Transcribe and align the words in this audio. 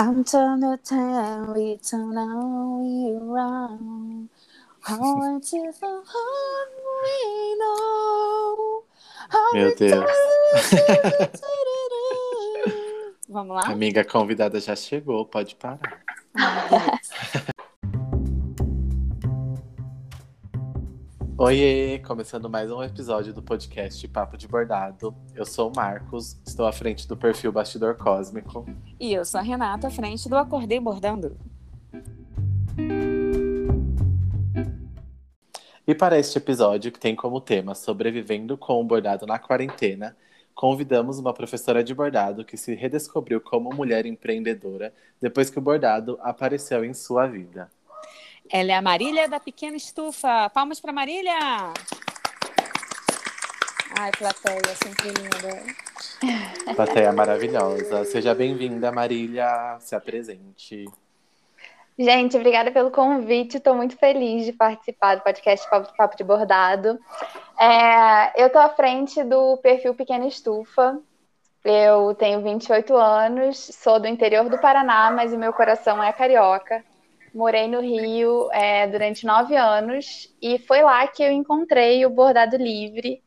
I'm 0.00 0.24
trying 0.24 0.62
to 0.62 0.78
you 1.58 1.76
to 1.76 1.96
know 1.98 2.80
you 2.82 3.18
wrong. 3.20 4.30
How 4.80 5.36
it 5.36 5.42
is 5.42 5.76
so 5.76 6.02
hard 6.06 6.68
we 7.02 7.54
know. 7.58 8.84
How 9.28 9.52
Meu 9.52 9.76
Deus. 9.76 10.10
Vamos 13.28 13.54
lá? 13.54 13.66
Amiga 13.66 14.02
convidada 14.02 14.58
já 14.58 14.74
chegou, 14.74 15.26
pode 15.26 15.54
parar. 15.56 16.00
Oiê, 21.42 21.98
começando 22.00 22.50
mais 22.50 22.70
um 22.70 22.82
episódio 22.82 23.32
do 23.32 23.40
podcast 23.40 24.06
Papo 24.08 24.36
de 24.36 24.46
Bordado. 24.46 25.16
Eu 25.34 25.46
sou 25.46 25.70
o 25.70 25.72
Marcos, 25.74 26.38
estou 26.46 26.66
à 26.66 26.72
frente 26.72 27.08
do 27.08 27.16
perfil 27.16 27.50
Bastidor 27.50 27.94
Cósmico. 27.94 28.66
E 29.00 29.14
eu 29.14 29.24
sou 29.24 29.40
a 29.40 29.42
Renata, 29.42 29.86
à 29.86 29.90
frente 29.90 30.28
do 30.28 30.36
Acordei 30.36 30.78
Bordando. 30.78 31.38
E 35.86 35.94
para 35.94 36.18
este 36.18 36.36
episódio, 36.36 36.92
que 36.92 37.00
tem 37.00 37.16
como 37.16 37.40
tema 37.40 37.74
Sobrevivendo 37.74 38.58
com 38.58 38.78
o 38.78 38.84
Bordado 38.84 39.24
na 39.24 39.38
Quarentena, 39.38 40.14
convidamos 40.54 41.18
uma 41.18 41.32
professora 41.32 41.82
de 41.82 41.94
bordado 41.94 42.44
que 42.44 42.58
se 42.58 42.74
redescobriu 42.74 43.40
como 43.40 43.74
mulher 43.74 44.04
empreendedora 44.04 44.92
depois 45.18 45.48
que 45.48 45.58
o 45.58 45.62
bordado 45.62 46.18
apareceu 46.20 46.84
em 46.84 46.92
sua 46.92 47.26
vida. 47.26 47.70
Ela 48.52 48.72
é 48.72 48.74
a 48.74 48.82
Marília 48.82 49.28
da 49.28 49.38
Pequena 49.38 49.76
Estufa. 49.76 50.50
Palmas 50.50 50.80
para 50.80 50.92
Marília! 50.92 51.38
Ai, 53.96 54.10
plateia, 54.18 54.74
sempre 54.74 55.08
linda. 55.10 56.74
Plateia 56.74 57.12
maravilhosa. 57.12 58.04
Seja 58.04 58.34
bem-vinda, 58.34 58.90
Marília. 58.90 59.76
Se 59.78 59.94
apresente. 59.94 60.84
Gente, 61.96 62.36
obrigada 62.36 62.72
pelo 62.72 62.90
convite. 62.90 63.58
Estou 63.58 63.76
muito 63.76 63.96
feliz 63.96 64.44
de 64.44 64.52
participar 64.52 65.14
do 65.14 65.22
podcast 65.22 65.70
Papo, 65.70 65.96
Papo 65.96 66.16
de 66.16 66.24
Bordado. 66.24 66.98
É, 67.56 68.42
eu 68.42 68.48
estou 68.48 68.62
à 68.62 68.70
frente 68.70 69.22
do 69.22 69.58
perfil 69.58 69.94
Pequena 69.94 70.26
Estufa. 70.26 70.98
Eu 71.64 72.14
tenho 72.16 72.42
28 72.42 72.96
anos, 72.96 73.58
sou 73.58 74.00
do 74.00 74.08
interior 74.08 74.48
do 74.48 74.58
Paraná, 74.58 75.08
mas 75.12 75.32
o 75.32 75.38
meu 75.38 75.52
coração 75.52 76.02
é 76.02 76.12
carioca. 76.12 76.82
Morei 77.32 77.68
no 77.68 77.80
Rio 77.80 78.50
é, 78.52 78.86
durante 78.88 79.24
nove 79.24 79.56
anos 79.56 80.34
e 80.42 80.58
foi 80.58 80.82
lá 80.82 81.06
que 81.06 81.22
eu 81.22 81.30
encontrei 81.30 82.04
o 82.04 82.10
bordado 82.10 82.56
livre 82.56 83.22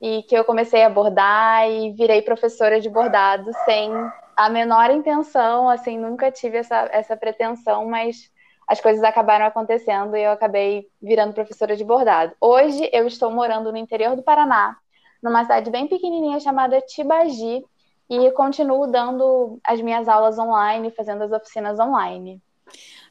e 0.00 0.22
que 0.24 0.36
eu 0.36 0.44
comecei 0.44 0.82
a 0.82 0.90
bordar 0.90 1.68
e 1.70 1.92
virei 1.92 2.20
professora 2.20 2.80
de 2.80 2.90
bordado 2.90 3.50
sem 3.64 3.90
a 4.36 4.50
menor 4.50 4.90
intenção, 4.90 5.70
assim, 5.70 5.98
nunca 5.98 6.30
tive 6.30 6.58
essa, 6.58 6.88
essa 6.92 7.16
pretensão, 7.16 7.86
mas 7.86 8.30
as 8.68 8.80
coisas 8.80 9.02
acabaram 9.02 9.46
acontecendo 9.46 10.14
e 10.16 10.22
eu 10.22 10.32
acabei 10.32 10.88
virando 11.00 11.32
professora 11.32 11.74
de 11.74 11.84
bordado. 11.84 12.34
Hoje 12.38 12.90
eu 12.92 13.06
estou 13.06 13.30
morando 13.30 13.72
no 13.72 13.78
interior 13.78 14.14
do 14.14 14.22
Paraná, 14.22 14.76
numa 15.22 15.42
cidade 15.44 15.70
bem 15.70 15.86
pequenininha 15.86 16.40
chamada 16.40 16.80
Tibagi, 16.82 17.64
e 18.08 18.30
continuo 18.32 18.86
dando 18.86 19.58
as 19.64 19.80
minhas 19.80 20.08
aulas 20.08 20.38
online, 20.38 20.90
fazendo 20.90 21.24
as 21.24 21.32
oficinas 21.32 21.78
online. 21.78 22.40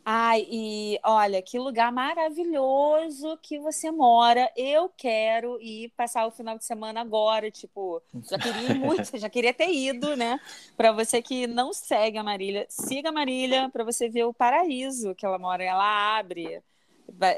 Ai, 0.08 0.46
e 0.52 1.00
olha, 1.04 1.42
que 1.42 1.58
lugar 1.58 1.92
maravilhoso 1.92 3.38
que 3.42 3.58
você 3.60 3.90
mora. 3.90 4.52
Eu 4.56 4.88
quero 4.96 5.60
ir 5.60 5.90
passar 5.98 6.28
o 6.28 6.32
final 6.32 6.58
de 6.58 6.64
semana 6.66 7.02
agora. 7.02 7.50
Tipo, 7.50 8.02
já 8.30 8.38
queria 8.38 8.70
ir 8.70 8.76
muito, 8.76 9.10
já 9.18 9.28
queria 9.30 9.52
ter 9.54 9.72
ido, 9.72 10.16
né? 10.16 10.40
Para 10.78 10.92
você 10.92 11.24
que 11.24 11.48
não 11.48 11.74
segue 11.74 12.20
a 12.20 12.24
Marília, 12.24 12.68
siga 12.70 13.10
a 13.10 13.12
Marília 13.12 13.68
para 13.74 13.84
você 13.84 14.08
ver 14.08 14.26
o 14.26 14.34
paraíso 14.34 15.16
que 15.16 15.26
ela 15.26 15.40
mora. 15.40 15.64
Ela 15.64 16.18
abre. 16.20 16.62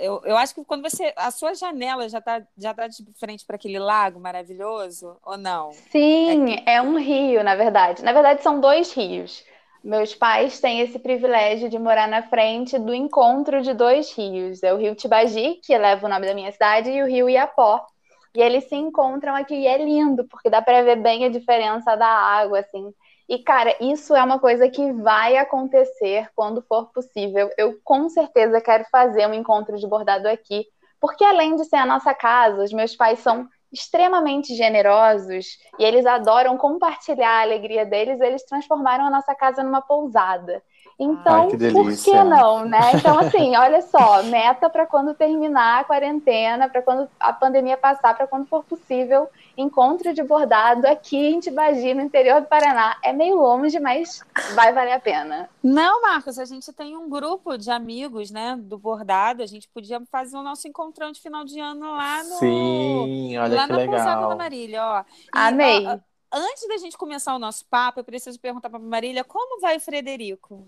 Eu, 0.01 0.21
eu 0.25 0.35
acho 0.37 0.53
que 0.53 0.65
quando 0.65 0.81
você. 0.81 1.13
A 1.15 1.31
sua 1.31 1.53
janela 1.53 2.09
já 2.09 2.19
tá, 2.19 2.45
já 2.57 2.73
tá 2.73 2.87
de 2.87 3.05
frente 3.15 3.45
para 3.45 3.55
aquele 3.55 3.79
lago 3.79 4.19
maravilhoso, 4.19 5.17
ou 5.23 5.37
não? 5.37 5.71
Sim, 5.71 6.55
é, 6.65 6.75
é 6.75 6.81
um 6.81 6.97
rio, 6.97 7.43
na 7.43 7.55
verdade. 7.55 8.03
Na 8.03 8.11
verdade, 8.11 8.43
são 8.43 8.59
dois 8.59 8.91
rios. 8.93 9.43
Meus 9.87 10.13
pais 10.13 10.59
têm 10.59 10.81
esse 10.81 10.99
privilégio 10.99 11.69
de 11.69 11.79
morar 11.79 12.09
na 12.09 12.21
frente 12.21 12.77
do 12.77 12.93
encontro 12.93 13.61
de 13.61 13.73
dois 13.73 14.11
rios. 14.11 14.61
É 14.61 14.73
o 14.73 14.77
rio 14.77 14.93
Tibagi, 14.93 15.61
que 15.63 15.77
leva 15.77 16.05
o 16.05 16.09
nome 16.09 16.27
da 16.27 16.33
minha 16.33 16.51
cidade, 16.51 16.91
e 16.91 17.01
o 17.01 17.07
rio 17.07 17.29
Iapó. 17.29 17.87
E 18.35 18.41
eles 18.41 18.65
se 18.65 18.75
encontram 18.75 19.33
aqui 19.33 19.55
e 19.55 19.65
é 19.65 19.77
lindo, 19.77 20.27
porque 20.27 20.49
dá 20.49 20.61
para 20.61 20.83
ver 20.83 20.97
bem 20.97 21.23
a 21.23 21.29
diferença 21.29 21.95
da 21.95 22.05
água, 22.05 22.59
assim. 22.59 22.93
E, 23.29 23.39
cara, 23.39 23.77
isso 23.79 24.13
é 24.13 24.21
uma 24.21 24.39
coisa 24.39 24.67
que 24.69 24.91
vai 24.91 25.37
acontecer 25.37 26.29
quando 26.35 26.61
for 26.63 26.91
possível. 26.91 27.49
Eu 27.57 27.79
com 27.81 28.09
certeza 28.09 28.59
quero 28.59 28.83
fazer 28.91 29.25
um 29.25 29.33
encontro 29.33 29.77
de 29.77 29.87
bordado 29.87 30.27
aqui, 30.27 30.65
porque 30.99 31.23
além 31.23 31.55
de 31.55 31.63
ser 31.63 31.77
a 31.77 31.85
nossa 31.85 32.13
casa, 32.13 32.61
os 32.61 32.73
meus 32.73 32.93
pais 32.93 33.19
são 33.19 33.47
extremamente 33.71 34.55
generosos 34.55 35.57
e 35.77 35.83
eles 35.83 36.05
adoram 36.05 36.57
compartilhar 36.57 37.39
a 37.39 37.41
alegria 37.41 37.85
deles, 37.85 38.19
eles 38.21 38.43
transformaram 38.43 39.05
a 39.05 39.09
nossa 39.09 39.35
casa 39.35 39.63
numa 39.63 39.81
pousada. 39.81 40.63
Então, 40.99 41.43
Ai, 41.43 41.47
que 41.49 41.71
por 41.71 41.95
que 41.95 42.23
não, 42.23 42.65
né? 42.65 42.93
Então, 42.95 43.19
assim, 43.19 43.55
olha 43.55 43.81
só, 43.83 44.23
meta 44.23 44.67
para 44.67 44.87
quando 44.87 45.13
terminar 45.13 45.81
a 45.81 45.83
quarentena, 45.83 46.67
para 46.67 46.81
quando 46.81 47.07
a 47.19 47.31
pandemia 47.31 47.77
passar, 47.77 48.15
para 48.15 48.25
quando 48.25 48.47
for 48.47 48.63
possível, 48.63 49.29
encontro 49.57 50.13
de 50.13 50.21
bordado 50.23 50.85
aqui 50.87 51.17
em 51.17 51.39
Tibagi, 51.39 51.93
no 51.93 52.01
interior 52.01 52.41
do 52.41 52.47
Paraná. 52.47 52.97
É 53.03 53.11
meio 53.11 53.35
longe, 53.35 53.79
mas 53.79 54.23
vai 54.53 54.71
valer 54.71 54.93
a 54.93 54.99
pena. 54.99 55.49
Não, 55.63 56.01
Marcos, 56.01 56.37
a 56.37 56.45
gente 56.45 56.71
tem 56.71 56.95
um 56.95 57.09
grupo 57.09 57.57
de 57.57 57.71
amigos, 57.71 58.29
né, 58.29 58.55
do 58.57 58.77
bordado. 58.77 59.41
A 59.41 59.47
gente 59.47 59.67
podia 59.67 59.99
fazer 60.11 60.37
o 60.37 60.43
nosso 60.43 60.67
encontrão 60.67 61.11
de 61.11 61.19
final 61.19 61.43
de 61.43 61.59
ano 61.59 61.91
lá 61.91 62.23
no. 62.23 62.35
Sim, 62.35 63.37
olha 63.37 63.55
lá 63.55 63.67
que 63.67 63.73
na 63.73 63.85
pousada 63.85 64.27
da 64.27 64.35
Marília, 64.35 64.85
ó. 64.85 64.99
E, 65.01 65.03
Amei. 65.31 65.87
ó, 65.87 65.97
antes 66.31 66.67
da 66.67 66.77
gente 66.77 66.97
começar 66.97 67.35
o 67.35 67.39
nosso 67.39 67.65
papo, 67.65 67.99
eu 67.99 68.03
preciso 68.03 68.39
perguntar 68.39 68.69
para 68.69 68.79
Marília 68.79 69.23
como 69.23 69.59
vai 69.59 69.77
o 69.77 69.81
Frederico? 69.81 70.67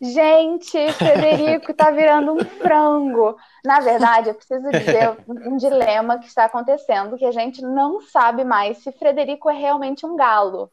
Gente, 0.00 0.92
Frederico 0.94 1.74
tá 1.74 1.90
virando 1.90 2.32
um 2.32 2.38
frango. 2.44 3.36
Na 3.64 3.80
verdade, 3.80 4.30
eu 4.30 4.34
preciso 4.34 4.70
dizer 4.70 5.14
um 5.28 5.56
dilema 5.58 6.18
que 6.18 6.26
está 6.26 6.44
acontecendo, 6.46 7.18
que 7.18 7.26
a 7.26 7.32
gente 7.32 7.60
não 7.62 8.00
sabe 8.00 8.42
mais 8.42 8.78
se 8.78 8.90
Frederico 8.92 9.50
é 9.50 9.54
realmente 9.54 10.06
um 10.06 10.16
galo. 10.16 10.70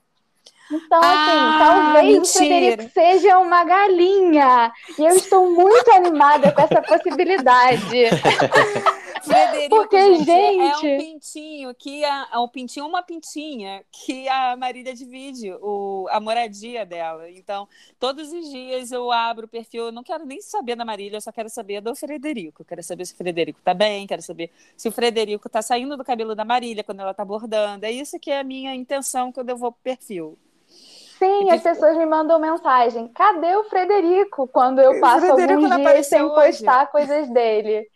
Então, 0.71 0.99
assim, 0.99 1.09
Ah, 1.09 1.59
talvez 1.59 2.17
o 2.17 2.19
mentira. 2.21 2.45
Frederico 2.45 2.93
seja 2.93 3.37
uma 3.39 3.63
galinha. 3.63 4.71
E 4.97 5.05
eu 5.05 5.15
estou 5.15 5.49
muito 5.49 5.91
animada 5.91 6.51
com 6.51 6.61
essa 6.61 6.81
possibilidade. 6.81 8.05
Frederico, 9.21 9.75
Porque, 9.75 10.15
gente, 10.15 10.31
é 10.31 10.77
um 10.77 10.97
pintinho 10.97 11.75
que 11.75 12.03
a, 12.03 12.29
é 12.33 12.37
um 12.37 12.47
pintinho, 12.47 12.85
uma 12.85 13.01
pintinha 13.03 13.83
que 13.91 14.27
a 14.27 14.55
Marília 14.55 14.93
divide 14.93 15.51
o, 15.61 16.07
a 16.09 16.19
moradia 16.19 16.85
dela. 16.85 17.29
Então, 17.29 17.67
todos 17.99 18.31
os 18.31 18.49
dias 18.49 18.91
eu 18.91 19.11
abro 19.11 19.45
o 19.45 19.49
perfil, 19.49 19.85
eu 19.85 19.91
não 19.91 20.03
quero 20.03 20.25
nem 20.25 20.41
saber 20.41 20.75
da 20.75 20.85
Marília, 20.85 21.17
eu 21.17 21.21
só 21.21 21.31
quero 21.31 21.49
saber 21.49 21.81
do 21.81 21.95
Frederico. 21.95 22.61
Eu 22.61 22.65
quero 22.65 22.83
saber 22.83 23.05
se 23.05 23.13
o 23.13 23.17
Frederico 23.17 23.59
tá 23.61 23.73
bem, 23.73 24.07
quero 24.07 24.21
saber 24.21 24.51
se 24.75 24.87
o 24.87 24.91
Frederico 24.91 25.49
tá 25.49 25.61
saindo 25.61 25.97
do 25.97 26.03
cabelo 26.03 26.35
da 26.35 26.45
Marília 26.45 26.83
quando 26.83 27.01
ela 27.01 27.13
tá 27.13 27.25
bordando. 27.25 27.85
É 27.85 27.91
isso 27.91 28.19
que 28.19 28.31
é 28.31 28.39
a 28.39 28.43
minha 28.43 28.73
intenção 28.73 29.31
quando 29.31 29.49
eu 29.49 29.57
vou 29.57 29.71
pro 29.71 29.81
perfil. 29.83 30.37
Sim, 31.17 31.49
as 31.51 31.61
pessoas 31.61 31.97
me 31.97 32.05
mandam 32.05 32.39
mensagem. 32.39 33.07
Cadê 33.07 33.55
o 33.55 33.63
Frederico? 33.63 34.47
Quando 34.47 34.79
eu 34.79 34.99
passo 34.99 35.25
alguns 35.31 35.75
dias 35.75 36.07
sem 36.07 36.21
hoje. 36.21 36.35
postar 36.35 36.87
coisas 36.91 37.27
dele. 37.29 37.87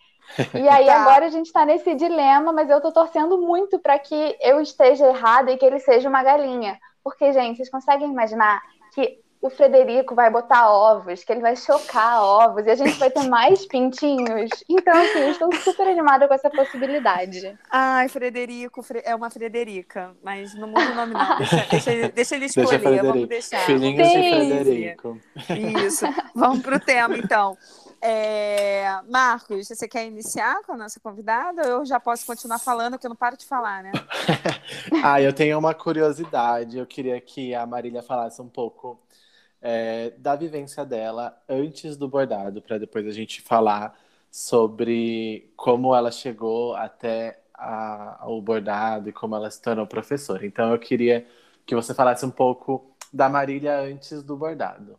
E 0.54 0.68
aí 0.68 0.86
Tá. 0.86 1.02
agora 1.02 1.26
a 1.26 1.30
gente 1.30 1.52
tá 1.52 1.66
nesse 1.66 1.94
dilema, 1.96 2.52
mas 2.52 2.70
eu 2.70 2.82
tô 2.82 2.92
torcendo 2.92 3.38
muito 3.38 3.80
para 3.80 3.98
que 4.00 4.38
eu 4.42 4.62
esteja 4.62 5.08
errada 5.08 5.52
e 5.52 5.58
que 5.58 5.66
ele 5.66 5.80
seja 5.80 6.08
uma 6.10 6.24
galinha. 6.24 6.78
Porque, 7.04 7.32
gente, 7.34 7.58
vocês 7.58 7.70
conseguem 7.70 8.10
imaginar 8.12 8.62
que 8.94 9.20
o 9.42 9.50
Frederico 9.50 10.14
vai 10.14 10.30
botar 10.30 10.70
ovos, 10.72 11.24
que 11.24 11.32
ele 11.32 11.42
vai 11.42 11.56
chocar 11.56 12.22
ovos 12.24 12.64
e 12.64 12.70
a 12.70 12.76
gente 12.76 12.94
vai 13.00 13.10
ter 13.10 13.24
mais 13.28 13.66
pintinhos? 13.66 14.52
Então, 14.70 14.94
assim, 15.02 15.18
eu 15.20 15.32
estou 15.32 15.52
super 15.56 15.88
animada 15.88 16.28
com 16.28 16.34
essa 16.36 16.48
possibilidade. 16.52 17.58
Ai, 17.72 18.08
Frederico, 18.08 18.84
Fre- 18.84 19.02
é 19.04 19.16
uma 19.16 19.32
Frederica, 19.32 20.16
mas 20.24 20.54
não 20.54 20.68
muda 20.68 20.92
o 20.92 20.96
nome 20.96 21.14
não. 21.16 21.38
Deixa, 21.40 21.66
deixa 21.72 21.92
ele, 21.92 22.08
deixa 22.10 22.36
ele 22.36 22.46
Deixa 22.46 22.62
escolher, 22.62 22.80
vamos 22.80 23.02
Frederico. 23.02 23.28
deixar. 23.28 23.60
Filhinhos 23.66 24.08
de 24.08 24.14
Sim. 24.14 24.30
Frederico. 24.30 25.18
Isso. 25.88 26.06
Vamos 26.36 26.60
pro 26.62 26.80
tema, 26.80 27.18
então. 27.18 27.58
É, 28.02 29.00
Marcos, 29.10 29.68
você 29.68 29.88
quer 29.88 30.08
iniciar 30.08 30.64
com 30.64 30.74
a 30.74 30.78
nossa 30.78 31.00
convidada? 31.00 31.62
Ou 31.64 31.82
eu 31.82 31.86
já 31.86 32.00
posso 32.00 32.26
continuar 32.26 32.58
falando, 32.60 32.98
que 32.98 33.06
eu 33.06 33.10
não 33.10 33.16
paro 33.16 33.38
de 33.38 33.46
falar, 33.46 33.84
né? 33.84 33.92
Ah, 35.04 35.22
eu 35.22 35.34
tenho 35.34 35.58
uma 35.58 35.74
curiosidade. 35.74 36.78
Eu 36.78 36.86
queria 36.86 37.20
que 37.22 37.54
a 37.54 37.66
Marília 37.66 38.02
falasse 38.02 38.42
um 38.42 38.50
pouco 38.50 39.00
é, 39.62 40.12
da 40.18 40.36
vivência 40.36 40.86
dela 40.86 41.40
antes 41.48 41.96
do 41.98 42.08
bordado, 42.08 42.62
para 42.62 42.78
depois 42.78 43.06
a 43.08 43.12
gente 43.12 43.42
falar 43.42 43.98
sobre 44.32 45.52
como 45.56 45.94
ela 45.96 46.12
chegou 46.12 46.76
até 46.76 47.40
a- 47.54 48.24
o 48.28 48.42
bordado 48.42 49.10
e 49.10 49.14
como 49.14 49.36
ela 49.36 49.50
se 49.52 49.62
tornou 49.62 49.86
professora. 49.86 50.46
Então 50.46 50.72
eu 50.72 50.80
queria 50.80 51.28
que 51.66 51.76
você 51.76 51.94
falasse 51.94 52.26
um 52.26 52.32
pouco 52.32 52.96
da 53.14 53.30
Marília 53.30 53.80
antes 53.80 54.24
do 54.24 54.36
bordado. 54.38 54.98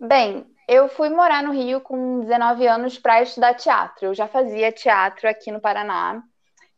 Bem, 0.00 0.46
eu 0.70 0.88
fui 0.88 1.08
morar 1.10 1.42
no 1.42 1.50
Rio 1.50 1.80
com 1.80 2.20
19 2.20 2.64
anos 2.64 2.96
para 2.96 3.20
estudar 3.20 3.54
teatro. 3.54 4.06
Eu 4.06 4.14
já 4.14 4.28
fazia 4.28 4.70
teatro 4.70 5.28
aqui 5.28 5.50
no 5.50 5.60
Paraná, 5.60 6.22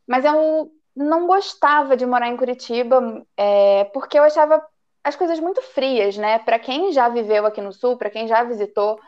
mas 0.09 0.25
eu 0.25 0.73
não 0.97 1.27
gostava 1.27 1.95
de 1.95 2.07
morar 2.07 2.29
em 2.29 2.37
Curitiba 2.39 3.23
é, 3.37 3.85
porque 3.93 4.19
eu 4.19 4.23
achava 4.23 4.65
as 5.05 5.15
coisas 5.15 5.39
muito 5.39 5.61
frias, 5.61 6.17
né? 6.17 6.39
Para 6.39 6.59
quem 6.59 6.91
já 6.91 7.11
viveu 7.11 7.45
aqui 7.45 7.61
no 7.61 7.71
Sul, 7.71 7.99
para 7.99 8.09
quem 8.09 8.27
já 8.27 8.43
visitou, 8.43 8.99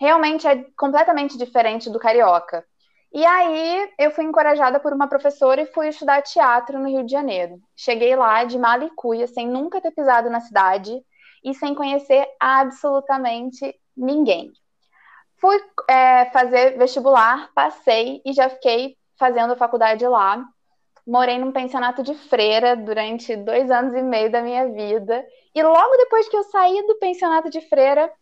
realmente 0.00 0.46
é 0.46 0.64
completamente 0.74 1.36
diferente 1.36 1.90
do 1.90 1.98
carioca. 1.98 2.64
E 3.12 3.26
aí 3.26 3.90
eu 3.98 4.10
fui 4.10 4.24
encorajada 4.24 4.80
por 4.80 4.94
uma 4.94 5.06
professora 5.06 5.60
e 5.60 5.66
fui 5.66 5.88
estudar 5.88 6.22
teatro 6.22 6.78
no 6.78 6.88
Rio 6.88 7.04
de 7.04 7.12
Janeiro. 7.12 7.60
Cheguei 7.76 8.16
lá 8.16 8.44
de 8.44 8.58
malicuia, 8.58 9.26
sem 9.26 9.46
nunca 9.46 9.82
ter 9.82 9.90
pisado 9.90 10.30
na 10.30 10.40
cidade 10.40 10.98
e 11.44 11.52
sem 11.52 11.74
conhecer 11.74 12.26
absolutamente 12.40 13.74
ninguém. 14.00 14.52
Fui 15.40 15.58
é, 15.88 16.26
fazer 16.26 16.76
vestibular, 16.76 17.50
passei 17.54 18.20
e 18.24 18.32
já 18.32 18.48
fiquei 18.48 18.96
fazendo 19.18 19.56
faculdade 19.56 20.06
lá. 20.06 20.44
Morei 21.06 21.38
num 21.38 21.52
pensionato 21.52 22.02
de 22.02 22.14
freira 22.14 22.76
durante 22.76 23.34
dois 23.36 23.70
anos 23.70 23.94
e 23.94 24.02
meio 24.02 24.30
da 24.30 24.42
minha 24.42 24.68
vida. 24.68 25.24
E 25.54 25.62
logo 25.62 25.96
depois 25.96 26.28
que 26.28 26.36
eu 26.36 26.44
saí 26.44 26.86
do 26.86 26.98
pensionato 26.98 27.50
de 27.50 27.60
freira, 27.62 28.12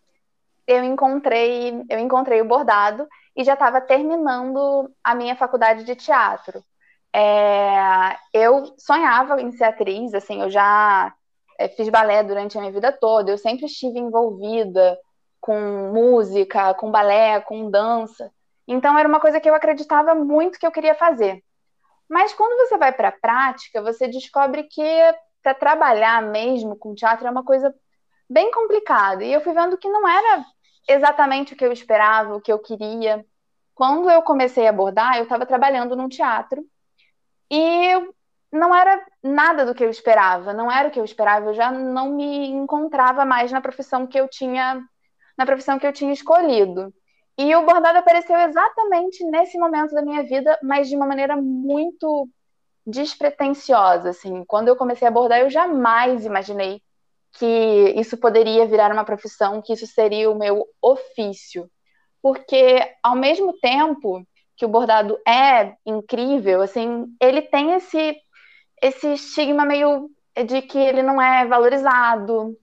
eu 0.66 0.84
encontrei, 0.84 1.84
eu 1.88 1.98
encontrei 1.98 2.40
o 2.40 2.44
bordado 2.44 3.06
e 3.36 3.42
já 3.42 3.54
estava 3.54 3.80
terminando 3.80 4.90
a 5.02 5.14
minha 5.14 5.34
faculdade 5.34 5.84
de 5.84 5.96
teatro. 5.96 6.62
É, 7.12 8.16
eu 8.32 8.74
sonhava 8.78 9.40
em 9.40 9.50
ser 9.50 9.64
atriz, 9.64 10.12
assim, 10.14 10.42
eu 10.42 10.50
já 10.50 11.12
é, 11.58 11.68
fiz 11.68 11.88
balé 11.88 12.22
durante 12.22 12.56
a 12.56 12.60
minha 12.60 12.72
vida 12.72 12.92
toda, 12.92 13.30
eu 13.30 13.38
sempre 13.38 13.66
estive 13.66 13.98
envolvida 13.98 14.98
com 15.40 15.92
música, 15.92 16.74
com 16.74 16.90
balé, 16.90 17.40
com 17.40 17.70
dança. 17.70 18.30
Então 18.66 18.98
era 18.98 19.08
uma 19.08 19.20
coisa 19.20 19.40
que 19.40 19.48
eu 19.48 19.54
acreditava 19.54 20.14
muito 20.14 20.58
que 20.58 20.66
eu 20.66 20.72
queria 20.72 20.94
fazer. 20.94 21.42
Mas 22.08 22.32
quando 22.32 22.56
você 22.58 22.76
vai 22.76 22.92
para 22.92 23.08
a 23.08 23.12
prática, 23.12 23.82
você 23.82 24.08
descobre 24.08 24.64
que 24.64 24.82
para 25.42 25.54
trabalhar 25.54 26.22
mesmo 26.22 26.76
com 26.76 26.94
teatro 26.94 27.26
é 27.26 27.30
uma 27.30 27.44
coisa 27.44 27.74
bem 28.28 28.50
complicada. 28.50 29.24
E 29.24 29.32
eu 29.32 29.40
fui 29.40 29.52
vendo 29.52 29.78
que 29.78 29.88
não 29.88 30.06
era 30.08 30.44
exatamente 30.88 31.52
o 31.52 31.56
que 31.56 31.64
eu 31.64 31.72
esperava, 31.72 32.34
o 32.34 32.40
que 32.40 32.52
eu 32.52 32.58
queria. 32.58 33.24
Quando 33.74 34.10
eu 34.10 34.22
comecei 34.22 34.66
a 34.66 34.70
abordar, 34.70 35.16
eu 35.16 35.24
estava 35.24 35.46
trabalhando 35.46 35.94
num 35.94 36.08
teatro 36.08 36.64
e 37.50 37.92
não 38.50 38.74
era 38.74 39.04
nada 39.22 39.64
do 39.64 39.74
que 39.74 39.84
eu 39.84 39.90
esperava, 39.90 40.52
não 40.52 40.72
era 40.72 40.88
o 40.88 40.90
que 40.90 40.98
eu 40.98 41.04
esperava, 41.04 41.46
eu 41.50 41.54
já 41.54 41.70
não 41.70 42.10
me 42.10 42.48
encontrava 42.48 43.24
mais 43.24 43.52
na 43.52 43.60
profissão 43.60 44.06
que 44.06 44.18
eu 44.18 44.26
tinha 44.26 44.82
na 45.38 45.46
profissão 45.46 45.78
que 45.78 45.86
eu 45.86 45.92
tinha 45.92 46.12
escolhido. 46.12 46.92
E 47.38 47.54
o 47.54 47.64
bordado 47.64 47.98
apareceu 47.98 48.36
exatamente 48.36 49.24
nesse 49.24 49.56
momento 49.56 49.94
da 49.94 50.02
minha 50.02 50.24
vida, 50.24 50.58
mas 50.62 50.88
de 50.88 50.96
uma 50.96 51.06
maneira 51.06 51.36
muito 51.36 52.28
despretensiosa, 52.84 54.10
assim. 54.10 54.44
Quando 54.44 54.68
eu 54.68 54.76
comecei 54.76 55.06
a 55.06 55.10
bordar, 55.10 55.38
eu 55.38 55.48
jamais 55.48 56.26
imaginei 56.26 56.82
que 57.32 57.94
isso 57.96 58.16
poderia 58.16 58.66
virar 58.66 58.90
uma 58.90 59.04
profissão, 59.04 59.62
que 59.62 59.72
isso 59.72 59.86
seria 59.86 60.30
o 60.30 60.38
meu 60.38 60.66
ofício. 60.82 61.70
Porque 62.20 62.80
ao 63.02 63.14
mesmo 63.14 63.52
tempo 63.60 64.26
que 64.56 64.64
o 64.64 64.68
bordado 64.68 65.16
é 65.26 65.74
incrível, 65.86 66.60
assim, 66.60 67.06
ele 67.20 67.42
tem 67.42 67.74
esse 67.74 68.16
esse 68.80 69.12
estigma 69.14 69.64
meio 69.64 70.08
de 70.46 70.62
que 70.62 70.78
ele 70.78 71.02
não 71.02 71.20
é 71.20 71.44
valorizado, 71.46 72.56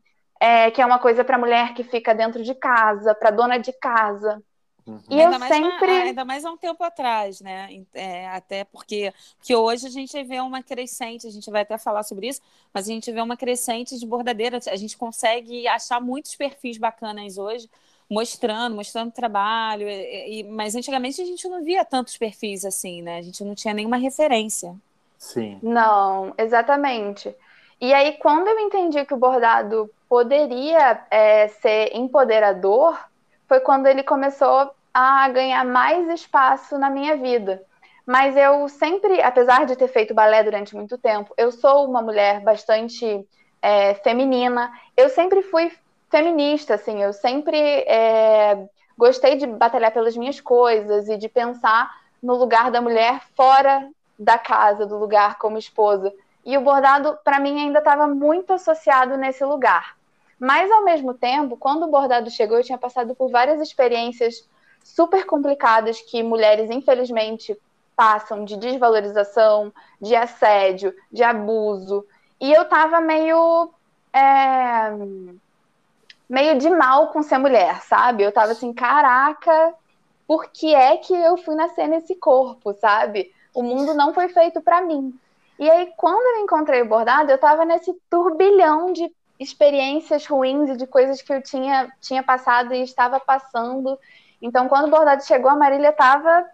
é, 0.46 0.70
que 0.70 0.80
é 0.80 0.86
uma 0.86 1.00
coisa 1.00 1.24
para 1.24 1.40
mulher 1.40 1.74
que 1.74 1.84
fica 1.84 2.14
dentro 2.14 2.44
de 2.44 2.54
casa, 2.54 3.16
para 3.16 3.32
dona 3.32 3.58
de 3.58 3.74
casa. 3.74 4.44
Uhum. 4.86 5.00
E 5.10 5.20
ainda 5.20 5.38
eu 5.38 5.40
mais 5.40 5.52
sempre. 5.52 5.92
Uma, 5.92 6.04
ainda 6.04 6.26
mais 6.26 6.46
há 6.46 6.52
um 6.52 6.58
tempo 6.58 6.84
atrás, 6.84 7.42
né? 7.42 7.84
É, 7.96 8.28
até 8.28 8.64
porque 8.64 9.12
que 9.42 9.56
hoje 9.56 9.88
a 9.88 9.90
gente 9.90 10.24
vê 10.24 10.40
uma 10.40 10.62
crescente, 10.62 11.26
a 11.26 11.32
gente 11.32 11.50
vai 11.50 11.64
até 11.64 11.80
falar 11.80 12.04
sobre 12.04 12.28
isso, 12.28 12.42
mas 12.72 12.88
a 12.88 12.92
gente 12.92 13.12
vê 13.12 13.20
uma 13.22 13.36
crescente 13.36 13.98
de 13.98 14.06
bordadeira. 14.06 14.60
A 14.68 14.76
gente 14.76 14.96
consegue 14.96 15.68
achar 15.68 16.00
muitos 16.00 16.36
perfis 16.36 16.78
bacanas 16.78 17.40
hoje, 17.40 17.68
mostrando, 18.08 18.76
mostrando 18.76 19.12
trabalho. 19.12 19.90
E, 19.90 20.42
e, 20.42 20.44
mas 20.44 20.76
antigamente 20.76 21.20
a 21.20 21.26
gente 21.26 21.48
não 21.50 21.64
via 21.64 21.84
tantos 21.84 22.16
perfis 22.20 22.64
assim, 22.66 23.02
né? 23.02 23.18
A 23.18 23.22
gente 23.24 23.44
não 23.44 23.56
tinha 23.56 23.74
nenhuma 23.74 23.98
referência. 23.98 24.76
Sim. 25.18 25.58
Não, 25.64 26.36
exatamente. 26.38 27.36
E 27.82 27.92
aí, 27.94 28.14
quando 28.20 28.48
eu 28.48 28.60
entendi 28.60 29.04
que 29.06 29.14
o 29.16 29.18
bordado 29.18 29.90
poderia 30.16 31.06
é, 31.12 31.50
ser 31.50 31.94
empoderador, 31.94 32.98
foi 33.50 33.60
quando 33.60 33.86
ele 33.86 34.02
começou 34.02 34.72
a 34.94 35.28
ganhar 35.28 35.66
mais 35.66 36.08
espaço 36.08 36.78
na 36.78 36.90
minha 36.90 37.18
vida. 37.18 37.62
Mas 38.06 38.38
eu 38.38 38.70
sempre, 38.70 39.22
apesar 39.22 39.66
de 39.66 39.76
ter 39.76 39.90
feito 39.90 40.14
balé 40.14 40.42
durante 40.42 40.74
muito 40.74 40.98
tempo, 40.98 41.34
eu 41.36 41.52
sou 41.52 41.84
uma 41.86 42.02
mulher 42.02 42.40
bastante 42.40 43.28
é, 43.62 43.94
feminina. 43.96 44.72
Eu 44.96 45.10
sempre 45.10 45.42
fui 45.42 45.70
feminista, 46.10 46.76
assim, 46.76 47.04
eu 47.04 47.12
sempre 47.12 47.58
é, 47.86 48.58
gostei 48.98 49.36
de 49.36 49.46
batalhar 49.46 49.92
pelas 49.92 50.16
minhas 50.16 50.40
coisas 50.40 51.10
e 51.10 51.18
de 51.18 51.28
pensar 51.28 51.94
no 52.24 52.36
lugar 52.36 52.72
da 52.72 52.80
mulher 52.80 53.20
fora 53.36 53.86
da 54.18 54.38
casa, 54.38 54.86
do 54.86 54.98
lugar 54.98 55.38
como 55.40 55.58
esposa. 55.58 56.14
E 56.46 56.58
o 56.58 56.62
bordado, 56.62 57.20
para 57.22 57.38
mim, 57.38 57.60
ainda 57.60 57.80
estava 57.80 58.08
muito 58.08 58.54
associado 58.54 59.18
nesse 59.18 59.44
lugar. 59.44 59.94
Mas, 60.40 60.70
ao 60.72 60.84
mesmo 60.84 61.14
tempo, 61.14 61.58
quando 61.58 61.84
o 61.84 61.92
bordado 61.92 62.30
chegou, 62.30 62.58
eu 62.58 62.64
tinha 62.64 62.78
passado 62.78 63.16
por 63.16 63.30
várias 63.30 63.62
experiências 63.62 64.48
super 64.84 65.26
complicadas 65.26 66.02
que 66.02 66.22
mulheres, 66.22 66.70
infelizmente, 66.70 67.58
passam 67.96 68.44
de 68.44 68.58
desvalorização, 68.58 69.72
de 70.02 70.16
assédio, 70.16 70.94
de 71.12 71.24
abuso. 71.24 72.06
E 72.40 72.54
eu 72.54 72.64
estava 72.64 73.00
meio. 73.00 73.72
É, 74.14 74.92
meio 76.30 76.58
de 76.58 76.70
mal 76.70 77.10
com 77.10 77.22
ser 77.22 77.38
mulher, 77.38 77.82
sabe? 77.84 78.24
Eu 78.24 78.30
estava 78.30 78.52
assim, 78.52 78.74
caraca, 78.74 79.74
por 80.28 80.50
que 80.52 80.74
é 80.74 80.98
que 80.98 81.14
eu 81.14 81.38
fui 81.38 81.56
nascer 81.56 81.88
nesse 81.88 82.16
corpo, 82.16 82.74
sabe? 82.74 83.32
O 83.54 83.62
mundo 83.62 83.94
não 83.94 84.14
foi 84.14 84.28
feito 84.30 84.62
para 84.62 84.82
mim. 84.82 85.18
E 85.58 85.70
aí, 85.70 85.94
quando 85.96 86.38
eu 86.38 86.44
encontrei 86.44 86.82
o 86.82 86.88
bordado, 86.88 87.32
eu 87.32 87.36
estava 87.36 87.64
nesse 87.64 87.94
turbilhão 88.10 88.92
de 88.92 89.10
experiências 89.40 90.26
ruins 90.26 90.70
e 90.70 90.78
de 90.78 90.88
coisas 90.88 91.22
que 91.22 91.34
eu 91.34 91.42
tinha, 91.42 91.92
tinha 92.00 92.24
passado 92.24 92.74
e 92.74 92.82
estava 92.82 93.20
passando. 93.20 94.00
Então, 94.42 94.68
quando 94.68 94.88
o 94.88 94.92
bordado 94.92 95.26
chegou, 95.26 95.50
a 95.50 95.56
Marília 95.56 95.90
estava 95.90 96.46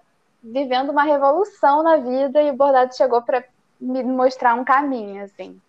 vivendo 0.43 0.89
uma 0.89 1.03
revolução 1.03 1.83
na 1.83 1.97
vida 1.97 2.41
e 2.41 2.49
o 2.49 2.55
bordado 2.55 2.95
chegou 2.95 3.21
para 3.21 3.43
me 3.79 4.03
mostrar 4.03 4.55
um 4.55 4.63
caminho, 4.63 5.23
assim. 5.23 5.59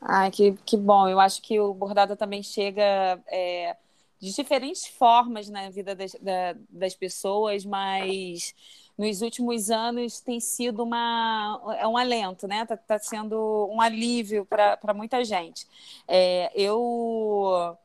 Ai, 0.00 0.30
que, 0.30 0.52
que 0.64 0.76
bom. 0.76 1.08
Eu 1.08 1.20
acho 1.20 1.42
que 1.42 1.60
o 1.60 1.74
bordado 1.74 2.16
também 2.16 2.42
chega 2.42 3.20
é, 3.26 3.76
de 4.18 4.32
diferentes 4.34 4.86
formas 4.86 5.48
na 5.48 5.68
vida 5.68 5.94
das, 5.94 6.12
da, 6.20 6.54
das 6.70 6.94
pessoas, 6.94 7.64
mas 7.64 8.54
nos 9.00 9.22
últimos 9.22 9.70
anos 9.70 10.20
tem 10.20 10.38
sido 10.40 10.82
uma, 10.82 11.58
é 11.78 11.86
um 11.86 11.96
alento, 11.96 12.46
né? 12.46 12.62
Está 12.62 12.76
tá 12.76 12.98
sendo 12.98 13.66
um 13.72 13.80
alívio 13.80 14.44
para 14.44 14.92
muita 14.94 15.24
gente. 15.24 15.66
É, 16.06 16.52
eu, 16.54 17.78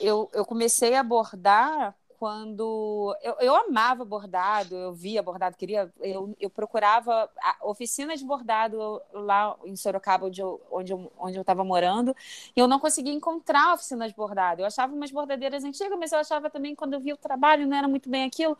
eu, 0.00 0.30
eu 0.32 0.44
comecei 0.44 0.94
a 0.94 1.00
abordar 1.00 1.92
quando 2.20 3.16
eu, 3.20 3.34
eu 3.40 3.56
amava 3.56 4.04
bordado, 4.04 4.76
eu 4.76 4.92
via 4.92 5.20
bordado, 5.20 5.56
queria, 5.56 5.92
eu, 5.98 6.36
eu 6.38 6.48
procurava 6.48 7.28
oficinas 7.60 8.20
de 8.20 8.24
bordado 8.24 9.02
lá 9.12 9.56
em 9.64 9.74
Sorocaba, 9.74 10.26
onde 10.26 10.40
eu 10.40 10.60
onde 10.70 10.92
eu, 10.92 11.12
onde 11.18 11.36
eu 11.36 11.40
estava 11.40 11.64
morando, 11.64 12.14
e 12.54 12.60
eu 12.60 12.68
não 12.68 12.78
conseguia 12.78 13.12
encontrar 13.12 13.74
oficinas 13.74 14.10
de 14.10 14.16
bordado. 14.16 14.62
Eu 14.62 14.66
achava 14.66 14.94
umas 14.94 15.10
bordadeiras 15.10 15.64
antigas, 15.64 15.98
mas 15.98 16.12
eu 16.12 16.20
achava 16.20 16.48
também 16.48 16.76
quando 16.76 16.94
eu 16.94 17.00
via 17.00 17.14
o 17.14 17.16
trabalho 17.16 17.66
não 17.66 17.76
era 17.76 17.88
muito 17.88 18.08
bem 18.08 18.22
aquilo. 18.22 18.56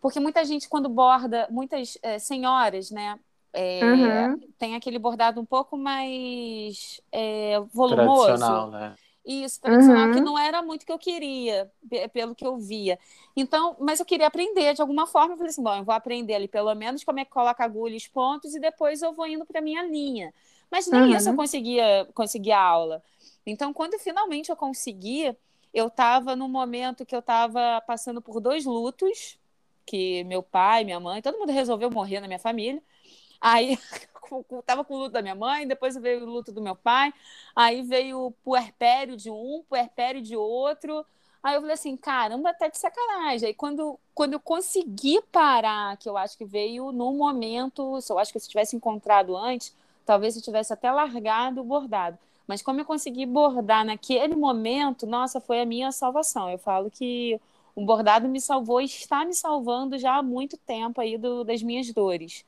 Porque 0.00 0.20
muita 0.20 0.44
gente, 0.44 0.68
quando 0.68 0.88
borda, 0.88 1.46
muitas 1.50 1.98
é, 2.02 2.18
senhoras, 2.18 2.90
né? 2.90 3.18
É, 3.52 3.80
uhum. 3.82 4.40
Tem 4.58 4.74
aquele 4.74 4.98
bordado 4.98 5.40
um 5.40 5.44
pouco 5.44 5.76
mais 5.76 7.00
é, 7.10 7.58
volumoso. 7.72 8.26
Tradicional, 8.26 8.70
né? 8.70 8.94
Isso, 9.24 9.60
tradicional, 9.60 10.06
uhum. 10.06 10.12
que 10.12 10.20
não 10.20 10.38
era 10.38 10.62
muito 10.62 10.82
o 10.82 10.86
que 10.86 10.92
eu 10.92 10.98
queria, 10.98 11.68
pelo 12.12 12.34
que 12.34 12.46
eu 12.46 12.58
via. 12.58 12.96
Então, 13.34 13.74
mas 13.80 13.98
eu 13.98 14.06
queria 14.06 14.28
aprender 14.28 14.72
de 14.74 14.80
alguma 14.80 15.04
forma. 15.04 15.32
Eu 15.32 15.36
falei 15.36 15.50
assim: 15.50 15.62
bom, 15.62 15.74
eu 15.74 15.84
vou 15.84 15.94
aprender 15.94 16.34
ali 16.34 16.46
pelo 16.46 16.72
menos 16.74 17.02
como 17.02 17.18
é 17.18 17.24
que 17.24 17.30
coloca 17.30 17.64
agulha 17.64 17.94
e 17.94 17.96
os 17.96 18.06
pontos, 18.06 18.54
e 18.54 18.60
depois 18.60 19.02
eu 19.02 19.12
vou 19.12 19.26
indo 19.26 19.44
para 19.44 19.60
minha 19.60 19.82
linha. 19.82 20.32
Mas 20.70 20.86
nem 20.86 21.00
uhum. 21.00 21.16
isso 21.16 21.28
eu 21.28 21.34
conseguia, 21.34 22.08
conseguia 22.14 22.60
aula. 22.60 23.02
Então, 23.44 23.72
quando 23.72 23.98
finalmente 23.98 24.50
eu 24.50 24.56
consegui, 24.56 25.34
eu 25.72 25.88
estava 25.88 26.36
num 26.36 26.48
momento 26.48 27.04
que 27.04 27.14
eu 27.14 27.20
estava 27.20 27.80
passando 27.86 28.22
por 28.22 28.40
dois 28.40 28.64
lutos 28.64 29.38
que 29.86 30.24
meu 30.24 30.42
pai, 30.42 30.84
minha 30.84 31.00
mãe, 31.00 31.22
todo 31.22 31.38
mundo 31.38 31.52
resolveu 31.52 31.90
morrer 31.90 32.20
na 32.20 32.26
minha 32.26 32.38
família. 32.38 32.82
Aí 33.40 33.78
tava 34.66 34.84
com 34.84 34.94
o 34.94 34.98
luto 34.98 35.12
da 35.12 35.22
minha 35.22 35.34
mãe, 35.34 35.66
depois 35.66 35.96
veio 35.96 36.24
o 36.24 36.26
luto 36.26 36.52
do 36.52 36.60
meu 36.60 36.74
pai, 36.76 37.12
aí 37.54 37.82
veio 37.82 38.26
o 38.26 38.30
puerpério 38.32 39.16
de 39.16 39.30
um, 39.30 39.62
puerpério 39.68 40.20
de 40.20 40.36
outro. 40.36 41.04
Aí 41.42 41.54
eu 41.54 41.60
falei 41.60 41.74
assim, 41.74 41.96
caramba, 41.96 42.52
tá 42.52 42.68
de 42.68 42.78
sacanagem. 42.78 43.48
Aí 43.48 43.54
quando, 43.54 43.98
quando 44.14 44.32
eu 44.32 44.40
consegui 44.40 45.22
parar, 45.30 45.96
que 45.96 46.08
eu 46.08 46.16
acho 46.16 46.36
que 46.36 46.44
veio 46.44 46.90
no 46.90 47.12
momento, 47.12 47.98
eu 48.10 48.18
acho 48.18 48.32
que 48.32 48.40
se 48.40 48.48
tivesse 48.48 48.74
encontrado 48.74 49.36
antes, 49.36 49.74
talvez 50.04 50.34
eu 50.36 50.42
tivesse 50.42 50.72
até 50.72 50.90
largado 50.90 51.60
o 51.60 51.64
bordado. 51.64 52.18
Mas 52.46 52.62
como 52.62 52.80
eu 52.80 52.84
consegui 52.84 53.26
bordar 53.26 53.84
naquele 53.84 54.34
momento, 54.36 55.06
nossa, 55.06 55.40
foi 55.40 55.60
a 55.60 55.66
minha 55.66 55.90
salvação. 55.92 56.48
Eu 56.50 56.58
falo 56.58 56.90
que 56.90 57.40
o 57.76 57.84
bordado 57.84 58.26
me 58.26 58.40
salvou 58.40 58.80
e 58.80 58.86
está 58.86 59.24
me 59.24 59.34
salvando 59.34 59.98
já 59.98 60.16
há 60.16 60.22
muito 60.22 60.56
tempo 60.56 60.98
aí 61.00 61.18
do, 61.18 61.44
das 61.44 61.62
minhas 61.62 61.92
dores. 61.92 62.42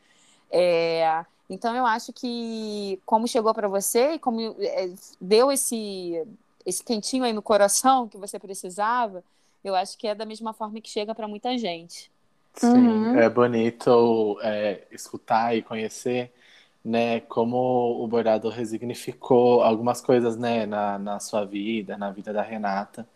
É, 0.51 1.25
então 1.51 1.77
eu 1.77 1.85
acho 1.85 2.13
que 2.15 2.99
como 3.05 3.29
chegou 3.29 3.53
para 3.53 3.69
você 3.69 4.15
e 4.15 4.19
como 4.19 4.57
é, 4.59 4.91
deu 5.21 5.53
esse 5.53 6.27
esse 6.65 6.85
quentinho 6.85 7.25
aí 7.25 7.33
no 7.33 7.41
coração 7.41 8.09
que 8.09 8.19
você 8.19 8.39
precisava, 8.39 9.23
eu 9.65 9.75
acho 9.75 9.97
que 9.97 10.07
é 10.07 10.15
da 10.15 10.27
mesma 10.27 10.53
forma 10.53 10.81
que 10.81 10.91
chega 10.91 11.15
para 11.15 11.27
muita 11.27 11.57
gente. 11.57 12.11
Sim, 12.55 12.67
uhum. 12.67 13.19
é 13.19 13.29
bonito 13.29 14.39
é, 14.43 14.87
escutar 14.91 15.57
e 15.57 15.63
conhecer, 15.63 16.31
né, 16.85 17.21
como 17.21 18.03
o 18.03 18.07
bordado 18.07 18.51
resignificou 18.51 19.63
algumas 19.63 20.01
coisas, 20.03 20.37
né, 20.37 20.67
na, 20.67 20.99
na 20.99 21.21
sua 21.21 21.45
vida, 21.45 21.97
na 21.97 22.11
vida 22.11 22.33
da 22.33 22.43
Renata. 22.43 23.09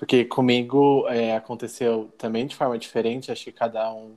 Porque 0.00 0.24
comigo 0.24 1.06
é, 1.08 1.36
aconteceu 1.36 2.10
também 2.16 2.46
de 2.46 2.56
forma 2.56 2.78
diferente, 2.78 3.30
acho 3.30 3.44
que 3.44 3.52
cada 3.52 3.92
um 3.92 4.16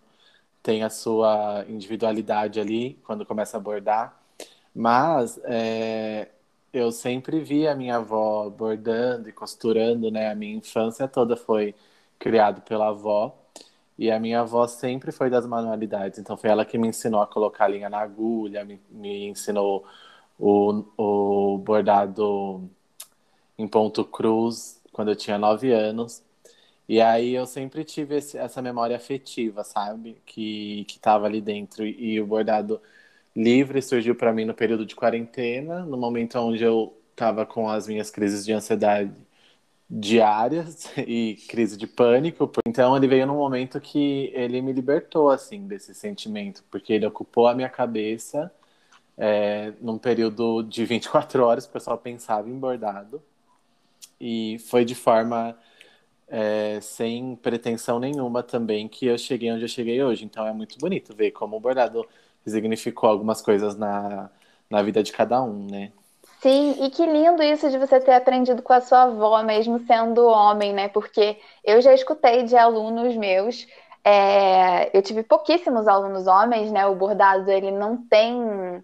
tem 0.64 0.82
a 0.82 0.90
sua 0.90 1.66
individualidade 1.68 2.58
ali 2.58 2.98
quando 3.04 3.26
começa 3.26 3.58
a 3.58 3.60
bordar. 3.60 4.18
Mas 4.74 5.38
é, 5.44 6.30
eu 6.74 6.90
sempre 6.90 7.42
vi 7.42 7.68
a 7.68 7.76
minha 7.76 7.98
avó 7.98 8.50
bordando 8.50 9.28
e 9.28 9.34
costurando, 9.34 10.10
né? 10.10 10.32
A 10.32 10.36
minha 10.36 10.56
infância 10.56 11.06
toda 11.06 11.36
foi 11.36 11.76
criado 12.18 12.62
pela 12.62 12.88
avó. 12.88 13.36
E 14.00 14.10
a 14.10 14.20
minha 14.22 14.40
avó 14.40 14.66
sempre 14.68 15.12
foi 15.12 15.30
das 15.30 15.46
manualidades. 15.46 16.18
Então 16.18 16.38
foi 16.38 16.50
ela 16.50 16.64
que 16.66 16.78
me 16.78 16.88
ensinou 16.88 17.22
a 17.22 17.28
colocar 17.28 17.68
linha 17.68 17.90
na 17.90 18.00
agulha, 18.00 18.64
me, 18.64 18.80
me 18.90 19.28
ensinou 19.28 19.86
o, 20.40 20.86
o 20.98 21.58
bordado 21.58 22.70
em 23.58 23.68
ponto 23.68 24.06
cruz 24.06 24.82
quando 24.94 25.10
eu 25.10 25.16
tinha 25.16 25.38
nove 25.38 25.72
anos. 25.74 26.24
E 26.88 27.02
aí 27.02 27.34
eu 27.34 27.46
sempre 27.46 27.84
tive 27.84 28.18
esse, 28.18 28.38
essa 28.38 28.62
memória 28.62 28.96
afetiva, 28.96 29.64
sabe? 29.64 30.22
Que, 30.26 30.86
que 30.86 31.00
tava 31.00 31.26
ali 31.28 31.42
dentro. 31.42 31.86
E, 31.86 32.20
o 32.22 32.28
bordado 32.28 32.82
livre 33.36 33.82
surgiu 33.82 34.16
para 34.16 34.34
mim 34.34 34.46
no 34.46 34.54
período 34.54 34.86
de 34.86 34.96
quarentena, 34.96 35.86
no 35.86 35.98
momento 35.98 36.38
onde 36.40 36.64
eu 36.64 36.96
estava 37.12 37.46
com 37.46 37.70
as 37.70 37.88
minhas 37.88 38.12
crises 38.12 38.46
de 38.46 38.54
ansiedade 38.54 39.14
diárias 39.90 40.92
e 40.98 41.38
crise 41.50 41.78
de 41.78 41.88
pânico. 41.88 42.52
Então 42.68 42.96
ele 42.98 43.08
veio 43.08 43.28
num 43.28 43.36
momento 43.38 43.80
que 43.82 44.32
ele 44.34 44.62
me 44.62 44.74
libertou 44.74 45.30
assim 45.30 45.68
desse 45.68 45.94
sentimento, 45.96 46.64
porque 46.72 46.94
ele 46.94 47.06
ocupou 47.06 47.48
a 47.48 47.56
minha 47.56 47.70
cabeça 47.70 48.52
é, 49.18 49.74
num 49.82 49.98
período 49.98 50.64
de 50.64 50.86
24 50.86 51.44
horas, 51.44 51.66
o 51.66 51.70
pessoal 51.70 51.98
pensava 51.98 52.50
em 52.50 52.58
bordado. 52.58 53.22
E 54.20 54.58
foi 54.70 54.86
de 54.86 54.96
forma 54.96 55.58
é, 56.28 56.80
sem 56.82 57.36
pretensão 57.36 58.00
nenhuma 58.00 58.42
também 58.42 58.88
que 58.88 59.06
eu 59.06 59.18
cheguei 59.18 59.52
onde 59.52 59.64
eu 59.64 59.68
cheguei 59.68 60.02
hoje. 60.04 60.26
Então 60.26 60.48
é 60.48 60.54
muito 60.54 60.78
bonito 60.80 61.16
ver 61.16 61.32
como 61.32 61.58
o 61.58 61.60
bordado 61.60 62.06
significou 62.46 63.10
algumas 63.10 63.42
coisas 63.42 63.78
na, 63.78 64.30
na 64.70 64.82
vida 64.82 65.04
de 65.04 65.12
cada 65.12 65.42
um, 65.42 65.68
né? 65.70 65.92
Sim, 66.42 66.84
e 66.84 66.90
que 66.90 67.06
lindo 67.06 67.42
isso 67.42 67.70
de 67.70 67.78
você 67.78 68.02
ter 68.02 68.14
aprendido 68.14 68.62
com 68.62 68.74
a 68.74 68.82
sua 68.82 69.04
avó, 69.04 69.42
mesmo 69.44 69.80
sendo 69.88 70.26
homem, 70.26 70.74
né? 70.74 70.90
Porque 70.90 71.38
eu 71.64 71.82
já 71.82 71.94
escutei 71.94 72.44
de 72.44 72.58
alunos 72.58 73.16
meus, 73.16 73.66
é, 74.04 74.96
eu 74.96 75.02
tive 75.02 75.24
pouquíssimos 75.24 75.88
alunos 75.88 76.28
homens, 76.28 76.70
né? 76.70 76.86
O 76.86 76.96
bordado 76.96 77.50
ele 77.50 77.72
não 77.72 77.96
tem 77.96 78.84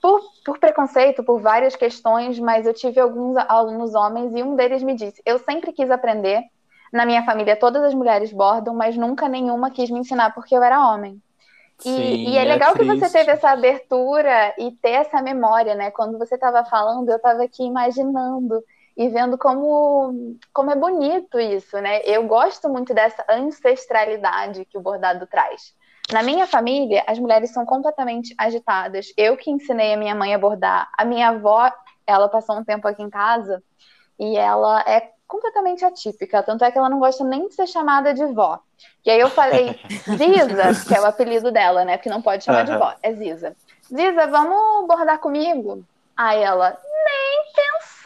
por, 0.00 0.20
por, 0.44 0.58
preconceito, 0.58 1.22
por 1.22 1.40
várias 1.40 1.76
questões, 1.76 2.38
mas 2.38 2.66
eu 2.66 2.74
tive 2.74 3.00
alguns 3.00 3.36
alunos 3.36 3.94
homens 3.94 4.34
e 4.34 4.42
um 4.42 4.56
deles 4.56 4.82
me 4.82 4.94
disse: 4.94 5.22
Eu 5.24 5.38
sempre 5.38 5.72
quis 5.72 5.90
aprender. 5.90 6.42
Na 6.90 7.04
minha 7.04 7.22
família, 7.22 7.54
todas 7.54 7.82
as 7.82 7.92
mulheres 7.92 8.32
bordam, 8.32 8.74
mas 8.74 8.96
nunca 8.96 9.28
nenhuma 9.28 9.70
quis 9.70 9.90
me 9.90 9.98
ensinar 9.98 10.32
porque 10.34 10.56
eu 10.56 10.62
era 10.62 10.90
homem. 10.90 11.20
E, 11.84 11.90
Sim, 11.90 12.28
e 12.30 12.36
é, 12.36 12.42
é 12.42 12.44
legal 12.44 12.74
é 12.74 12.78
que 12.78 12.84
você 12.84 13.10
teve 13.10 13.30
essa 13.30 13.50
abertura 13.50 14.54
e 14.58 14.72
ter 14.72 14.92
essa 14.92 15.20
memória, 15.22 15.74
né? 15.74 15.90
Quando 15.90 16.18
você 16.18 16.34
estava 16.34 16.64
falando, 16.64 17.08
eu 17.08 17.16
estava 17.16 17.44
aqui 17.44 17.62
imaginando 17.62 18.64
e 18.96 19.08
vendo 19.08 19.38
como, 19.38 20.36
como 20.52 20.72
é 20.72 20.76
bonito 20.76 21.38
isso, 21.38 21.80
né? 21.80 22.00
Eu 22.04 22.26
gosto 22.26 22.68
muito 22.68 22.92
dessa 22.92 23.24
ancestralidade 23.30 24.64
que 24.64 24.76
o 24.76 24.80
bordado 24.80 25.24
traz. 25.26 25.72
Na 26.12 26.22
minha 26.22 26.46
família, 26.46 27.04
as 27.06 27.18
mulheres 27.18 27.50
são 27.50 27.66
completamente 27.66 28.34
agitadas. 28.38 29.12
Eu 29.16 29.36
que 29.36 29.50
ensinei 29.50 29.92
a 29.92 29.96
minha 29.96 30.14
mãe 30.14 30.34
a 30.34 30.38
bordar. 30.38 30.90
A 30.96 31.04
minha 31.04 31.28
avó, 31.28 31.70
ela 32.06 32.28
passou 32.28 32.56
um 32.56 32.64
tempo 32.64 32.88
aqui 32.88 33.02
em 33.02 33.10
casa 33.10 33.62
e 34.18 34.36
ela 34.36 34.80
é 34.86 35.12
completamente 35.26 35.84
atípica, 35.84 36.42
tanto 36.42 36.64
é 36.64 36.72
que 36.72 36.78
ela 36.78 36.88
não 36.88 36.98
gosta 36.98 37.22
nem 37.22 37.46
de 37.48 37.54
ser 37.54 37.66
chamada 37.66 38.14
de 38.14 38.24
vó. 38.24 38.58
E 39.04 39.10
aí 39.10 39.20
eu 39.20 39.28
falei, 39.28 39.78
Ziza, 40.16 40.88
que 40.88 40.94
é 40.94 41.00
o 41.00 41.04
apelido 41.04 41.52
dela, 41.52 41.84
né? 41.84 41.98
Porque 41.98 42.08
não 42.08 42.22
pode 42.22 42.42
chamar 42.42 42.66
uhum. 42.66 42.72
de 42.72 42.78
vó, 42.78 42.94
é 43.02 43.12
Ziza. 43.12 43.54
Ziza, 43.94 44.26
vamos 44.28 44.88
bordar 44.88 45.18
comigo? 45.18 45.84
Aí 46.16 46.42
ela, 46.42 46.70
nem 46.70 47.42
pensar, 47.54 47.97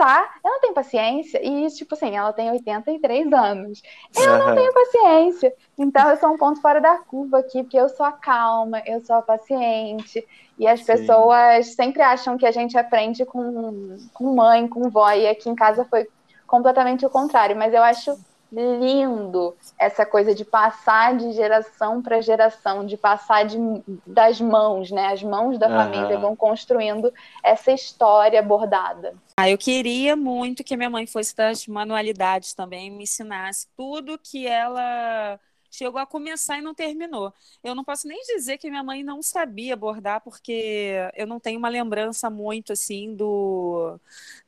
eu 0.44 0.50
não 0.50 0.61
tenho 0.61 0.75
paciência. 0.75 1.40
E, 1.44 1.68
tipo 1.68 1.94
assim, 1.94 2.16
ela 2.16 2.32
tem 2.32 2.50
83 2.50 3.32
anos. 3.32 3.82
Eu 4.16 4.38
não 4.38 4.54
tenho 4.54 4.73
paciência. 4.73 5.54
Então, 5.78 6.11
eu 6.11 6.16
sou 6.16 6.30
um 6.30 6.38
ponto 6.38 6.61
fora 6.61 6.80
da 6.80 6.99
curva 6.99 7.38
aqui, 7.38 7.62
porque 7.62 7.76
eu 7.76 7.88
sou 7.88 8.04
a 8.04 8.12
calma, 8.12 8.82
eu 8.87 9.00
sou 9.00 9.16
a 9.16 9.23
paciente. 9.23 10.26
E 10.59 10.66
as 10.66 10.80
Sim. 10.80 10.87
pessoas 10.87 11.75
sempre 11.75 12.02
acham 12.02 12.37
que 12.37 12.47
a 12.47 12.52
gente 12.52 12.76
aprende 12.76 13.25
com, 13.25 13.97
com 14.12 14.35
mãe, 14.35 14.68
com 14.68 14.90
vó. 14.90 15.11
E 15.12 15.26
aqui 15.28 15.49
em 15.49 15.54
casa 15.54 15.85
foi 15.85 16.06
completamente 16.47 17.06
o 17.06 17.11
contrário, 17.11 17.56
mas 17.56 17.73
eu 17.73 17.82
acho 17.82 18.14
lindo 18.52 19.56
essa 19.78 20.04
coisa 20.04 20.35
de 20.35 20.44
passar 20.44 21.16
de 21.16 21.32
geração 21.32 22.02
para 22.02 22.21
geração, 22.21 22.85
de 22.85 22.99
passar 22.99 23.47
de, 23.47 23.56
das 24.06 24.40
mãos, 24.40 24.90
né? 24.90 25.06
As 25.06 25.23
mãos 25.23 25.59
da 25.59 25.68
uhum. 25.68 25.76
família 25.76 26.18
vão 26.18 26.37
construindo 26.37 27.12
essa 27.42 27.73
história 27.73 28.42
bordada. 28.42 29.14
Ah, 29.37 29.49
eu 29.49 29.56
queria 29.56 30.14
muito 30.14 30.62
que 30.62 30.76
minha 30.76 30.90
mãe 30.90 31.06
fosse 31.06 31.35
das 31.35 31.66
manualidades 31.66 32.52
também, 32.52 32.90
me 32.90 33.04
ensinasse 33.04 33.66
tudo 33.75 34.18
que 34.23 34.47
ela 34.47 35.40
chegou 35.73 36.00
a 36.00 36.07
começar 36.07 36.59
e 36.59 36.62
não 36.62 36.75
terminou. 36.75 37.33
Eu 37.64 37.75
não 37.75 37.83
posso 37.85 38.07
nem 38.07 38.23
dizer 38.23 38.59
que 38.59 38.71
minha 38.71 38.83
mãe 38.85 39.02
não 39.02 39.23
sabia 39.23 39.75
bordar, 39.76 40.21
porque 40.23 40.95
eu 41.17 41.26
não 41.26 41.41
tenho 41.41 41.59
uma 41.59 41.69
lembrança 41.69 42.31
muito 42.31 42.73
assim 42.73 43.14
do 43.14 43.99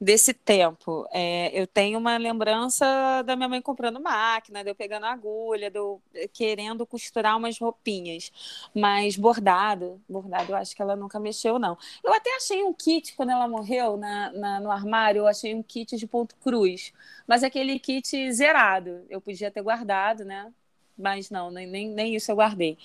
desse 0.01 0.35
tempo. 0.35 1.07
É, 1.13 1.51
eu 1.59 1.67
tenho 1.67 1.99
uma 1.99 2.17
lembrança 2.17 3.23
da 3.23 3.37
minha 3.37 3.49
mãe 3.49 3.63
comprando 3.63 4.01
máquina, 4.01 4.63
de 4.63 4.71
eu 4.71 4.75
pegando 4.75 5.07
agulha, 5.07 5.71
de 5.71 5.79
eu 5.79 6.01
querendo 6.33 6.87
costurar 6.87 7.37
umas 7.37 7.59
roupinhas. 7.59 8.31
Mas 8.75 9.17
bordado, 9.17 10.01
bordado, 10.09 10.53
eu 10.53 10.57
acho 10.57 10.75
que 10.77 10.83
ela 10.83 10.97
nunca 10.97 11.19
mexeu, 11.21 11.59
não. 11.59 11.77
Eu 12.03 12.13
até 12.13 12.35
achei 12.37 12.63
um 12.63 12.73
kit 12.73 13.15
quando 13.17 13.31
ela 13.31 13.49
morreu 13.49 13.97
na, 13.97 14.31
na 14.33 14.61
no 14.61 14.71
armário, 14.71 15.21
eu 15.21 15.27
achei 15.27 15.55
um 15.55 15.63
kit 15.63 15.97
de 15.97 16.07
ponto 16.07 16.37
cruz. 16.37 16.93
Mas 17.27 17.43
aquele 17.43 17.79
kit 17.79 18.33
zerado, 18.33 19.05
eu 19.09 19.21
podia 19.21 19.51
ter 19.51 19.63
guardado, 19.63 20.25
né? 20.25 20.53
Mas 20.97 21.31
não, 21.31 21.51
nem, 21.51 21.67
nem, 21.67 22.15
isso 22.15 22.31
eu 22.31 22.37
guardei. 22.37 22.79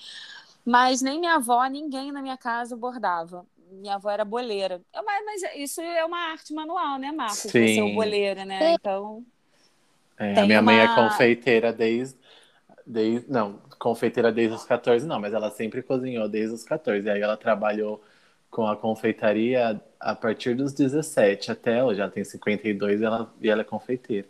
Mas 0.64 1.00
nem 1.00 1.18
minha 1.18 1.34
avó, 1.34 1.64
ninguém 1.66 2.12
na 2.12 2.22
minha 2.22 2.36
casa 2.36 2.76
bordava. 2.76 3.46
Minha 3.70 3.94
avó 3.94 4.10
era 4.10 4.24
boleira. 4.24 4.80
Eu, 4.92 5.04
mas, 5.04 5.24
mas, 5.24 5.56
isso 5.56 5.80
é 5.80 6.04
uma 6.04 6.18
arte 6.30 6.52
manual, 6.52 6.98
né, 6.98 7.12
Marcos? 7.12 7.38
Sim. 7.38 7.50
Você 7.50 7.80
é 7.80 7.94
boleira, 7.94 8.44
né? 8.44 8.74
Então. 8.74 9.24
É, 10.18 10.38
a 10.38 10.44
minha 10.44 10.60
uma... 10.60 10.72
mãe 10.72 10.80
é 10.80 10.94
confeiteira 10.94 11.72
desde, 11.72 12.18
desde. 12.86 13.30
Não, 13.30 13.58
confeiteira 13.78 14.30
desde 14.30 14.54
os 14.54 14.64
14, 14.64 15.06
não, 15.06 15.20
mas 15.20 15.32
ela 15.32 15.50
sempre 15.50 15.82
cozinhou 15.82 16.28
desde 16.28 16.54
os 16.54 16.64
14. 16.64 17.08
Aí 17.08 17.20
ela 17.20 17.36
trabalhou 17.36 18.02
com 18.50 18.66
a 18.66 18.76
confeitaria 18.76 19.80
a 19.98 20.14
partir 20.14 20.54
dos 20.54 20.72
17 20.72 21.52
até 21.52 21.82
hoje. 21.82 22.00
Ela 22.00 22.10
tem 22.10 22.24
52 22.24 23.00
e 23.00 23.04
ela, 23.04 23.34
e 23.40 23.48
ela 23.48 23.62
é 23.62 23.64
confeiteira. 23.64 24.28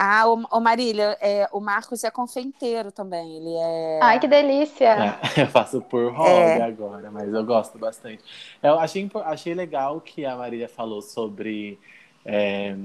Ah, 0.00 0.28
o, 0.28 0.46
o 0.52 0.60
Marília, 0.60 1.18
é, 1.20 1.48
o 1.50 1.58
Marcos 1.58 2.04
é 2.04 2.10
confeiteiro 2.10 2.92
também. 2.92 3.36
Ele 3.36 3.52
é. 3.52 3.98
Ai, 4.00 4.20
que 4.20 4.28
delícia! 4.28 5.18
É, 5.36 5.42
eu 5.42 5.46
faço 5.48 5.82
por 5.82 6.12
hobby 6.12 6.30
é. 6.30 6.62
agora, 6.62 7.10
mas 7.10 7.34
eu 7.34 7.44
gosto 7.44 7.76
bastante. 7.76 8.22
Eu 8.62 8.78
achei, 8.78 9.10
achei 9.24 9.54
legal 9.54 10.00
que 10.00 10.24
a 10.24 10.36
Marília 10.36 10.68
falou 10.68 11.02
sobre 11.02 11.80
é, 12.24 12.76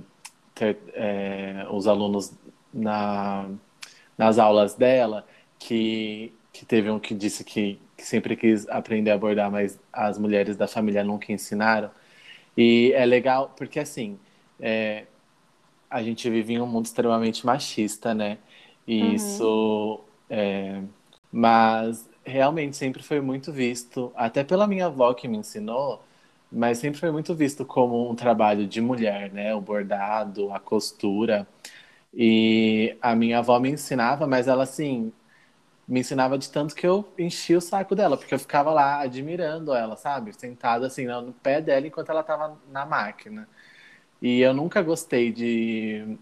ter, 0.56 0.80
é, 0.96 1.68
os 1.70 1.86
alunos 1.86 2.34
na, 2.74 3.46
nas 4.18 4.40
aulas 4.40 4.74
dela, 4.74 5.24
que, 5.60 6.34
que 6.52 6.66
teve 6.66 6.90
um 6.90 6.98
que 6.98 7.14
disse 7.14 7.44
que, 7.44 7.80
que 7.96 8.04
sempre 8.04 8.36
quis 8.36 8.68
aprender 8.68 9.12
a 9.12 9.14
abordar, 9.14 9.52
mas 9.52 9.80
as 9.94 10.18
mulheres 10.18 10.58
da 10.58 10.68
família 10.68 11.04
nunca 11.04 11.32
ensinaram. 11.32 11.92
E 12.58 12.92
é 12.96 13.06
legal, 13.06 13.54
porque 13.56 13.80
assim. 13.80 14.18
É, 14.60 15.06
a 15.94 16.02
gente 16.02 16.30
vive 16.30 16.54
em 16.54 16.62
um 16.62 16.66
mundo 16.66 16.86
extremamente 16.88 17.46
machista, 17.46 18.14
né? 18.16 18.40
E 18.88 19.02
uhum. 19.02 19.14
isso. 19.14 20.00
É... 20.30 20.82
Mas 21.32 22.10
realmente 22.26 22.76
sempre 22.78 23.04
foi 23.04 23.22
muito 23.22 23.52
visto, 23.52 24.12
até 24.16 24.44
pela 24.44 24.68
minha 24.68 24.88
avó 24.88 25.14
que 25.14 25.28
me 25.28 25.38
ensinou, 25.38 26.04
mas 26.52 26.78
sempre 26.80 27.00
foi 27.00 27.12
muito 27.12 27.36
visto 27.36 27.66
como 27.66 28.10
um 28.10 28.16
trabalho 28.16 28.68
de 28.68 28.82
mulher, 28.82 29.32
né? 29.32 29.54
O 29.56 29.62
bordado, 29.62 30.52
a 30.52 30.60
costura. 30.60 31.48
E 32.14 32.98
a 33.02 33.16
minha 33.16 33.40
avó 33.40 33.60
me 33.60 33.70
ensinava, 33.72 34.28
mas 34.28 34.48
ela 34.48 34.64
assim 34.64 35.12
me 35.88 36.00
ensinava 36.02 36.38
de 36.38 36.50
tanto 36.50 36.76
que 36.76 36.88
eu 36.88 37.08
enchia 37.18 37.58
o 37.58 37.62
saco 37.62 37.96
dela, 37.96 38.18
porque 38.18 38.34
eu 38.34 38.40
ficava 38.40 38.72
lá 38.72 39.02
admirando 39.02 39.74
ela, 39.74 39.96
sabe? 39.98 40.34
Sentada 40.34 40.88
assim 40.88 41.06
no 41.06 41.34
pé 41.34 41.62
dela 41.62 41.88
enquanto 41.88 42.10
ela 42.10 42.22
estava 42.22 42.58
na 42.72 42.86
máquina. 42.86 43.48
E 44.24 44.40
eu 44.42 44.54
nunca 44.54 44.82
gostei 44.82 45.34
de 45.34 46.18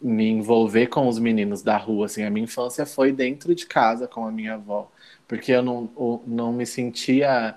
me 0.00 0.28
envolver 0.30 0.86
com 0.88 1.06
os 1.08 1.18
meninos 1.18 1.62
da 1.62 1.76
rua, 1.76 2.06
assim. 2.06 2.24
A 2.24 2.30
minha 2.30 2.44
infância 2.44 2.86
foi 2.86 3.12
dentro 3.12 3.54
de 3.54 3.66
casa 3.66 4.08
com 4.08 4.26
a 4.26 4.32
minha 4.32 4.54
avó, 4.54 4.90
porque 5.28 5.52
eu 5.52 5.62
não, 5.62 5.90
eu 5.96 6.22
não 6.26 6.52
me 6.52 6.64
sentia 6.66 7.54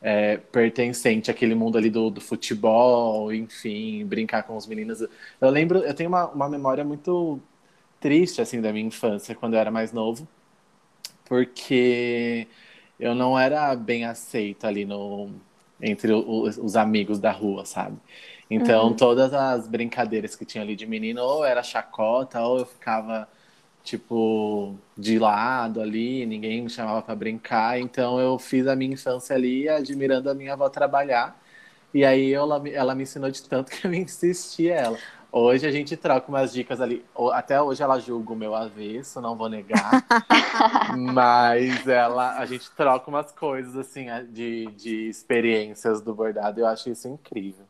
é, 0.00 0.38
pertencente 0.38 1.30
àquele 1.30 1.54
mundo 1.54 1.76
ali 1.78 1.90
do, 1.90 2.10
do, 2.10 2.20
futebol, 2.22 3.32
enfim, 3.32 4.06
brincar 4.06 4.44
com 4.44 4.56
os 4.56 4.66
meninos. 4.66 5.02
Eu 5.40 5.50
lembro, 5.50 5.80
eu 5.80 5.94
tenho 5.94 6.08
uma, 6.08 6.26
uma 6.30 6.48
memória 6.48 6.84
muito 6.84 7.38
triste, 8.00 8.40
assim, 8.40 8.60
da 8.62 8.72
minha 8.72 8.86
infância, 8.86 9.34
quando 9.34 9.54
eu 9.54 9.60
era 9.60 9.70
mais 9.70 9.92
novo, 9.92 10.26
porque 11.26 12.46
eu 12.98 13.14
não 13.14 13.38
era 13.38 13.74
bem 13.76 14.04
aceito 14.04 14.66
ali 14.66 14.84
no, 14.84 15.30
entre 15.80 16.12
os, 16.12 16.58
os 16.58 16.76
amigos 16.76 17.18
da 17.18 17.32
rua, 17.32 17.64
sabe? 17.66 17.98
Então, 18.50 18.88
uhum. 18.88 18.94
todas 18.94 19.32
as 19.32 19.66
brincadeiras 19.66 20.36
que 20.36 20.44
tinha 20.44 20.62
ali 20.62 20.76
de 20.76 20.86
menino, 20.86 21.22
ou 21.22 21.44
era 21.44 21.62
chacota, 21.62 22.40
ou 22.40 22.58
eu 22.60 22.66
ficava, 22.66 23.28
tipo, 23.82 24.76
de 24.96 25.18
lado 25.18 25.80
ali, 25.80 26.26
ninguém 26.26 26.62
me 26.62 26.70
chamava 26.70 27.02
para 27.02 27.14
brincar. 27.14 27.80
Então, 27.80 28.20
eu 28.20 28.38
fiz 28.38 28.66
a 28.66 28.76
minha 28.76 28.92
infância 28.92 29.34
ali 29.34 29.68
admirando 29.68 30.30
a 30.30 30.34
minha 30.34 30.52
avó 30.52 30.68
trabalhar. 30.68 31.40
E 31.92 32.04
aí, 32.04 32.32
ela, 32.34 32.62
ela 32.68 32.94
me 32.94 33.04
ensinou 33.04 33.30
de 33.30 33.42
tanto 33.42 33.70
que 33.72 33.86
eu 33.86 33.94
insisti 33.94 34.68
ela. 34.68 34.98
Hoje 35.36 35.66
a 35.66 35.72
gente 35.72 35.96
troca 35.96 36.28
umas 36.28 36.52
dicas 36.52 36.80
ali. 36.80 37.04
Até 37.32 37.60
hoje 37.60 37.82
ela 37.82 37.98
julga 37.98 38.32
o 38.32 38.36
meu 38.36 38.54
avesso, 38.54 39.20
não 39.20 39.34
vou 39.34 39.48
negar. 39.48 40.04
mas 41.12 41.88
ela, 41.88 42.38
a 42.38 42.46
gente 42.46 42.70
troca 42.70 43.10
umas 43.10 43.32
coisas 43.32 43.76
assim 43.76 44.06
de, 44.30 44.66
de 44.76 45.08
experiências 45.08 46.00
do 46.00 46.14
bordado. 46.14 46.60
Eu 46.60 46.68
acho 46.68 46.88
isso 46.88 47.08
incrível. 47.08 47.66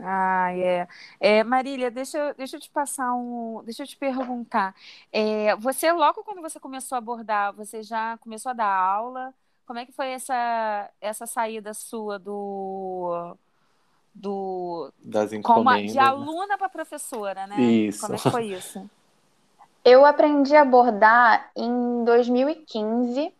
Ah, 0.00 0.52
é. 0.54 0.88
é 1.20 1.44
Marília, 1.44 1.90
deixa, 1.90 2.34
deixa 2.34 2.56
eu 2.56 2.60
te 2.60 2.70
passar 2.70 3.14
um. 3.14 3.62
Deixa 3.64 3.82
eu 3.82 3.86
te 3.86 3.96
perguntar. 3.96 4.74
É, 5.12 5.54
você, 5.56 5.90
logo 5.92 6.22
quando 6.24 6.40
você 6.40 6.58
começou 6.60 6.96
a 6.96 6.98
abordar, 6.98 7.52
você 7.52 7.82
já 7.82 8.18
começou 8.18 8.50
a 8.50 8.54
dar 8.54 8.66
aula? 8.66 9.34
Como 9.66 9.78
é 9.78 9.86
que 9.86 9.92
foi 9.92 10.08
essa, 10.08 10.90
essa 11.00 11.26
saída 11.26 11.72
sua 11.72 12.18
do. 12.18 13.36
do 14.14 14.92
das 15.02 15.32
encomendas. 15.32 15.92
de 15.92 15.98
né? 15.98 16.02
aluna 16.02 16.58
para 16.58 16.68
professora, 16.68 17.46
né? 17.46 17.60
Isso. 17.60 18.00
Como 18.00 18.14
é 18.14 18.18
que 18.18 18.30
foi 18.30 18.46
isso? 18.46 18.90
Eu 19.84 20.04
aprendi 20.04 20.54
a 20.54 20.62
abordar 20.62 21.50
em 21.56 22.04
2015 22.04 23.32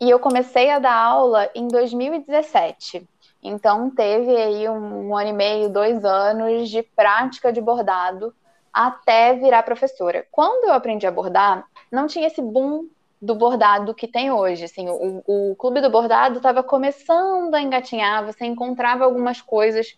e 0.00 0.10
eu 0.10 0.18
comecei 0.18 0.70
a 0.70 0.78
dar 0.78 0.94
aula 0.94 1.50
em 1.54 1.68
2017. 1.68 3.06
Então, 3.44 3.90
teve 3.90 4.34
aí 4.34 4.68
um, 4.68 5.10
um 5.10 5.16
ano 5.16 5.28
e 5.28 5.32
meio, 5.34 5.68
dois 5.68 6.02
anos 6.02 6.70
de 6.70 6.82
prática 6.82 7.52
de 7.52 7.60
bordado 7.60 8.34
até 8.72 9.34
virar 9.34 9.62
professora. 9.62 10.26
Quando 10.32 10.64
eu 10.64 10.72
aprendi 10.72 11.06
a 11.06 11.12
bordar, 11.12 11.64
não 11.92 12.06
tinha 12.06 12.26
esse 12.26 12.40
boom 12.40 12.88
do 13.20 13.34
bordado 13.34 13.94
que 13.94 14.08
tem 14.08 14.30
hoje. 14.30 14.64
Assim, 14.64 14.88
o, 14.88 15.22
o 15.26 15.56
clube 15.56 15.80
do 15.80 15.90
bordado 15.90 16.38
estava 16.38 16.62
começando 16.62 17.54
a 17.54 17.60
engatinhar, 17.60 18.24
você 18.24 18.44
encontrava 18.44 19.04
algumas 19.04 19.40
coisas, 19.40 19.96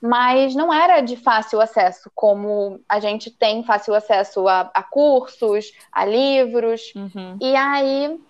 mas 0.00 0.54
não 0.54 0.72
era 0.72 1.00
de 1.00 1.16
fácil 1.16 1.60
acesso, 1.60 2.10
como 2.14 2.80
a 2.88 3.00
gente 3.00 3.30
tem 3.30 3.64
fácil 3.64 3.94
acesso 3.94 4.46
a, 4.48 4.70
a 4.72 4.82
cursos, 4.82 5.72
a 5.90 6.04
livros. 6.04 6.92
Uhum. 6.94 7.38
E 7.40 7.56
aí 7.56 8.20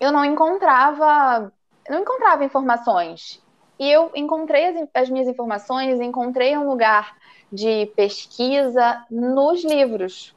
eu 0.00 0.12
não 0.12 0.24
encontrava, 0.24 1.52
não 1.88 2.00
encontrava 2.00 2.44
informações. 2.44 3.42
E 3.78 3.90
eu 3.90 4.10
encontrei 4.14 4.66
as, 4.66 4.88
as 4.94 5.10
minhas 5.10 5.28
informações, 5.28 6.00
encontrei 6.00 6.56
um 6.56 6.68
lugar 6.68 7.16
de 7.52 7.86
pesquisa 7.96 9.04
nos 9.10 9.64
livros. 9.64 10.34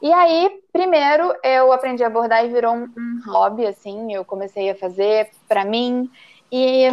E 0.00 0.12
aí, 0.12 0.60
primeiro, 0.72 1.34
eu 1.42 1.72
aprendi 1.72 2.04
a 2.04 2.10
bordar 2.10 2.44
e 2.44 2.48
virou 2.48 2.74
um, 2.74 2.88
um 2.96 3.20
hobby, 3.26 3.66
assim, 3.66 4.12
eu 4.12 4.24
comecei 4.24 4.70
a 4.70 4.74
fazer 4.74 5.30
para 5.48 5.64
mim, 5.64 6.10
e, 6.52 6.86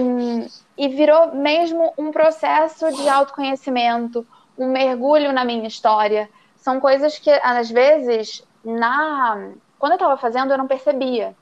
e 0.78 0.88
virou 0.88 1.34
mesmo 1.36 1.94
um 1.98 2.12
processo 2.12 2.92
de 2.92 3.08
autoconhecimento, 3.08 4.26
um 4.58 4.72
mergulho 4.72 5.32
na 5.34 5.46
minha 5.46 5.68
história. 5.68 6.30
São 6.56 6.80
coisas 6.80 7.20
que, 7.20 7.30
às 7.30 7.70
vezes, 7.70 8.44
na 8.64 9.52
quando 9.78 9.92
eu 9.92 9.98
estava 9.98 10.16
fazendo, 10.16 10.52
eu 10.54 10.58
não 10.58 10.66
percebia. 10.66 11.36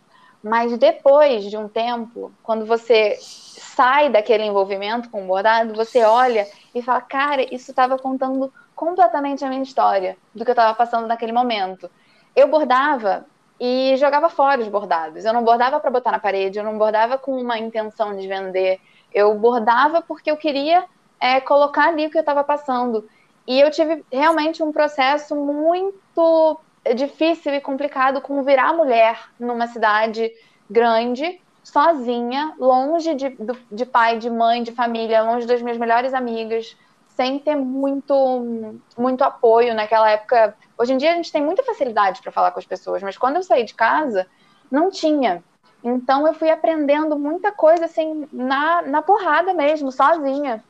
Mas 0.43 0.75
depois 0.77 1.43
de 1.43 1.55
um 1.55 1.67
tempo, 1.67 2.31
quando 2.41 2.65
você 2.65 3.17
sai 3.19 4.09
daquele 4.09 4.43
envolvimento 4.43 5.09
com 5.09 5.23
o 5.23 5.27
bordado, 5.27 5.73
você 5.73 6.03
olha 6.03 6.47
e 6.73 6.81
fala, 6.81 7.01
cara, 7.01 7.43
isso 7.53 7.71
estava 7.71 7.97
contando 7.97 8.51
completamente 8.75 9.45
a 9.45 9.49
minha 9.49 9.61
história 9.61 10.17
do 10.33 10.43
que 10.43 10.49
eu 10.49 10.53
estava 10.53 10.73
passando 10.73 11.07
naquele 11.07 11.31
momento. 11.31 11.89
Eu 12.35 12.47
bordava 12.47 13.25
e 13.59 13.95
jogava 13.97 14.29
fora 14.29 14.59
os 14.59 14.67
bordados. 14.67 15.23
Eu 15.23 15.33
não 15.33 15.43
bordava 15.43 15.79
para 15.79 15.91
botar 15.91 16.11
na 16.11 16.19
parede, 16.19 16.57
eu 16.57 16.63
não 16.63 16.77
bordava 16.79 17.17
com 17.17 17.39
uma 17.39 17.59
intenção 17.59 18.15
de 18.17 18.27
vender. 18.27 18.79
Eu 19.13 19.35
bordava 19.35 20.01
porque 20.01 20.31
eu 20.31 20.37
queria 20.37 20.85
é, 21.19 21.39
colocar 21.39 21.89
ali 21.89 22.07
o 22.07 22.09
que 22.09 22.17
eu 22.17 22.21
estava 22.21 22.43
passando. 22.43 23.07
E 23.45 23.59
eu 23.59 23.69
tive 23.69 24.03
realmente 24.11 24.63
um 24.63 24.71
processo 24.71 25.35
muito 25.35 26.59
difícil 26.95 27.53
e 27.53 27.61
complicado 27.61 28.21
com 28.21 28.43
virar 28.43 28.73
mulher 28.73 29.29
numa 29.39 29.67
cidade 29.67 30.31
grande 30.69 31.39
sozinha, 31.63 32.55
longe 32.57 33.13
de, 33.13 33.37
de 33.71 33.85
pai, 33.85 34.17
de 34.17 34.29
mãe, 34.29 34.63
de 34.63 34.71
família, 34.71 35.23
longe 35.23 35.45
das 35.45 35.61
minhas 35.61 35.77
melhores 35.77 36.13
amigas, 36.13 36.75
sem 37.07 37.37
ter 37.37 37.55
muito, 37.55 38.67
muito 38.97 39.23
apoio 39.23 39.75
naquela 39.75 40.09
época. 40.09 40.55
Hoje 40.77 40.93
em 40.93 40.97
dia 40.97 41.11
a 41.11 41.15
gente 41.15 41.31
tem 41.31 41.43
muita 41.43 41.63
facilidade 41.63 42.21
para 42.21 42.31
falar 42.31 42.51
com 42.51 42.59
as 42.59 42.65
pessoas, 42.65 43.03
mas 43.03 43.17
quando 43.17 43.35
eu 43.35 43.43
saí 43.43 43.63
de 43.63 43.75
casa, 43.75 44.25
não 44.71 44.89
tinha. 44.89 45.43
Então 45.83 46.25
eu 46.25 46.33
fui 46.33 46.49
aprendendo 46.49 47.17
muita 47.17 47.51
coisa 47.51 47.85
assim 47.85 48.27
na, 48.31 48.81
na 48.81 49.01
porrada 49.01 49.53
mesmo, 49.53 49.91
sozinha. 49.91 50.63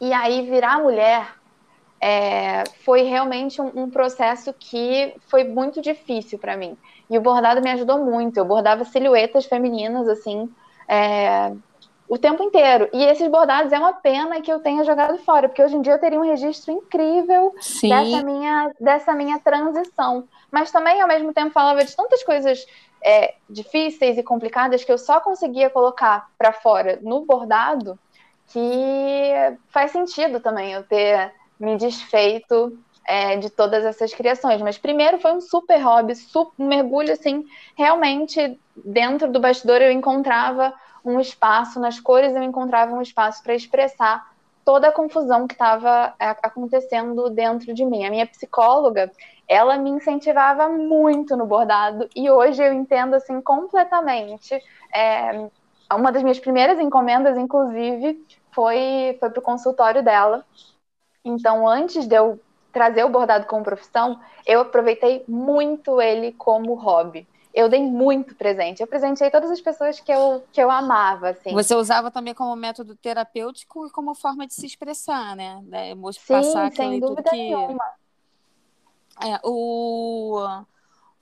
E 0.00 0.12
aí 0.12 0.48
virar 0.48 0.80
mulher 0.80 1.37
é, 2.00 2.64
foi 2.84 3.02
realmente 3.02 3.60
um, 3.60 3.70
um, 3.74 3.90
processo 3.90 4.52
que 4.52 5.14
foi 5.26 5.44
muito 5.44 5.80
difícil 5.80 6.38
para 6.38 6.56
mim. 6.56 6.76
E 7.10 7.18
o 7.18 7.20
bordado 7.20 7.60
me 7.60 7.70
ajudou 7.70 7.98
muito. 8.04 8.36
Eu 8.36 8.44
bordava 8.44 8.84
silhuetas 8.84 9.46
femininas, 9.46 10.08
assim, 10.08 10.48
é, 10.86 11.52
o 12.08 12.16
tempo 12.16 12.42
inteiro. 12.42 12.88
E 12.92 13.04
esses 13.04 13.28
bordados 13.28 13.72
é 13.72 13.78
uma 13.78 13.92
pena 13.92 14.40
que 14.40 14.52
eu 14.52 14.60
tenha 14.60 14.84
jogado 14.84 15.18
fora, 15.18 15.48
porque 15.48 15.62
hoje 15.62 15.76
em 15.76 15.82
dia 15.82 15.94
eu 15.94 15.98
teria 15.98 16.20
um 16.20 16.24
registro 16.24 16.72
incrível 16.72 17.54
dessa 17.88 18.22
minha, 18.22 18.72
dessa 18.80 19.14
minha 19.14 19.38
transição. 19.40 20.28
Mas 20.50 20.70
também, 20.70 21.00
ao 21.00 21.08
mesmo 21.08 21.32
tempo, 21.32 21.50
falava 21.50 21.84
de 21.84 21.94
tantas 21.96 22.22
coisas 22.22 22.64
é, 23.02 23.34
difíceis 23.50 24.16
e 24.16 24.22
complicadas 24.22 24.84
que 24.84 24.92
eu 24.92 24.98
só 24.98 25.20
conseguia 25.20 25.68
colocar 25.68 26.30
para 26.38 26.52
fora 26.52 26.98
no 27.02 27.24
bordado 27.24 27.98
que 28.48 29.32
faz 29.68 29.90
sentido 29.90 30.40
também 30.40 30.72
eu 30.72 30.82
ter 30.82 31.32
me 31.58 31.76
desfeito 31.76 32.78
é, 33.06 33.36
de 33.36 33.48
todas 33.50 33.84
essas 33.84 34.12
criações. 34.12 34.60
Mas 34.60 34.76
primeiro 34.76 35.18
foi 35.18 35.32
um 35.32 35.40
super 35.40 35.78
hobby, 35.78 36.14
super, 36.14 36.52
um 36.62 36.68
mergulho 36.68 37.12
assim, 37.12 37.44
realmente 37.76 38.58
dentro 38.76 39.32
do 39.32 39.40
bastidor 39.40 39.80
eu 39.80 39.90
encontrava 39.90 40.72
um 41.04 41.18
espaço, 41.18 41.80
nas 41.80 41.98
cores 41.98 42.34
eu 42.36 42.42
encontrava 42.42 42.94
um 42.94 43.00
espaço 43.00 43.42
para 43.42 43.54
expressar 43.54 44.30
toda 44.64 44.88
a 44.88 44.92
confusão 44.92 45.46
que 45.46 45.54
estava 45.54 46.14
é, 46.18 46.28
acontecendo 46.42 47.30
dentro 47.30 47.72
de 47.72 47.82
mim. 47.86 48.04
A 48.04 48.10
minha 48.10 48.26
psicóloga, 48.26 49.10
ela 49.48 49.78
me 49.78 49.88
incentivava 49.88 50.68
muito 50.68 51.34
no 51.34 51.46
bordado 51.46 52.06
e 52.14 52.30
hoje 52.30 52.62
eu 52.62 52.74
entendo 52.74 53.14
assim 53.14 53.40
completamente. 53.40 54.62
É, 54.94 55.48
uma 55.90 56.12
das 56.12 56.22
minhas 56.22 56.38
primeiras 56.38 56.78
encomendas, 56.78 57.38
inclusive, 57.38 58.22
foi, 58.52 59.16
foi 59.18 59.30
para 59.30 59.38
o 59.38 59.42
consultório 59.42 60.02
dela. 60.02 60.44
Então, 61.28 61.68
antes 61.68 62.06
de 62.06 62.14
eu 62.14 62.40
trazer 62.72 63.04
o 63.04 63.08
bordado 63.08 63.46
como 63.46 63.64
profissão, 63.64 64.20
eu 64.46 64.60
aproveitei 64.60 65.24
muito 65.26 66.00
ele 66.00 66.32
como 66.32 66.74
hobby. 66.74 67.26
eu 67.54 67.68
dei 67.68 67.82
muito 67.82 68.34
presente. 68.34 68.80
Eu 68.80 68.86
presenteei 68.86 69.30
todas 69.30 69.50
as 69.50 69.60
pessoas 69.60 69.98
que 69.98 70.12
eu, 70.12 70.44
que 70.52 70.60
eu 70.60 70.70
amava, 70.70 71.30
assim. 71.30 71.52
Você 71.52 71.74
usava 71.74 72.10
também 72.10 72.34
como 72.34 72.54
método 72.54 72.94
terapêutico 72.94 73.86
e 73.86 73.90
como 73.90 74.14
forma 74.14 74.46
de 74.46 74.54
se 74.54 74.64
expressar, 74.64 75.34
né? 75.34 75.60
né? 75.66 75.92
Sim, 76.12 76.34
passar 76.34 76.72
sem 76.72 77.00
dúvida 77.00 77.22
que... 77.24 77.36
nenhuma. 77.36 77.84
É, 79.20 79.40
o, 79.42 80.38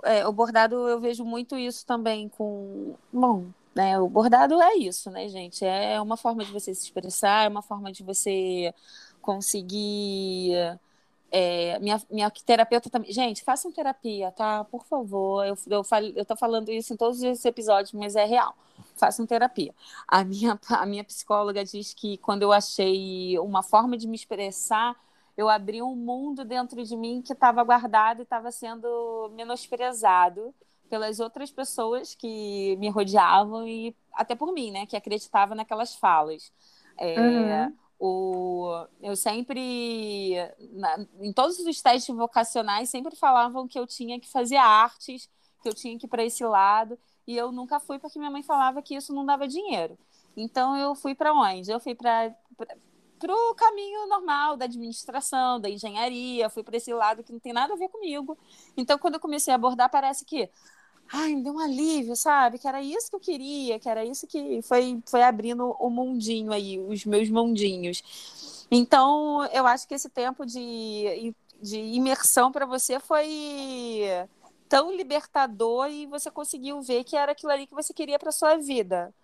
é, 0.04 0.26
o 0.26 0.32
bordado 0.32 0.86
eu 0.88 1.00
vejo 1.00 1.24
muito 1.24 1.56
isso 1.56 1.86
também 1.86 2.28
com. 2.28 2.94
Bom, 3.10 3.46
né, 3.74 3.98
o 3.98 4.08
bordado 4.08 4.60
é 4.60 4.74
isso, 4.74 5.10
né, 5.10 5.28
gente? 5.28 5.64
É 5.64 6.00
uma 6.00 6.16
forma 6.16 6.44
de 6.44 6.52
você 6.52 6.74
se 6.74 6.84
expressar, 6.84 7.44
é 7.44 7.48
uma 7.48 7.62
forma 7.62 7.90
de 7.92 8.02
você 8.02 8.74
conseguir. 9.26 10.78
É, 11.30 11.78
minha, 11.80 12.00
minha 12.10 12.30
terapeuta 12.30 12.88
também. 12.88 13.12
Gente, 13.12 13.42
façam 13.42 13.72
terapia, 13.72 14.30
tá? 14.32 14.64
Por 14.64 14.86
favor. 14.86 15.44
Eu, 15.44 15.58
eu, 15.68 15.84
falo, 15.84 16.06
eu 16.14 16.24
tô 16.24 16.36
falando 16.36 16.70
isso 16.70 16.94
em 16.94 16.96
todos 16.96 17.20
os 17.20 17.44
episódios, 17.44 17.92
mas 17.92 18.14
é 18.14 18.24
real. 18.24 18.56
Façam 18.96 19.26
terapia. 19.26 19.74
A 20.06 20.24
minha, 20.24 20.58
a 20.70 20.86
minha 20.86 21.04
psicóloga 21.04 21.64
diz 21.64 21.92
que 21.92 22.16
quando 22.18 22.42
eu 22.42 22.52
achei 22.52 23.38
uma 23.40 23.62
forma 23.62 23.98
de 23.98 24.06
me 24.06 24.14
expressar, 24.14 24.96
eu 25.36 25.48
abri 25.48 25.82
um 25.82 25.96
mundo 25.96 26.44
dentro 26.44 26.82
de 26.84 26.96
mim 26.96 27.20
que 27.20 27.32
estava 27.32 27.62
guardado 27.64 28.20
e 28.20 28.22
estava 28.22 28.50
sendo 28.52 29.30
menosprezado 29.34 30.54
pelas 30.88 31.20
outras 31.20 31.50
pessoas 31.50 32.14
que 32.14 32.76
me 32.78 32.88
rodeavam 32.88 33.66
e 33.66 33.94
até 34.14 34.34
por 34.34 34.52
mim, 34.52 34.70
né, 34.70 34.86
que 34.86 34.96
acreditava 34.96 35.54
naquelas 35.54 35.94
falas. 35.94 36.52
É, 36.96 37.20
uhum. 37.20 37.76
O, 37.98 38.86
eu 39.00 39.16
sempre, 39.16 40.36
na, 40.72 41.06
em 41.20 41.32
todos 41.32 41.58
os 41.58 41.82
testes 41.82 42.14
vocacionais, 42.14 42.90
sempre 42.90 43.16
falavam 43.16 43.66
que 43.66 43.78
eu 43.78 43.86
tinha 43.86 44.20
que 44.20 44.30
fazer 44.30 44.56
artes, 44.56 45.30
que 45.62 45.68
eu 45.68 45.74
tinha 45.74 45.98
que 45.98 46.06
ir 46.06 46.08
para 46.08 46.24
esse 46.24 46.44
lado, 46.44 46.98
e 47.26 47.36
eu 47.36 47.50
nunca 47.50 47.80
fui 47.80 47.98
porque 47.98 48.18
minha 48.18 48.30
mãe 48.30 48.42
falava 48.42 48.82
que 48.82 48.94
isso 48.94 49.14
não 49.14 49.24
dava 49.24 49.48
dinheiro. 49.48 49.98
Então 50.36 50.76
eu 50.76 50.94
fui 50.94 51.14
para 51.14 51.32
onde? 51.32 51.70
Eu 51.70 51.80
fui 51.80 51.94
para 51.94 52.34
para 53.18 53.32
o 53.34 53.54
caminho 53.54 54.06
normal 54.08 54.56
da 54.56 54.66
administração, 54.66 55.60
da 55.60 55.68
engenharia, 55.70 56.50
fui 56.50 56.62
para 56.62 56.76
esse 56.76 56.92
lado 56.92 57.22
que 57.22 57.32
não 57.32 57.40
tem 57.40 57.52
nada 57.52 57.74
a 57.74 57.76
ver 57.76 57.88
comigo. 57.88 58.36
Então, 58.76 58.98
quando 58.98 59.14
eu 59.14 59.20
comecei 59.20 59.52
a 59.52 59.56
abordar, 59.56 59.90
parece 59.90 60.24
que 60.24 60.50
ai, 61.12 61.34
me 61.34 61.42
deu 61.42 61.54
um 61.54 61.58
alívio, 61.58 62.16
sabe? 62.16 62.58
Que 62.58 62.68
era 62.68 62.82
isso 62.82 63.08
que 63.10 63.16
eu 63.16 63.20
queria, 63.20 63.78
que 63.78 63.88
era 63.88 64.04
isso 64.04 64.26
que 64.26 64.60
foi, 64.62 65.02
foi 65.06 65.22
abrindo 65.22 65.70
o 65.78 65.90
mundinho 65.90 66.52
aí, 66.52 66.78
os 66.80 67.04
meus 67.04 67.28
mundinhos. 67.30 68.66
Então, 68.70 69.44
eu 69.52 69.66
acho 69.66 69.86
que 69.86 69.94
esse 69.94 70.08
tempo 70.08 70.44
de, 70.44 71.34
de 71.60 71.78
imersão 71.78 72.50
para 72.52 72.66
você 72.66 72.98
foi 73.00 74.08
tão 74.68 74.92
libertador 74.94 75.88
e 75.88 76.06
você 76.06 76.30
conseguiu 76.30 76.80
ver 76.82 77.04
que 77.04 77.16
era 77.16 77.32
aquilo 77.32 77.52
ali 77.52 77.66
que 77.66 77.74
você 77.74 77.94
queria 77.94 78.18
para 78.18 78.32
sua 78.32 78.56
vida. 78.56 79.14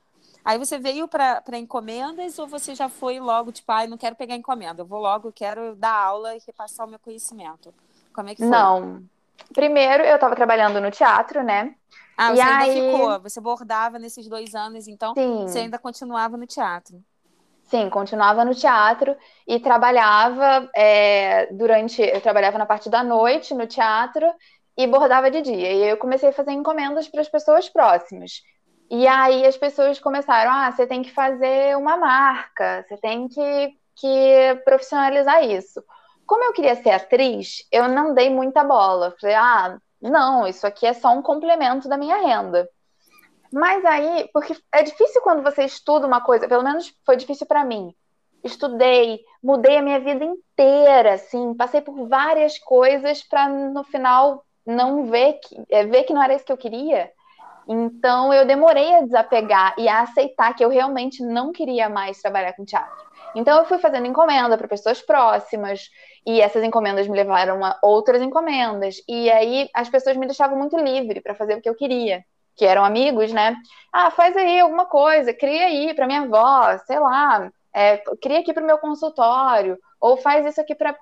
Aí 0.45 0.59
você 0.59 0.79
veio 0.79 1.09
para 1.09 1.59
encomendas 1.59 2.39
ou 2.39 2.47
você 2.49 2.75
já 2.75 2.89
foi 2.89 3.21
logo, 3.21 3.53
tipo, 3.53 3.71
ai, 3.73 3.87
ah, 3.87 3.89
não 3.89 3.99
quero 3.99 4.17
pegar 4.17 4.37
encomenda, 4.37 4.83
eu 4.83 4.87
vou 4.87 5.01
logo, 5.01 5.33
quero 5.33 5.77
dar 5.77 5.95
aula 5.95 6.37
e 6.37 6.43
repassar 6.47 6.87
o 6.87 6.91
meu 6.91 6.99
conhecimento? 6.99 7.73
Como 8.13 8.29
é 8.29 8.35
que 8.35 8.43
foi? 8.43 8.69
Não. 8.69 9.09
Primeiro, 9.53 10.03
eu 10.03 10.15
estava 10.15 10.35
trabalhando 10.35 10.81
no 10.81 10.91
teatro, 10.91 11.43
né? 11.43 11.75
Ah, 12.17 12.33
e 12.33 12.37
você 12.37 12.43
aí... 12.43 12.71
ainda 12.71 12.93
ficou, 12.93 13.21
você 13.21 13.41
bordava 13.41 13.99
nesses 13.99 14.29
dois 14.29 14.55
anos, 14.55 14.87
então 14.87 15.15
Sim. 15.15 15.43
você 15.43 15.61
ainda 15.61 15.79
continuava 15.79 16.37
no 16.37 16.47
teatro. 16.47 17.03
Sim, 17.65 17.89
continuava 17.89 18.45
no 18.45 18.55
teatro 18.55 19.17
e 19.47 19.59
trabalhava 19.59 20.69
é, 20.77 21.47
durante. 21.53 22.03
Eu 22.03 22.21
trabalhava 22.21 22.59
na 22.59 22.67
parte 22.67 22.91
da 22.91 23.03
noite 23.03 23.55
no 23.55 23.67
teatro 23.67 24.27
e 24.77 24.87
bordava 24.87 25.31
de 25.31 25.41
dia. 25.41 25.73
E 25.73 25.89
eu 25.89 25.97
comecei 25.97 26.29
a 26.29 26.33
fazer 26.33 26.53
encomendas 26.53 27.09
para 27.09 27.23
as 27.23 27.29
pessoas 27.29 27.71
próximas. 27.71 28.43
E 28.91 29.07
aí 29.07 29.47
as 29.47 29.57
pessoas 29.57 29.99
começaram, 29.99 30.51
ah, 30.51 30.71
você 30.71 30.87
tem 30.87 31.03
que 31.03 31.11
fazer 31.11 31.75
uma 31.79 31.97
marca, 31.97 32.85
você 32.87 32.99
tem 32.99 33.27
que, 33.27 33.75
que 33.97 34.63
profissionalizar 34.67 35.43
isso. 35.43 35.83
Como 36.27 36.45
eu 36.45 36.53
queria 36.53 36.75
ser 36.77 36.91
atriz, 36.91 37.67
eu 37.71 37.89
não 37.89 38.15
dei 38.15 38.31
muita 38.31 38.65
bola. 38.65 39.15
Falei, 39.21 39.37
ah, 39.37 39.79
não, 40.01 40.47
isso 40.47 40.67
aqui 40.67 40.87
é 40.87 40.93
só 40.93 41.11
um 41.11 41.23
complemento 41.23 41.89
da 41.89 41.97
minha 41.97 42.17
renda. 42.17 42.69
Mas 43.53 43.85
aí, 43.85 44.29
porque 44.33 44.57
é 44.73 44.83
difícil 44.83 45.21
quando 45.21 45.43
você 45.43 45.65
estuda 45.65 46.07
uma 46.07 46.23
coisa, 46.23 46.49
pelo 46.49 46.65
menos 46.65 46.93
foi 47.05 47.17
difícil 47.17 47.47
para 47.47 47.65
mim. 47.65 47.95
Estudei, 48.43 49.21
mudei 49.43 49.77
a 49.77 49.83
minha 49.83 50.01
vida 50.01 50.25
inteira, 50.25 51.15
assim, 51.15 51.55
passei 51.55 51.81
por 51.81 52.09
várias 52.09 52.59
coisas 52.59 53.23
para 53.23 53.49
no 53.49 53.85
final 53.85 54.45
não 54.67 55.07
ver 55.07 55.35
que, 55.35 55.63
é, 55.69 55.85
ver 55.85 56.05
que 56.05 56.15
não 56.15 56.23
era 56.23 56.35
isso 56.35 56.45
que 56.45 56.53
eu 56.53 56.57
queria. 56.57 57.13
Então 57.69 58.33
eu 58.33 58.47
demorei 58.47 58.95
a 58.95 59.03
desapegar 59.03 59.75
e 59.79 59.89
a 59.89 60.01
aceitar 60.01 60.55
que 60.55 60.65
eu 60.65 60.69
realmente 60.69 61.23
não 61.23 61.53
queria 61.53 61.89
mais 61.89 62.21
trabalhar 62.21 62.55
com 62.55 62.65
teatro. 62.65 63.12
Então 63.35 63.59
eu 63.59 63.65
fui 63.65 63.79
fazendo 63.79 64.07
encomenda 64.07 64.57
para 64.57 64.69
pessoas 64.69 65.01
próximas 65.01 65.89
e 66.27 66.41
essas 66.41 66.63
encomendas 66.63 67.09
me 67.09 67.17
levaram 67.17 67.65
a 67.65 67.79
outras 67.83 68.23
encomendas 68.23 68.97
e 69.09 69.31
aí 69.31 69.69
as 69.75 69.89
pessoas 69.89 70.17
me 70.17 70.27
deixavam 70.27 70.59
muito 70.59 70.77
livre 70.77 71.21
para 71.21 71.35
fazer 71.35 71.55
o 71.55 71.61
que 71.61 71.69
eu 71.69 71.75
queria, 71.75 72.25
que 72.57 72.65
eram 72.65 72.85
amigos, 72.85 73.33
né? 73.33 73.57
Ah, 73.93 74.11
faz 74.11 74.37
aí 74.37 74.61
alguma 74.61 74.87
coisa, 74.87 75.33
cria 75.33 75.67
aí 75.67 75.95
para 75.95 76.07
minha 76.07 76.23
avó, 76.23 76.77
sei 76.87 76.99
lá, 76.99 77.51
é, 77.75 77.99
cria 78.21 78.41
aqui 78.41 78.53
para 78.53 78.63
o 78.63 78.67
meu 78.67 78.79
consultório 78.79 79.79
ou 80.03 80.17
faz 80.17 80.45
isso 80.45 80.61
aqui 80.61 80.75
para 80.75 80.99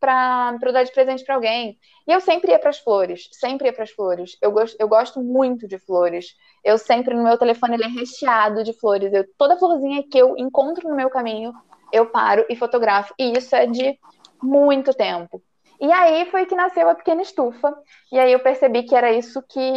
dar 0.00 0.84
de 0.84 0.92
presente 0.92 1.24
para 1.24 1.34
alguém. 1.34 1.76
E 2.06 2.12
eu 2.12 2.20
sempre 2.20 2.52
ia 2.52 2.58
para 2.58 2.70
as 2.70 2.78
flores, 2.78 3.28
sempre 3.32 3.66
ia 3.66 3.72
para 3.72 3.82
as 3.82 3.90
flores. 3.90 4.38
Eu 4.40 4.52
gosto, 4.52 4.76
eu 4.78 4.86
gosto 4.86 5.20
muito 5.20 5.66
de 5.66 5.76
flores. 5.76 6.36
Eu 6.62 6.78
sempre, 6.78 7.16
no 7.16 7.24
meu 7.24 7.36
telefone, 7.36 7.74
ele 7.74 7.82
é 7.82 7.88
recheado 7.88 8.62
de 8.62 8.72
flores. 8.78 9.12
Eu, 9.12 9.26
toda 9.36 9.58
florzinha 9.58 10.04
que 10.08 10.16
eu 10.16 10.36
encontro 10.38 10.88
no 10.88 10.94
meu 10.94 11.10
caminho, 11.10 11.52
eu 11.92 12.06
paro 12.06 12.46
e 12.48 12.54
fotografo. 12.54 13.12
E 13.18 13.36
isso 13.36 13.56
é 13.56 13.66
de 13.66 13.98
muito 14.40 14.94
tempo. 14.94 15.42
E 15.80 15.90
aí 15.90 16.24
foi 16.30 16.46
que 16.46 16.54
nasceu 16.54 16.88
a 16.88 16.94
Pequena 16.94 17.22
Estufa. 17.22 17.76
E 18.12 18.20
aí 18.20 18.32
eu 18.32 18.38
percebi 18.38 18.84
que 18.84 18.94
era 18.94 19.10
isso 19.10 19.42
que, 19.48 19.72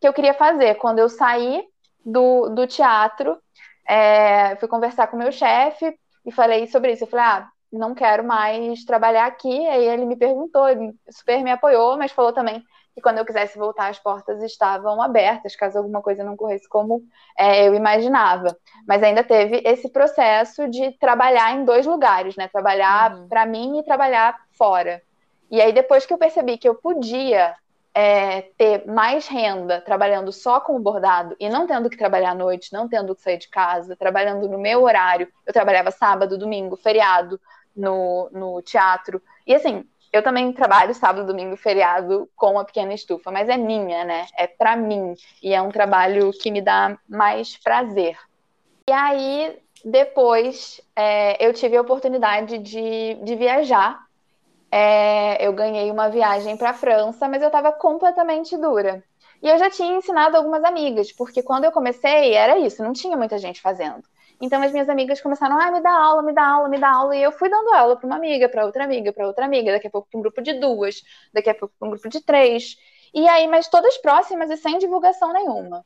que 0.00 0.06
eu 0.06 0.12
queria 0.12 0.34
fazer. 0.34 0.76
Quando 0.76 1.00
eu 1.00 1.08
saí 1.08 1.64
do, 2.06 2.48
do 2.50 2.64
teatro, 2.64 3.36
é, 3.88 4.54
fui 4.54 4.68
conversar 4.68 5.08
com 5.08 5.16
meu 5.16 5.32
chefe 5.32 5.98
e 6.24 6.30
falei 6.30 6.68
sobre 6.68 6.92
isso. 6.92 7.02
Eu 7.02 7.08
falei, 7.08 7.24
ah, 7.24 7.48
não 7.72 7.94
quero 7.94 8.24
mais 8.24 8.84
trabalhar 8.84 9.26
aqui. 9.26 9.66
Aí 9.66 9.86
ele 9.86 10.04
me 10.04 10.16
perguntou, 10.16 10.64
super 11.10 11.42
me 11.42 11.50
apoiou, 11.50 11.96
mas 11.96 12.12
falou 12.12 12.32
também 12.32 12.62
que 12.94 13.02
quando 13.02 13.18
eu 13.18 13.24
quisesse 13.24 13.56
voltar, 13.56 13.88
as 13.88 13.98
portas 13.98 14.42
estavam 14.42 15.00
abertas, 15.00 15.54
caso 15.54 15.78
alguma 15.78 16.02
coisa 16.02 16.24
não 16.24 16.36
corresse 16.36 16.68
como 16.68 17.02
é, 17.38 17.66
eu 17.66 17.74
imaginava. 17.74 18.56
Mas 18.86 19.02
ainda 19.02 19.22
teve 19.22 19.62
esse 19.64 19.88
processo 19.88 20.68
de 20.68 20.92
trabalhar 20.98 21.54
em 21.54 21.64
dois 21.64 21.86
lugares, 21.86 22.36
né? 22.36 22.48
Trabalhar 22.48 23.14
uhum. 23.14 23.28
para 23.28 23.46
mim 23.46 23.78
e 23.78 23.84
trabalhar 23.84 24.36
fora. 24.56 25.00
E 25.50 25.60
aí, 25.60 25.72
depois 25.72 26.04
que 26.04 26.12
eu 26.12 26.18
percebi 26.18 26.58
que 26.58 26.68
eu 26.68 26.74
podia 26.74 27.54
é, 27.94 28.42
ter 28.56 28.86
mais 28.86 29.26
renda 29.26 29.80
trabalhando 29.80 30.30
só 30.30 30.60
com 30.60 30.76
o 30.76 30.80
bordado 30.80 31.34
e 31.40 31.48
não 31.48 31.66
tendo 31.66 31.88
que 31.88 31.96
trabalhar 31.96 32.30
à 32.30 32.34
noite, 32.34 32.72
não 32.72 32.88
tendo 32.88 33.14
que 33.14 33.22
sair 33.22 33.38
de 33.38 33.48
casa, 33.48 33.96
trabalhando 33.96 34.48
no 34.48 34.58
meu 34.58 34.82
horário, 34.82 35.28
eu 35.46 35.52
trabalhava 35.52 35.90
sábado, 35.90 36.38
domingo, 36.38 36.76
feriado, 36.76 37.40
no, 37.78 38.28
no 38.32 38.60
teatro. 38.60 39.22
E 39.46 39.54
assim, 39.54 39.84
eu 40.12 40.22
também 40.22 40.52
trabalho 40.52 40.92
sábado, 40.94 41.26
domingo, 41.26 41.56
feriado 41.56 42.28
com 42.36 42.58
a 42.58 42.64
pequena 42.64 42.92
estufa, 42.92 43.30
mas 43.30 43.48
é 43.48 43.56
minha, 43.56 44.04
né? 44.04 44.26
É 44.36 44.46
para 44.46 44.76
mim 44.76 45.14
e 45.42 45.54
é 45.54 45.62
um 45.62 45.70
trabalho 45.70 46.32
que 46.32 46.50
me 46.50 46.60
dá 46.60 46.98
mais 47.08 47.56
prazer. 47.56 48.18
E 48.88 48.92
aí 48.92 49.56
depois 49.84 50.80
é, 50.96 51.46
eu 51.46 51.52
tive 51.52 51.76
a 51.76 51.80
oportunidade 51.80 52.58
de, 52.58 53.14
de 53.22 53.36
viajar. 53.36 54.06
É, 54.70 55.46
eu 55.46 55.52
ganhei 55.52 55.90
uma 55.90 56.08
viagem 56.08 56.56
para 56.56 56.74
França, 56.74 57.28
mas 57.28 57.40
eu 57.40 57.46
estava 57.48 57.72
completamente 57.72 58.56
dura. 58.56 59.02
E 59.42 59.48
eu 59.48 59.56
já 59.56 59.70
tinha 59.70 59.96
ensinado 59.96 60.36
algumas 60.36 60.64
amigas, 60.64 61.12
porque 61.12 61.42
quando 61.42 61.64
eu 61.64 61.72
comecei 61.72 62.34
era 62.34 62.58
isso, 62.58 62.82
não 62.82 62.92
tinha 62.92 63.16
muita 63.16 63.38
gente 63.38 63.60
fazendo. 63.60 64.02
Então 64.40 64.62
as 64.62 64.70
minhas 64.72 64.88
amigas 64.88 65.20
começaram, 65.20 65.58
ah, 65.58 65.70
me 65.70 65.80
dá 65.80 65.90
aula, 65.90 66.22
me 66.22 66.32
dá 66.32 66.46
aula, 66.46 66.68
me 66.68 66.78
dá 66.78 66.90
aula, 66.90 67.16
e 67.16 67.22
eu 67.22 67.32
fui 67.32 67.48
dando 67.48 67.72
aula 67.74 67.96
para 67.96 68.06
uma 68.06 68.16
amiga, 68.16 68.48
para 68.48 68.64
outra 68.64 68.84
amiga, 68.84 69.12
para 69.12 69.26
outra 69.26 69.44
amiga, 69.44 69.72
daqui 69.72 69.88
a 69.88 69.90
pouco 69.90 70.08
para 70.08 70.18
um 70.18 70.22
grupo 70.22 70.40
de 70.40 70.54
duas, 70.54 71.02
daqui 71.32 71.50
a 71.50 71.54
pouco 71.54 71.74
para 71.78 71.88
um 71.88 71.90
grupo 71.90 72.08
de 72.08 72.20
três. 72.20 72.76
E 73.12 73.26
aí, 73.28 73.48
mas 73.48 73.68
todas 73.68 73.96
próximas 73.98 74.50
e 74.50 74.56
sem 74.56 74.78
divulgação 74.78 75.32
nenhuma. 75.32 75.84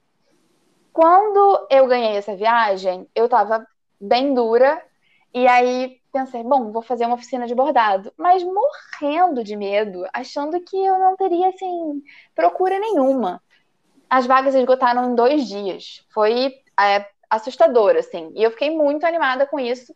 Quando 0.92 1.66
eu 1.70 1.86
ganhei 1.86 2.16
essa 2.16 2.36
viagem, 2.36 3.08
eu 3.14 3.24
estava 3.24 3.66
bem 3.98 4.34
dura, 4.34 4.82
e 5.32 5.46
aí 5.46 5.98
pensei, 6.12 6.42
bom, 6.42 6.70
vou 6.70 6.82
fazer 6.82 7.06
uma 7.06 7.14
oficina 7.14 7.46
de 7.46 7.54
bordado, 7.54 8.12
mas 8.18 8.42
morrendo 8.42 9.42
de 9.42 9.56
medo, 9.56 10.04
achando 10.12 10.60
que 10.60 10.76
eu 10.76 10.98
não 10.98 11.16
teria, 11.16 11.48
assim, 11.48 12.02
procura 12.34 12.78
nenhuma. 12.78 13.42
As 14.10 14.26
vagas 14.26 14.54
esgotaram 14.54 15.10
em 15.10 15.14
dois 15.14 15.48
dias. 15.48 16.04
Foi 16.12 16.52
é, 16.78 17.06
assustador, 17.32 17.96
assim. 17.96 18.30
E 18.36 18.42
eu 18.42 18.50
fiquei 18.50 18.70
muito 18.70 19.06
animada 19.06 19.46
com 19.46 19.58
isso. 19.58 19.94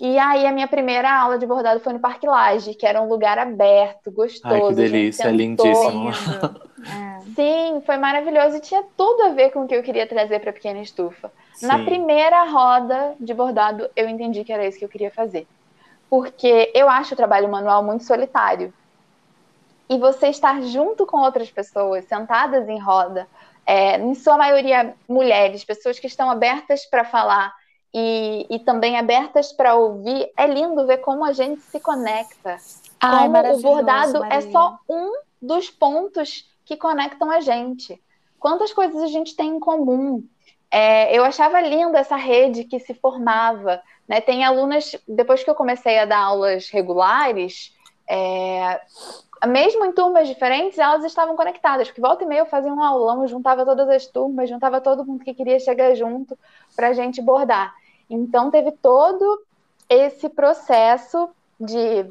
E 0.00 0.18
aí 0.18 0.46
a 0.46 0.52
minha 0.52 0.66
primeira 0.66 1.12
aula 1.12 1.38
de 1.38 1.46
bordado 1.46 1.80
foi 1.80 1.92
no 1.92 2.00
Parque 2.00 2.26
Laje, 2.26 2.72
que 2.72 2.86
era 2.86 3.02
um 3.02 3.08
lugar 3.08 3.38
aberto, 3.38 4.10
gostoso. 4.10 4.54
Ai, 4.54 4.68
que 4.68 4.74
delícia, 4.74 5.24
é 5.24 5.30
lindíssimo. 5.30 6.10
É. 6.80 7.20
Sim, 7.36 7.82
foi 7.84 7.98
maravilhoso 7.98 8.56
e 8.56 8.60
tinha 8.60 8.82
tudo 8.96 9.24
a 9.24 9.28
ver 9.28 9.50
com 9.50 9.64
o 9.64 9.68
que 9.68 9.74
eu 9.74 9.82
queria 9.82 10.06
trazer 10.06 10.40
para 10.40 10.48
a 10.48 10.52
pequena 10.54 10.80
estufa. 10.80 11.30
Sim. 11.52 11.66
Na 11.66 11.84
primeira 11.84 12.42
roda 12.44 13.14
de 13.20 13.34
bordado, 13.34 13.86
eu 13.94 14.08
entendi 14.08 14.42
que 14.44 14.50
era 14.50 14.66
isso 14.66 14.78
que 14.78 14.84
eu 14.86 14.88
queria 14.88 15.10
fazer. 15.10 15.46
Porque 16.08 16.72
eu 16.74 16.88
acho 16.88 17.12
o 17.12 17.16
trabalho 17.18 17.50
manual 17.50 17.84
muito 17.84 18.04
solitário. 18.04 18.72
E 19.90 19.98
você 19.98 20.28
estar 20.28 20.62
junto 20.62 21.04
com 21.04 21.18
outras 21.18 21.50
pessoas, 21.50 22.06
sentadas 22.06 22.66
em 22.66 22.78
roda, 22.78 23.28
é, 23.70 23.96
em 24.00 24.16
sua 24.16 24.36
maioria 24.36 24.96
mulheres, 25.08 25.62
pessoas 25.62 25.96
que 25.96 26.08
estão 26.08 26.28
abertas 26.28 26.84
para 26.86 27.04
falar 27.04 27.54
e, 27.94 28.44
e 28.50 28.58
também 28.58 28.98
abertas 28.98 29.52
para 29.52 29.76
ouvir, 29.76 30.28
é 30.36 30.44
lindo 30.48 30.88
ver 30.88 30.96
como 30.98 31.24
a 31.24 31.32
gente 31.32 31.60
se 31.62 31.78
conecta. 31.78 32.56
Ai, 33.00 33.28
como 33.28 33.54
o 33.54 33.62
bordado 33.62 34.18
Maria. 34.18 34.38
é 34.38 34.40
só 34.50 34.76
um 34.88 35.12
dos 35.40 35.70
pontos 35.70 36.50
que 36.64 36.76
conectam 36.76 37.30
a 37.30 37.40
gente. 37.40 38.02
Quantas 38.40 38.72
coisas 38.72 39.00
a 39.04 39.06
gente 39.06 39.36
tem 39.36 39.50
em 39.50 39.60
comum? 39.60 40.24
É, 40.68 41.16
eu 41.16 41.24
achava 41.24 41.60
linda 41.60 42.00
essa 42.00 42.16
rede 42.16 42.64
que 42.64 42.80
se 42.80 42.92
formava. 42.92 43.80
Né? 44.08 44.20
Tem 44.20 44.42
alunas, 44.42 44.96
depois 45.06 45.44
que 45.44 45.50
eu 45.50 45.54
comecei 45.54 45.96
a 45.96 46.06
dar 46.06 46.18
aulas 46.18 46.68
regulares, 46.70 47.72
é, 48.08 48.80
mesmo 49.46 49.84
em 49.84 49.92
turmas 49.92 50.28
diferentes, 50.28 50.78
elas 50.78 51.04
estavam 51.04 51.34
conectadas, 51.34 51.88
porque 51.88 52.00
volta 52.00 52.24
e 52.24 52.26
meia 52.26 52.40
eu 52.40 52.46
fazia 52.46 52.72
um 52.72 52.82
aulão, 52.82 53.26
juntava 53.26 53.64
todas 53.64 53.88
as 53.88 54.06
turmas, 54.06 54.50
juntava 54.50 54.80
todo 54.80 55.04
mundo 55.04 55.24
que 55.24 55.34
queria 55.34 55.58
chegar 55.58 55.94
junto 55.94 56.38
para 56.76 56.88
a 56.88 56.92
gente 56.92 57.22
bordar. 57.22 57.74
Então, 58.08 58.50
teve 58.50 58.72
todo 58.72 59.42
esse 59.88 60.28
processo 60.28 61.30
de 61.58 62.06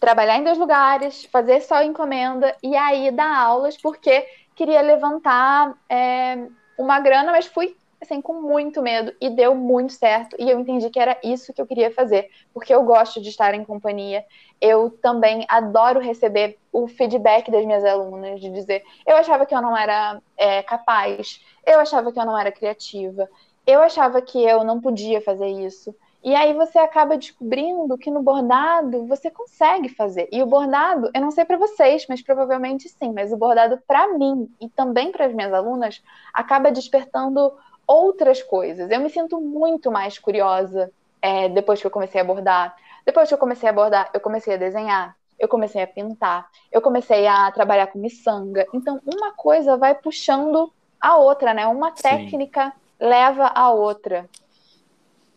trabalhar 0.00 0.36
em 0.38 0.44
dois 0.44 0.58
lugares, 0.58 1.24
fazer 1.24 1.60
só 1.62 1.82
encomenda 1.82 2.54
e 2.62 2.76
aí 2.76 3.10
dar 3.10 3.36
aulas, 3.36 3.76
porque 3.76 4.26
queria 4.54 4.80
levantar 4.80 5.74
é, 5.88 6.46
uma 6.78 7.00
grana, 7.00 7.32
mas 7.32 7.46
fui 7.46 7.76
assim 8.00 8.20
com 8.20 8.40
muito 8.40 8.80
medo 8.80 9.12
e 9.20 9.30
deu 9.30 9.54
muito 9.54 9.92
certo 9.92 10.36
e 10.38 10.48
eu 10.48 10.60
entendi 10.60 10.88
que 10.90 11.00
era 11.00 11.18
isso 11.22 11.52
que 11.52 11.60
eu 11.60 11.66
queria 11.66 11.90
fazer, 11.90 12.30
porque 12.54 12.74
eu 12.74 12.82
gosto 12.84 13.20
de 13.20 13.28
estar 13.28 13.54
em 13.54 13.64
companhia. 13.64 14.24
Eu 14.60 14.90
também 14.90 15.44
adoro 15.48 16.00
receber 16.00 16.58
o 16.72 16.86
feedback 16.86 17.50
das 17.50 17.64
minhas 17.64 17.84
alunas 17.84 18.40
de 18.40 18.50
dizer, 18.50 18.82
eu 19.06 19.16
achava 19.16 19.46
que 19.46 19.54
eu 19.54 19.62
não 19.62 19.76
era 19.76 20.20
é, 20.36 20.62
capaz, 20.62 21.40
eu 21.66 21.80
achava 21.80 22.12
que 22.12 22.18
eu 22.18 22.26
não 22.26 22.38
era 22.38 22.52
criativa, 22.52 23.28
eu 23.66 23.82
achava 23.82 24.22
que 24.22 24.42
eu 24.42 24.64
não 24.64 24.80
podia 24.80 25.20
fazer 25.20 25.48
isso. 25.48 25.94
E 26.22 26.34
aí 26.34 26.52
você 26.52 26.78
acaba 26.78 27.16
descobrindo 27.16 27.96
que 27.96 28.10
no 28.10 28.22
bordado 28.22 29.06
você 29.06 29.30
consegue 29.30 29.88
fazer. 29.88 30.28
E 30.32 30.42
o 30.42 30.46
bordado, 30.46 31.10
eu 31.14 31.20
não 31.20 31.30
sei 31.30 31.44
para 31.44 31.56
vocês, 31.56 32.06
mas 32.08 32.20
provavelmente 32.20 32.88
sim, 32.88 33.12
mas 33.12 33.32
o 33.32 33.36
bordado 33.36 33.78
para 33.86 34.08
mim 34.18 34.50
e 34.60 34.68
também 34.68 35.12
para 35.12 35.26
as 35.26 35.32
minhas 35.32 35.52
alunas 35.52 36.02
acaba 36.34 36.72
despertando 36.72 37.52
outras 37.88 38.42
coisas. 38.42 38.90
Eu 38.90 39.00
me 39.00 39.10
sinto 39.10 39.40
muito 39.40 39.90
mais 39.90 40.18
curiosa 40.18 40.92
é, 41.20 41.48
depois 41.48 41.80
que 41.80 41.86
eu 41.86 41.90
comecei 41.90 42.20
a 42.20 42.24
bordar. 42.24 42.76
Depois 43.04 43.26
que 43.26 43.34
eu 43.34 43.38
comecei 43.38 43.68
a 43.68 43.72
bordar, 43.72 44.10
eu 44.14 44.20
comecei 44.20 44.54
a 44.54 44.58
desenhar, 44.58 45.16
eu 45.38 45.48
comecei 45.48 45.82
a 45.82 45.86
pintar, 45.86 46.48
eu 46.70 46.82
comecei 46.82 47.26
a 47.26 47.50
trabalhar 47.50 47.86
com 47.86 47.98
miçanga. 47.98 48.66
Então, 48.74 49.00
uma 49.04 49.32
coisa 49.32 49.76
vai 49.76 49.94
puxando 49.94 50.70
a 51.00 51.16
outra, 51.16 51.54
né? 51.54 51.66
Uma 51.66 51.90
técnica 51.90 52.66
Sim 52.66 52.88
leva 52.98 53.46
a 53.46 53.70
outra. 53.70 54.28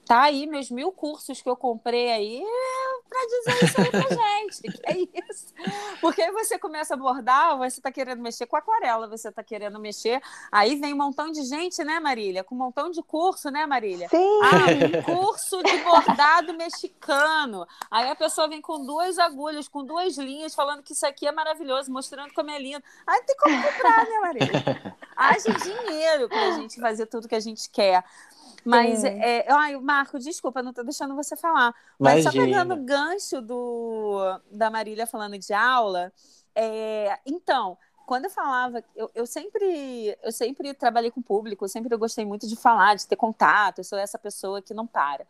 Tá 0.05 0.23
aí 0.23 0.47
meus 0.47 0.69
mil 0.69 0.91
cursos 0.91 1.41
que 1.41 1.49
eu 1.49 1.55
comprei 1.55 2.11
aí 2.11 2.43
para 3.11 3.27
dizer 3.27 3.65
isso 3.65 3.81
aí 3.81 3.91
pra 3.91 4.15
gente. 4.15 4.61
Que 4.61 4.81
é 4.85 4.97
isso. 5.29 5.53
Porque 5.99 6.21
aí 6.21 6.31
você 6.31 6.57
começa 6.57 6.93
a 6.93 6.97
bordar, 6.97 7.57
você 7.57 7.81
tá 7.81 7.91
querendo 7.91 8.21
mexer 8.21 8.45
com 8.45 8.55
aquarela, 8.55 9.05
você 9.07 9.29
tá 9.29 9.43
querendo 9.43 9.77
mexer. 9.79 10.21
Aí 10.49 10.77
vem 10.77 10.93
um 10.93 10.97
montão 10.97 11.29
de 11.29 11.43
gente, 11.43 11.83
né, 11.83 11.99
Marília? 11.99 12.41
Com 12.41 12.55
um 12.55 12.59
montão 12.59 12.89
de 12.89 13.03
curso, 13.03 13.51
né, 13.51 13.65
Marília? 13.65 14.07
Sim. 14.07 14.39
Ah, 14.43 15.03
curso 15.03 15.61
de 15.61 15.77
bordado 15.79 16.53
mexicano. 16.53 17.67
Aí 17.89 18.09
a 18.09 18.15
pessoa 18.15 18.47
vem 18.47 18.61
com 18.61 18.85
duas 18.85 19.19
agulhas, 19.19 19.67
com 19.67 19.83
duas 19.83 20.17
linhas, 20.17 20.55
falando 20.55 20.81
que 20.81 20.93
isso 20.93 21.05
aqui 21.05 21.27
é 21.27 21.31
maravilhoso, 21.33 21.91
mostrando 21.91 22.33
como 22.33 22.49
é 22.49 22.57
lindo. 22.57 22.83
Aí 23.05 23.21
tem 23.23 23.35
como 23.35 23.61
comprar, 23.61 24.05
né, 24.05 24.19
Marília? 24.21 24.95
Haja 25.17 25.51
dinheiro 25.51 26.29
pra 26.29 26.51
gente 26.51 26.79
fazer 26.79 27.07
tudo 27.07 27.27
que 27.27 27.35
a 27.35 27.39
gente 27.41 27.69
quer. 27.69 28.03
Mas, 28.63 29.03
é, 29.03 29.45
ai, 29.49 29.75
Marco, 29.77 30.19
desculpa, 30.19 30.61
não 30.61 30.69
estou 30.69 30.83
deixando 30.83 31.15
você 31.15 31.35
falar. 31.35 31.73
Mas 31.99 32.21
Imagina. 32.21 32.31
só 32.31 32.47
pegando 32.47 32.73
o 32.75 32.83
gancho 32.85 33.41
do, 33.41 34.39
da 34.51 34.69
Marília 34.69 35.07
falando 35.07 35.37
de 35.37 35.53
aula, 35.53 36.13
é, 36.55 37.19
então, 37.25 37.77
quando 38.05 38.25
eu 38.25 38.29
falava, 38.29 38.83
eu, 38.95 39.09
eu, 39.15 39.25
sempre, 39.25 40.17
eu 40.21 40.31
sempre 40.31 40.73
trabalhei 40.73 41.09
com 41.09 41.21
público, 41.21 41.63
eu 41.63 41.69
sempre 41.69 41.95
gostei 41.95 42.25
muito 42.25 42.47
de 42.47 42.55
falar, 42.55 42.95
de 42.95 43.07
ter 43.07 43.15
contato, 43.15 43.79
eu 43.79 43.83
sou 43.83 43.97
essa 43.97 44.19
pessoa 44.19 44.61
que 44.61 44.73
não 44.73 44.85
para. 44.85 45.25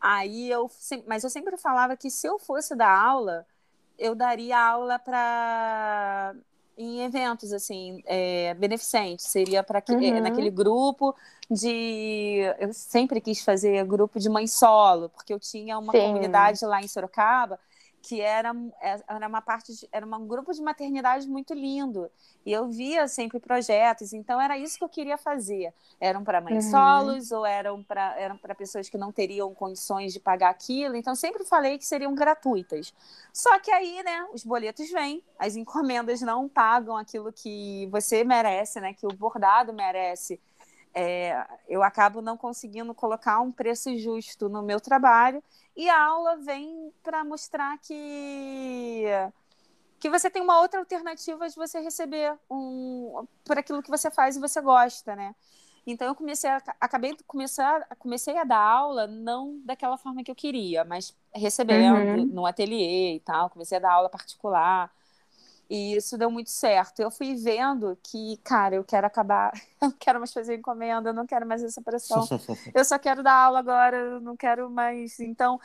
Aí 0.00 0.50
eu, 0.50 0.70
mas 1.06 1.24
eu 1.24 1.30
sempre 1.30 1.56
falava 1.56 1.96
que 1.96 2.10
se 2.10 2.26
eu 2.26 2.38
fosse 2.38 2.74
dar 2.74 2.90
aula, 2.90 3.46
eu 3.98 4.14
daria 4.14 4.58
aula 4.58 4.98
para 4.98 6.34
em 6.76 7.02
eventos 7.02 7.52
assim 7.52 8.02
é, 8.04 8.54
beneficentes 8.54 9.26
seria 9.26 9.62
para 9.62 9.80
é, 9.80 10.16
uhum. 10.16 10.22
naquele 10.22 10.50
grupo 10.50 11.14
de 11.50 12.40
eu 12.58 12.72
sempre 12.72 13.20
quis 13.20 13.42
fazer 13.42 13.84
grupo 13.84 14.18
de 14.18 14.28
mãe 14.28 14.46
solo 14.46 15.08
porque 15.08 15.32
eu 15.32 15.40
tinha 15.40 15.78
uma 15.78 15.92
Sim. 15.92 16.00
comunidade 16.00 16.64
lá 16.64 16.82
em 16.82 16.88
Sorocaba 16.88 17.58
que 18.06 18.20
era, 18.20 18.54
é, 18.80 19.02
era 19.08 19.26
uma 19.26 19.42
parte 19.42 19.74
de, 19.74 19.88
era 19.90 20.06
um 20.06 20.28
grupo 20.28 20.52
de 20.52 20.62
maternidade 20.62 21.28
muito 21.28 21.52
lindo. 21.52 22.08
E 22.44 22.52
eu 22.52 22.68
via 22.68 23.08
sempre 23.08 23.40
projetos 23.40 24.12
então 24.12 24.40
era 24.40 24.56
isso 24.56 24.78
que 24.78 24.84
eu 24.84 24.88
queria 24.88 25.18
fazer. 25.18 25.74
Eram 26.00 26.22
para 26.22 26.40
mães 26.40 26.66
uhum. 26.66 26.70
solos 26.70 27.32
ou 27.32 27.44
eram 27.44 27.82
para 27.82 28.16
eram 28.16 28.38
para 28.38 28.54
pessoas 28.54 28.88
que 28.88 28.96
não 28.96 29.10
teriam 29.10 29.52
condições 29.52 30.12
de 30.12 30.20
pagar 30.20 30.50
aquilo. 30.50 30.94
Então 30.94 31.16
sempre 31.16 31.44
falei 31.44 31.78
que 31.78 31.84
seriam 31.84 32.14
gratuitas. 32.14 32.94
Só 33.32 33.58
que 33.58 33.72
aí 33.72 34.00
né 34.04 34.28
os 34.32 34.44
boletos 34.44 34.88
vêm 34.92 35.20
as 35.36 35.56
encomendas 35.56 36.20
não 36.20 36.48
pagam 36.48 36.96
aquilo 36.96 37.32
que 37.32 37.88
você 37.90 38.22
merece 38.22 38.80
né 38.80 38.94
que 38.94 39.04
o 39.06 39.10
bordado 39.10 39.72
merece. 39.72 40.40
É, 40.94 41.44
eu 41.68 41.82
acabo 41.82 42.22
não 42.22 42.36
conseguindo 42.38 42.94
colocar 42.94 43.40
um 43.40 43.50
preço 43.50 43.94
justo 43.98 44.48
no 44.48 44.62
meu 44.62 44.80
trabalho 44.80 45.42
e 45.76 45.88
a 45.88 46.00
aula 46.00 46.36
vem 46.36 46.92
para 47.02 47.24
mostrar 47.24 47.78
que 47.78 49.04
que 49.98 50.10
você 50.10 50.28
tem 50.30 50.42
uma 50.42 50.60
outra 50.60 50.80
alternativa 50.80 51.48
de 51.48 51.54
você 51.54 51.80
receber 51.80 52.36
um 52.50 53.26
por 53.44 53.58
aquilo 53.58 53.82
que 53.82 53.90
você 53.90 54.10
faz 54.10 54.36
e 54.36 54.40
você 54.40 54.60
gosta, 54.60 55.16
né? 55.16 55.34
Então 55.86 56.08
eu 56.08 56.14
comecei 56.14 56.50
a, 56.50 56.62
acabei 56.80 57.14
de 57.14 57.22
começar 57.24 57.86
comecei 57.98 58.36
a 58.36 58.44
dar 58.44 58.58
aula 58.58 59.06
não 59.06 59.60
daquela 59.64 59.96
forma 59.96 60.22
que 60.24 60.30
eu 60.30 60.34
queria, 60.34 60.84
mas 60.84 61.16
recebendo 61.34 61.96
uhum. 61.96 62.26
no 62.26 62.46
ateliê 62.46 63.16
e 63.16 63.20
tal, 63.20 63.50
comecei 63.50 63.78
a 63.78 63.80
dar 63.80 63.92
aula 63.92 64.08
particular. 64.08 64.90
E 65.68 65.96
isso 65.96 66.16
deu 66.16 66.30
muito 66.30 66.50
certo. 66.50 67.00
Eu 67.00 67.10
fui 67.10 67.34
vendo 67.34 67.98
que, 68.02 68.36
cara, 68.38 68.76
eu 68.76 68.84
quero 68.84 69.06
acabar, 69.06 69.52
eu 69.80 69.88
não 69.88 69.92
quero 69.92 70.18
mais 70.18 70.32
fazer 70.32 70.56
encomenda, 70.56 71.10
eu 71.10 71.14
não 71.14 71.26
quero 71.26 71.46
mais 71.46 71.62
essa 71.62 71.82
pressão. 71.82 72.26
eu 72.74 72.84
só 72.84 72.98
quero 72.98 73.22
dar 73.22 73.34
aula 73.34 73.58
agora, 73.58 73.96
eu 73.96 74.20
não 74.20 74.36
quero 74.36 74.70
mais. 74.70 75.18
Então, 75.18 75.60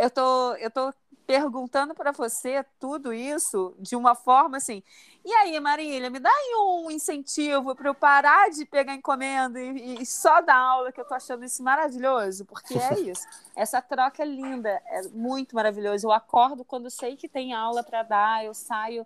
eu 0.00 0.10
tô, 0.10 0.54
eu 0.56 0.70
tô 0.70 0.92
perguntando 1.26 1.94
para 1.94 2.12
você 2.12 2.64
tudo 2.78 3.12
isso 3.12 3.74
de 3.80 3.96
uma 3.96 4.14
forma 4.14 4.58
assim. 4.58 4.82
E 5.24 5.32
aí, 5.32 5.58
Marília, 5.58 6.08
me 6.08 6.20
dá 6.20 6.30
aí 6.30 6.54
um 6.54 6.88
incentivo 6.88 7.74
para 7.74 7.88
eu 7.88 7.94
parar 7.94 8.48
de 8.48 8.64
pegar 8.64 8.94
encomenda 8.94 9.60
e, 9.60 10.00
e, 10.00 10.06
só 10.06 10.40
dar 10.40 10.56
aula, 10.56 10.92
que 10.92 11.00
eu 11.00 11.04
tô 11.04 11.14
achando 11.14 11.44
isso 11.44 11.64
maravilhoso, 11.64 12.44
porque 12.44 12.78
é 12.78 12.94
isso. 13.00 13.26
Essa 13.56 13.82
troca 13.82 14.22
é 14.22 14.26
linda, 14.26 14.80
é 14.86 15.02
muito 15.08 15.56
maravilhoso. 15.56 16.06
Eu 16.06 16.12
acordo 16.12 16.64
quando 16.64 16.88
sei 16.88 17.16
que 17.16 17.28
tem 17.28 17.52
aula 17.52 17.82
para 17.82 18.04
dar, 18.04 18.44
eu 18.44 18.54
saio 18.54 19.04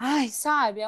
Ai, 0.00 0.28
sabe, 0.28 0.80
é, 0.80 0.84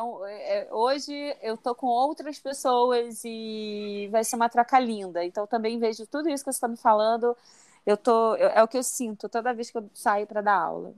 é, 0.69 0.69
hoje 0.73 1.13
eu 1.43 1.57
tô 1.57 1.75
com 1.75 1.87
outras 1.89 2.39
pessoas 2.39 3.23
e 3.25 4.09
vai 4.13 4.23
ser 4.23 4.37
uma 4.37 4.49
troca 4.49 4.79
linda. 4.79 5.25
Então 5.25 5.47
também 5.47 5.79
vejo 5.81 6.07
tudo 6.07 6.29
isso 6.29 6.45
que 6.45 6.53
você 6.53 6.57
está 6.57 6.69
me 6.69 6.77
falando, 6.77 7.37
eu 7.85 7.97
tô, 7.97 8.37
é 8.37 8.63
o 8.63 8.69
que 8.69 8.79
eu 8.79 8.83
sinto 8.85 9.29
toda 9.29 9.53
vez 9.55 9.71
que 9.71 9.79
eu 9.79 9.91
saio 9.95 10.27
para 10.29 10.41
dar 10.43 10.55
aula. 10.57 10.95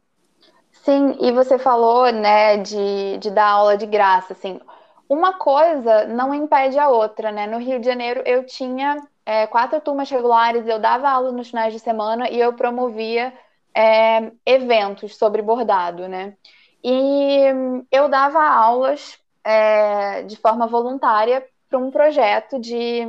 Sim, 0.73 1.17
e 1.21 1.31
você 1.33 1.59
falou, 1.59 2.11
né, 2.13 2.57
de, 2.59 3.19
de 3.19 3.31
dar 3.31 3.47
aula 3.49 3.77
de 3.77 3.87
graça, 3.87 4.33
assim, 4.33 4.61
uma 5.09 5.35
coisa 5.39 6.07
não 6.07 6.35
impede 6.35 6.79
a 6.79 6.89
outra, 6.89 7.31
né? 7.31 7.47
No 7.47 7.59
Rio 7.59 7.79
de 7.79 7.87
Janeiro 7.87 8.23
eu 8.27 8.45
tinha 8.47 8.97
é, 9.25 9.47
quatro 9.47 9.81
turmas 9.81 10.11
regulares, 10.11 10.67
eu 10.67 10.79
dava 10.81 11.09
aula 11.11 11.31
nos 11.31 11.49
finais 11.51 11.73
de 11.73 11.79
semana 11.79 12.29
e 12.31 12.41
eu 12.41 12.55
promovia 12.55 13.33
é, 13.75 14.33
eventos 14.47 15.15
sobre 15.17 15.43
bordado, 15.43 16.09
né? 16.09 16.37
E 16.85 17.45
eu 17.91 18.09
dava 18.09 18.43
aulas 18.43 19.19
é, 19.45 20.23
de 20.23 20.37
forma 20.37 20.67
voluntária 20.67 21.47
para 21.69 21.79
um 21.79 21.91
projeto 21.91 22.59
de, 22.61 23.03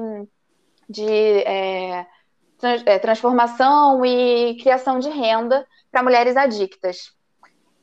de 0.90 1.08
é, 1.08 2.06
é, 2.86 3.00
transformação 3.00 4.06
e 4.06 4.58
criação 4.62 5.00
de 5.00 5.10
renda 5.10 5.68
para 5.92 6.04
mulheres 6.04 6.38
adictas. 6.38 7.12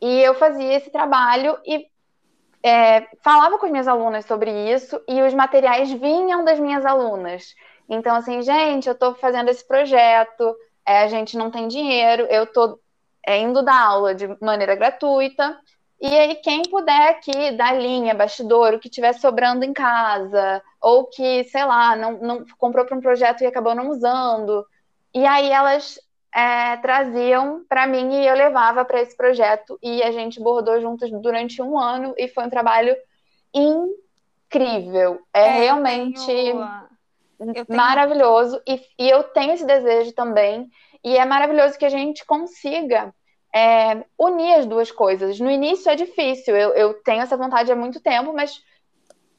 E 0.00 0.20
eu 0.20 0.34
fazia 0.34 0.72
esse 0.74 0.90
trabalho 0.90 1.58
e 1.66 1.86
é, 2.62 3.06
falava 3.22 3.58
com 3.58 3.66
as 3.66 3.72
minhas 3.72 3.88
alunas 3.88 4.24
sobre 4.24 4.50
isso 4.72 5.00
e 5.08 5.22
os 5.22 5.34
materiais 5.34 5.90
vinham 5.90 6.44
das 6.44 6.58
minhas 6.58 6.84
alunas. 6.84 7.54
Então, 7.88 8.14
assim, 8.16 8.40
gente, 8.42 8.86
eu 8.86 8.92
estou 8.92 9.14
fazendo 9.14 9.48
esse 9.48 9.66
projeto, 9.66 10.56
é, 10.86 11.02
a 11.02 11.08
gente 11.08 11.36
não 11.36 11.50
tem 11.50 11.68
dinheiro, 11.68 12.22
eu 12.30 12.44
estou 12.44 12.78
é, 13.26 13.38
indo 13.38 13.62
dar 13.62 13.80
aula 13.80 14.14
de 14.14 14.28
maneira 14.40 14.74
gratuita. 14.74 15.58
E 16.00 16.06
aí, 16.06 16.34
quem 16.36 16.62
puder 16.62 17.10
aqui 17.10 17.50
dar 17.52 17.78
linha, 17.78 18.14
bastidor, 18.14 18.72
o 18.72 18.78
que 18.78 18.88
tiver 18.88 19.12
sobrando 19.12 19.64
em 19.64 19.72
casa, 19.72 20.62
ou 20.80 21.04
que, 21.04 21.44
sei 21.44 21.64
lá, 21.64 21.94
não, 21.94 22.12
não 22.18 22.44
comprou 22.56 22.86
para 22.86 22.96
um 22.96 23.02
projeto 23.02 23.42
e 23.42 23.46
acabou 23.46 23.74
não 23.74 23.90
usando. 23.90 24.66
E 25.12 25.26
aí 25.26 25.50
elas 25.50 25.98
é, 26.34 26.76
traziam 26.78 27.64
para 27.68 27.86
mim 27.86 28.14
e 28.14 28.26
eu 28.26 28.34
levava 28.34 28.84
para 28.84 29.00
esse 29.02 29.16
projeto 29.16 29.78
e 29.82 30.02
a 30.02 30.10
gente 30.10 30.40
bordou 30.40 30.80
juntos 30.80 31.10
durante 31.20 31.60
um 31.60 31.78
ano 31.78 32.14
e 32.16 32.28
foi 32.28 32.44
um 32.44 32.50
trabalho 32.50 32.96
incrível. 33.52 35.20
É, 35.34 35.40
é 35.40 35.50
realmente 35.50 36.24
tenho... 36.26 36.66
maravilhoso 37.68 38.62
e, 38.66 38.80
e, 38.98 39.10
eu 39.10 39.24
tenho 39.24 39.52
esse 39.52 39.66
desejo 39.66 40.12
também 40.12 40.70
e 41.02 41.16
é 41.16 41.24
maravilhoso 41.24 41.78
que 41.78 41.84
a 41.84 41.90
gente 41.90 42.24
consiga 42.24 43.12
é, 43.54 44.04
unir 44.18 44.54
as 44.54 44.66
duas 44.66 44.90
coisas. 44.90 45.40
No 45.40 45.50
início 45.50 45.90
é 45.90 45.96
difícil, 45.96 46.56
eu, 46.56 46.70
eu 46.70 46.94
tenho 47.02 47.22
essa 47.22 47.36
vontade 47.36 47.70
há 47.70 47.76
muito 47.76 48.00
tempo, 48.00 48.32
mas 48.32 48.62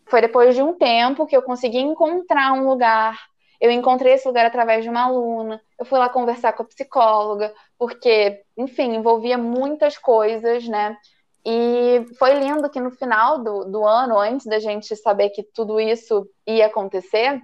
foi 0.05 0.21
depois 0.21 0.55
de 0.55 0.61
um 0.61 0.73
tempo 0.73 1.25
que 1.25 1.35
eu 1.35 1.41
consegui 1.41 1.79
encontrar 1.79 2.53
um 2.53 2.67
lugar 2.67 3.17
eu 3.61 3.69
encontrei 3.69 4.13
esse 4.13 4.27
lugar 4.27 4.43
através 4.47 4.83
de 4.83 4.89
uma 4.89 5.03
aluna, 5.03 5.61
eu 5.77 5.85
fui 5.85 5.99
lá 5.99 6.09
conversar 6.09 6.51
com 6.53 6.63
a 6.63 6.65
psicóloga, 6.65 7.53
porque, 7.77 8.41
enfim, 8.57 8.95
envolvia 8.95 9.37
muitas 9.37 9.99
coisas, 9.99 10.67
né? 10.67 10.97
E 11.45 12.03
foi 12.17 12.33
lindo 12.33 12.67
que 12.71 12.79
no 12.79 12.89
final 12.89 13.37
do, 13.37 13.65
do 13.65 13.85
ano, 13.85 14.17
antes 14.17 14.47
da 14.47 14.59
gente 14.59 14.95
saber 14.95 15.29
que 15.29 15.43
tudo 15.43 15.79
isso 15.79 16.27
ia 16.45 16.65
acontecer, 16.65 17.39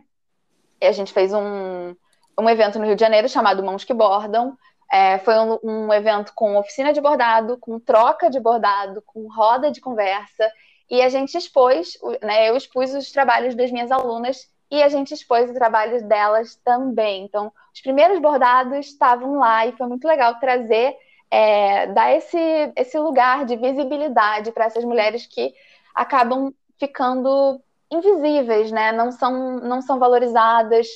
a 0.81 0.91
gente 0.91 1.13
fez 1.13 1.31
um, 1.33 1.95
um 2.39 2.49
evento 2.49 2.79
no 2.79 2.85
Rio 2.85 2.95
de 2.95 3.01
Janeiro 3.01 3.29
chamado 3.29 3.63
Mãos 3.63 3.83
que 3.83 3.93
Bordam. 3.93 4.57
É, 4.91 5.17
foi 5.19 5.35
um, 5.35 5.59
um 5.63 5.93
evento 5.93 6.31
com 6.33 6.57
oficina 6.57 6.93
de 6.93 7.01
bordado, 7.01 7.57
com 7.57 7.79
troca 7.79 8.29
de 8.29 8.39
bordado, 8.39 9.01
com 9.05 9.27
roda 9.27 9.69
de 9.69 9.81
conversa. 9.81 10.49
E 10.89 11.01
a 11.01 11.09
gente 11.09 11.37
expôs, 11.37 11.97
né, 12.21 12.49
eu 12.49 12.55
expus 12.55 12.93
os 12.93 13.11
trabalhos 13.11 13.55
das 13.55 13.71
minhas 13.71 13.91
alunas 13.91 14.49
e 14.71 14.81
a 14.81 14.89
gente 14.89 15.13
expôs 15.13 15.49
o 15.49 15.53
trabalho 15.53 16.07
delas 16.07 16.55
também. 16.63 17.25
Então, 17.25 17.51
os 17.73 17.81
primeiros 17.81 18.19
bordados 18.19 18.87
estavam 18.87 19.39
lá 19.39 19.65
e 19.65 19.73
foi 19.73 19.87
muito 19.87 20.07
legal 20.07 20.39
trazer, 20.39 20.95
é, 21.29 21.87
dar 21.87 22.13
esse, 22.13 22.71
esse 22.75 22.97
lugar 22.97 23.45
de 23.45 23.55
visibilidade 23.55 24.51
para 24.51 24.65
essas 24.65 24.83
mulheres 24.83 25.25
que 25.25 25.53
acabam 25.93 26.53
ficando 26.79 27.61
invisíveis, 27.91 28.71
né? 28.71 28.91
Não 28.91 29.11
são, 29.11 29.59
não 29.59 29.81
são 29.81 29.99
valorizadas. 29.99 30.87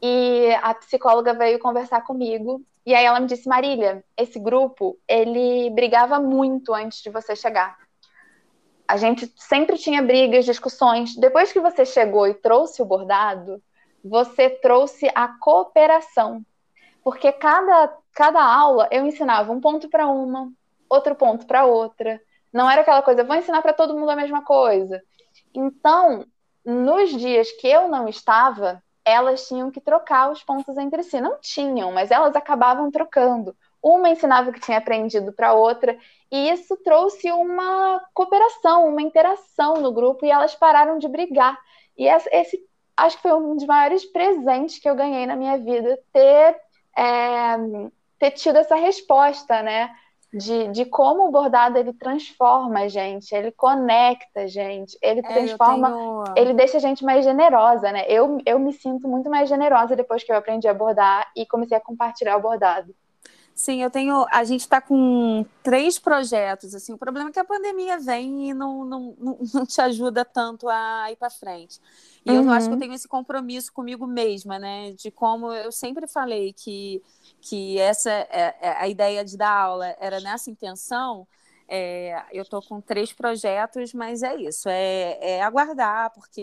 E 0.00 0.52
a 0.62 0.74
psicóloga 0.74 1.32
veio 1.32 1.60
conversar 1.60 2.02
comigo 2.02 2.60
e 2.84 2.94
aí 2.94 3.04
ela 3.04 3.20
me 3.20 3.26
disse, 3.26 3.48
Marília, 3.48 4.04
esse 4.16 4.38
grupo, 4.38 4.98
ele 5.06 5.70
brigava 5.70 6.18
muito 6.18 6.74
antes 6.74 7.02
de 7.02 7.10
você 7.10 7.36
chegar 7.36 7.76
a 8.92 8.96
gente 8.98 9.32
sempre 9.38 9.78
tinha 9.78 10.02
brigas, 10.02 10.44
discussões. 10.44 11.16
Depois 11.16 11.50
que 11.50 11.58
você 11.58 11.82
chegou 11.82 12.26
e 12.26 12.34
trouxe 12.34 12.82
o 12.82 12.84
bordado, 12.84 13.62
você 14.04 14.50
trouxe 14.50 15.10
a 15.14 15.28
cooperação. 15.28 16.44
Porque 17.02 17.32
cada, 17.32 17.96
cada 18.12 18.44
aula 18.44 18.88
eu 18.90 19.06
ensinava 19.06 19.50
um 19.50 19.62
ponto 19.62 19.88
para 19.88 20.06
uma, 20.06 20.52
outro 20.90 21.14
ponto 21.14 21.46
para 21.46 21.64
outra. 21.64 22.20
Não 22.52 22.70
era 22.70 22.82
aquela 22.82 23.00
coisa, 23.00 23.24
vou 23.24 23.34
ensinar 23.34 23.62
para 23.62 23.72
todo 23.72 23.96
mundo 23.96 24.10
a 24.10 24.16
mesma 24.16 24.44
coisa. 24.44 25.02
Então, 25.54 26.26
nos 26.62 27.08
dias 27.18 27.50
que 27.52 27.66
eu 27.66 27.88
não 27.88 28.06
estava, 28.06 28.82
elas 29.04 29.46
tinham 29.48 29.70
que 29.70 29.80
trocar 29.80 30.30
os 30.30 30.42
pontos 30.42 30.76
entre 30.78 31.02
si. 31.02 31.20
Não 31.20 31.38
tinham, 31.40 31.92
mas 31.92 32.10
elas 32.10 32.34
acabavam 32.36 32.90
trocando. 32.90 33.56
Uma 33.82 34.10
ensinava 34.10 34.50
o 34.50 34.52
que 34.52 34.60
tinha 34.60 34.78
aprendido 34.78 35.32
para 35.32 35.54
outra, 35.54 35.98
e 36.30 36.50
isso 36.50 36.76
trouxe 36.84 37.32
uma 37.32 38.00
cooperação, 38.14 38.86
uma 38.86 39.02
interação 39.02 39.74
no 39.74 39.92
grupo, 39.92 40.24
e 40.24 40.30
elas 40.30 40.54
pararam 40.54 40.98
de 40.98 41.08
brigar. 41.08 41.58
E 41.98 42.06
esse, 42.06 42.60
acho 42.96 43.16
que 43.16 43.22
foi 43.22 43.32
um 43.34 43.56
dos 43.56 43.66
maiores 43.66 44.04
presentes 44.04 44.78
que 44.78 44.88
eu 44.88 44.94
ganhei 44.94 45.26
na 45.26 45.34
minha 45.34 45.58
vida, 45.58 45.98
ter, 46.12 46.56
é, 46.96 47.56
ter 48.18 48.30
tido 48.32 48.56
essa 48.56 48.76
resposta, 48.76 49.62
né? 49.62 49.90
De, 50.32 50.68
de 50.68 50.86
como 50.86 51.28
o 51.28 51.30
bordado 51.30 51.76
ele 51.76 51.92
transforma 51.92 52.80
a 52.80 52.88
gente, 52.88 53.34
ele 53.34 53.52
conecta 53.52 54.40
a 54.40 54.46
gente, 54.46 54.96
ele 55.02 55.20
é, 55.20 55.22
transforma, 55.22 55.90
tenho... 55.90 56.24
ele 56.34 56.54
deixa 56.54 56.78
a 56.78 56.80
gente 56.80 57.04
mais 57.04 57.22
generosa, 57.22 57.92
né? 57.92 58.06
Eu, 58.08 58.38
eu 58.46 58.58
me 58.58 58.72
sinto 58.72 59.06
muito 59.06 59.28
mais 59.28 59.46
generosa 59.46 59.94
depois 59.94 60.24
que 60.24 60.32
eu 60.32 60.36
aprendi 60.36 60.66
a 60.66 60.72
bordar 60.72 61.30
e 61.36 61.44
comecei 61.44 61.76
a 61.76 61.80
compartilhar 61.80 62.38
o 62.38 62.40
bordado. 62.40 62.94
Sim, 63.54 63.82
eu 63.82 63.90
tenho. 63.90 64.26
A 64.30 64.44
gente 64.44 64.60
está 64.60 64.80
com 64.80 65.44
três 65.62 65.98
projetos. 65.98 66.74
Assim, 66.74 66.92
o 66.92 66.98
problema 66.98 67.28
é 67.30 67.32
que 67.32 67.38
a 67.38 67.44
pandemia 67.44 67.98
vem 67.98 68.50
e 68.50 68.54
não, 68.54 68.84
não, 68.84 69.16
não, 69.52 69.66
te 69.66 69.80
ajuda 69.80 70.24
tanto 70.24 70.68
a 70.68 71.10
ir 71.10 71.16
para 71.16 71.30
frente. 71.30 71.80
E 72.24 72.30
uhum. 72.30 72.44
eu 72.44 72.50
acho 72.50 72.66
que 72.66 72.70
eu 72.70 72.74
uhum. 72.74 72.80
tenho 72.80 72.94
esse 72.94 73.06
compromisso 73.06 73.72
comigo 73.72 74.06
mesma, 74.06 74.58
né? 74.58 74.92
De 74.92 75.10
como 75.10 75.52
eu 75.52 75.70
sempre 75.70 76.06
falei 76.06 76.52
que, 76.52 77.02
que 77.40 77.78
essa 77.78 78.10
é, 78.10 78.56
é 78.60 78.76
a 78.78 78.88
ideia 78.88 79.24
de 79.24 79.36
dar 79.36 79.52
aula 79.52 79.94
era 80.00 80.18
nessa 80.20 80.50
intenção. 80.50 81.26
É, 81.68 82.22
eu 82.32 82.42
estou 82.42 82.62
com 82.62 82.80
três 82.80 83.12
projetos, 83.12 83.94
mas 83.94 84.22
é 84.22 84.36
isso, 84.36 84.68
é, 84.68 85.18
é 85.20 85.42
aguardar, 85.42 86.12
porque 86.12 86.42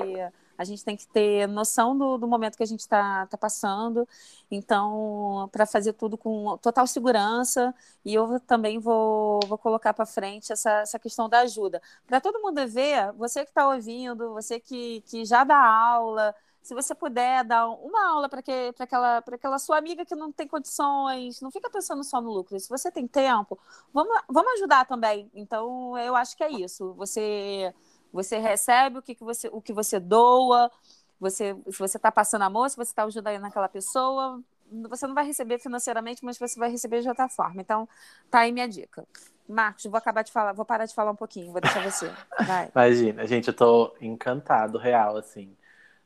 a 0.59 0.65
gente 0.65 0.83
tem 0.83 0.97
que 0.97 1.07
ter 1.07 1.47
noção 1.47 1.97
do, 1.97 2.17
do 2.17 2.27
momento 2.27 2.57
que 2.57 2.63
a 2.63 2.65
gente 2.65 2.81
está 2.81 3.25
tá 3.27 3.37
passando. 3.37 4.05
Então, 4.51 5.47
para 5.53 5.65
fazer 5.65 5.93
tudo 5.93 6.17
com 6.17 6.57
total 6.57 6.85
segurança, 6.85 7.73
e 8.03 8.13
eu 8.13 8.41
também 8.41 8.77
vou, 8.77 9.39
vou 9.47 9.57
colocar 9.57 9.93
para 9.93 10.05
frente 10.05 10.51
essa, 10.51 10.81
essa 10.81 10.99
questão 10.99 11.29
da 11.29 11.39
ajuda. 11.39 11.81
Para 12.05 12.19
todo 12.19 12.41
mundo 12.41 12.67
ver, 12.67 13.13
você 13.13 13.45
que 13.45 13.51
está 13.51 13.69
ouvindo, 13.69 14.33
você 14.33 14.59
que, 14.59 14.99
que 15.07 15.23
já 15.23 15.45
dá 15.45 15.57
aula, 15.57 16.35
se 16.61 16.73
você 16.73 16.93
puder 16.93 17.45
dar 17.45 17.69
uma 17.69 18.09
aula 18.09 18.27
para 18.27 18.41
aquela, 18.41 19.19
aquela 19.19 19.59
sua 19.59 19.77
amiga 19.77 20.05
que 20.05 20.13
não 20.13 20.29
tem 20.29 20.45
condições, 20.45 21.39
não 21.39 21.51
fica 21.51 21.69
pensando 21.69 22.03
só 22.03 22.19
no 22.19 22.31
lucro. 22.31 22.59
Se 22.59 22.67
você 22.67 22.91
tem 22.91 23.07
tempo, 23.07 23.57
vamos, 23.93 24.13
vamos 24.27 24.51
ajudar 24.55 24.85
também. 24.85 25.31
Então, 25.33 25.97
eu 25.97 26.17
acho 26.17 26.35
que 26.35 26.43
é 26.43 26.51
isso. 26.51 26.93
Você 26.95 27.73
você 28.11 28.37
recebe 28.37 28.99
o 28.99 29.01
que, 29.01 29.15
que, 29.15 29.23
você, 29.23 29.49
o 29.51 29.61
que 29.61 29.73
você 29.73 29.99
doa, 29.99 30.71
você, 31.19 31.55
se 31.69 31.79
você 31.79 31.97
está 31.97 32.11
passando 32.11 32.43
amor, 32.43 32.69
se 32.69 32.75
você 32.75 32.91
está 32.91 33.03
ajudando 33.03 33.45
aquela 33.45 33.67
pessoa, 33.67 34.41
você 34.89 35.07
não 35.07 35.15
vai 35.15 35.25
receber 35.25 35.59
financeiramente, 35.59 36.23
mas 36.23 36.37
você 36.37 36.59
vai 36.59 36.69
receber 36.69 37.01
de 37.01 37.09
outra 37.09 37.27
forma. 37.27 37.61
Então, 37.61 37.87
tá 38.29 38.39
aí 38.39 38.51
minha 38.51 38.67
dica. 38.67 39.05
Marcos, 39.47 39.83
vou 39.85 39.97
acabar 39.97 40.21
de 40.21 40.31
falar, 40.31 40.53
vou 40.53 40.65
parar 40.65 40.85
de 40.85 40.93
falar 40.93 41.11
um 41.11 41.15
pouquinho, 41.15 41.51
vou 41.51 41.59
deixar 41.59 41.83
você. 41.83 42.11
Vai. 42.45 42.69
Imagina, 42.73 43.25
gente, 43.25 43.47
eu 43.47 43.53
tô 43.53 43.95
encantado, 43.99 44.77
real, 44.77 45.17
assim. 45.17 45.55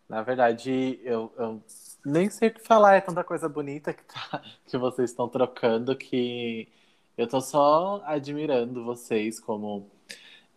Na 0.08 0.22
verdade, 0.22 1.00
eu, 1.04 1.32
eu 1.38 1.62
nem 2.06 2.30
sei 2.30 2.50
o 2.50 2.54
que 2.54 2.62
falar, 2.62 2.96
é 2.96 3.02
tanta 3.02 3.24
coisa 3.24 3.50
bonita 3.50 3.94
que, 3.94 4.04
tá, 4.04 4.42
que 4.66 4.78
vocês 4.78 5.10
estão 5.10 5.28
trocando 5.28 5.96
que 5.96 6.70
eu 7.18 7.28
tô 7.28 7.42
só 7.42 8.02
admirando 8.06 8.84
vocês 8.84 9.40
como 9.40 9.92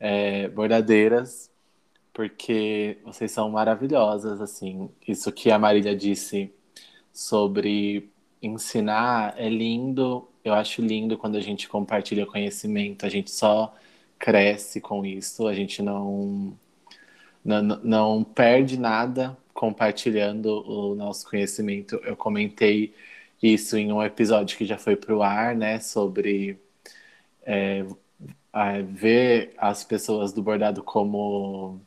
é, 0.01 0.49
bordadeiras, 0.49 1.51
porque 2.13 2.99
vocês 3.05 3.31
são 3.33 3.51
maravilhosas, 3.51 4.41
assim. 4.41 4.91
Isso 5.07 5.33
que 5.33 5.51
a 5.51 5.59
Marília 5.59 5.95
disse 5.95 6.53
sobre 7.13 8.11
ensinar 8.43 9.35
é 9.39 9.49
lindo. 9.49 10.29
Eu 10.45 10.55
acho 10.55 10.83
lindo 10.83 11.19
quando 11.19 11.37
a 11.37 11.41
gente 11.41 11.69
compartilha 11.69 12.27
conhecimento. 12.27 13.07
A 13.07 13.09
gente 13.09 13.31
só 13.31 13.75
cresce 14.19 14.81
com 14.81 15.05
isso. 15.05 15.47
A 15.47 15.55
gente 15.55 15.83
não 15.83 16.57
não, 17.45 17.63
não 17.63 18.25
perde 18.25 18.79
nada 18.79 19.37
compartilhando 19.55 20.49
o 20.69 20.95
nosso 20.95 21.29
conhecimento. 21.29 21.97
Eu 22.05 22.17
comentei 22.17 22.95
isso 23.43 23.77
em 23.77 23.93
um 23.93 24.03
episódio 24.03 24.57
que 24.59 24.67
já 24.67 24.79
foi 24.79 24.97
para 24.97 25.15
o 25.17 25.23
ar, 25.23 25.55
né, 25.57 25.81
sobre 25.81 26.59
é, 27.45 27.85
ver 28.83 29.55
as 29.59 29.85
pessoas 29.85 30.33
do 30.33 30.43
bordado 30.43 30.83
como 30.83 31.81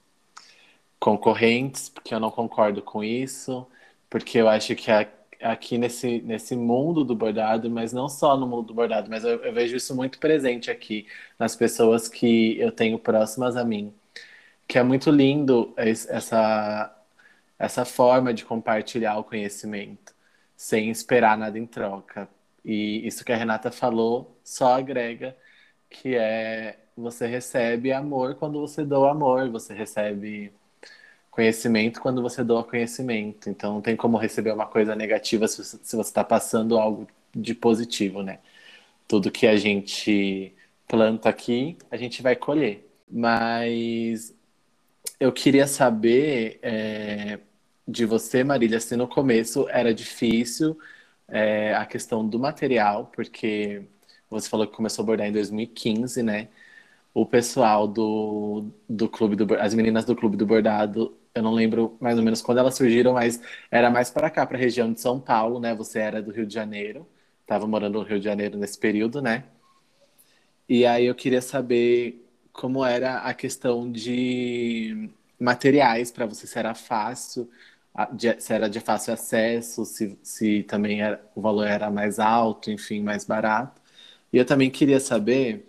concorrentes, 0.99 1.89
porque 1.89 2.13
eu 2.13 2.19
não 2.19 2.31
concordo 2.31 2.81
com 2.81 3.03
isso, 3.03 3.67
porque 4.09 4.37
eu 4.39 4.49
acho 4.49 4.75
que 4.75 4.91
aqui 5.41 5.77
nesse, 5.77 6.21
nesse 6.21 6.55
mundo 6.55 7.03
do 7.03 7.15
bordado, 7.15 7.69
mas 7.69 7.93
não 7.93 8.09
só 8.09 8.35
no 8.37 8.47
mundo 8.47 8.67
do 8.67 8.73
bordado, 8.73 9.09
mas 9.09 9.23
eu, 9.23 9.43
eu 9.43 9.53
vejo 9.53 9.75
isso 9.77 9.95
muito 9.95 10.19
presente 10.19 10.69
aqui 10.69 11.07
nas 11.39 11.55
pessoas 11.55 12.07
que 12.09 12.59
eu 12.59 12.71
tenho 12.71 12.99
próximas 12.99 13.55
a 13.55 13.63
mim, 13.63 13.93
que 14.67 14.77
é 14.77 14.83
muito 14.83 15.11
lindo 15.11 15.73
essa, 15.77 16.95
essa 17.59 17.85
forma 17.85 18.33
de 18.33 18.45
compartilhar 18.45 19.17
o 19.17 19.23
conhecimento. 19.23 20.13
sem 20.55 20.89
esperar 20.91 21.37
nada 21.37 21.57
em 21.59 21.65
troca. 21.67 22.29
E 22.63 23.05
isso 23.07 23.23
que 23.25 23.31
a 23.31 23.37
Renata 23.37 23.71
falou 23.71 24.37
só 24.43 24.75
agrega 24.79 25.35
que 25.89 26.15
é 26.15 26.79
você 26.95 27.27
recebe 27.27 27.91
amor 27.91 28.35
quando 28.35 28.59
você 28.59 28.83
doa 28.85 29.11
amor, 29.11 29.49
você 29.49 29.73
recebe 29.73 30.51
conhecimento 31.31 32.01
quando 32.01 32.21
você 32.21 32.43
doa 32.43 32.63
conhecimento. 32.63 33.49
Então 33.49 33.75
não 33.75 33.81
tem 33.81 33.95
como 33.95 34.17
receber 34.17 34.51
uma 34.53 34.67
coisa 34.67 34.95
negativa 34.95 35.47
se, 35.47 35.63
se 35.63 35.95
você 35.95 36.09
está 36.09 36.23
passando 36.23 36.77
algo 36.77 37.07
de 37.33 37.53
positivo, 37.55 38.21
né? 38.23 38.39
Tudo 39.07 39.31
que 39.31 39.47
a 39.47 39.57
gente 39.57 40.53
planta 40.87 41.29
aqui, 41.29 41.77
a 41.91 41.97
gente 41.97 42.21
vai 42.21 42.35
colher. 42.35 42.85
Mas 43.09 44.33
eu 45.19 45.31
queria 45.31 45.67
saber 45.67 46.59
é, 46.61 47.39
de 47.87 48.05
você, 48.05 48.43
Marília, 48.43 48.79
se 48.79 48.95
no 48.95 49.07
começo 49.07 49.67
era 49.69 49.93
difícil 49.93 50.77
é, 51.27 51.73
a 51.75 51.85
questão 51.85 52.27
do 52.27 52.39
material, 52.39 53.11
porque 53.15 53.83
você 54.29 54.49
falou 54.49 54.67
que 54.67 54.75
começou 54.75 55.03
a 55.03 55.05
bordar 55.05 55.27
em 55.27 55.31
2015, 55.31 56.23
né? 56.23 56.49
O 57.13 57.25
pessoal 57.25 57.87
do, 57.87 58.71
do 58.89 59.09
clube 59.09 59.35
do 59.35 59.55
as 59.55 59.73
meninas 59.73 60.05
do 60.05 60.15
clube 60.15 60.37
do 60.37 60.45
bordado, 60.45 61.17
eu 61.35 61.43
não 61.43 61.53
lembro 61.53 61.97
mais 62.01 62.17
ou 62.17 62.23
menos 62.23 62.41
quando 62.41 62.59
elas 62.59 62.75
surgiram, 62.75 63.13
mas 63.13 63.41
era 63.71 63.89
mais 63.89 64.09
para 64.11 64.29
cá, 64.29 64.45
para 64.45 64.57
a 64.57 64.59
região 64.61 64.91
de 64.93 65.01
São 65.01 65.19
Paulo, 65.19 65.59
né? 65.59 65.75
Você 65.75 65.99
era 65.99 66.21
do 66.21 66.31
Rio 66.31 66.45
de 66.45 66.53
Janeiro, 66.53 67.07
estava 67.41 67.67
morando 67.67 67.99
no 67.99 68.05
Rio 68.05 68.19
de 68.19 68.25
Janeiro 68.25 68.57
nesse 68.57 68.77
período, 68.79 69.21
né? 69.21 69.45
E 70.67 70.85
aí 70.85 71.05
eu 71.05 71.15
queria 71.15 71.41
saber 71.41 72.25
como 72.53 72.85
era 72.85 73.19
a 73.19 73.33
questão 73.33 73.91
de 73.91 75.09
materiais 75.39 76.11
para 76.11 76.25
você, 76.25 76.45
se 76.45 76.59
era 76.59 76.75
fácil, 76.75 77.49
se 78.39 78.53
era 78.53 78.69
de 78.69 78.79
fácil 78.79 79.13
acesso, 79.13 79.85
se, 79.85 80.17
se 80.23 80.63
também 80.63 81.01
era, 81.01 81.21
o 81.35 81.41
valor 81.41 81.65
era 81.67 81.89
mais 81.89 82.19
alto, 82.19 82.69
enfim, 82.71 83.01
mais 83.01 83.25
barato. 83.25 83.81
E 84.31 84.37
eu 84.37 84.45
também 84.45 84.69
queria 84.69 84.99
saber 84.99 85.67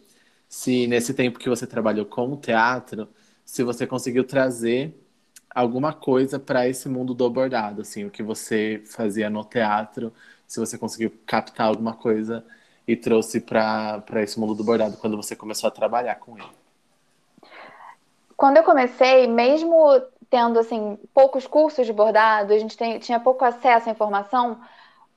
se 0.49 0.87
nesse 0.87 1.15
tempo 1.15 1.39
que 1.39 1.49
você 1.49 1.67
trabalhou 1.67 2.05
com 2.05 2.33
o 2.33 2.37
teatro, 2.37 3.09
se 3.45 3.63
você 3.63 3.87
conseguiu 3.87 4.25
trazer 4.25 4.95
alguma 5.55 5.93
coisa 5.93 6.39
para 6.39 6.69
esse 6.69 6.89
mundo 6.89 7.15
do 7.15 7.29
bordado, 7.29 7.83
assim, 7.83 8.05
o 8.05 8.11
que 8.11 8.23
você 8.23 8.83
fazia 8.87 9.29
no 9.29 9.45
teatro, 9.45 10.13
se 10.47 10.61
você 10.61 10.79
conseguiu 10.79 11.13
captar 11.27 11.67
alguma 11.67 11.95
coisa 11.95 12.45
e 12.87 12.97
trouxe 12.97 13.41
para 13.41 14.03
esse 14.17 14.39
mundo 14.39 14.55
do 14.55 14.65
bordado 14.65 14.97
quando 14.97 15.17
você 15.17 15.37
começou 15.37 15.69
a 15.69 15.71
trabalhar 15.71 16.17
com 16.17 16.37
ele. 16.37 16.47
Quando 18.37 18.57
eu 18.57 18.63
comecei, 18.65 19.27
mesmo 19.27 20.01
tendo 20.29 20.59
assim 20.59 20.99
poucos 21.13 21.47
cursos 21.47 21.87
de 21.87 21.93
bordado, 21.93 22.53
a 22.53 22.59
gente 22.59 22.77
tem, 22.77 22.99
tinha 22.99 23.21
pouco 23.21 23.45
acesso 23.45 23.89
à 23.89 23.93
informação, 23.93 24.61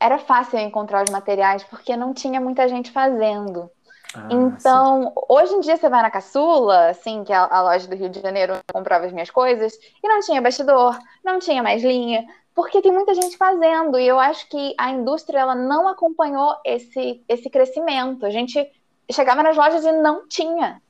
era 0.03 0.19
fácil 0.19 0.59
encontrar 0.59 1.05
os 1.05 1.09
materiais 1.09 1.63
porque 1.63 1.95
não 1.95 2.13
tinha 2.13 2.41
muita 2.41 2.67
gente 2.67 2.91
fazendo. 2.91 3.71
Ah, 4.13 4.27
então, 4.29 5.03
sim. 5.03 5.11
hoje 5.29 5.53
em 5.53 5.59
dia 5.61 5.77
você 5.77 5.87
vai 5.87 6.01
na 6.01 6.11
Caçula, 6.11 6.89
assim, 6.89 7.23
que 7.23 7.31
é 7.31 7.37
a, 7.37 7.61
loja 7.61 7.87
do 7.87 7.95
Rio 7.95 8.09
de 8.09 8.19
Janeiro, 8.19 8.53
eu 8.53 8.61
comprava 8.73 9.05
as 9.05 9.13
minhas 9.13 9.29
coisas, 9.29 9.73
e 10.03 10.07
não 10.07 10.19
tinha 10.19 10.41
bastidor, 10.41 10.99
não 11.23 11.39
tinha 11.39 11.63
mais 11.63 11.81
linha, 11.81 12.25
porque 12.53 12.81
tem 12.81 12.91
muita 12.91 13.15
gente 13.15 13.37
fazendo, 13.37 13.97
e 13.97 14.05
eu 14.05 14.19
acho 14.19 14.47
que 14.49 14.75
a 14.77 14.91
indústria 14.91 15.39
ela 15.39 15.55
não 15.55 15.87
acompanhou 15.87 16.53
esse, 16.65 17.23
esse 17.27 17.49
crescimento. 17.49 18.25
A 18.25 18.29
gente 18.29 18.63
chegava 19.09 19.41
nas 19.41 19.55
lojas 19.55 19.85
e 19.85 19.91
não 19.93 20.27
tinha. 20.27 20.81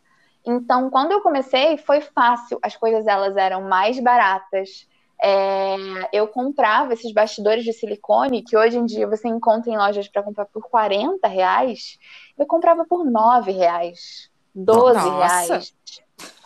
Então, 0.43 0.89
quando 0.89 1.11
eu 1.11 1.21
comecei, 1.21 1.77
foi 1.77 2.01
fácil, 2.01 2.57
as 2.63 2.75
coisas 2.75 3.05
elas 3.05 3.37
eram 3.37 3.61
mais 3.61 3.99
baratas. 3.99 4.87
É, 5.25 5.77
eu 6.11 6.27
comprava 6.27 6.91
esses 6.91 7.13
bastidores 7.13 7.63
de 7.63 7.71
silicone, 7.71 8.43
que 8.43 8.57
hoje 8.57 8.77
em 8.77 8.85
dia 8.85 9.07
você 9.07 9.29
encontra 9.29 9.71
em 9.71 9.77
lojas 9.77 10.05
para 10.09 10.21
comprar 10.21 10.45
por 10.45 10.67
40 10.69 11.29
reais, 11.29 11.97
eu 12.37 12.45
comprava 12.45 12.83
por 12.83 13.05
9 13.05 13.53
reais, 13.53 14.29
12 14.53 14.95
Nossa. 14.95 15.17
reais. 15.17 15.73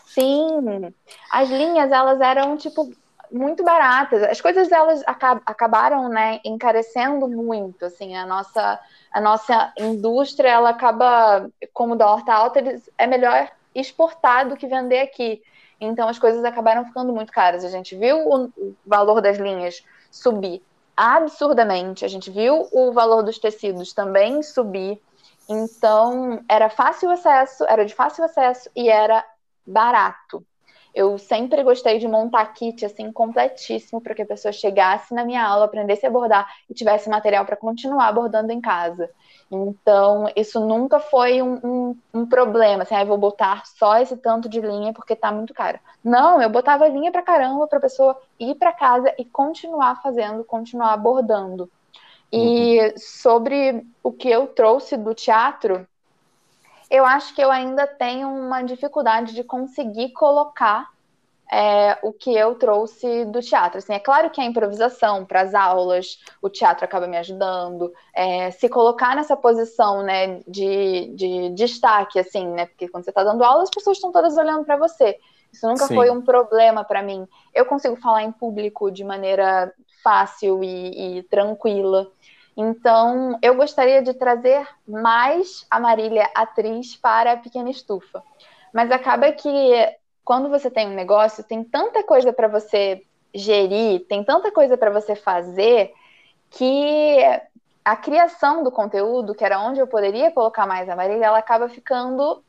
Sim, 0.06 0.94
as 1.32 1.50
linhas 1.50 1.92
elas 1.92 2.22
eram 2.22 2.56
tipo 2.56 2.92
muito 3.32 3.64
baratas. 3.64 4.22
As 4.24 4.40
coisas 4.40 4.72
elas 4.72 5.04
acabaram, 5.06 6.08
né, 6.08 6.40
encarecendo 6.46 7.28
muito, 7.28 7.86
assim, 7.86 8.16
a 8.16 8.26
nossa 8.28 8.80
a 9.12 9.20
nossa 9.20 9.74
indústria 9.76 10.50
ela 10.50 10.70
acaba 10.70 11.50
como 11.74 11.94
o 11.94 11.98
dólar 11.98 12.24
tá 12.24 12.36
alto, 12.36 12.58
eles, 12.58 12.88
é 12.96 13.08
melhor 13.08 13.50
exportar 13.74 14.48
do 14.48 14.56
que 14.56 14.68
vender 14.68 15.00
aqui. 15.00 15.42
Então 15.80 16.08
as 16.08 16.20
coisas 16.20 16.44
acabaram 16.44 16.86
ficando 16.86 17.14
muito 17.14 17.32
caras. 17.32 17.64
A 17.64 17.70
gente 17.70 17.96
viu 17.96 18.18
o 18.30 18.74
valor 18.86 19.22
das 19.22 19.38
linhas 19.38 19.84
subir 20.12 20.62
absurdamente, 20.98 22.04
a 22.04 22.08
gente 22.08 22.32
viu 22.32 22.68
o 22.72 22.92
valor 22.92 23.22
dos 23.22 23.38
tecidos 23.38 23.94
também 23.94 24.42
subir. 24.42 25.00
Então 25.48 26.44
era 26.50 26.70
fácil 26.70 27.10
acesso, 27.12 27.64
era 27.66 27.86
de 27.86 27.94
fácil 27.94 28.24
acesso 28.26 28.70
e 28.76 28.90
era 28.90 29.24
barato. 29.66 30.44
Eu 30.98 31.16
sempre 31.20 31.62
gostei 31.62 32.00
de 32.00 32.08
montar 32.08 32.44
kit 32.54 32.84
assim 32.84 33.12
completíssimo 33.12 34.02
para 34.02 34.16
que 34.16 34.24
a 34.24 34.26
pessoa 34.26 34.52
chegasse 34.52 35.14
na 35.14 35.24
minha 35.24 35.46
aula, 35.46 35.66
aprendesse 35.66 36.08
a 36.08 36.10
bordar 36.10 36.52
e 36.68 36.74
tivesse 36.74 37.08
material 37.08 37.46
para 37.46 37.56
continuar 37.56 38.12
bordando 38.12 38.52
em 38.52 38.60
casa. 38.60 39.08
Então, 39.52 40.26
isso 40.36 40.60
nunca 40.60 41.00
foi 41.00 41.40
um, 41.40 41.60
um, 41.64 41.98
um 42.16 42.26
problema, 42.26 42.82
assim, 42.82 42.96
ah, 42.96 43.04
vou 43.04 43.16
botar 43.16 43.64
só 43.68 44.00
esse 44.00 44.18
tanto 44.18 44.50
de 44.50 44.60
linha 44.60 44.92
porque 44.92 45.16
tá 45.16 45.32
muito 45.32 45.54
caro. 45.54 45.80
Não, 46.04 46.42
eu 46.42 46.50
botava 46.50 46.88
linha 46.88 47.12
pra 47.12 47.22
caramba 47.22 47.68
pra 47.68 47.80
pessoa 47.80 48.20
ir 48.40 48.56
para 48.56 48.74
casa 48.74 49.14
e 49.20 49.24
continuar 49.24 50.02
fazendo, 50.02 50.44
continuar 50.44 50.94
abordando. 50.94 51.70
E 52.34 52.80
uhum. 52.80 52.94
sobre 52.98 53.86
o 54.02 54.12
que 54.12 54.32
eu 54.32 54.48
trouxe 54.48 54.98
do 54.98 55.14
teatro, 55.14 55.88
eu 56.90 57.06
acho 57.06 57.34
que 57.36 57.42
eu 57.42 57.52
ainda 57.52 57.86
tenho 57.86 58.30
uma 58.30 58.62
dificuldade 58.62 59.34
de 59.34 59.44
conseguir 59.44 60.12
colocar 60.14 60.90
é, 61.52 61.98
o 62.02 62.12
que 62.12 62.34
eu 62.34 62.56
trouxe 62.56 63.26
do 63.26 63.42
teatro. 63.42 63.78
Assim, 63.78 63.94
é 63.94 64.00
claro 64.00 64.30
que 64.30 64.42
a 64.42 64.46
improvisação 64.46 65.26
para 65.26 65.42
as 65.42 65.54
aulas, 65.54 66.20
o 66.42 66.50
teatro 66.50 66.84
acaba 66.84 67.08
me 67.08 67.18
ajudando. 67.18 67.94
É, 68.14 68.52
se 68.52 68.68
colocar 68.68 69.16
nessa 69.16 69.36
posição 69.36 70.04
né, 70.04 70.42
de, 70.48 71.12
de 71.16 71.50
destaque, 71.50 72.20
assim, 72.20 72.48
né? 72.48 72.66
Porque 72.66 72.88
quando 72.88 73.04
você 73.04 73.12
está 73.12 73.24
dando 73.24 73.44
aula, 73.44 73.64
as 73.64 73.70
pessoas 73.70 73.98
estão 73.98 74.12
todas 74.12 74.38
olhando 74.38 74.66
para 74.66 74.78
você. 74.78 75.18
Isso 75.52 75.66
nunca 75.66 75.88
Sim. 75.88 75.96
foi 75.96 76.10
um 76.10 76.22
problema 76.22 76.84
para 76.84 77.02
mim. 77.02 77.26
Eu 77.54 77.66
consigo 77.66 77.96
falar 77.96 78.24
em 78.24 78.32
público 78.32 78.92
de 78.92 79.04
maneira 79.04 79.74
fácil 80.04 80.64
e, 80.64 81.20
e 81.20 81.24
tranquila. 81.24 82.12
Então, 82.58 83.38
eu 83.40 83.54
gostaria 83.54 84.02
de 84.02 84.16
trazer 84.16 84.68
mais 84.88 85.64
a 85.70 85.80
Marília 85.80 86.28
atriz 86.34 86.96
para 86.96 87.34
a 87.34 87.38
Pequena 87.38 87.70
Estufa. 87.70 88.24
Mas 88.74 88.90
acaba 88.90 89.32
que 89.32 89.50
quando 90.26 90.50
você 90.50 90.72
tem 90.72 90.88
um 90.88 90.96
negócio, 90.96 91.44
tem 91.44 91.64
tanta 91.64 92.04
coisa 92.04 92.34
para 92.34 92.48
você 92.48 93.04
gerir, 93.32 94.08
tem 94.08 94.24
tanta 94.24 94.52
coisa 94.52 94.76
para 94.76 94.90
você 94.90 95.16
fazer, 95.16 95.94
que 96.50 97.20
a 97.86 97.96
criação 97.96 98.64
do 98.64 98.72
conteúdo, 98.72 99.36
que 99.36 99.46
era 99.46 99.60
onde 99.60 99.80
eu 99.80 99.88
poderia 99.88 100.32
colocar 100.32 100.66
mais 100.66 100.90
a 100.90 100.96
Marília, 100.96 101.28
ela 101.28 101.38
acaba 101.38 101.70
ficando 101.70 102.44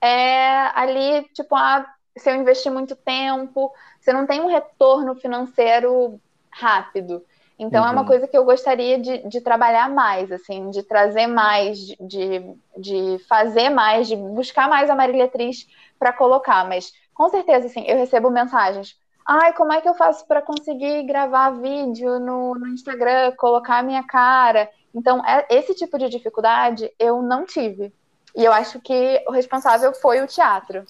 é, 0.00 0.70
ali, 0.74 1.24
tipo, 1.34 1.54
ah, 1.54 1.86
se 2.16 2.30
eu 2.30 2.36
investir 2.36 2.72
muito 2.72 2.96
tempo, 2.96 3.70
você 4.00 4.12
não 4.14 4.26
tem 4.26 4.40
um 4.40 4.48
retorno 4.48 5.14
financeiro 5.14 6.18
rápido. 6.50 7.22
Então, 7.62 7.82
uhum. 7.82 7.88
é 7.88 7.92
uma 7.92 8.00
uhum. 8.00 8.06
coisa 8.06 8.26
que 8.26 8.36
eu 8.36 8.44
gostaria 8.44 8.98
de, 8.98 9.18
de, 9.28 9.40
trabalhar 9.40 9.88
mais, 9.88 10.32
assim, 10.32 10.68
de 10.70 10.82
trazer 10.82 11.28
mais, 11.28 11.78
de, 11.78 12.44
de 12.76 13.18
fazer 13.28 13.70
mais, 13.70 14.08
de 14.08 14.16
buscar 14.16 14.68
mais 14.68 14.90
a 14.90 14.96
Marília 14.96 15.26
Atriz 15.26 15.68
para 15.96 16.12
colocar. 16.12 16.68
Mas 16.68 16.92
com 17.14 17.28
certeza, 17.28 17.66
assim, 17.66 17.84
eu 17.86 17.96
recebo 17.96 18.30
mensagens. 18.30 18.96
Ai, 19.24 19.52
como 19.52 19.72
é 19.72 19.80
que 19.80 19.88
eu 19.88 19.94
faço 19.94 20.26
para 20.26 20.42
conseguir 20.42 21.04
gravar 21.04 21.50
vídeo 21.50 22.18
no, 22.18 22.56
no 22.56 22.66
Instagram, 22.66 23.32
colocar 23.36 23.78
a 23.78 23.82
minha 23.82 24.02
cara? 24.02 24.68
Então, 24.92 25.24
é, 25.24 25.46
esse 25.48 25.72
tipo 25.74 25.96
de 25.96 26.08
dificuldade 26.08 26.92
eu 26.98 27.22
não 27.22 27.46
tive. 27.46 27.92
E 28.34 28.44
eu 28.44 28.52
acho 28.52 28.80
que 28.80 29.22
o 29.28 29.30
responsável 29.30 29.94
foi 29.94 30.20
o 30.20 30.26
teatro. 30.26 30.84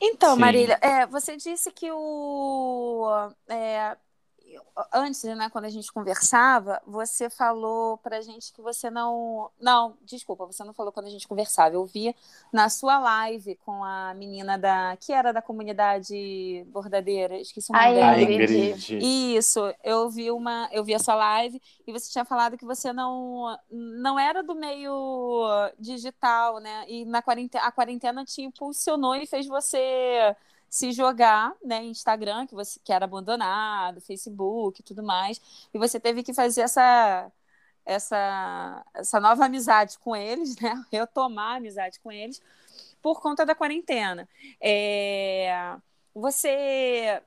Então, 0.00 0.34
Sim. 0.34 0.40
Marília, 0.40 0.78
é, 0.80 1.04
você 1.04 1.36
disse 1.36 1.70
que 1.70 1.90
o, 1.92 3.30
é, 3.48 3.96
antes, 4.92 5.22
né, 5.24 5.48
quando 5.50 5.64
a 5.64 5.70
gente 5.70 5.92
conversava, 5.92 6.80
você 6.86 7.28
falou 7.28 7.98
pra 7.98 8.20
gente 8.20 8.52
que 8.52 8.60
você 8.62 8.90
não. 8.90 9.50
Não, 9.60 9.96
desculpa, 10.02 10.46
você 10.46 10.62
não 10.64 10.72
falou 10.72 10.92
quando 10.92 11.06
a 11.06 11.10
gente 11.10 11.26
conversava. 11.26 11.74
Eu 11.74 11.84
vi 11.84 12.14
na 12.52 12.68
sua 12.68 12.98
live 12.98 13.56
com 13.56 13.84
a 13.84 14.14
menina 14.14 14.58
da. 14.58 14.96
que 15.00 15.12
era 15.12 15.32
da 15.32 15.42
comunidade 15.42 16.64
bordadeira, 16.68 17.38
esqueci 17.38 17.70
o 17.70 17.76
nome 17.76 17.92
dela. 17.92 18.20
Ingrid. 18.20 18.98
Isso, 19.00 19.60
eu 19.82 20.08
vi 20.10 20.30
uma. 20.30 20.68
Eu 20.72 20.84
vi 20.84 20.94
a 20.94 20.98
sua 20.98 21.14
live 21.14 21.60
e 21.86 21.92
você 21.92 22.10
tinha 22.10 22.24
falado 22.24 22.56
que 22.56 22.64
você 22.64 22.92
não, 22.92 23.58
não 23.70 24.18
era 24.18 24.42
do 24.42 24.54
meio 24.54 25.70
digital, 25.78 26.58
né? 26.60 26.84
E 26.88 27.04
na 27.04 27.22
quarentena, 27.22 27.64
a 27.64 27.72
quarentena 27.72 28.24
te 28.24 28.42
impulsionou 28.42 29.14
e 29.14 29.26
fez 29.26 29.46
você 29.46 30.34
se 30.68 30.92
jogar, 30.92 31.54
né, 31.64 31.82
Instagram, 31.84 32.46
que 32.46 32.54
você 32.54 32.80
que 32.84 32.92
era 32.92 33.04
abandonado, 33.04 34.00
Facebook 34.00 34.82
tudo 34.82 35.02
mais, 35.02 35.40
e 35.72 35.78
você 35.78 35.98
teve 35.98 36.22
que 36.22 36.34
fazer 36.34 36.62
essa 36.62 37.30
essa, 37.88 38.84
essa 38.92 39.18
nova 39.18 39.46
amizade 39.46 39.98
com 39.98 40.14
eles, 40.14 40.56
né? 40.60 40.84
Retomar 40.92 41.54
a 41.54 41.56
amizade 41.56 41.98
com 42.00 42.12
eles 42.12 42.40
por 43.00 43.20
conta 43.20 43.46
da 43.46 43.54
quarentena. 43.54 44.28
É, 44.60 45.74
você, 46.14 47.22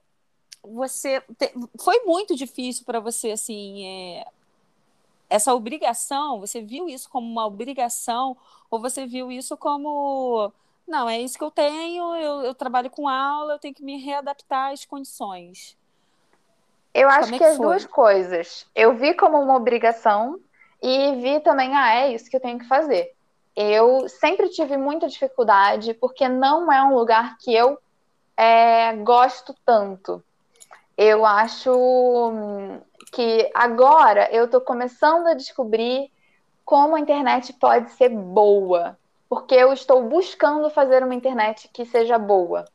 você 0.62 1.20
te, 1.38 1.52
foi 1.82 2.04
muito 2.06 2.36
difícil 2.36 2.86
para 2.86 3.00
você 3.00 3.32
assim 3.32 3.86
é, 3.86 4.26
essa 5.30 5.54
obrigação. 5.56 6.40
Você 6.40 6.62
viu 6.62 6.88
isso 6.88 7.10
como 7.10 7.28
uma 7.28 7.48
obrigação 7.48 8.38
ou 8.70 8.80
você 8.80 9.08
viu 9.08 9.32
isso 9.32 9.58
como 9.58 10.54
não 10.92 11.10
é 11.10 11.20
isso 11.20 11.38
que 11.38 11.44
eu 11.44 11.50
tenho? 11.50 12.16
Eu, 12.16 12.42
eu 12.42 12.54
trabalho 12.54 12.90
com 12.90 13.08
aula, 13.08 13.54
eu 13.54 13.60
tenho 13.60 13.74
que 13.74 13.84
me 13.84 13.98
readaptar 13.98 14.72
às 14.72 14.86
condições. 14.86 15.78
Eu 16.94 17.10
acho 17.10 17.32
Como 17.32 17.36
é 17.36 17.38
que, 17.40 17.44
que 17.46 17.50
as 17.50 17.58
duas 17.58 17.86
coisas. 17.86 18.68
Eu 18.76 18.96
vi 18.96 19.14
como 19.14 19.42
uma 19.42 19.56
obrigação 19.56 20.40
e 20.82 21.16
vi 21.16 21.40
também, 21.40 21.74
ah, 21.74 21.96
é 21.96 22.14
isso 22.14 22.30
que 22.30 22.36
eu 22.36 22.42
tenho 22.42 22.60
que 22.60 22.68
fazer. 22.68 23.14
Eu 23.56 24.08
sempre 24.10 24.50
tive 24.50 24.76
muita 24.78 25.08
dificuldade, 25.08 25.94
porque 25.94 26.28
não 26.28 26.72
é 26.72 26.84
um 26.84 26.94
lugar 26.94 27.38
que 27.38 27.54
eu 27.54 27.80
é, 28.36 28.94
gosto 28.98 29.56
tanto. 29.66 30.22
Eu 30.98 31.26
acho 31.26 31.72
hum, 31.72 32.82
que 33.12 33.50
agora 33.54 34.30
eu 34.32 34.46
estou 34.46 34.60
começando 34.60 35.28
a 35.28 35.34
descobrir 35.34 36.12
como 36.66 36.96
a 36.96 37.00
internet 37.00 37.54
pode 37.54 37.92
ser 37.92 38.10
boa, 38.10 38.98
porque 39.32 39.56
eu 39.56 39.72
estou 39.72 40.04
buscando 40.10 40.70
fazer 40.70 41.02
uma 41.06 41.16
internet 41.16 41.70
que 41.74 41.86
seja 41.86 42.20
boa. 42.20 42.66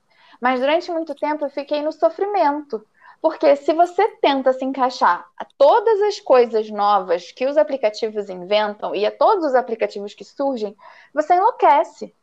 Mas 0.40 0.59
durante 0.59 0.90
muito 0.90 1.14
tempo 1.14 1.44
eu 1.44 1.50
fiquei 1.50 1.82
no 1.82 1.92
sofrimento, 1.92 2.82
porque 3.20 3.54
se 3.57 3.74
você 3.74 4.09
tenta 4.22 4.54
se 4.54 4.64
encaixar 4.64 5.28
a 5.36 5.44
todas 5.59 6.00
as 6.00 6.18
coisas 6.18 6.70
novas 6.70 7.30
que 7.30 7.44
os 7.44 7.59
aplicativos 7.59 8.30
inventam 8.30 8.94
e 8.94 9.04
a 9.04 9.11
todos 9.11 9.44
os 9.44 9.54
aplicativos 9.54 10.14
que 10.14 10.24
surgem, 10.24 10.74
você 11.12 11.34
enlouquece. 11.34 12.14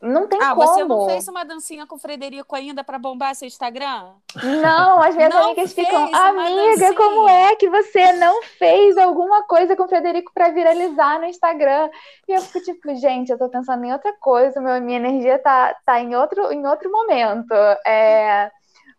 Não 0.00 0.26
tem 0.26 0.38
ah, 0.42 0.54
como. 0.54 0.66
você 0.66 0.84
não 0.84 1.06
fez 1.06 1.28
uma 1.28 1.44
dancinha 1.44 1.86
com 1.86 1.96
o 1.96 1.98
Frederico 1.98 2.54
ainda 2.54 2.84
para 2.84 2.98
bombar 2.98 3.34
seu 3.34 3.48
Instagram? 3.48 4.12
Não, 4.42 5.02
as 5.02 5.16
minhas 5.16 5.32
não 5.32 5.44
amigas 5.46 5.72
ficam, 5.72 6.14
amiga, 6.14 6.94
como 6.94 7.28
é 7.28 7.56
que 7.56 7.70
você 7.70 8.12
não 8.12 8.42
fez 8.42 8.98
alguma 8.98 9.44
coisa 9.44 9.74
com 9.74 9.84
o 9.84 9.88
Frederico 9.88 10.30
para 10.34 10.50
viralizar 10.50 11.18
no 11.18 11.26
Instagram? 11.26 11.88
E 12.28 12.32
eu 12.32 12.42
fico 12.42 12.64
tipo, 12.64 12.94
gente, 12.96 13.30
eu 13.30 13.38
tô 13.38 13.48
pensando 13.48 13.84
em 13.84 13.92
outra 13.92 14.12
coisa, 14.20 14.60
meu, 14.60 14.80
minha 14.82 14.98
energia 14.98 15.38
tá, 15.38 15.74
tá 15.86 15.98
em, 16.00 16.14
outro, 16.14 16.52
em 16.52 16.66
outro 16.66 16.90
momento. 16.90 17.54
É... 17.86 18.50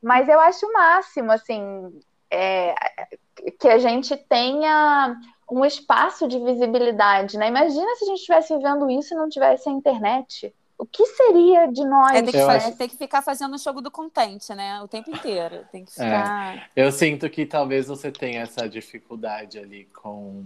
Mas 0.02 0.28
eu 0.28 0.40
acho 0.40 0.66
o 0.66 0.74
máximo, 0.74 1.32
assim, 1.32 2.00
é, 2.32 2.74
que 3.60 3.68
a 3.68 3.78
gente 3.78 4.16
tenha 4.18 5.16
um 5.50 5.64
espaço 5.64 6.28
de 6.28 6.40
visibilidade, 6.40 7.38
né? 7.38 7.48
Imagina 7.48 7.96
se 7.96 8.06
a 8.06 8.08
gente 8.08 8.20
estivesse 8.20 8.56
vivendo 8.56 8.90
isso 8.90 9.14
e 9.14 9.18
não 9.18 9.30
tivesse 9.30 9.70
a 9.70 9.72
internet. 9.72 10.54
O 10.78 10.86
que 10.86 11.06
seria 11.06 11.68
de 11.68 11.86
nós? 11.86 12.16
É, 12.16 12.22
tem, 12.22 12.32
que, 12.32 12.38
acho... 12.38 12.78
tem 12.78 12.90
que 12.90 12.98
ficar 12.98 13.22
fazendo 13.22 13.56
o 13.56 13.58
jogo 13.58 13.82
do 13.82 13.90
contente, 13.90 14.54
né? 14.54 14.82
O 14.82 14.88
tempo 14.88 15.10
inteiro. 15.10 15.66
Tem 15.72 15.86
que 15.86 15.92
é. 15.92 15.94
ficar. 15.94 16.58
É. 16.58 16.70
Eu 16.76 16.92
sinto 16.92 17.30
que 17.30 17.46
talvez 17.46 17.88
você 17.88 18.12
tenha 18.12 18.42
essa 18.42 18.68
dificuldade 18.68 19.58
ali 19.58 19.86
com 19.86 20.46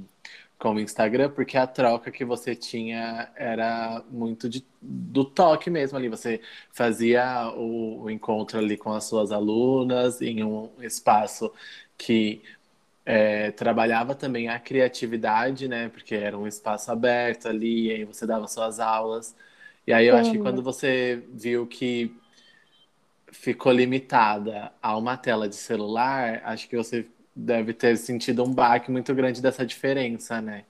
com 0.59 0.75
o 0.75 0.79
Instagram, 0.79 1.29
porque 1.31 1.57
a 1.57 1.65
troca 1.65 2.11
que 2.11 2.25
você 2.25 2.53
tinha 2.53 3.31
era 3.35 4.03
muito 4.11 4.49
de, 4.49 4.65
do 4.81 5.23
toque 5.23 5.69
mesmo 5.69 5.97
ali. 5.97 6.09
Você 6.09 6.41
fazia 6.71 7.49
o, 7.55 8.03
o 8.03 8.09
encontro 8.09 8.59
ali 8.59 8.75
com 8.77 8.91
as 8.91 9.05
suas 9.05 9.31
alunas 9.31 10.21
em 10.21 10.43
um 10.43 10.69
espaço 10.81 11.51
que 11.97 12.43
é, 13.05 13.51
trabalhava 13.51 14.13
também 14.15 14.49
a 14.49 14.59
criatividade, 14.59 15.67
né? 15.67 15.89
Porque 15.89 16.13
era 16.15 16.37
um 16.37 16.45
espaço 16.45 16.91
aberto 16.91 17.47
ali, 17.47 17.87
e 17.87 17.91
aí 17.91 18.03
você 18.05 18.27
dava 18.27 18.47
suas 18.47 18.79
aulas. 18.81 19.35
E 19.87 19.93
aí 19.93 20.07
eu 20.07 20.15
Sim. 20.15 20.17
acho 20.17 20.31
que 20.31 20.37
quando 20.39 20.61
você 20.63 21.23
viu 21.33 21.67
que 21.67 22.15
ficou 23.31 23.71
limitada 23.71 24.71
a 24.81 24.97
uma 24.97 25.15
tela 25.17 25.47
de 25.47 25.55
celular, 25.55 26.41
acho 26.43 26.67
que 26.67 26.75
você 26.75 27.07
deve 27.35 27.73
ter 27.73 27.95
sentido 27.97 28.43
um 28.43 28.53
baque 28.53 28.91
muito 28.91 29.13
grande 29.13 29.41
dessa 29.41 29.65
diferença, 29.65 30.41
né? 30.41 30.65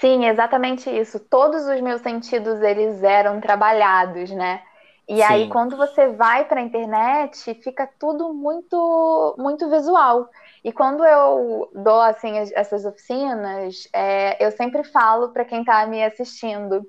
Sim, 0.00 0.26
exatamente 0.26 0.88
isso. 0.90 1.18
Todos 1.28 1.66
os 1.66 1.80
meus 1.80 2.00
sentidos 2.02 2.60
eles 2.62 3.02
eram 3.02 3.40
trabalhados, 3.40 4.30
né? 4.30 4.62
E 5.08 5.22
Sim. 5.22 5.22
aí 5.22 5.46
quando 5.48 5.76
você 5.76 6.08
vai 6.12 6.44
para 6.46 6.60
a 6.60 6.62
internet, 6.62 7.54
fica 7.62 7.88
tudo 7.98 8.32
muito 8.34 9.34
muito 9.38 9.68
visual. 9.70 10.28
E 10.62 10.72
quando 10.72 11.04
eu 11.04 11.70
dou 11.74 12.00
assim 12.02 12.38
essas 12.54 12.84
oficinas, 12.84 13.88
é, 13.94 14.44
eu 14.44 14.50
sempre 14.52 14.84
falo 14.84 15.32
para 15.32 15.44
quem 15.44 15.60
está 15.60 15.86
me 15.86 16.04
assistindo 16.04 16.82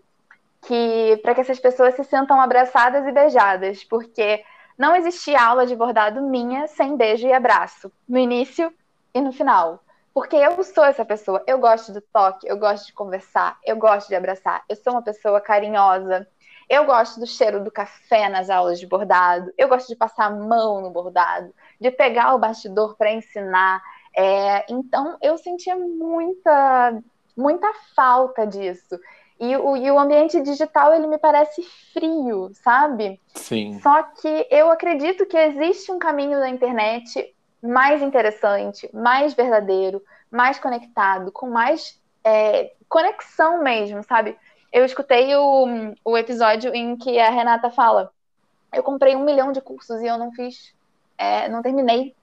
que 0.62 1.18
para 1.22 1.34
que 1.36 1.42
essas 1.42 1.60
pessoas 1.60 1.96
se 1.96 2.04
sintam 2.04 2.40
abraçadas 2.40 3.06
e 3.06 3.12
beijadas, 3.12 3.84
porque 3.84 4.44
não 4.78 4.96
existia 4.96 5.42
aula 5.42 5.66
de 5.66 5.76
bordado 5.76 6.22
minha 6.22 6.68
sem 6.68 6.96
beijo 6.96 7.28
e 7.28 7.34
abraço, 7.34 7.92
no 8.08 8.18
início 8.18 8.74
e 9.14 9.22
no 9.22 9.32
final. 9.32 9.84
Porque 10.14 10.36
eu 10.36 10.62
sou 10.64 10.84
essa 10.84 11.06
pessoa, 11.06 11.44
eu 11.46 11.60
gosto 11.60 11.94
do 11.94 12.02
toque, 12.02 12.48
eu 12.48 12.58
gosto 12.58 12.88
de 12.88 12.94
conversar, 12.94 13.58
eu 13.66 13.78
gosto 13.78 14.08
de 14.08 14.16
abraçar, 14.16 14.64
eu 14.68 14.76
sou 14.76 14.94
uma 14.94 15.02
pessoa 15.02 15.40
carinhosa, 15.40 16.28
eu 16.70 16.86
gosto 16.86 17.20
do 17.20 17.26
cheiro 17.26 17.64
do 17.64 17.72
café 17.72 18.30
nas 18.30 18.50
aulas 18.50 18.80
de 18.80 18.86
bordado, 18.86 19.52
eu 19.58 19.68
gosto 19.68 19.88
de 19.88 19.96
passar 19.96 20.26
a 20.26 20.30
mão 20.30 20.82
no 20.82 20.92
bordado, 20.92 21.54
de 21.80 21.90
pegar 21.90 22.36
o 22.36 22.40
bastidor 22.40 22.96
para 22.96 23.12
ensinar. 23.12 23.82
É, 24.16 24.66
então 24.72 25.18
eu 25.22 25.38
sentia 25.38 25.76
muita, 25.76 27.02
muita 27.36 27.72
falta 27.96 28.46
disso. 28.46 29.00
E 29.40 29.56
o, 29.56 29.78
e 29.78 29.90
o 29.90 29.98
ambiente 29.98 30.42
digital, 30.42 30.94
ele 30.94 31.08
me 31.08 31.18
parece 31.18 31.62
frio, 31.94 32.52
sabe? 32.56 33.20
Sim. 33.34 33.80
Só 33.80 34.04
que 34.04 34.48
eu 34.52 34.70
acredito 34.70 35.26
que 35.26 35.38
existe 35.38 35.92
um 35.92 35.98
caminho 35.98 36.38
da 36.40 36.50
internet 36.50 37.34
mais 37.62 38.02
interessante, 38.02 38.90
mais 38.94 39.34
verdadeiro, 39.34 40.04
mais 40.30 40.60
conectado, 40.60 41.32
com 41.32 41.50
mais 41.50 42.00
é, 42.24 42.74
conexão 42.90 43.64
mesmo, 43.64 44.04
sabe? 44.04 44.38
Eu 44.74 44.84
escutei 44.84 45.34
o, 45.36 45.94
o 46.04 46.18
episódio 46.18 46.76
em 46.76 46.98
que 46.98 47.18
a 47.18 47.30
Renata 47.30 47.70
fala: 47.70 48.12
eu 48.74 48.84
comprei 48.84 49.16
um 49.16 49.24
milhão 49.24 49.54
de 49.54 49.62
cursos 49.62 50.02
e 50.02 50.08
eu 50.08 50.18
não 50.18 50.34
fiz, 50.34 50.74
é, 51.18 51.48
não 51.48 51.62
terminei. 51.62 52.14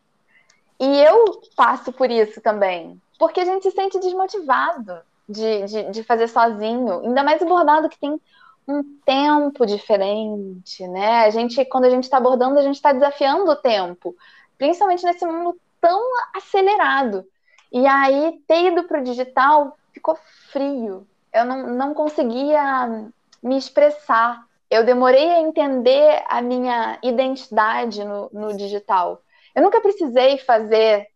E 0.78 1.00
eu 1.00 1.40
passo 1.56 1.90
por 1.92 2.10
isso 2.10 2.42
também, 2.42 3.00
porque 3.18 3.40
a 3.40 3.44
gente 3.46 3.62
se 3.62 3.70
sente 3.70 3.98
desmotivado 3.98 5.00
de, 5.28 5.64
de, 5.64 5.90
de 5.90 6.02
fazer 6.04 6.28
sozinho. 6.28 7.00
Ainda 7.00 7.22
mais 7.22 7.40
o 7.42 7.46
bordado 7.46 7.88
que 7.88 7.98
tem 7.98 8.20
um 8.68 8.82
tempo 9.04 9.64
diferente, 9.64 10.86
né? 10.88 11.24
A 11.24 11.30
gente, 11.30 11.64
quando 11.66 11.84
a 11.84 11.90
gente 11.90 12.04
está 12.04 12.16
abordando, 12.16 12.58
a 12.58 12.62
gente 12.62 12.74
está 12.74 12.92
desafiando 12.92 13.50
o 13.50 13.56
tempo, 13.56 14.14
principalmente 14.58 15.04
nesse 15.04 15.24
mundo 15.24 15.58
tão 15.80 16.02
acelerado. 16.34 17.24
E 17.72 17.86
aí, 17.86 18.40
ter 18.46 18.72
ido 18.72 18.84
para 18.84 19.00
o 19.00 19.04
digital 19.04 19.76
ficou 19.92 20.18
frio. 20.50 21.06
Eu 21.32 21.44
não, 21.44 21.66
não 21.68 21.94
conseguia 21.94 23.08
me 23.42 23.56
expressar. 23.56 24.44
Eu 24.68 24.84
demorei 24.84 25.30
a 25.30 25.40
entender 25.40 26.24
a 26.28 26.42
minha 26.42 26.98
identidade 27.02 28.02
no, 28.04 28.28
no 28.32 28.56
digital. 28.56 29.22
Eu 29.54 29.62
nunca 29.62 29.80
precisei 29.80 30.38
fazer 30.38 31.06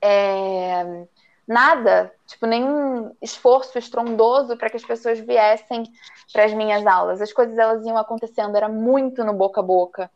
é, 0.00 1.06
nada, 1.46 2.12
tipo, 2.26 2.46
nenhum 2.46 3.14
esforço 3.20 3.78
estrondoso 3.78 4.56
para 4.56 4.70
que 4.70 4.76
as 4.76 4.84
pessoas 4.84 5.18
viessem 5.18 5.84
para 6.32 6.44
as 6.44 6.52
minhas 6.52 6.86
aulas. 6.86 7.20
As 7.20 7.32
coisas 7.32 7.56
elas 7.58 7.84
iam 7.84 7.98
acontecendo, 7.98 8.56
era 8.56 8.68
muito 8.68 9.24
no 9.24 9.32
boca 9.32 9.60
a 9.60 9.64
boca. 9.64 10.10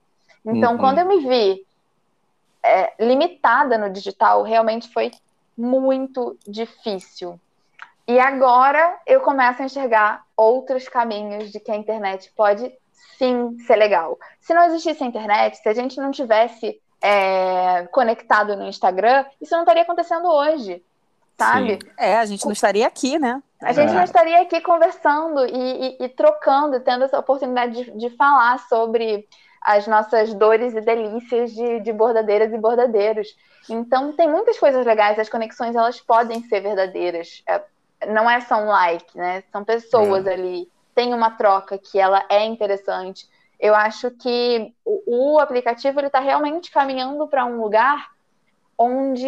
Então, 0.45 0.72
uhum. 0.72 0.79
quando 0.79 0.99
eu 0.99 1.07
me 1.07 1.20
vi 1.20 1.66
é, 2.62 2.93
limitada 3.01 3.79
no 3.79 3.91
digital, 3.91 4.43
realmente 4.43 4.93
foi 4.93 5.11
muito 5.57 6.37
difícil. 6.47 7.41
E 8.07 8.18
agora 8.18 8.99
eu 9.07 9.20
começo 9.20 9.62
a 9.62 9.64
enxergar 9.64 10.25
outros 10.37 10.89
caminhos 10.89 11.51
de 11.51 11.59
que 11.59 11.70
a 11.70 11.77
internet 11.77 12.31
pode 12.37 12.70
sim 13.16 13.57
ser 13.66 13.77
legal. 13.77 14.18
Se 14.41 14.53
não 14.53 14.64
existisse 14.64 15.03
a 15.03 15.07
internet, 15.07 15.57
se 15.57 15.68
a 15.68 15.75
gente 15.75 15.97
não 15.99 16.11
tivesse 16.11 16.81
é, 17.01 17.87
conectado 17.91 18.57
no 18.57 18.66
Instagram, 18.66 19.25
isso 19.41 19.55
não 19.55 19.62
estaria 19.62 19.83
acontecendo 19.83 20.27
hoje 20.27 20.83
sabe? 21.39 21.78
Sim. 21.82 21.91
É, 21.99 22.16
a 22.16 22.24
gente 22.24 22.45
não 22.45 22.53
estaria 22.53 22.87
aqui, 22.87 23.18
né? 23.18 23.43
A 23.61 23.72
gente 23.72 23.91
é. 23.91 23.95
não 23.95 24.05
estaria 24.05 24.41
aqui 24.43 24.61
conversando 24.61 25.47
e, 25.47 25.97
e, 25.99 26.05
e 26.05 26.09
trocando, 26.09 26.80
tendo 26.80 27.05
essa 27.05 27.18
oportunidade 27.18 27.85
de, 27.85 27.91
de, 27.93 28.11
falar 28.11 28.59
sobre 28.68 29.26
as 29.62 29.87
nossas 29.87 30.35
dores 30.35 30.74
e 30.74 30.80
delícias 30.80 31.53
de, 31.53 31.80
de, 31.80 31.93
bordadeiras 31.93 32.53
e 32.53 32.59
bordadeiros. 32.59 33.35
Então, 33.68 34.12
tem 34.12 34.28
muitas 34.28 34.59
coisas 34.59 34.85
legais, 34.85 35.18
as 35.18 35.30
conexões 35.30 35.74
elas 35.74 36.01
podem 36.01 36.43
ser 36.43 36.61
verdadeiras. 36.61 37.43
É, 37.49 37.62
não 38.09 38.28
é 38.28 38.41
só 38.41 38.57
um 38.57 38.66
like, 38.66 39.16
né? 39.16 39.43
São 39.51 39.64
pessoas 39.64 40.26
é. 40.26 40.35
ali, 40.35 40.70
tem 40.95 41.14
uma 41.14 41.30
troca 41.30 41.78
que 41.78 41.99
ela 41.99 42.22
é 42.28 42.45
interessante. 42.45 43.26
Eu 43.59 43.74
acho 43.74 44.11
que 44.11 44.74
o, 44.85 45.37
o 45.37 45.39
aplicativo 45.39 45.99
ele 45.99 46.09
está 46.09 46.20
realmente 46.20 46.70
caminhando 46.70 47.26
para 47.26 47.47
um 47.47 47.62
lugar 47.62 48.14
onde 48.79 49.27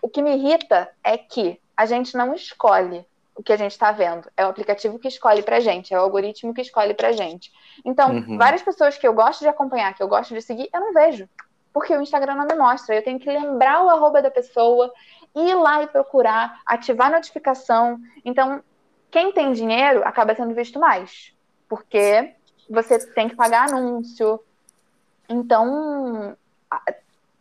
o 0.00 0.08
que 0.08 0.22
me 0.22 0.36
irrita 0.36 0.90
é 1.02 1.16
que 1.16 1.60
a 1.76 1.86
gente 1.86 2.16
não 2.16 2.34
escolhe 2.34 3.04
o 3.34 3.42
que 3.42 3.52
a 3.52 3.56
gente 3.56 3.72
está 3.72 3.92
vendo. 3.92 4.30
É 4.36 4.44
o 4.44 4.50
aplicativo 4.50 4.98
que 4.98 5.08
escolhe 5.08 5.42
pra 5.42 5.60
gente, 5.60 5.92
é 5.92 5.98
o 5.98 6.02
algoritmo 6.02 6.52
que 6.52 6.60
escolhe 6.60 6.94
pra 6.94 7.12
gente. 7.12 7.50
Então, 7.84 8.10
uhum. 8.10 8.36
várias 8.36 8.62
pessoas 8.62 8.96
que 8.96 9.06
eu 9.06 9.14
gosto 9.14 9.40
de 9.40 9.48
acompanhar, 9.48 9.94
que 9.94 10.02
eu 10.02 10.08
gosto 10.08 10.34
de 10.34 10.42
seguir, 10.42 10.68
eu 10.72 10.80
não 10.80 10.92
vejo. 10.92 11.28
Porque 11.72 11.96
o 11.96 12.02
Instagram 12.02 12.34
não 12.34 12.46
me 12.46 12.54
mostra. 12.54 12.94
Eu 12.94 13.02
tenho 13.02 13.18
que 13.18 13.30
lembrar 13.30 13.82
o 13.82 13.88
arroba 13.88 14.20
da 14.20 14.30
pessoa, 14.30 14.92
ir 15.34 15.54
lá 15.54 15.82
e 15.82 15.86
procurar, 15.86 16.60
ativar 16.66 17.08
a 17.08 17.16
notificação. 17.16 17.98
Então, 18.24 18.62
quem 19.10 19.32
tem 19.32 19.52
dinheiro 19.52 20.02
acaba 20.04 20.34
sendo 20.34 20.54
visto 20.54 20.78
mais. 20.78 21.32
Porque 21.68 22.34
você 22.68 22.98
tem 23.12 23.28
que 23.28 23.34
pagar 23.34 23.70
anúncio. 23.70 24.38
Então, 25.28 26.36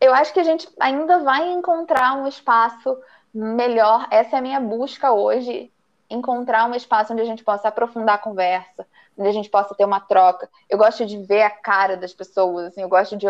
eu 0.01 0.13
acho 0.15 0.33
que 0.33 0.39
a 0.39 0.43
gente 0.43 0.67
ainda 0.79 1.19
vai 1.19 1.51
encontrar 1.51 2.15
um 2.17 2.27
espaço 2.27 2.97
melhor. 3.31 4.07
Essa 4.09 4.37
é 4.37 4.39
a 4.39 4.41
minha 4.41 4.59
busca 4.59 5.13
hoje. 5.13 5.71
Encontrar 6.09 6.67
um 6.67 6.73
espaço 6.73 7.13
onde 7.13 7.21
a 7.21 7.25
gente 7.25 7.43
possa 7.43 7.67
aprofundar 7.67 8.15
a 8.15 8.17
conversa, 8.17 8.85
onde 9.15 9.29
a 9.29 9.31
gente 9.31 9.49
possa 9.49 9.75
ter 9.75 9.85
uma 9.85 9.99
troca. 9.99 10.49
Eu 10.67 10.77
gosto 10.77 11.05
de 11.05 11.17
ver 11.19 11.43
a 11.43 11.51
cara 11.51 11.95
das 11.95 12.13
pessoas, 12.13 12.65
assim, 12.65 12.81
eu 12.81 12.89
gosto 12.89 13.15
de 13.15 13.27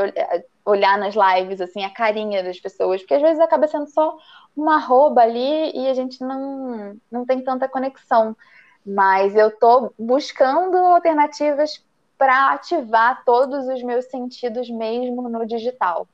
olhar 0.66 0.98
nas 0.98 1.14
lives, 1.14 1.60
assim, 1.60 1.84
a 1.84 1.90
carinha 1.92 2.42
das 2.42 2.60
pessoas, 2.60 3.02
porque 3.02 3.16
às 3.16 3.22
vezes 3.22 3.40
acaba 3.40 3.68
sendo 3.68 3.88
só 3.88 4.18
uma 4.56 4.78
arroba 4.78 5.22
ali 5.22 5.78
e 5.78 5.88
a 5.90 5.94
gente 5.94 6.22
não, 6.24 6.98
não 7.12 7.26
tem 7.26 7.44
tanta 7.44 7.68
conexão. 7.68 8.36
Mas 8.84 9.36
eu 9.36 9.50
estou 9.50 9.94
buscando 10.00 10.78
alternativas 10.78 11.86
para 12.18 12.54
ativar 12.54 13.24
todos 13.26 13.68
os 13.68 13.84
meus 13.84 14.06
sentidos 14.06 14.70
mesmo 14.70 15.30
no 15.30 15.46
digital. 15.46 16.08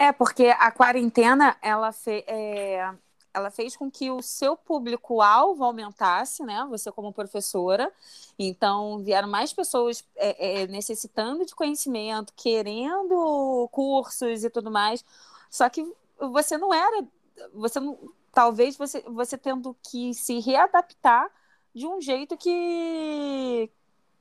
É, 0.00 0.12
porque 0.12 0.46
a 0.46 0.70
quarentena, 0.70 1.58
ela, 1.60 1.92
fe 1.92 2.24
é, 2.26 2.90
ela 3.34 3.50
fez 3.50 3.76
com 3.76 3.90
que 3.90 4.10
o 4.10 4.22
seu 4.22 4.56
público-alvo 4.56 5.62
aumentasse, 5.62 6.42
né? 6.42 6.66
Você 6.70 6.90
como 6.90 7.12
professora. 7.12 7.92
Então, 8.38 9.00
vieram 9.00 9.28
mais 9.28 9.52
pessoas 9.52 10.02
é, 10.16 10.62
é, 10.62 10.66
necessitando 10.68 11.44
de 11.44 11.54
conhecimento, 11.54 12.32
querendo 12.34 13.68
cursos 13.70 14.42
e 14.42 14.48
tudo 14.48 14.70
mais. 14.70 15.04
Só 15.50 15.68
que 15.68 15.86
você 16.18 16.56
não 16.56 16.72
era... 16.72 17.04
Você 17.52 17.78
não, 17.78 17.98
talvez 18.32 18.78
você, 18.78 19.02
você 19.02 19.36
tendo 19.36 19.76
que 19.82 20.14
se 20.14 20.40
readaptar 20.40 21.30
de 21.74 21.86
um 21.86 22.00
jeito 22.00 22.38
que... 22.38 23.70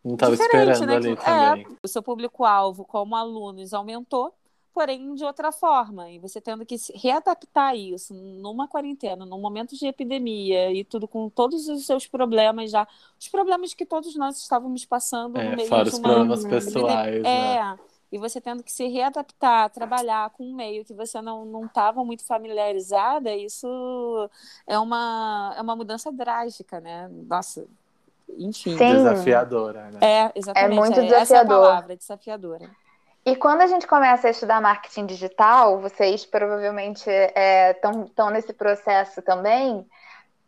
Não 0.04 0.16
estava 0.16 0.34
esperando 0.34 0.86
né? 0.86 0.96
ali 0.98 1.16
que, 1.16 1.24
também. 1.24 1.64
É, 1.64 1.68
o 1.82 1.88
seu 1.88 2.04
público-alvo 2.04 2.84
como 2.84 3.16
alunos 3.16 3.74
aumentou 3.74 4.34
porém 4.74 5.14
de 5.16 5.24
outra 5.24 5.52
forma. 5.52 6.10
E 6.10 6.20
você 6.20 6.40
tendo 6.40 6.66
que 6.66 6.78
se 6.78 6.94
readaptar 6.98 7.76
isso 7.76 8.14
numa 8.14 8.68
quarentena, 8.68 9.26
num 9.26 9.40
momento 9.40 9.76
de 9.76 9.88
epidemia 9.88 10.72
e 10.72 10.84
tudo 10.84 11.08
com 11.08 11.30
todos 11.30 11.68
os 11.68 11.86
seus 11.86 12.08
problemas 12.08 12.72
já, 12.72 12.88
os 13.20 13.28
problemas 13.28 13.74
que 13.74 13.86
todos 13.86 14.16
nós 14.16 14.38
estávamos 14.38 14.86
passando 14.86 15.38
é, 15.38 15.50
no 15.50 15.56
meio 15.56 15.68
fora 15.68 15.84
de 15.84 15.90
os 15.90 16.00
problemas 16.00 16.46
pessoais, 16.46 17.22
né? 17.22 17.58
É. 17.58 17.90
E 18.12 18.18
você 18.18 18.42
tendo 18.42 18.64
que 18.64 18.72
se 18.72 18.88
readaptar, 18.88 19.70
trabalhar 19.70 20.32
com 20.32 20.44
um 20.44 20.56
meio 20.56 20.84
que 20.84 20.94
você 20.94 21.22
não 21.22 21.66
estava 21.66 22.04
muito 22.04 22.26
familiarizada, 22.26 23.36
isso 23.36 24.30
é 24.66 24.80
uma, 24.80 25.54
é 25.56 25.62
uma 25.62 25.76
mudança 25.76 26.12
drástica, 26.12 26.80
né? 26.80 27.08
Nossa, 27.28 27.68
enfim. 28.28 28.76
Sim. 28.76 28.94
Desafiadora, 28.96 29.92
né? 29.92 30.00
É, 30.02 30.32
exatamente. 30.34 30.72
É 30.72 30.76
muito 30.76 31.00
é, 31.00 31.04
desafiador. 31.04 31.22
Essa 31.22 31.36
é 31.36 31.40
a 31.40 31.46
palavra, 31.46 31.96
desafiadora. 31.96 32.72
E 33.26 33.36
quando 33.36 33.62
a 33.62 33.68
gente 33.68 33.86
começa 33.86 34.28
a 34.28 34.32
estudar 34.32 34.62
marketing 34.62 35.06
digital, 35.06 35.80
vocês 35.80 36.26
provavelmente 36.26 37.10
estão 37.10 38.30
é, 38.30 38.32
nesse 38.32 38.54
processo 38.54 39.22
também, 39.22 39.86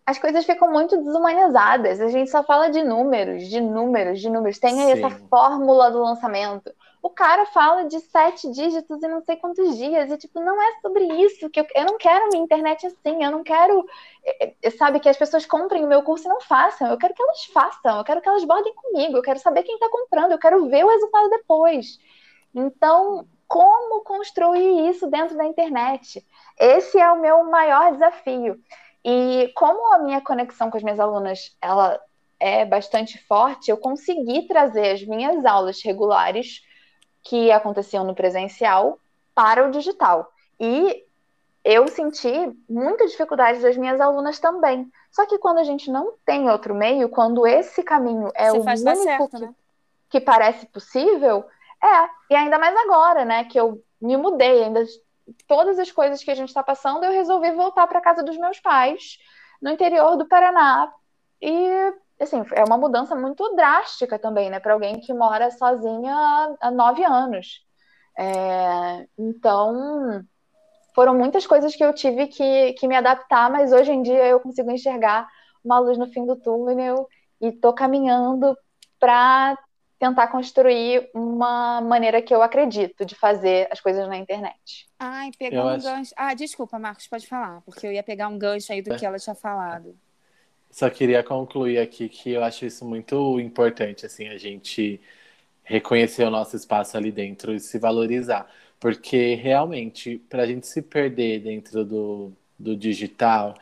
as 0.05 0.17
coisas 0.17 0.45
ficam 0.45 0.71
muito 0.71 0.97
desumanizadas. 0.97 2.01
A 2.01 2.09
gente 2.09 2.29
só 2.29 2.43
fala 2.43 2.69
de 2.69 2.83
números, 2.83 3.47
de 3.47 3.61
números, 3.61 4.19
de 4.19 4.29
números. 4.29 4.59
Tem 4.59 4.81
aí 4.81 4.91
essa 4.91 5.09
fórmula 5.29 5.91
do 5.91 6.01
lançamento. 6.01 6.73
O 7.03 7.09
cara 7.09 7.45
fala 7.47 7.85
de 7.85 7.99
sete 7.99 8.51
dígitos 8.51 9.01
e 9.01 9.07
não 9.07 9.21
sei 9.21 9.35
quantos 9.35 9.77
dias. 9.77 10.11
E, 10.11 10.17
tipo, 10.17 10.39
não 10.39 10.61
é 10.61 10.81
sobre 10.81 11.03
isso 11.23 11.49
que 11.49 11.59
eu, 11.59 11.67
eu 11.75 11.85
não 11.85 11.97
quero 11.97 12.29
minha 12.29 12.43
internet 12.43 12.85
assim. 12.85 13.23
Eu 13.23 13.31
não 13.31 13.43
quero, 13.43 13.85
é, 14.23 14.53
é, 14.61 14.69
sabe, 14.71 14.99
que 14.99 15.09
as 15.09 15.17
pessoas 15.17 15.45
comprem 15.45 15.83
o 15.83 15.87
meu 15.87 16.03
curso 16.03 16.25
e 16.25 16.29
não 16.29 16.41
façam. 16.41 16.87
Eu 16.87 16.97
quero 16.97 17.13
que 17.13 17.21
elas 17.21 17.45
façam. 17.45 17.97
Eu 17.97 18.03
quero 18.03 18.21
que 18.21 18.29
elas 18.29 18.43
bordem 18.43 18.73
comigo. 18.75 19.17
Eu 19.17 19.23
quero 19.23 19.39
saber 19.39 19.63
quem 19.63 19.75
está 19.75 19.89
comprando. 19.89 20.31
Eu 20.31 20.39
quero 20.39 20.67
ver 20.67 20.83
o 20.83 20.89
resultado 20.89 21.29
depois. 21.29 21.99
Então, 22.53 23.25
como 23.47 24.03
construir 24.03 24.89
isso 24.89 25.07
dentro 25.07 25.35
da 25.35 25.45
internet? 25.45 26.25
Esse 26.57 26.99
é 26.99 27.11
o 27.11 27.19
meu 27.19 27.43
maior 27.45 27.91
desafio. 27.91 28.59
E 29.03 29.51
como 29.55 29.93
a 29.93 29.99
minha 29.99 30.21
conexão 30.21 30.69
com 30.69 30.77
as 30.77 30.83
minhas 30.83 30.99
alunas 30.99 31.55
ela 31.61 31.99
é 32.39 32.65
bastante 32.65 33.17
forte, 33.27 33.69
eu 33.69 33.77
consegui 33.77 34.47
trazer 34.47 34.91
as 34.91 35.03
minhas 35.03 35.45
aulas 35.45 35.81
regulares 35.83 36.61
que 37.23 37.51
aconteciam 37.51 38.03
no 38.03 38.15
presencial 38.15 38.99
para 39.35 39.67
o 39.67 39.71
digital. 39.71 40.31
E 40.59 41.03
eu 41.63 41.87
senti 41.87 42.31
muita 42.69 43.05
dificuldade 43.05 43.59
das 43.59 43.77
minhas 43.77 44.01
alunas 44.01 44.39
também. 44.39 44.91
Só 45.11 45.25
que 45.25 45.37
quando 45.37 45.59
a 45.59 45.63
gente 45.63 45.91
não 45.91 46.13
tem 46.25 46.49
outro 46.49 46.73
meio, 46.73 47.09
quando 47.09 47.45
esse 47.45 47.83
caminho 47.83 48.31
é 48.33 48.49
Você 48.49 48.57
o 48.57 48.61
único 48.61 49.03
certo, 49.03 49.29
que, 49.29 49.39
né? 49.39 49.55
que 50.09 50.19
parece 50.19 50.65
possível, 50.67 51.45
é, 51.83 52.09
e 52.29 52.35
ainda 52.35 52.59
mais 52.59 52.75
agora, 52.75 53.25
né, 53.25 53.43
que 53.45 53.59
eu 53.59 53.83
me 53.99 54.15
mudei, 54.15 54.63
ainda 54.63 54.83
todas 55.47 55.79
as 55.79 55.91
coisas 55.91 56.23
que 56.23 56.31
a 56.31 56.35
gente 56.35 56.49
está 56.49 56.63
passando, 56.63 57.03
eu 57.03 57.11
resolvi 57.11 57.51
voltar 57.51 57.87
para 57.87 58.01
casa 58.01 58.23
dos 58.23 58.37
meus 58.37 58.59
pais, 58.59 59.17
no 59.61 59.69
interior 59.69 60.15
do 60.17 60.27
Paraná. 60.27 60.91
E, 61.41 61.93
assim, 62.19 62.43
é 62.53 62.63
uma 62.63 62.77
mudança 62.77 63.15
muito 63.15 63.55
drástica 63.55 64.19
também, 64.19 64.49
né, 64.49 64.59
para 64.59 64.73
alguém 64.73 64.99
que 64.99 65.13
mora 65.13 65.49
sozinha 65.51 66.15
há, 66.61 66.71
nove 66.71 67.03
anos. 67.03 67.65
É, 68.17 69.07
então, 69.17 70.23
foram 70.93 71.15
muitas 71.15 71.47
coisas 71.47 71.75
que 71.75 71.83
eu 71.83 71.93
tive 71.93 72.27
que, 72.27 72.73
que 72.73 72.87
me 72.87 72.95
adaptar, 72.95 73.49
mas 73.49 73.71
hoje 73.71 73.91
em 73.91 74.03
dia 74.03 74.27
eu 74.27 74.39
consigo 74.39 74.69
enxergar 74.69 75.27
uma 75.63 75.79
luz 75.79 75.97
no 75.97 76.07
fim 76.07 76.25
do 76.25 76.35
túnel 76.35 77.07
e 77.39 77.47
estou 77.47 77.73
caminhando 77.73 78.55
para 78.99 79.57
tentar 80.01 80.29
construir 80.29 81.11
uma 81.13 81.79
maneira 81.79 82.23
que 82.23 82.33
eu 82.33 82.41
acredito 82.41 83.05
de 83.05 83.13
fazer 83.13 83.67
as 83.69 83.79
coisas 83.79 84.07
na 84.07 84.17
internet. 84.17 84.89
Ai, 84.97 85.29
pegar 85.37 85.63
um 85.63 85.67
acho... 85.67 85.85
gancho. 85.85 86.11
Ah, 86.17 86.33
desculpa, 86.33 86.79
Marcos, 86.79 87.07
pode 87.07 87.27
falar, 87.27 87.61
porque 87.61 87.85
eu 87.85 87.91
ia 87.91 88.01
pegar 88.01 88.27
um 88.27 88.35
gancho 88.35 88.73
aí 88.73 88.81
do 88.81 88.91
é. 88.91 88.97
que 88.97 89.05
ela 89.05 89.19
tinha 89.19 89.35
falado. 89.35 89.95
Só 90.71 90.89
queria 90.89 91.21
concluir 91.21 91.77
aqui 91.77 92.09
que 92.09 92.31
eu 92.31 92.43
acho 92.43 92.65
isso 92.65 92.83
muito 92.83 93.39
importante, 93.39 94.03
assim, 94.03 94.27
a 94.27 94.39
gente 94.39 94.99
reconhecer 95.63 96.23
o 96.23 96.31
nosso 96.31 96.55
espaço 96.55 96.97
ali 96.97 97.11
dentro 97.11 97.53
e 97.53 97.59
se 97.59 97.77
valorizar. 97.77 98.49
Porque 98.79 99.35
realmente, 99.35 100.17
para 100.27 100.41
a 100.41 100.47
gente 100.47 100.65
se 100.65 100.81
perder 100.81 101.41
dentro 101.41 101.85
do, 101.85 102.33
do 102.57 102.75
digital 102.75 103.53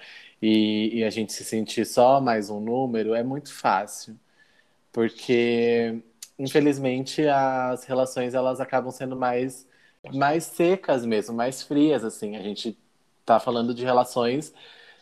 e, 0.41 0.99
e 0.99 1.03
a 1.03 1.09
gente 1.09 1.33
se 1.33 1.43
sentir 1.43 1.85
só 1.85 2.21
mais 2.21 2.49
um 2.49 2.61
número, 2.61 3.13
é 3.13 3.23
muito 3.23 3.53
fácil. 3.53 4.17
Porque 4.93 6.01
infelizmente, 6.39 7.27
as 7.27 7.83
relações 7.83 8.33
elas 8.33 8.61
acabam 8.61 8.91
sendo 8.91 9.15
mais, 9.15 9.67
mais 10.13 10.45
secas 10.45 11.05
mesmo, 11.05 11.35
mais 11.35 11.61
frias, 11.61 12.03
assim. 12.05 12.37
A 12.37 12.41
gente 12.41 12.77
tá 13.25 13.39
falando 13.39 13.73
de 13.73 13.83
relações 13.83 14.53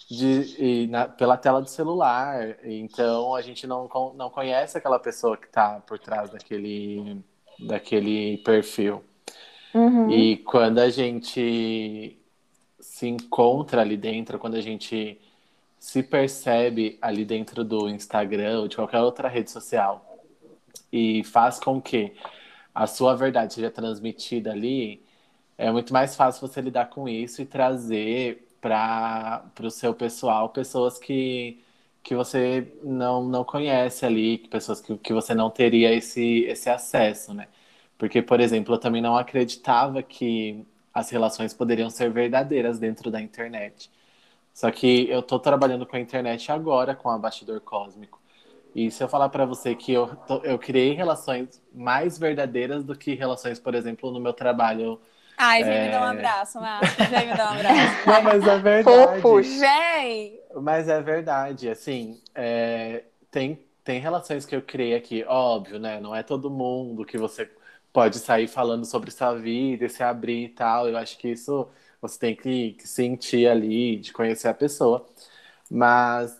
de, 0.09 0.87
na, 0.87 1.07
pela 1.07 1.37
tela 1.37 1.61
do 1.61 1.69
celular, 1.69 2.57
então 2.63 3.35
a 3.35 3.41
gente 3.41 3.67
não, 3.67 3.87
não 4.15 4.29
conhece 4.29 4.77
aquela 4.77 4.99
pessoa 4.99 5.37
que 5.37 5.47
está 5.47 5.79
por 5.81 5.99
trás 5.99 6.31
daquele, 6.31 7.21
daquele 7.59 8.37
perfil. 8.39 9.03
Uhum. 9.73 10.09
E 10.09 10.37
quando 10.37 10.79
a 10.79 10.89
gente 10.89 12.17
se 12.79 13.07
encontra 13.07 13.81
ali 13.81 13.97
dentro, 13.97 14.39
quando 14.39 14.55
a 14.55 14.61
gente 14.61 15.19
se 15.79 16.01
percebe 16.01 16.97
ali 17.01 17.23
dentro 17.23 17.63
do 17.63 17.87
Instagram 17.87 18.61
ou 18.61 18.67
de 18.67 18.75
qualquer 18.75 19.01
outra 19.01 19.27
rede 19.27 19.51
social, 19.51 20.06
e 20.91 21.23
faz 21.23 21.59
com 21.59 21.81
que 21.81 22.13
a 22.73 22.87
sua 22.87 23.15
verdade 23.15 23.53
seja 23.53 23.71
transmitida 23.71 24.51
ali, 24.51 25.03
é 25.57 25.71
muito 25.71 25.93
mais 25.93 26.15
fácil 26.15 26.47
você 26.47 26.61
lidar 26.61 26.89
com 26.89 27.09
isso 27.09 27.41
e 27.41 27.45
trazer 27.45 28.47
para 28.61 29.43
o 29.61 29.71
seu 29.71 29.93
pessoal 29.93 30.49
pessoas 30.49 30.99
que, 30.99 31.63
que 32.03 32.15
você 32.15 32.73
não, 32.83 33.23
não 33.23 33.43
conhece 33.43 34.05
ali, 34.05 34.37
pessoas 34.39 34.81
que, 34.81 34.97
que 34.97 35.13
você 35.13 35.33
não 35.33 35.49
teria 35.49 35.93
esse, 35.93 36.43
esse 36.45 36.69
acesso, 36.69 37.33
né? 37.33 37.47
Porque, 37.97 38.21
por 38.21 38.39
exemplo, 38.39 38.75
eu 38.75 38.79
também 38.79 39.01
não 39.01 39.17
acreditava 39.17 40.03
que 40.03 40.65
as 40.93 41.09
relações 41.09 41.53
poderiam 41.53 41.89
ser 41.89 42.11
verdadeiras 42.11 42.79
dentro 42.79 43.09
da 43.11 43.21
internet. 43.21 43.89
Só 44.53 44.71
que 44.71 45.09
eu 45.09 45.19
estou 45.21 45.39
trabalhando 45.39 45.85
com 45.85 45.95
a 45.95 45.99
internet 45.99 46.51
agora, 46.51 46.95
com 46.95 47.09
o 47.09 47.19
Bastidor 47.19 47.61
Cósmico. 47.61 48.19
E 48.77 48.91
se 48.91 49.03
eu 49.03 49.09
falar 49.09 49.29
para 49.29 49.43
você 49.43 49.73
que 49.73 49.91
eu, 49.91 50.15
eu 50.43 50.59
criei 50.59 50.93
relações 50.93 51.59
mais 51.73 52.19
verdadeiras 52.19 52.83
do 52.83 52.95
que 52.95 53.15
relações, 53.15 53.59
por 53.59 53.73
exemplo, 53.73 54.11
no 54.11 54.19
meu 54.19 54.33
trabalho 54.33 55.01
Ai, 55.35 55.63
vem 55.63 55.73
é... 55.73 55.85
me 55.85 55.91
dar 55.91 56.01
um 56.01 56.11
abraço, 56.11 56.61
Márcio. 56.61 57.05
Vem 57.09 57.27
me 57.27 57.35
dar 57.35 57.53
um 57.53 57.55
abraço. 57.55 58.07
Não, 58.07 58.21
mas 58.21 58.47
é 58.47 58.59
verdade. 58.59 59.21
Fofos. 59.21 59.47
Vem! 59.47 60.39
Mas 60.61 60.87
é 60.87 61.01
verdade, 61.01 61.69
assim, 61.69 62.21
é... 62.35 63.05
tem, 63.31 63.65
tem 63.83 63.99
relações 63.99 64.45
que 64.45 64.55
eu 64.55 64.61
criei 64.61 64.93
aqui, 64.93 65.25
óbvio, 65.27 65.79
né? 65.79 65.99
Não 65.99 66.15
é 66.15 66.21
todo 66.21 66.47
mundo 66.47 67.03
que 67.03 67.17
você 67.17 67.49
pode 67.91 68.19
sair 68.19 68.47
falando 68.47 68.85
sobre 68.85 69.09
sua 69.09 69.33
vida, 69.33 69.89
se 69.89 70.03
abrir 70.03 70.45
e 70.45 70.49
tal. 70.49 70.87
Eu 70.87 70.97
acho 70.97 71.17
que 71.17 71.29
isso 71.29 71.67
você 71.99 72.19
tem 72.19 72.35
que, 72.35 72.73
que 72.73 72.87
sentir 72.87 73.47
ali, 73.47 73.97
de 73.97 74.13
conhecer 74.13 74.49
a 74.49 74.53
pessoa. 74.53 75.03
Mas 75.67 76.39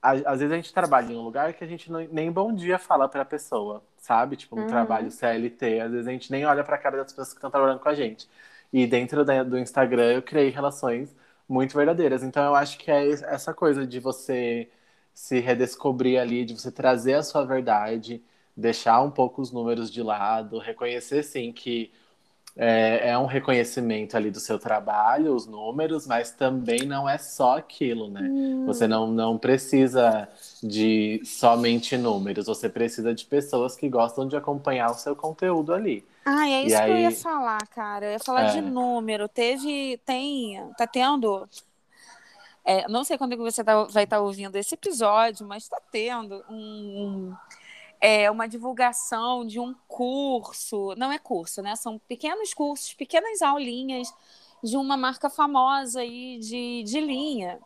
às 0.00 0.40
vezes 0.40 0.52
a 0.52 0.56
gente 0.56 0.72
trabalha 0.72 1.12
em 1.12 1.16
um 1.16 1.22
lugar 1.22 1.52
que 1.54 1.64
a 1.64 1.66
gente 1.66 1.90
não, 1.90 2.00
nem 2.12 2.30
bom 2.30 2.54
dia 2.54 2.78
fala 2.78 3.08
para 3.08 3.22
a 3.22 3.24
pessoa, 3.24 3.82
sabe? 3.96 4.36
Tipo, 4.36 4.56
no 4.56 4.62
uhum. 4.62 4.68
trabalho 4.68 5.10
CLT, 5.10 5.80
às 5.80 5.90
vezes 5.92 6.06
a 6.06 6.12
gente 6.12 6.30
nem 6.30 6.46
olha 6.46 6.62
para 6.62 6.76
a 6.76 6.78
cara 6.78 6.96
das 6.98 7.08
pessoas 7.12 7.28
que 7.30 7.34
estão 7.36 7.50
trabalhando 7.50 7.80
com 7.80 7.88
a 7.88 7.94
gente. 7.94 8.28
E 8.72 8.86
dentro 8.86 9.24
da, 9.24 9.42
do 9.42 9.58
Instagram 9.58 10.12
eu 10.12 10.22
criei 10.22 10.50
relações 10.50 11.14
muito 11.48 11.76
verdadeiras. 11.76 12.22
Então 12.22 12.44
eu 12.44 12.54
acho 12.54 12.78
que 12.78 12.90
é 12.90 13.10
essa 13.10 13.52
coisa 13.54 13.86
de 13.86 13.98
você 14.00 14.68
se 15.14 15.40
redescobrir 15.40 16.20
ali, 16.20 16.44
de 16.44 16.54
você 16.54 16.70
trazer 16.70 17.14
a 17.14 17.22
sua 17.22 17.44
verdade, 17.44 18.22
deixar 18.56 19.02
um 19.02 19.10
pouco 19.10 19.42
os 19.42 19.50
números 19.52 19.90
de 19.90 20.02
lado, 20.02 20.58
reconhecer 20.58 21.22
sim 21.24 21.52
que 21.52 21.92
é, 22.60 23.10
é, 23.10 23.18
um 23.18 23.26
reconhecimento 23.26 24.16
ali 24.16 24.32
do 24.32 24.40
seu 24.40 24.58
trabalho, 24.58 25.32
os 25.32 25.46
números, 25.46 26.08
mas 26.08 26.32
também 26.32 26.80
não 26.84 27.08
é 27.08 27.16
só 27.16 27.56
aquilo, 27.56 28.10
né? 28.10 28.22
Hum. 28.22 28.66
Você 28.66 28.88
não, 28.88 29.06
não 29.06 29.38
precisa 29.38 30.28
de 30.60 31.22
somente 31.24 31.96
números, 31.96 32.46
você 32.46 32.68
precisa 32.68 33.14
de 33.14 33.24
pessoas 33.24 33.76
que 33.76 33.88
gostam 33.88 34.26
de 34.26 34.36
acompanhar 34.36 34.90
o 34.90 34.94
seu 34.94 35.14
conteúdo 35.14 35.72
ali. 35.72 36.04
Ah, 36.24 36.48
é 36.48 36.64
isso 36.64 36.74
e 36.74 36.78
que 36.78 36.82
aí... 36.82 36.90
eu 36.90 36.98
ia 36.98 37.10
falar, 37.12 37.64
cara. 37.68 38.06
Eu 38.06 38.12
ia 38.12 38.18
falar 38.18 38.46
é. 38.46 38.50
de 38.50 38.60
número. 38.60 39.28
Teve, 39.28 39.98
tem, 40.04 40.60
tá 40.76 40.86
tendo. 40.86 41.48
É, 42.64 42.88
não 42.88 43.04
sei 43.04 43.16
quando 43.16 43.36
você 43.36 43.62
tá, 43.62 43.84
vai 43.84 44.02
estar 44.02 44.16
tá 44.16 44.22
ouvindo 44.22 44.56
esse 44.56 44.74
episódio, 44.74 45.46
mas 45.46 45.62
está 45.62 45.80
tendo 45.92 46.44
um, 46.50 47.32
é, 48.00 48.30
uma 48.30 48.48
divulgação 48.48 49.46
de 49.46 49.58
um 49.58 49.74
curso, 49.86 50.94
não 50.96 51.10
é 51.10 51.18
curso, 51.18 51.62
né? 51.62 51.74
São 51.76 51.98
pequenos 51.98 52.54
cursos, 52.54 52.94
pequenas 52.94 53.42
aulinhas 53.42 54.12
de 54.62 54.76
uma 54.76 54.96
marca 54.96 55.28
famosa 55.28 56.00
aí 56.00 56.38
de, 56.38 56.82
de 56.84 57.00
linha. 57.00 57.60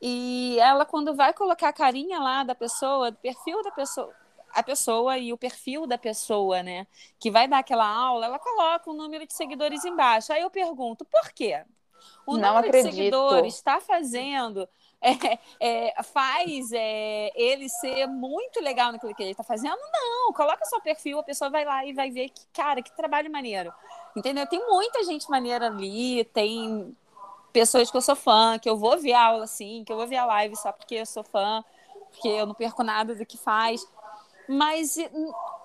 E 0.00 0.56
ela, 0.60 0.84
quando 0.84 1.14
vai 1.14 1.32
colocar 1.32 1.68
a 1.68 1.72
carinha 1.72 2.18
lá 2.20 2.44
da 2.44 2.54
pessoa, 2.54 3.10
do 3.10 3.18
perfil 3.18 3.62
da 3.62 3.70
pessoa, 3.72 4.14
a 4.52 4.62
pessoa 4.62 5.18
e 5.18 5.32
o 5.32 5.38
perfil 5.38 5.86
da 5.86 5.98
pessoa, 5.98 6.62
né? 6.62 6.86
Que 7.18 7.30
vai 7.30 7.48
dar 7.48 7.58
aquela 7.58 7.86
aula, 7.86 8.26
ela 8.26 8.38
coloca 8.38 8.90
o 8.90 8.94
número 8.94 9.26
de 9.26 9.34
seguidores 9.34 9.84
embaixo. 9.84 10.32
Aí 10.32 10.42
eu 10.42 10.50
pergunto, 10.50 11.04
por 11.04 11.32
quê? 11.32 11.64
O 12.26 12.36
não 12.36 12.54
número 12.54 12.68
acredito. 12.68 12.90
de 12.90 12.96
seguidores 12.96 13.54
está 13.54 13.80
fazendo 13.80 14.68
é, 15.00 15.38
é, 15.60 16.02
faz 16.02 16.72
é, 16.72 17.30
ele 17.34 17.68
ser 17.68 18.06
muito 18.06 18.60
legal 18.60 18.92
naquilo 18.92 19.14
que 19.14 19.22
ele 19.22 19.30
está 19.30 19.44
fazendo? 19.44 19.78
Não, 19.92 20.32
coloca 20.32 20.64
seu 20.64 20.80
perfil, 20.80 21.20
a 21.20 21.22
pessoa 21.22 21.50
vai 21.50 21.64
lá 21.64 21.84
e 21.84 21.92
vai 21.92 22.10
ver 22.10 22.28
que, 22.30 22.42
cara, 22.52 22.82
que 22.82 22.94
trabalho 22.96 23.30
maneiro. 23.30 23.72
Entendeu? 24.16 24.46
Tem 24.46 24.64
muita 24.66 25.04
gente 25.04 25.30
maneira 25.30 25.66
ali, 25.66 26.24
tem 26.24 26.96
pessoas 27.52 27.90
que 27.90 27.96
eu 27.96 28.02
sou 28.02 28.16
fã, 28.16 28.58
que 28.58 28.68
eu 28.68 28.76
vou 28.76 28.98
ver 28.98 29.12
a 29.12 29.26
aula 29.26 29.46
sim, 29.46 29.84
que 29.84 29.92
eu 29.92 29.96
vou 29.96 30.06
ver 30.06 30.16
a 30.16 30.26
live 30.26 30.56
só 30.56 30.72
porque 30.72 30.96
eu 30.96 31.06
sou 31.06 31.22
fã, 31.22 31.64
porque 32.10 32.28
eu 32.28 32.46
não 32.46 32.54
perco 32.54 32.82
nada 32.82 33.14
do 33.14 33.24
que 33.24 33.38
faz. 33.38 33.86
Mas 34.48 34.96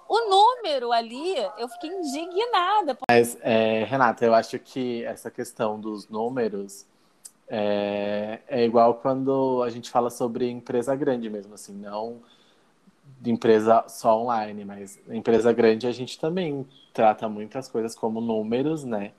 o 0.07 0.29
número 0.29 0.91
ali, 0.91 1.35
eu 1.57 1.67
fiquei 1.69 1.89
indignada. 1.89 2.97
Mas, 3.09 3.37
é, 3.41 3.83
Renata, 3.85 4.25
eu 4.25 4.33
acho 4.33 4.59
que 4.59 5.03
essa 5.05 5.31
questão 5.31 5.79
dos 5.79 6.07
números 6.07 6.85
é, 7.47 8.39
é 8.47 8.65
igual 8.65 8.95
quando 8.95 9.63
a 9.63 9.69
gente 9.69 9.89
fala 9.89 10.09
sobre 10.09 10.49
empresa 10.49 10.95
grande 10.95 11.29
mesmo, 11.29 11.53
assim, 11.53 11.73
não 11.73 12.21
de 13.19 13.31
empresa 13.31 13.85
só 13.87 14.21
online, 14.21 14.65
mas 14.65 14.99
empresa 15.09 15.53
grande 15.53 15.87
a 15.87 15.91
gente 15.91 16.19
também 16.19 16.67
trata 16.93 17.27
muitas 17.29 17.69
coisas 17.69 17.95
como 17.95 18.19
números, 18.19 18.83
né? 18.83 19.11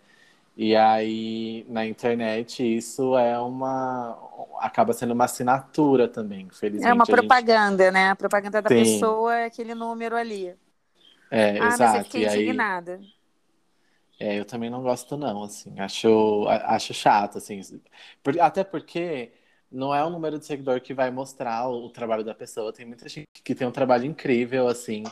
E 0.57 0.77
aí 0.77 1.67
na 1.69 1.87
internet 1.87 2.63
isso 2.77 3.17
é 3.17 3.39
uma 3.39 4.17
acaba 4.61 4.93
sendo 4.93 5.13
uma 5.13 5.25
assinatura 5.25 6.07
também, 6.07 6.49
felizmente. 6.51 6.91
É 6.91 6.93
uma 6.93 7.07
propaganda, 7.07 7.85
gente... 7.85 7.95
né? 7.95 8.11
A 8.11 8.17
propaganda 8.17 8.63
da 8.63 8.69
Sim. 8.69 8.77
pessoa 8.77 9.35
é 9.37 9.45
aquele 9.47 9.75
número 9.75 10.17
ali. 10.17 10.55
É, 11.31 11.59
ah, 11.59 11.67
exato. 11.69 11.83
Mas 11.83 11.95
eu 11.95 12.05
fiquei 12.05 12.27
indignada. 12.27 13.01
Aí... 13.01 13.14
É, 14.19 14.39
eu 14.39 14.45
também 14.45 14.71
não 14.71 14.83
gosto 14.83 15.17
não, 15.17 15.43
assim, 15.43 15.79
acho, 15.81 16.47
acho 16.49 16.95
chato, 16.95 17.39
assim, 17.39 17.61
até 18.41 18.63
porque 18.63 19.33
não 19.71 19.93
é 19.95 20.05
o 20.05 20.11
número 20.11 20.39
de 20.39 20.47
seguidor 20.47 20.81
que 20.81 20.95
vai 20.95 21.11
mostrar 21.11 21.69
o, 21.69 21.91
trabalho 21.91 22.25
da 22.25 22.35
pessoa, 22.35 22.73
tem 22.73 22.87
muita 22.87 23.09
gente 23.09 23.27
que 23.43 23.55
tem 23.55 23.67
um 23.67 23.73
trabalho 23.73 24.05
incrível, 24.05 24.69
assim, 24.69 25.03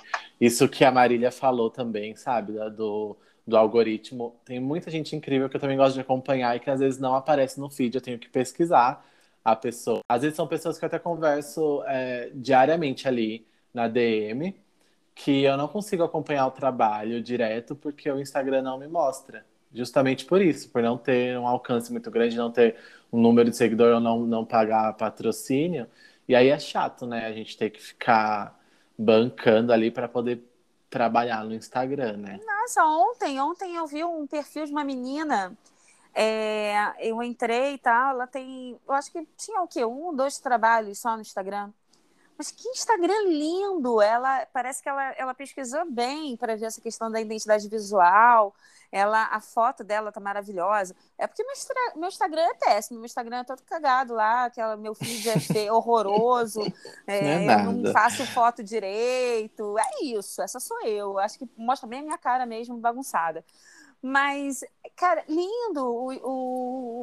isso 0.40 0.68
que 0.68 0.84
a 0.84 0.92
Marília 0.92 1.32
falou 1.32 1.68
também, 1.68 2.14
sabe, 2.14 2.52
do, 2.70 3.16
do 3.46 3.56
algoritmo, 3.56 4.36
tem 4.44 4.60
muita 4.60 4.90
gente 4.90 5.16
incrível 5.16 5.48
que 5.48 5.56
eu 5.56 5.60
também 5.60 5.76
gosto 5.76 5.94
de 5.94 6.00
acompanhar 6.00 6.56
e 6.56 6.60
que 6.60 6.70
às 6.70 6.78
vezes 6.80 7.00
não 7.00 7.14
aparece 7.16 7.58
no 7.58 7.68
feed, 7.68 7.96
eu 7.96 8.00
tenho 8.00 8.18
que 8.18 8.28
pesquisar 8.28 9.04
a 9.44 9.56
pessoa, 9.56 10.00
às 10.08 10.22
vezes 10.22 10.36
são 10.36 10.46
pessoas 10.46 10.78
que 10.78 10.84
eu 10.84 10.86
até 10.86 10.98
converso 10.98 11.82
é, 11.86 12.30
diariamente 12.34 13.08
ali 13.08 13.46
na 13.74 13.88
DM, 13.88 14.54
que 15.14 15.42
eu 15.44 15.56
não 15.56 15.68
consigo 15.68 16.02
acompanhar 16.02 16.46
o 16.46 16.50
trabalho 16.50 17.22
direto 17.22 17.74
porque 17.74 18.10
o 18.10 18.20
Instagram 18.20 18.62
não 18.62 18.78
me 18.78 18.88
mostra. 18.88 19.44
Justamente 19.72 20.24
por 20.24 20.42
isso, 20.42 20.68
por 20.68 20.82
não 20.82 20.98
ter 20.98 21.38
um 21.38 21.46
alcance 21.46 21.90
muito 21.90 22.10
grande, 22.10 22.36
não 22.36 22.50
ter 22.50 22.76
um 23.12 23.20
número 23.20 23.50
de 23.50 23.56
seguidor 23.56 23.94
ou 23.94 24.00
não, 24.00 24.20
não 24.20 24.44
pagar 24.44 24.92
patrocínio. 24.94 25.86
E 26.28 26.34
aí 26.34 26.48
é 26.48 26.58
chato, 26.58 27.06
né? 27.06 27.26
A 27.26 27.32
gente 27.32 27.56
ter 27.56 27.70
que 27.70 27.82
ficar 27.82 28.58
bancando 28.98 29.72
ali 29.72 29.90
para 29.90 30.08
poder 30.08 30.42
trabalhar 30.90 31.42
no 31.44 31.54
Instagram, 31.54 32.18
né? 32.18 32.38
Nossa, 32.44 32.84
ontem, 32.84 33.40
ontem 33.40 33.76
eu 33.76 33.86
vi 33.86 34.04
um 34.04 34.26
perfil 34.26 34.66
de 34.66 34.72
uma 34.72 34.84
menina. 34.84 35.56
É, 36.14 36.92
eu 36.98 37.22
entrei 37.22 37.74
e 37.74 37.78
tal, 37.78 38.14
ela 38.14 38.26
tem. 38.26 38.78
Eu 38.86 38.94
acho 38.94 39.10
que 39.10 39.26
tinha 39.36 39.62
o 39.62 39.66
quê? 39.66 39.84
Um, 39.84 40.14
dois 40.14 40.38
trabalhos 40.38 40.98
só 40.98 41.14
no 41.14 41.22
Instagram. 41.22 41.70
Mas 42.42 42.50
que 42.50 42.68
Instagram 42.70 43.28
lindo! 43.28 44.02
Ela 44.02 44.44
parece 44.52 44.82
que 44.82 44.88
ela, 44.88 45.12
ela 45.12 45.32
pesquisou 45.32 45.88
bem 45.88 46.36
para 46.36 46.56
ver 46.56 46.64
essa 46.64 46.80
questão 46.80 47.08
da 47.08 47.20
identidade 47.20 47.68
visual. 47.68 48.52
Ela, 48.90 49.26
a 49.26 49.40
foto 49.40 49.84
dela 49.84 50.10
tá 50.10 50.18
maravilhosa. 50.18 50.92
É 51.16 51.28
porque 51.28 51.44
meu, 51.44 51.54
meu 51.94 52.08
Instagram 52.08 52.42
é 52.42 52.54
péssimo, 52.54 52.98
meu 52.98 53.06
Instagram 53.06 53.36
é 53.36 53.44
todo 53.44 53.62
cagado 53.62 54.12
lá, 54.14 54.46
aquela, 54.46 54.76
meu 54.76 54.92
feed 54.92 55.30
é 55.30 55.38
feio, 55.38 55.72
horroroso. 55.78 56.62
É, 57.06 57.46
não 57.46 57.52
é 57.52 57.64
eu 57.64 57.72
não 57.74 57.92
faço 57.92 58.26
foto 58.26 58.60
direito. 58.60 59.78
É 59.78 60.04
isso, 60.04 60.42
essa 60.42 60.58
sou 60.58 60.84
eu. 60.84 61.20
Acho 61.20 61.38
que 61.38 61.48
mostra 61.56 61.88
bem 61.88 62.00
a 62.00 62.02
minha 62.02 62.18
cara 62.18 62.44
mesmo, 62.44 62.76
bagunçada. 62.76 63.44
Mas, 64.04 64.64
cara, 64.96 65.24
lindo 65.28 65.80
o, 65.86 66.12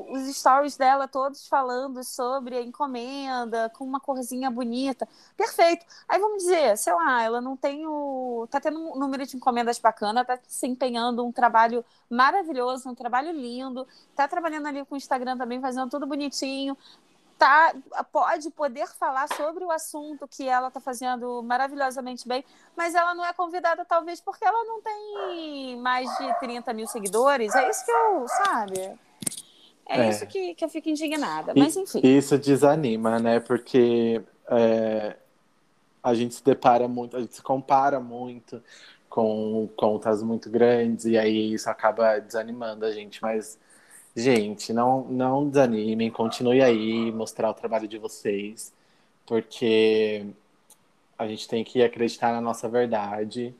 o, 0.09 0.13
os 0.13 0.35
stories 0.35 0.75
dela 0.75 1.07
todos 1.07 1.47
falando 1.47 2.03
sobre 2.03 2.57
a 2.57 2.61
encomenda, 2.61 3.69
com 3.69 3.85
uma 3.85 4.01
corzinha 4.01 4.51
bonita. 4.51 5.07
Perfeito. 5.37 5.85
Aí 6.09 6.19
vamos 6.19 6.43
dizer, 6.43 6.77
sei 6.77 6.93
lá, 6.93 7.23
ela 7.23 7.39
não 7.39 7.55
tem 7.55 7.87
o. 7.87 8.45
tá 8.51 8.59
tendo 8.59 8.79
um 8.79 8.99
número 8.99 9.25
de 9.25 9.37
encomendas 9.37 9.79
bacana, 9.79 10.25
tá 10.25 10.35
desempenhando 10.35 11.25
um 11.25 11.31
trabalho 11.31 11.85
maravilhoso, 12.09 12.89
um 12.89 12.95
trabalho 12.95 13.31
lindo, 13.31 13.87
tá 14.13 14.27
trabalhando 14.27 14.67
ali 14.67 14.83
com 14.85 14.95
o 14.95 14.97
Instagram 14.97 15.37
também, 15.37 15.61
fazendo 15.61 15.89
tudo 15.89 16.05
bonitinho, 16.05 16.77
tá, 17.39 17.73
pode 18.11 18.51
poder 18.51 18.85
falar 18.87 19.27
sobre 19.33 19.63
o 19.63 19.71
assunto 19.71 20.27
que 20.27 20.47
ela 20.47 20.67
está 20.67 20.81
fazendo 20.81 21.41
maravilhosamente 21.41 22.27
bem, 22.27 22.43
mas 22.75 22.93
ela 22.93 23.15
não 23.15 23.25
é 23.25 23.31
convidada, 23.31 23.85
talvez, 23.85 24.19
porque 24.19 24.43
ela 24.43 24.65
não 24.65 24.81
tem 24.81 25.77
mais 25.77 26.09
de 26.17 26.39
30 26.39 26.73
mil 26.73 26.85
seguidores. 26.85 27.55
É 27.55 27.69
isso 27.69 27.85
que 27.85 27.91
eu, 27.91 28.27
sabe? 28.27 28.79
É, 29.87 30.01
é. 30.01 30.09
isso 30.09 30.27
que, 30.27 30.53
que 30.53 30.63
eu 30.63 30.69
fico 30.69 30.89
indignada. 30.89 31.53
Mas, 31.55 31.77
enfim. 31.77 32.01
Isso 32.03 32.37
desanima, 32.37 33.17
né? 33.19 33.39
Porque 33.39 34.21
é, 34.49 35.15
a 36.03 36.13
gente 36.13 36.35
se 36.35 36.43
depara 36.43 36.89
muito, 36.89 37.15
a 37.15 37.21
gente 37.21 37.35
se 37.35 37.41
compara 37.41 38.01
muito 38.01 38.61
com 39.09 39.67
contas 39.75 40.21
muito 40.21 40.49
grandes, 40.49 41.05
e 41.05 41.17
aí 41.17 41.53
isso 41.53 41.69
acaba 41.69 42.19
desanimando 42.19 42.85
a 42.85 42.91
gente, 42.91 43.21
mas 43.21 43.57
Gente, 44.15 44.73
não, 44.73 45.05
não 45.05 45.47
desanimem, 45.47 46.09
continue 46.09 46.61
aí, 46.61 47.11
mostrar 47.11 47.49
o 47.49 47.53
trabalho 47.53 47.87
de 47.87 47.97
vocês, 47.97 48.73
porque 49.25 50.25
a 51.17 51.27
gente 51.27 51.47
tem 51.47 51.63
que 51.63 51.83
acreditar 51.83 52.31
na 52.33 52.41
nossa 52.41 52.67
verdade 52.67 53.53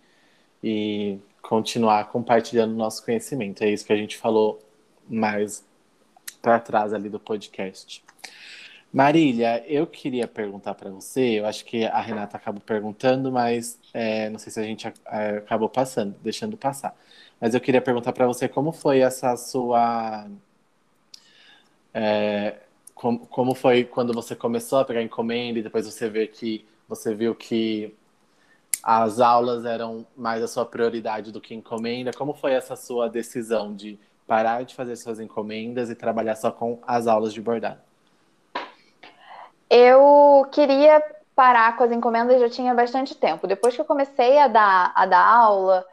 e 0.63 1.19
continuar 1.41 2.09
compartilhando 2.09 2.73
nosso 2.75 3.03
conhecimento. 3.03 3.63
É 3.63 3.69
isso 3.69 3.85
que 3.85 3.93
a 3.93 3.97
gente 3.97 4.17
falou 4.17 4.59
mais 5.07 5.65
para 6.41 6.59
trás 6.59 6.93
ali 6.93 7.09
do 7.09 7.19
podcast. 7.19 8.03
Marília, 8.91 9.63
eu 9.67 9.85
queria 9.85 10.27
perguntar 10.27 10.73
para 10.73 10.89
você, 10.89 11.39
eu 11.39 11.45
acho 11.45 11.63
que 11.63 11.85
a 11.85 12.01
Renata 12.01 12.37
acabou 12.37 12.61
perguntando, 12.61 13.31
mas 13.31 13.79
é, 13.93 14.29
não 14.31 14.39
sei 14.39 14.51
se 14.51 14.59
a 14.59 14.63
gente 14.63 14.87
é, 14.87 15.37
acabou 15.37 15.69
passando, 15.69 16.15
deixando 16.23 16.57
passar. 16.57 16.95
Mas 17.39 17.53
eu 17.53 17.61
queria 17.61 17.81
perguntar 17.81 18.11
para 18.13 18.27
você 18.27 18.47
como 18.47 18.71
foi 18.71 18.99
essa 18.99 19.35
sua. 19.37 20.27
É, 21.93 22.57
como, 22.93 23.25
como 23.27 23.55
foi 23.55 23.83
quando 23.83 24.13
você 24.13 24.35
começou 24.35 24.79
a 24.79 24.85
pegar 24.85 25.01
encomenda 25.01 25.59
e 25.59 25.63
depois 25.63 25.85
você 25.85 26.09
vê 26.09 26.27
que 26.27 26.65
você 26.87 27.15
viu 27.15 27.33
que 27.33 27.95
as 28.83 29.19
aulas 29.19 29.65
eram 29.65 30.05
mais 30.15 30.43
a 30.43 30.47
sua 30.47 30.65
prioridade 30.65 31.31
do 31.31 31.41
que 31.41 31.53
encomenda. 31.53 32.11
Como 32.11 32.33
foi 32.33 32.53
essa 32.53 32.75
sua 32.75 33.09
decisão 33.09 33.73
de 33.73 33.99
parar 34.27 34.63
de 34.63 34.75
fazer 34.75 34.95
suas 34.95 35.19
encomendas 35.19 35.89
e 35.89 35.95
trabalhar 35.95 36.35
só 36.35 36.51
com 36.51 36.79
as 36.85 37.07
aulas 37.07 37.33
de 37.33 37.41
bordado? 37.41 37.79
Eu 39.69 40.47
queria 40.51 41.01
parar 41.35 41.77
com 41.77 41.83
as 41.83 41.91
encomendas 41.91 42.39
já 42.39 42.49
tinha 42.49 42.73
bastante 42.73 43.15
tempo. 43.15 43.47
Depois 43.47 43.75
que 43.75 43.81
eu 43.81 43.85
comecei 43.85 44.37
a 44.39 44.47
dar, 44.47 44.91
a 44.95 45.05
dar 45.05 45.25
aula, 45.25 45.85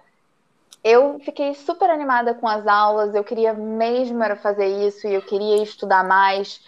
eu 0.86 1.18
fiquei 1.18 1.52
super 1.52 1.90
animada 1.90 2.32
com 2.32 2.46
as 2.46 2.64
aulas, 2.64 3.12
eu 3.12 3.24
queria 3.24 3.52
mesmo 3.52 4.22
era 4.22 4.36
fazer 4.36 4.86
isso 4.86 5.04
e 5.08 5.14
eu 5.14 5.20
queria 5.20 5.60
estudar 5.60 6.04
mais. 6.04 6.60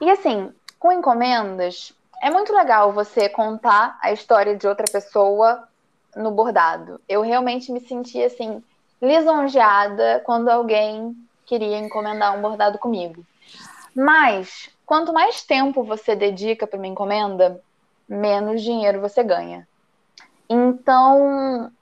E 0.00 0.08
assim, 0.08 0.52
com 0.78 0.92
encomendas, 0.92 1.92
é 2.22 2.30
muito 2.30 2.52
legal 2.52 2.92
você 2.92 3.28
contar 3.28 3.98
a 4.00 4.12
história 4.12 4.56
de 4.56 4.68
outra 4.68 4.86
pessoa 4.88 5.66
no 6.14 6.30
bordado. 6.30 7.00
Eu 7.08 7.20
realmente 7.20 7.72
me 7.72 7.80
senti 7.80 8.22
assim 8.22 8.62
lisonjeada 9.02 10.22
quando 10.24 10.48
alguém 10.48 11.16
queria 11.44 11.78
encomendar 11.78 12.38
um 12.38 12.40
bordado 12.40 12.78
comigo. 12.78 13.26
Mas 13.92 14.70
quanto 14.86 15.12
mais 15.12 15.42
tempo 15.42 15.82
você 15.82 16.14
dedica 16.14 16.64
para 16.64 16.76
uma 16.78 16.86
encomenda, 16.86 17.60
menos 18.08 18.62
dinheiro 18.62 19.00
você 19.00 19.24
ganha. 19.24 19.66
Então, 20.48 21.72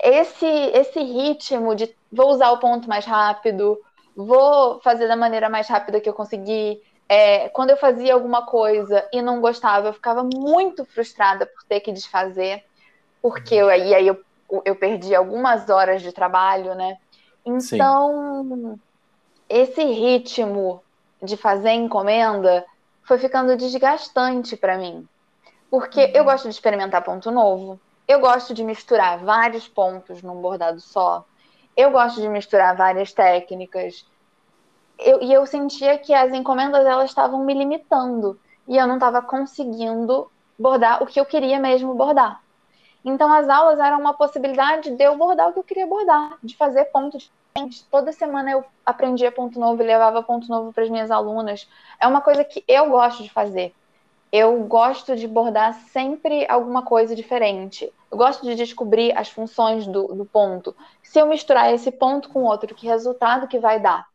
esse 0.00 0.46
esse 0.46 1.00
ritmo 1.00 1.74
de 1.74 1.94
vou 2.10 2.30
usar 2.30 2.50
o 2.50 2.58
ponto 2.58 2.88
mais 2.88 3.04
rápido, 3.04 3.78
vou 4.16 4.80
fazer 4.80 5.08
da 5.08 5.16
maneira 5.16 5.48
mais 5.48 5.68
rápida 5.68 6.00
que 6.00 6.08
eu 6.08 6.14
conseguir, 6.14 6.82
é, 7.08 7.48
quando 7.50 7.70
eu 7.70 7.76
fazia 7.76 8.14
alguma 8.14 8.44
coisa 8.44 9.06
e 9.12 9.20
não 9.22 9.40
gostava, 9.40 9.88
eu 9.88 9.92
ficava 9.92 10.22
muito 10.22 10.84
frustrada 10.84 11.46
por 11.46 11.64
ter 11.64 11.80
que 11.80 11.92
desfazer, 11.92 12.64
porque 13.20 13.54
eu, 13.54 13.68
e 13.68 13.94
aí 13.94 14.06
eu, 14.06 14.20
eu 14.64 14.76
perdi 14.76 15.14
algumas 15.14 15.68
horas 15.68 16.02
de 16.02 16.12
trabalho, 16.12 16.74
né? 16.74 16.98
Então, 17.44 18.44
Sim. 18.48 18.80
esse 19.48 19.82
ritmo 19.82 20.82
de 21.22 21.36
fazer 21.36 21.72
encomenda 21.72 22.64
foi 23.02 23.18
ficando 23.18 23.56
desgastante 23.56 24.56
para 24.56 24.78
mim. 24.78 25.06
Porque 25.70 26.04
uhum. 26.04 26.12
eu 26.14 26.24
gosto 26.24 26.44
de 26.44 26.54
experimentar 26.54 27.02
ponto 27.02 27.30
novo, 27.30 27.80
eu 28.06 28.20
gosto 28.20 28.52
de 28.54 28.64
misturar 28.64 29.18
vários 29.18 29.68
pontos 29.68 30.22
num 30.22 30.40
bordado 30.40 30.80
só, 30.80 31.24
eu 31.76 31.90
gosto 31.90 32.20
de 32.20 32.28
misturar 32.28 32.76
várias 32.76 33.12
técnicas 33.12 34.04
eu, 34.98 35.22
e 35.22 35.32
eu 35.32 35.44
sentia 35.46 35.98
que 35.98 36.14
as 36.14 36.32
encomendas 36.32 36.84
elas 36.86 37.10
estavam 37.10 37.44
me 37.44 37.54
limitando 37.54 38.38
e 38.68 38.76
eu 38.76 38.86
não 38.86 38.94
estava 38.94 39.20
conseguindo 39.20 40.30
bordar 40.58 41.02
o 41.02 41.06
que 41.06 41.18
eu 41.18 41.26
queria 41.26 41.58
mesmo 41.58 41.94
bordar. 41.94 42.40
Então 43.04 43.32
as 43.32 43.48
aulas 43.48 43.80
eram 43.80 43.98
uma 43.98 44.14
possibilidade 44.14 44.90
de 44.90 45.02
eu 45.02 45.16
bordar 45.16 45.48
o 45.48 45.52
que 45.52 45.58
eu 45.58 45.64
queria 45.64 45.86
bordar, 45.86 46.38
de 46.42 46.56
fazer 46.56 46.84
pontos 46.86 47.30
diferentes. 47.54 47.82
Toda 47.90 48.12
semana 48.12 48.52
eu 48.52 48.64
aprendia 48.86 49.32
ponto 49.32 49.58
novo 49.58 49.82
e 49.82 49.86
levava 49.86 50.22
ponto 50.22 50.48
novo 50.48 50.72
para 50.72 50.84
as 50.84 50.90
minhas 50.90 51.10
alunas. 51.10 51.68
É 52.00 52.06
uma 52.06 52.20
coisa 52.20 52.44
que 52.44 52.64
eu 52.68 52.90
gosto 52.90 53.22
de 53.22 53.30
fazer. 53.30 53.74
Eu 54.32 54.64
gosto 54.64 55.14
de 55.14 55.28
bordar 55.28 55.74
sempre 55.90 56.46
alguma 56.48 56.82
coisa 56.82 57.14
diferente. 57.14 57.92
Eu 58.10 58.16
gosto 58.16 58.46
de 58.46 58.54
descobrir 58.54 59.14
as 59.14 59.28
funções 59.28 59.86
do, 59.86 60.06
do 60.08 60.24
ponto. 60.24 60.74
Se 61.02 61.18
eu 61.18 61.26
misturar 61.26 61.70
esse 61.74 61.90
ponto 61.90 62.30
com 62.30 62.44
outro, 62.44 62.74
que 62.74 62.86
resultado 62.86 63.46
que 63.46 63.58
vai 63.58 63.78
dar? 63.78 64.06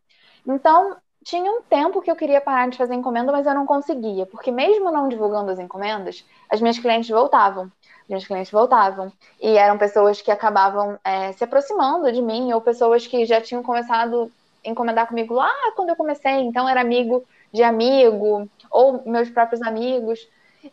Então, 0.44 0.98
tinha 1.24 1.52
um 1.52 1.62
tempo 1.62 2.02
que 2.02 2.10
eu 2.10 2.16
queria 2.16 2.42
parar 2.42 2.68
de 2.68 2.78
fazer 2.78 2.96
encomenda, 2.96 3.32
mas 3.32 3.46
eu 3.46 3.54
não 3.54 3.68
conseguia, 3.68 4.26
porque 4.26 4.50
mesmo 4.50 4.90
não 4.90 5.08
divulgando 5.08 5.52
as 5.52 5.60
encomendas, 5.60 6.26
as 6.50 6.62
minhas 6.62 6.80
clientes 6.80 7.10
voltavam. 7.10 7.66
As 8.02 8.08
minhas 8.08 8.26
clientes 8.26 8.52
voltavam. 8.52 9.14
E 9.40 9.56
eram 9.56 9.78
pessoas 9.78 10.20
que 10.20 10.32
acabavam 10.32 10.98
é, 11.04 11.32
se 11.34 11.44
aproximando 11.44 12.12
de 12.12 12.24
mim, 12.24 12.52
ou 12.54 12.62
pessoas 12.62 13.06
que 13.06 13.24
já 13.24 13.40
tinham 13.40 13.62
começado 13.62 14.32
a 14.66 14.70
encomendar 14.70 15.06
comigo 15.06 15.36
lá 15.36 15.52
quando 15.76 15.90
eu 15.90 15.96
comecei, 15.96 16.40
então 16.42 16.68
era 16.68 16.82
amigo 16.82 17.24
de 17.54 17.64
amigo, 17.64 18.50
ou 18.72 19.04
meus 19.06 19.30
próprios 19.30 19.62
amigos. 19.62 20.20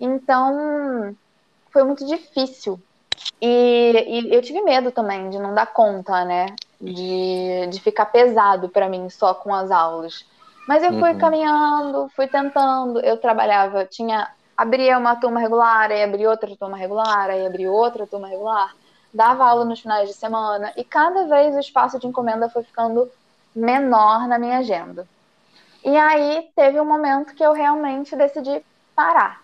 Então, 0.01 1.14
foi 1.70 1.84
muito 1.84 2.07
difícil. 2.07 2.80
E, 3.40 4.05
e 4.07 4.34
eu 4.34 4.42
tive 4.42 4.61
medo 4.62 4.90
também 4.90 5.30
de 5.30 5.38
não 5.38 5.55
dar 5.55 5.66
conta, 5.66 6.24
né? 6.24 6.47
de, 6.84 7.66
de 7.70 7.80
ficar 7.80 8.07
pesado 8.07 8.68
para 8.68 8.88
mim 8.88 9.09
só 9.09 9.34
com 9.34 9.55
as 9.55 9.70
aulas. 9.70 10.24
Mas 10.68 10.82
eu 10.82 10.99
fui 10.99 11.12
uhum. 11.12 11.18
caminhando, 11.18 12.11
fui 12.14 12.26
tentando. 12.26 13.01
Eu 13.01 13.16
trabalhava, 13.16 13.84
tinha 13.84 14.28
abria 14.57 14.97
uma 14.99 15.16
turma 15.16 15.40
regular, 15.40 15.90
aí 15.90 16.03
abria 16.03 16.30
outra 16.30 16.55
turma 16.57 16.76
regular, 16.76 17.28
aí 17.28 17.45
abria 17.45 17.70
outra 17.70 18.07
turma 18.07 18.28
regular, 18.28 18.72
dava 19.12 19.45
aula 19.45 19.64
nos 19.64 19.80
finais 19.80 20.09
de 20.09 20.14
semana 20.14 20.72
e 20.76 20.84
cada 20.84 21.26
vez 21.26 21.57
o 21.57 21.59
espaço 21.59 21.99
de 21.99 22.07
encomenda 22.07 22.49
foi 22.49 22.62
ficando 22.62 23.11
menor 23.55 24.28
na 24.28 24.38
minha 24.38 24.59
agenda. 24.59 25.09
E 25.85 25.95
aí 25.99 26.49
teve 26.57 26.80
um 26.80 26.85
momento 26.87 27.35
que 27.35 27.45
eu 27.45 27.53
realmente 27.53 28.16
decidi 28.16 28.64
parar. 28.97 29.43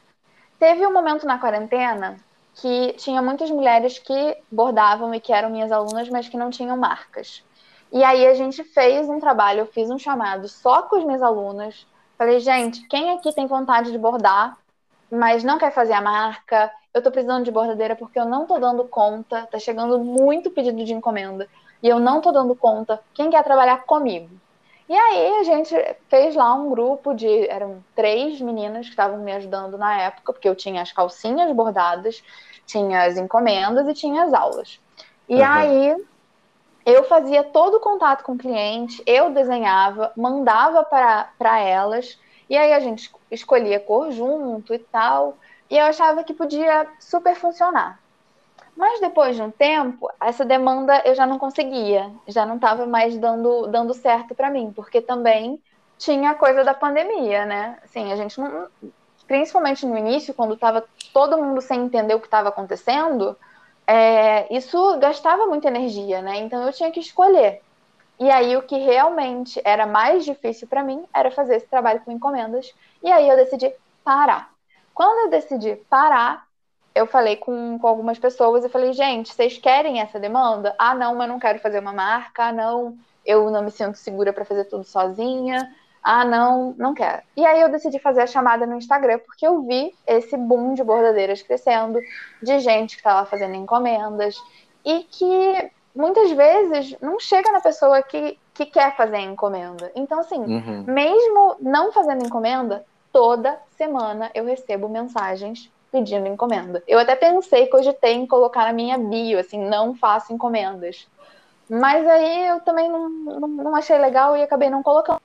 Teve 0.59 0.87
um 0.87 0.93
momento 0.93 1.27
na 1.27 1.39
quarentena 1.39 2.17
que 2.55 2.95
tinha 2.95 3.21
muitas 3.21 3.51
mulheres 3.51 3.99
que 3.99 4.37
bordavam 4.51 5.15
e 5.15 5.21
que 5.21 5.35
eram 5.35 5.51
minhas 5.51 5.71
alunas, 5.71 6.09
mas 6.09 6.31
que 6.31 6.39
não 6.39 6.49
tinham 6.49 6.79
marcas. 6.79 7.45
E 7.93 8.03
aí 8.03 8.27
a 8.27 8.33
gente 8.33 8.65
fez 8.65 9.07
um 9.09 9.21
trabalho, 9.21 9.61
eu 9.61 9.67
fiz 9.67 9.91
um 9.91 9.99
chamado 9.99 10.49
só 10.49 10.83
com 10.83 10.97
as 10.97 11.05
minhas 11.05 11.23
alunas. 11.23 11.87
Falei, 12.17 12.41
gente, 12.41 12.87
quem 12.89 13.11
aqui 13.11 13.35
tem 13.35 13.47
vontade 13.47 13.93
de 13.93 13.99
bordar, 13.99 14.57
mas 15.11 15.45
não 15.45 15.59
quer 15.59 15.73
fazer 15.73 15.93
a 15.93 16.01
marca? 16.01 16.71
Eu 16.95 17.03
tô 17.03 17.11
precisando 17.11 17.45
de 17.45 17.51
bordadeira 17.51 17.95
porque 17.95 18.19
eu 18.19 18.25
não 18.25 18.47
tô 18.47 18.59
dando 18.59 18.85
conta, 18.85 19.47
tá 19.51 19.59
chegando 19.59 19.99
muito 19.99 20.51
pedido 20.51 20.83
de 20.85 20.95
encomenda 20.95 21.47
e 21.83 21.89
eu 21.89 21.99
não 21.99 22.23
tô 22.23 22.33
dando 22.33 22.55
conta. 22.55 22.99
Quem 23.13 23.29
quer 23.29 23.45
trabalhar 23.45 23.85
comigo? 23.85 24.31
E 24.91 24.99
aí 24.99 25.39
a 25.39 25.45
gente 25.45 25.73
fez 26.09 26.35
lá 26.35 26.53
um 26.53 26.69
grupo 26.69 27.15
de. 27.15 27.49
Eram 27.49 27.81
três 27.95 28.41
meninas 28.41 28.87
que 28.87 28.91
estavam 28.91 29.19
me 29.19 29.31
ajudando 29.31 29.79
na 29.79 29.97
época, 29.97 30.33
porque 30.33 30.49
eu 30.49 30.57
tinha 30.57 30.83
as 30.83 30.91
calcinhas 30.91 31.55
bordadas, 31.55 32.25
tinha 32.67 33.05
as 33.05 33.17
encomendas 33.17 33.87
e 33.87 33.95
tinha 33.95 34.25
as 34.25 34.35
aulas. 34.35 34.81
E 35.29 35.37
uhum. 35.37 35.45
aí 35.45 35.97
eu 36.85 37.05
fazia 37.05 37.45
todo 37.45 37.77
o 37.77 37.81
contato 37.81 38.25
com 38.25 38.33
o 38.33 38.39
cliente, 38.39 39.01
eu 39.07 39.31
desenhava, 39.31 40.13
mandava 40.17 40.83
para 40.83 41.61
elas, 41.61 42.19
e 42.49 42.57
aí 42.59 42.73
a 42.73 42.81
gente 42.81 43.13
escolhia 43.31 43.79
cor 43.79 44.11
junto 44.11 44.75
e 44.75 44.79
tal, 44.81 45.39
e 45.71 45.79
eu 45.79 45.85
achava 45.85 46.25
que 46.25 46.35
podia 46.35 46.89
super 46.99 47.37
funcionar. 47.37 48.01
Mas 48.81 48.99
depois 48.99 49.37
de 49.37 49.43
um 49.43 49.51
tempo, 49.51 50.11
essa 50.19 50.43
demanda 50.43 51.03
eu 51.05 51.15
já 51.15 51.27
não 51.27 51.39
conseguia, 51.39 52.11
já 52.27 52.47
não 52.47 52.55
estava 52.55 52.87
mais 52.87 53.15
dando, 53.19 53.67
dando 53.67 53.93
certo 53.93 54.35
para 54.35 54.51
mim, 54.51 54.73
porque 54.75 55.03
também 55.03 55.63
tinha 55.99 56.31
a 56.31 56.35
coisa 56.35 56.65
da 56.65 56.73
pandemia, 56.73 57.45
né? 57.45 57.79
Assim, 57.85 58.11
a 58.11 58.17
gente 58.17 58.41
não, 58.41 58.69
principalmente 59.27 59.85
no 59.85 59.99
início, 59.99 60.33
quando 60.33 60.55
estava 60.55 60.83
todo 61.13 61.37
mundo 61.37 61.61
sem 61.61 61.83
entender 61.83 62.15
o 62.15 62.21
que 62.21 62.27
estava 62.27 62.49
acontecendo, 62.49 63.37
é, 63.87 64.51
isso 64.51 64.99
gastava 64.99 65.45
muita 65.45 65.69
energia, 65.69 66.23
né? 66.23 66.39
Então 66.39 66.65
eu 66.65 66.73
tinha 66.73 66.91
que 66.91 67.01
escolher. 67.01 67.61
E 68.19 68.31
aí 68.31 68.57
o 68.57 68.63
que 68.63 68.79
realmente 68.79 69.61
era 69.63 69.87
mais 69.87 70.25
difícil 70.25 70.67
para 70.67 70.83
mim 70.83 71.05
era 71.13 71.31
fazer 71.31 71.57
esse 71.57 71.67
trabalho 71.67 72.01
com 72.01 72.13
encomendas. 72.13 72.75
E 73.03 73.13
aí 73.13 73.29
eu 73.29 73.37
decidi 73.37 73.71
parar. 74.03 74.51
Quando 74.95 75.27
eu 75.27 75.31
decidi 75.31 75.77
parar, 75.91 76.47
eu 76.95 77.07
falei 77.07 77.37
com, 77.37 77.79
com 77.79 77.87
algumas 77.87 78.19
pessoas 78.19 78.65
e 78.65 78.69
falei, 78.69 78.93
gente, 78.93 79.33
vocês 79.33 79.59
querem 79.59 80.01
essa 80.01 80.19
demanda? 80.19 80.75
Ah, 80.79 80.95
não, 80.95 81.15
mas 81.15 81.29
não 81.29 81.39
quero 81.39 81.59
fazer 81.59 81.79
uma 81.79 81.93
marca. 81.93 82.47
Ah, 82.47 82.53
não, 82.53 82.97
eu 83.25 83.51
não 83.51 83.63
me 83.63 83.71
sinto 83.71 83.97
segura 83.97 84.33
para 84.33 84.45
fazer 84.45 84.65
tudo 84.65 84.85
sozinha. 84.85 85.75
Ah, 86.03 86.25
não, 86.25 86.75
não 86.79 86.95
quero. 86.95 87.23
E 87.37 87.45
aí 87.45 87.61
eu 87.61 87.71
decidi 87.71 87.99
fazer 87.99 88.23
a 88.23 88.27
chamada 88.27 88.67
no 88.67 88.77
Instagram, 88.77 89.19
porque 89.19 89.47
eu 89.47 89.63
vi 89.63 89.95
esse 90.07 90.37
boom 90.37 90.75
de 90.75 90.83
bordadeiras 90.83 91.43
crescendo, 91.43 92.01
de 92.43 92.59
gente 92.61 92.97
que 92.97 93.01
estava 93.01 93.27
fazendo 93.27 93.55
encomendas, 93.55 94.37
e 94.85 95.01
que 95.05 95.71
muitas 95.95 96.31
vezes 96.33 96.97
não 97.01 97.21
chega 97.21 97.53
na 97.53 97.61
pessoa 97.61 98.03
que, 98.03 98.39
que 98.55 98.67
quer 98.67 98.97
fazer 98.97 99.17
a 99.17 99.21
encomenda. 99.21 99.93
Então, 99.95 100.21
assim, 100.21 100.41
uhum. 100.41 100.85
mesmo 100.87 101.57
não 101.61 101.93
fazendo 101.93 102.25
encomenda, 102.25 102.85
toda 103.13 103.61
semana 103.77 104.31
eu 104.35 104.45
recebo 104.45 104.89
mensagens 104.89 105.71
pedindo 105.91 106.27
encomenda. 106.27 106.83
Eu 106.87 106.99
até 106.99 107.17
pensei, 107.17 107.67
cogitei 107.67 108.15
em 108.15 108.27
colocar 108.27 108.65
na 108.65 108.73
minha 108.73 108.97
bio, 108.99 109.39
assim, 109.39 109.59
não 109.59 109.95
faço 109.95 110.33
encomendas. 110.33 111.09
Mas 111.69 112.07
aí 112.07 112.49
eu 112.49 112.61
também 112.61 112.89
não, 112.89 113.09
não, 113.09 113.49
não 113.49 113.77
achei 113.77 113.99
legal 113.99 114.37
e 114.37 114.43
acabei 114.43 114.71
não 114.71 114.83
colocando. 114.83 115.21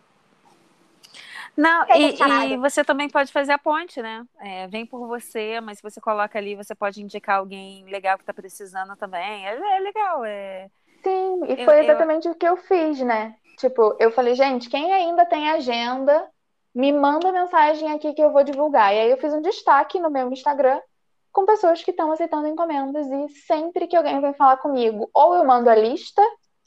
Não, 1.58 1.86
e, 1.96 2.18
e, 2.52 2.58
você 2.58 2.84
também 2.84 3.10
pode 3.10 3.32
fazer 3.32 3.54
a 3.54 3.58
ponte, 3.58 4.02
né? 4.02 4.26
É, 4.42 4.68
vem 4.68 4.86
por 4.86 5.08
você, 5.08 5.62
mas 5.62 5.78
se 5.78 5.84
você 5.84 6.02
coloca 6.02 6.38
ali, 6.38 6.54
você 6.54 6.76
pode 6.76 7.02
indicar 7.02 7.38
alguém 7.38 7.86
legal 7.86 8.18
que 8.18 8.24
está 8.24 8.34
precisando 8.34 8.96
também. 8.98 9.48
É, 9.48 9.56
é 9.56 9.80
legal, 9.80 10.26
é. 10.26 10.70
Sim, 11.02 11.46
e 11.48 11.62
eu, 11.62 11.66
foi 11.66 11.80
exatamente 11.80 12.28
eu... 12.28 12.34
o 12.34 12.36
que 12.36 12.46
eu 12.46 12.58
fiz, 12.58 13.00
né? 13.00 13.36
Tipo, 13.58 13.96
eu 14.00 14.12
falei, 14.12 14.36
gente, 14.36 14.70
quem 14.70 14.92
ainda 14.92 15.26
tem 15.26 15.50
agenda, 15.50 16.28
me 16.76 16.92
manda 16.92 17.32
mensagem 17.32 17.90
aqui 17.94 18.14
que 18.14 18.22
eu 18.22 18.34
vou 18.34 18.44
divulgar. 18.44 18.94
E 18.94 19.00
aí 19.00 19.10
eu 19.10 19.18
fiz 19.18 19.34
um 19.34 19.42
destaque 19.42 19.98
no 19.98 20.12
meu 20.12 20.30
Instagram 20.30 20.82
com 21.32 21.46
pessoas 21.46 21.82
que 21.82 21.92
estão 21.92 22.12
aceitando 22.12 22.48
encomendas 22.48 23.08
e 23.08 23.30
sempre 23.46 23.88
que 23.88 23.96
alguém 23.96 24.20
vem 24.20 24.34
falar 24.34 24.58
comigo, 24.58 25.10
ou 25.14 25.36
eu 25.36 25.46
mando 25.46 25.70
a 25.70 25.76
lista, 25.76 26.22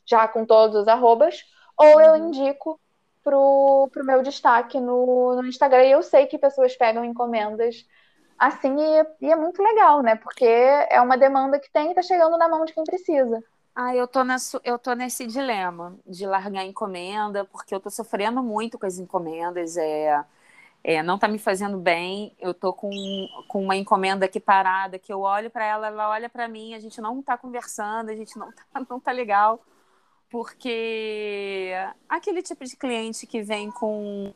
já 0.06 0.26
com 0.26 0.44
todos 0.44 0.76
os 0.76 0.88
arrobas, 0.88 1.42
ou 1.76 2.00
eu 2.00 2.12
uhum. 2.12 2.28
indico 2.28 2.80
pro, 3.22 3.88
pro 3.92 4.04
meu 4.04 4.22
destaque 4.22 4.80
no, 4.80 5.36
no 5.36 5.46
Instagram. 5.46 5.84
E 5.84 5.92
eu 5.92 6.02
sei 6.02 6.26
que 6.26 6.38
pessoas 6.38 6.74
pegam 6.74 7.04
encomendas 7.04 7.84
assim 8.38 8.74
e, 8.78 9.26
e, 9.26 9.30
é 9.30 9.36
muito 9.36 9.62
legal, 9.62 10.02
né? 10.02 10.16
Porque 10.16 10.44
é 10.44 11.00
uma 11.00 11.18
demanda 11.18 11.58
que 11.58 11.70
tem 11.70 11.90
e 11.90 11.94
tá 11.94 12.02
chegando 12.02 12.38
na 12.38 12.48
mão 12.48 12.64
de 12.64 12.72
quem 12.72 12.84
precisa. 12.84 13.42
Ah, 13.74 13.94
eu 13.94 14.08
tô, 14.08 14.24
nesse, 14.24 14.58
eu 14.64 14.78
tô 14.78 14.92
nesse 14.94 15.26
dilema 15.26 15.96
de 16.06 16.26
largar 16.26 16.62
a 16.62 16.66
encomenda, 16.66 17.44
porque 17.44 17.74
eu 17.74 17.80
tô 17.80 17.90
sofrendo 17.90 18.42
muito 18.42 18.78
com 18.78 18.86
as 18.86 18.98
encomendas, 18.98 19.76
é, 19.76 20.24
é 20.84 21.02
não 21.02 21.18
tá 21.18 21.28
me 21.28 21.38
fazendo 21.38 21.78
bem. 21.78 22.34
Eu 22.40 22.54
tô 22.54 22.72
com, 22.72 22.90
com 23.48 23.62
uma 23.62 23.76
encomenda 23.76 24.26
aqui 24.26 24.40
parada, 24.40 24.98
que 24.98 25.12
eu 25.12 25.20
olho 25.20 25.50
para 25.50 25.64
ela, 25.64 25.86
ela 25.88 26.10
olha 26.10 26.28
para 26.28 26.48
mim, 26.48 26.74
a 26.74 26.80
gente 26.80 27.00
não 27.00 27.22
tá 27.22 27.38
conversando, 27.38 28.10
a 28.10 28.16
gente 28.16 28.36
não 28.38 28.52
tá, 28.52 28.64
não 28.90 29.00
tá 29.00 29.12
legal 29.12 29.62
porque 30.30 31.72
aquele 32.08 32.42
tipo 32.42 32.64
de 32.64 32.76
cliente 32.76 33.26
que 33.26 33.42
vem 33.42 33.70
com 33.70 34.32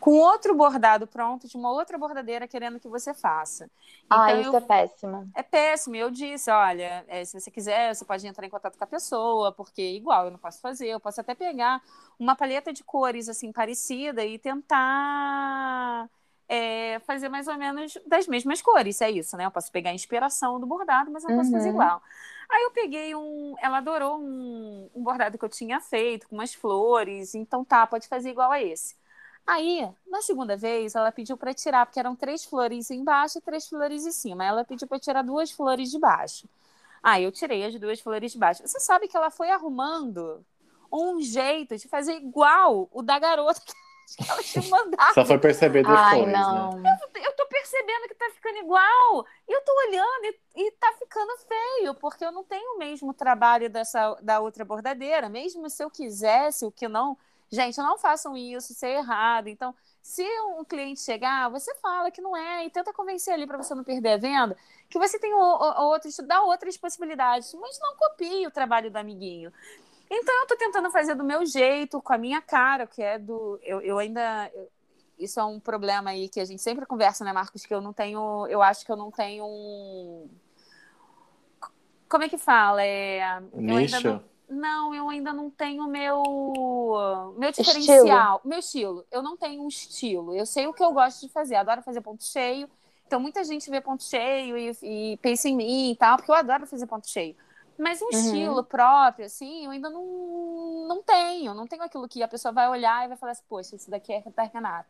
com 0.00 0.18
outro 0.18 0.54
bordado 0.54 1.06
pronto 1.06 1.48
de 1.48 1.56
uma 1.56 1.70
outra 1.70 1.98
bordadeira 1.98 2.46
querendo 2.46 2.78
que 2.78 2.88
você 2.88 3.12
faça. 3.12 3.70
Então, 4.06 4.20
ah, 4.20 4.32
isso 4.34 4.50
eu, 4.50 4.56
é 4.56 4.60
péssimo. 4.60 5.30
É 5.34 5.42
péssimo. 5.42 5.96
Eu 5.96 6.10
disse, 6.10 6.50
olha, 6.50 7.04
é, 7.08 7.24
se 7.24 7.38
você 7.38 7.50
quiser, 7.50 7.94
você 7.94 8.04
pode 8.04 8.26
entrar 8.26 8.46
em 8.46 8.50
contato 8.50 8.78
com 8.78 8.84
a 8.84 8.86
pessoa, 8.86 9.52
porque 9.52 9.82
igual 9.82 10.26
eu 10.26 10.30
não 10.30 10.38
posso 10.38 10.60
fazer, 10.60 10.88
eu 10.88 11.00
posso 11.00 11.20
até 11.20 11.34
pegar 11.34 11.82
uma 12.18 12.36
paleta 12.36 12.72
de 12.72 12.84
cores 12.84 13.28
assim 13.28 13.52
parecida 13.52 14.24
e 14.24 14.38
tentar 14.38 16.08
é, 16.48 16.98
fazer 17.00 17.28
mais 17.28 17.46
ou 17.46 17.58
menos 17.58 17.98
das 18.06 18.26
mesmas 18.26 18.62
cores, 18.62 19.00
é 19.00 19.10
isso, 19.10 19.36
né? 19.36 19.44
Eu 19.44 19.50
posso 19.50 19.70
pegar 19.70 19.90
a 19.90 19.94
inspiração 19.94 20.58
do 20.58 20.66
bordado, 20.66 21.10
mas 21.10 21.24
eu 21.24 21.30
não 21.30 21.38
posso 21.38 21.50
fazer 21.50 21.68
uhum. 21.68 21.74
igual. 21.74 22.02
Aí 22.50 22.62
eu 22.62 22.70
peguei 22.70 23.14
um. 23.14 23.54
Ela 23.60 23.78
adorou 23.78 24.18
um, 24.18 24.88
um 24.94 25.02
bordado 25.02 25.36
que 25.36 25.44
eu 25.44 25.48
tinha 25.50 25.80
feito, 25.80 26.26
com 26.28 26.36
umas 26.36 26.54
flores. 26.54 27.34
Então 27.34 27.64
tá, 27.64 27.86
pode 27.86 28.08
fazer 28.08 28.30
igual 28.30 28.50
a 28.50 28.62
esse. 28.62 28.96
Aí, 29.48 29.90
na 30.06 30.20
segunda 30.20 30.58
vez, 30.58 30.94
ela 30.94 31.10
pediu 31.10 31.34
para 31.34 31.54
tirar, 31.54 31.86
porque 31.86 31.98
eram 31.98 32.14
três 32.14 32.44
flores 32.44 32.90
embaixo 32.90 33.38
e 33.38 33.40
três 33.40 33.66
flores 33.66 34.04
em 34.04 34.12
cima. 34.12 34.44
Ela 34.44 34.62
pediu 34.62 34.86
para 34.86 34.98
tirar 34.98 35.22
duas 35.22 35.50
flores 35.50 35.90
de 35.90 35.98
baixo. 35.98 36.46
Aí 37.02 37.24
eu 37.24 37.32
tirei 37.32 37.64
as 37.64 37.74
duas 37.80 37.98
flores 37.98 38.32
de 38.32 38.38
baixo. 38.38 38.60
Você 38.60 38.78
sabe 38.78 39.08
que 39.08 39.16
ela 39.16 39.30
foi 39.30 39.48
arrumando 39.50 40.44
um 40.92 41.18
jeito 41.22 41.78
de 41.78 41.88
fazer 41.88 42.12
igual 42.16 42.90
o 42.92 43.00
da 43.00 43.18
garota 43.18 43.58
que 44.18 44.30
ela 44.30 44.42
tinha 44.42 44.68
mandado. 44.68 45.14
Só 45.14 45.24
foi 45.24 45.38
perceber 45.38 45.82
depois, 45.82 45.98
Ai, 45.98 46.26
né? 46.26 46.32
não. 46.32 46.72
Né? 46.72 46.98
Eu, 47.14 47.22
eu 47.22 47.32
tô 47.34 47.46
percebendo 47.46 48.08
que 48.08 48.14
tá 48.16 48.30
ficando 48.34 48.58
igual. 48.58 49.24
E 49.48 49.52
eu 49.52 49.62
tô 49.64 49.72
olhando 49.88 50.24
e, 50.24 50.62
e 50.62 50.70
tá 50.72 50.92
ficando 50.98 51.32
feio, 51.38 51.94
porque 51.94 52.22
eu 52.22 52.32
não 52.32 52.44
tenho 52.44 52.74
o 52.74 52.78
mesmo 52.78 53.14
trabalho 53.14 53.70
dessa, 53.70 54.14
da 54.20 54.40
outra 54.40 54.62
bordadeira. 54.62 55.26
Mesmo 55.30 55.70
se 55.70 55.82
eu 55.82 55.90
quisesse, 55.90 56.66
o 56.66 56.70
que 56.70 56.86
não... 56.86 57.16
Gente, 57.50 57.78
não 57.78 57.96
façam 57.96 58.36
isso, 58.36 58.72
isso 58.72 58.84
é 58.84 58.96
errado. 58.96 59.48
Então, 59.48 59.74
se 60.02 60.22
um 60.42 60.64
cliente 60.64 61.00
chegar, 61.00 61.48
você 61.48 61.74
fala 61.76 62.10
que 62.10 62.20
não 62.20 62.36
é 62.36 62.66
e 62.66 62.70
tenta 62.70 62.92
convencer 62.92 63.32
ali 63.32 63.46
para 63.46 63.56
você 63.56 63.74
não 63.74 63.84
perder 63.84 64.12
a 64.12 64.16
venda, 64.18 64.56
que 64.88 64.98
você 64.98 65.18
tem 65.18 65.32
outros, 65.34 66.16
dá 66.18 66.42
outras 66.42 66.76
possibilidades, 66.76 67.52
mas 67.54 67.78
não 67.80 67.96
copie 67.96 68.46
o 68.46 68.50
trabalho 68.50 68.90
do 68.90 68.96
amiguinho. 68.96 69.52
Então 70.10 70.40
eu 70.40 70.46
tô 70.46 70.56
tentando 70.56 70.90
fazer 70.90 71.14
do 71.14 71.24
meu 71.24 71.44
jeito, 71.44 72.00
com 72.00 72.12
a 72.12 72.18
minha 72.18 72.40
cara, 72.40 72.86
que 72.86 73.02
é 73.02 73.18
do. 73.18 73.58
Eu, 73.62 73.80
eu 73.80 73.98
ainda. 73.98 74.50
Eu, 74.54 74.70
isso 75.18 75.40
é 75.40 75.44
um 75.44 75.58
problema 75.58 76.10
aí 76.10 76.28
que 76.28 76.40
a 76.40 76.44
gente 76.44 76.62
sempre 76.62 76.86
conversa, 76.86 77.24
né, 77.24 77.32
Marcos? 77.32 77.66
Que 77.66 77.74
eu 77.74 77.80
não 77.80 77.92
tenho. 77.92 78.46
Eu 78.46 78.62
acho 78.62 78.86
que 78.86 78.92
eu 78.92 78.96
não 78.96 79.10
tenho 79.10 79.44
um. 79.44 80.28
Como 82.08 82.24
é 82.24 82.28
que 82.28 82.38
fala? 82.38 82.82
É, 82.82 83.40
Nicho? 83.52 84.22
Não, 84.48 84.94
eu 84.94 85.08
ainda 85.08 85.32
não 85.32 85.50
tenho 85.50 85.86
meu 85.86 87.34
meu 87.36 87.52
diferencial, 87.52 88.36
estilo. 88.36 88.40
meu 88.44 88.58
estilo. 88.58 89.06
Eu 89.10 89.22
não 89.22 89.36
tenho 89.36 89.62
um 89.62 89.68
estilo. 89.68 90.34
Eu 90.34 90.46
sei 90.46 90.66
o 90.66 90.72
que 90.72 90.82
eu 90.82 90.92
gosto 90.92 91.26
de 91.26 91.32
fazer. 91.32 91.56
Adoro 91.56 91.82
fazer 91.82 92.00
ponto 92.00 92.24
cheio. 92.24 92.68
Então 93.06 93.20
muita 93.20 93.42
gente 93.44 93.70
vê 93.70 93.80
ponto 93.80 94.04
cheio 94.04 94.56
e, 94.56 94.76
e 94.82 95.16
pensa 95.18 95.48
em 95.48 95.56
mim 95.56 95.90
e 95.92 95.96
tal, 95.96 96.16
porque 96.16 96.30
eu 96.30 96.34
adoro 96.34 96.66
fazer 96.66 96.86
ponto 96.86 97.08
cheio. 97.08 97.34
Mas 97.78 98.02
um 98.02 98.06
uhum. 98.06 98.10
estilo 98.10 98.64
próprio, 98.64 99.26
assim, 99.26 99.64
eu 99.64 99.70
ainda 99.70 99.88
não, 99.88 100.86
não 100.88 101.02
tenho. 101.02 101.54
Não 101.54 101.66
tenho 101.66 101.82
aquilo 101.82 102.08
que 102.08 102.22
a 102.22 102.28
pessoa 102.28 102.52
vai 102.52 102.68
olhar 102.68 103.04
e 103.04 103.08
vai 103.08 103.16
falar 103.16 103.32
assim, 103.32 103.44
poxa, 103.48 103.76
isso 103.76 103.90
daqui 103.90 104.12
é 104.12 104.22
da 104.34 104.42
Renata. 104.42 104.88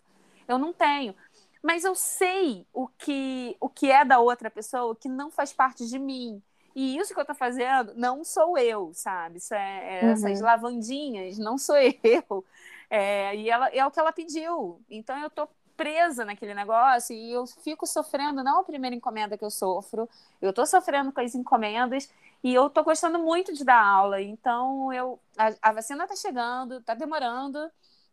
Eu 0.49 0.57
não 0.57 0.73
tenho. 0.73 1.15
Mas 1.63 1.85
eu 1.85 1.95
sei 1.95 2.67
o 2.73 2.89
que, 2.89 3.57
o 3.61 3.69
que 3.69 3.91
é 3.91 4.05
da 4.05 4.19
outra 4.21 4.51
pessoa 4.51 4.97
que 4.97 5.09
não 5.09 5.31
faz 5.31 5.53
parte 5.53 5.87
de 5.87 5.99
mim. 5.99 6.43
E 6.79 6.97
isso 6.97 7.13
que 7.13 7.19
eu 7.19 7.25
tô 7.25 7.35
fazendo 7.35 7.93
não 7.97 8.23
sou 8.23 8.57
eu, 8.57 8.93
sabe? 8.95 9.39
Isso 9.39 9.53
é, 9.53 9.99
é 9.99 10.05
uhum. 10.05 10.13
essas 10.13 10.41
lavandinhas, 10.41 11.37
não 11.37 11.59
sou 11.59 11.75
eu. 12.05 12.45
É, 12.89 13.35
e 13.35 13.51
ela, 13.51 13.69
é 13.71 13.85
o 13.85 13.91
que 13.91 13.99
ela 13.99 14.13
pediu. 14.13 14.81
Então 14.89 15.19
eu 15.19 15.29
tô 15.29 15.49
presa 15.77 16.25
naquele 16.25 16.55
negócio 16.55 17.17
e 17.17 17.33
eu 17.33 17.49
fico 17.49 17.85
sofrendo, 17.85 18.45
não 18.45 18.61
a 18.61 18.65
primeira 18.65 18.95
encomenda 18.95 19.37
que 19.37 19.45
eu 19.45 19.51
sofro, 19.51 20.09
eu 20.41 20.53
tô 20.53 20.65
sofrendo 20.65 21.11
com 21.11 21.21
as 21.21 21.35
encomendas 21.35 22.09
e 22.45 22.55
eu 22.55 22.71
tô 22.71 22.85
gostando 22.85 23.19
muito 23.19 23.53
de 23.53 23.65
dar 23.65 23.85
aula. 23.85 24.23
Então, 24.23 24.93
eu 24.93 25.19
a, 25.37 25.71
a 25.71 25.73
vacina 25.73 26.07
tá 26.07 26.15
chegando, 26.15 26.81
tá 26.83 26.95
demorando, 26.95 27.59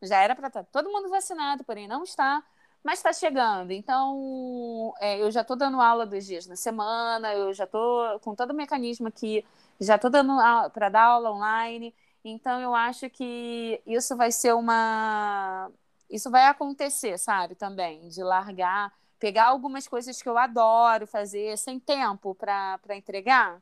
já 0.02 0.18
era 0.24 0.36
para 0.36 0.48
estar 0.48 0.64
tá 0.64 0.70
todo 0.72 0.92
mundo 0.92 1.08
vacinado, 1.08 1.64
porém 1.64 1.88
não 1.88 2.04
está, 2.04 2.44
mas 2.86 3.00
está 3.00 3.12
chegando. 3.12 3.72
Então, 3.72 4.94
é, 5.00 5.20
eu 5.20 5.32
já 5.32 5.42
estou 5.42 5.56
dando 5.58 5.82
aula 5.82 6.06
dois 6.06 6.24
dias 6.28 6.46
na 6.46 6.56
semana, 6.56 7.34
eu 7.34 7.52
já 7.52 7.64
estou 7.64 8.20
com 8.20 8.36
todo 8.36 8.52
o 8.52 8.54
mecanismo 8.54 9.08
aqui, 9.08 9.44
já 9.82 9.96
estou 9.96 10.12
dando 10.12 10.34
para 10.72 10.90
dar 10.90 11.06
aula 11.06 11.32
online. 11.32 11.96
Então, 12.24 12.62
eu 12.62 12.76
acho 12.76 13.10
que 13.10 13.82
isso 13.88 14.16
vai 14.16 14.32
ser 14.32 14.54
uma 14.54 15.72
isso 16.10 16.30
vai 16.30 16.46
acontecer, 16.46 17.18
sabe, 17.18 17.56
também, 17.56 18.08
de 18.10 18.24
largar, 18.24 18.94
pegar 19.20 19.46
algumas 19.48 19.88
coisas 19.88 20.22
que 20.22 20.30
eu 20.30 20.38
adoro 20.38 21.08
fazer 21.08 21.58
sem 21.58 21.80
tempo 21.80 22.36
para 22.36 22.80
entregar 22.96 23.60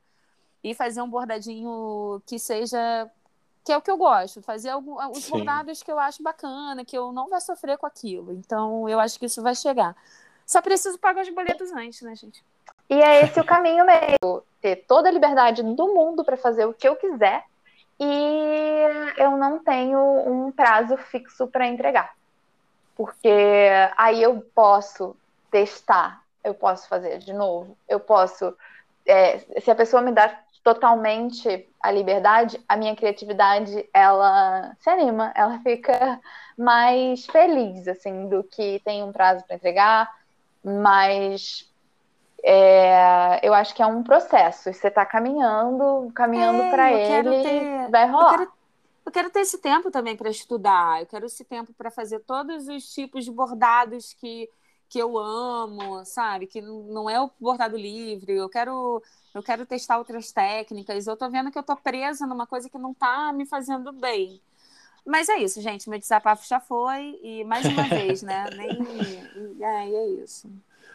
e 0.63 0.75
fazer 0.75 1.01
um 1.01 1.09
bordadinho 1.09 2.21
que 2.25 2.37
seja 2.37 3.09
que 3.63 3.71
é 3.71 3.77
o 3.77 3.81
que 3.81 3.89
eu 3.89 3.97
gosto, 3.97 4.41
fazer 4.41 4.69
algum, 4.69 4.95
os 5.11 5.23
Sim. 5.23 5.31
bordados 5.31 5.81
que 5.81 5.91
eu 5.91 5.97
acho 5.97 6.21
bacana, 6.21 6.83
que 6.83 6.97
eu 6.97 7.11
não 7.11 7.29
vai 7.29 7.39
sofrer 7.39 7.77
com 7.77 7.85
aquilo. 7.85 8.33
Então, 8.33 8.87
eu 8.89 8.99
acho 8.99 9.17
que 9.17 9.25
isso 9.25 9.41
vai 9.41 9.55
chegar. 9.55 9.95
Só 10.45 10.61
preciso 10.61 10.99
pagar 10.99 11.21
os 11.21 11.29
boletos 11.29 11.71
antes, 11.71 12.01
né, 12.01 12.15
gente? 12.15 12.43
E 12.89 13.01
é 13.01 13.23
esse 13.23 13.39
o 13.39 13.45
caminho 13.45 13.85
mesmo. 13.85 14.43
Ter 14.61 14.77
toda 14.87 15.09
a 15.09 15.11
liberdade 15.11 15.63
do 15.63 15.87
mundo 15.93 16.23
para 16.23 16.37
fazer 16.37 16.65
o 16.65 16.73
que 16.73 16.87
eu 16.87 16.95
quiser 16.95 17.43
e 17.99 18.85
eu 19.17 19.37
não 19.37 19.59
tenho 19.59 19.99
um 19.99 20.51
prazo 20.51 20.97
fixo 20.97 21.47
para 21.47 21.67
entregar 21.67 22.13
porque 22.95 23.69
aí 23.97 24.21
eu 24.21 24.41
posso 24.53 25.15
testar, 25.51 26.23
eu 26.43 26.53
posso 26.53 26.87
fazer 26.87 27.19
de 27.19 27.33
novo, 27.33 27.77
eu 27.87 27.99
posso. 27.99 28.55
É, 29.05 29.39
se 29.59 29.69
a 29.69 29.75
pessoa 29.75 30.01
me 30.01 30.11
dá 30.11 30.39
totalmente 30.63 31.67
a 31.81 31.91
liberdade, 31.91 32.59
a 32.67 32.77
minha 32.77 32.95
criatividade 32.95 33.87
ela 33.93 34.75
se 34.79 34.89
anima, 34.89 35.31
ela 35.35 35.59
fica 35.59 36.19
mais 36.57 37.25
feliz 37.25 37.87
assim 37.87 38.29
do 38.29 38.43
que 38.43 38.81
tem 38.85 39.03
um 39.03 39.11
prazo 39.11 39.43
para 39.45 39.55
entregar, 39.55 40.09
mas 40.63 41.69
é, 42.43 43.39
eu 43.43 43.53
acho 43.53 43.75
que 43.75 43.81
é 43.81 43.85
um 43.85 44.03
processo. 44.03 44.71
Você 44.71 44.87
está 44.87 45.05
caminhando, 45.05 46.11
caminhando 46.15 46.63
é, 46.63 46.69
para 46.69 46.93
ele, 46.93 47.43
ter... 47.43 47.89
vai 47.91 48.07
rolar 48.07 48.47
eu 49.05 49.11
quero 49.11 49.29
ter 49.29 49.41
esse 49.41 49.57
tempo 49.57 49.91
também 49.91 50.15
para 50.15 50.29
estudar, 50.29 51.01
eu 51.01 51.05
quero 51.05 51.25
esse 51.25 51.43
tempo 51.43 51.73
para 51.73 51.91
fazer 51.91 52.19
todos 52.21 52.67
os 52.67 52.93
tipos 52.93 53.25
de 53.25 53.31
bordados 53.31 54.13
que, 54.13 54.49
que 54.93 54.99
eu 54.99 55.17
amo, 55.17 56.05
sabe? 56.05 56.45
Que 56.45 56.61
não 56.61 57.09
é 57.09 57.19
o 57.19 57.31
bordado 57.39 57.75
livre, 57.75 58.33
eu 58.33 58.47
quero 58.47 59.01
eu 59.33 59.41
quero 59.41 59.65
testar 59.65 59.97
outras 59.97 60.31
técnicas. 60.31 61.07
Eu 61.07 61.17
tô 61.17 61.27
vendo 61.31 61.51
que 61.51 61.57
eu 61.57 61.63
tô 61.63 61.75
presa 61.75 62.27
numa 62.27 62.45
coisa 62.45 62.69
que 62.69 62.77
não 62.77 62.93
tá 62.93 63.33
me 63.33 63.47
fazendo 63.47 63.91
bem. 63.91 64.39
Mas 65.03 65.29
é 65.29 65.37
isso, 65.37 65.59
gente. 65.61 65.89
Meu 65.89 65.97
desabafo 65.97 66.47
já 66.47 66.59
foi. 66.59 67.19
E 67.23 67.43
mais 67.43 67.65
uma 67.65 67.85
vez, 67.89 68.21
né? 68.21 68.45
Nem. 68.55 69.65
É, 69.65 69.89
é 69.89 70.07
isso. 70.23 70.47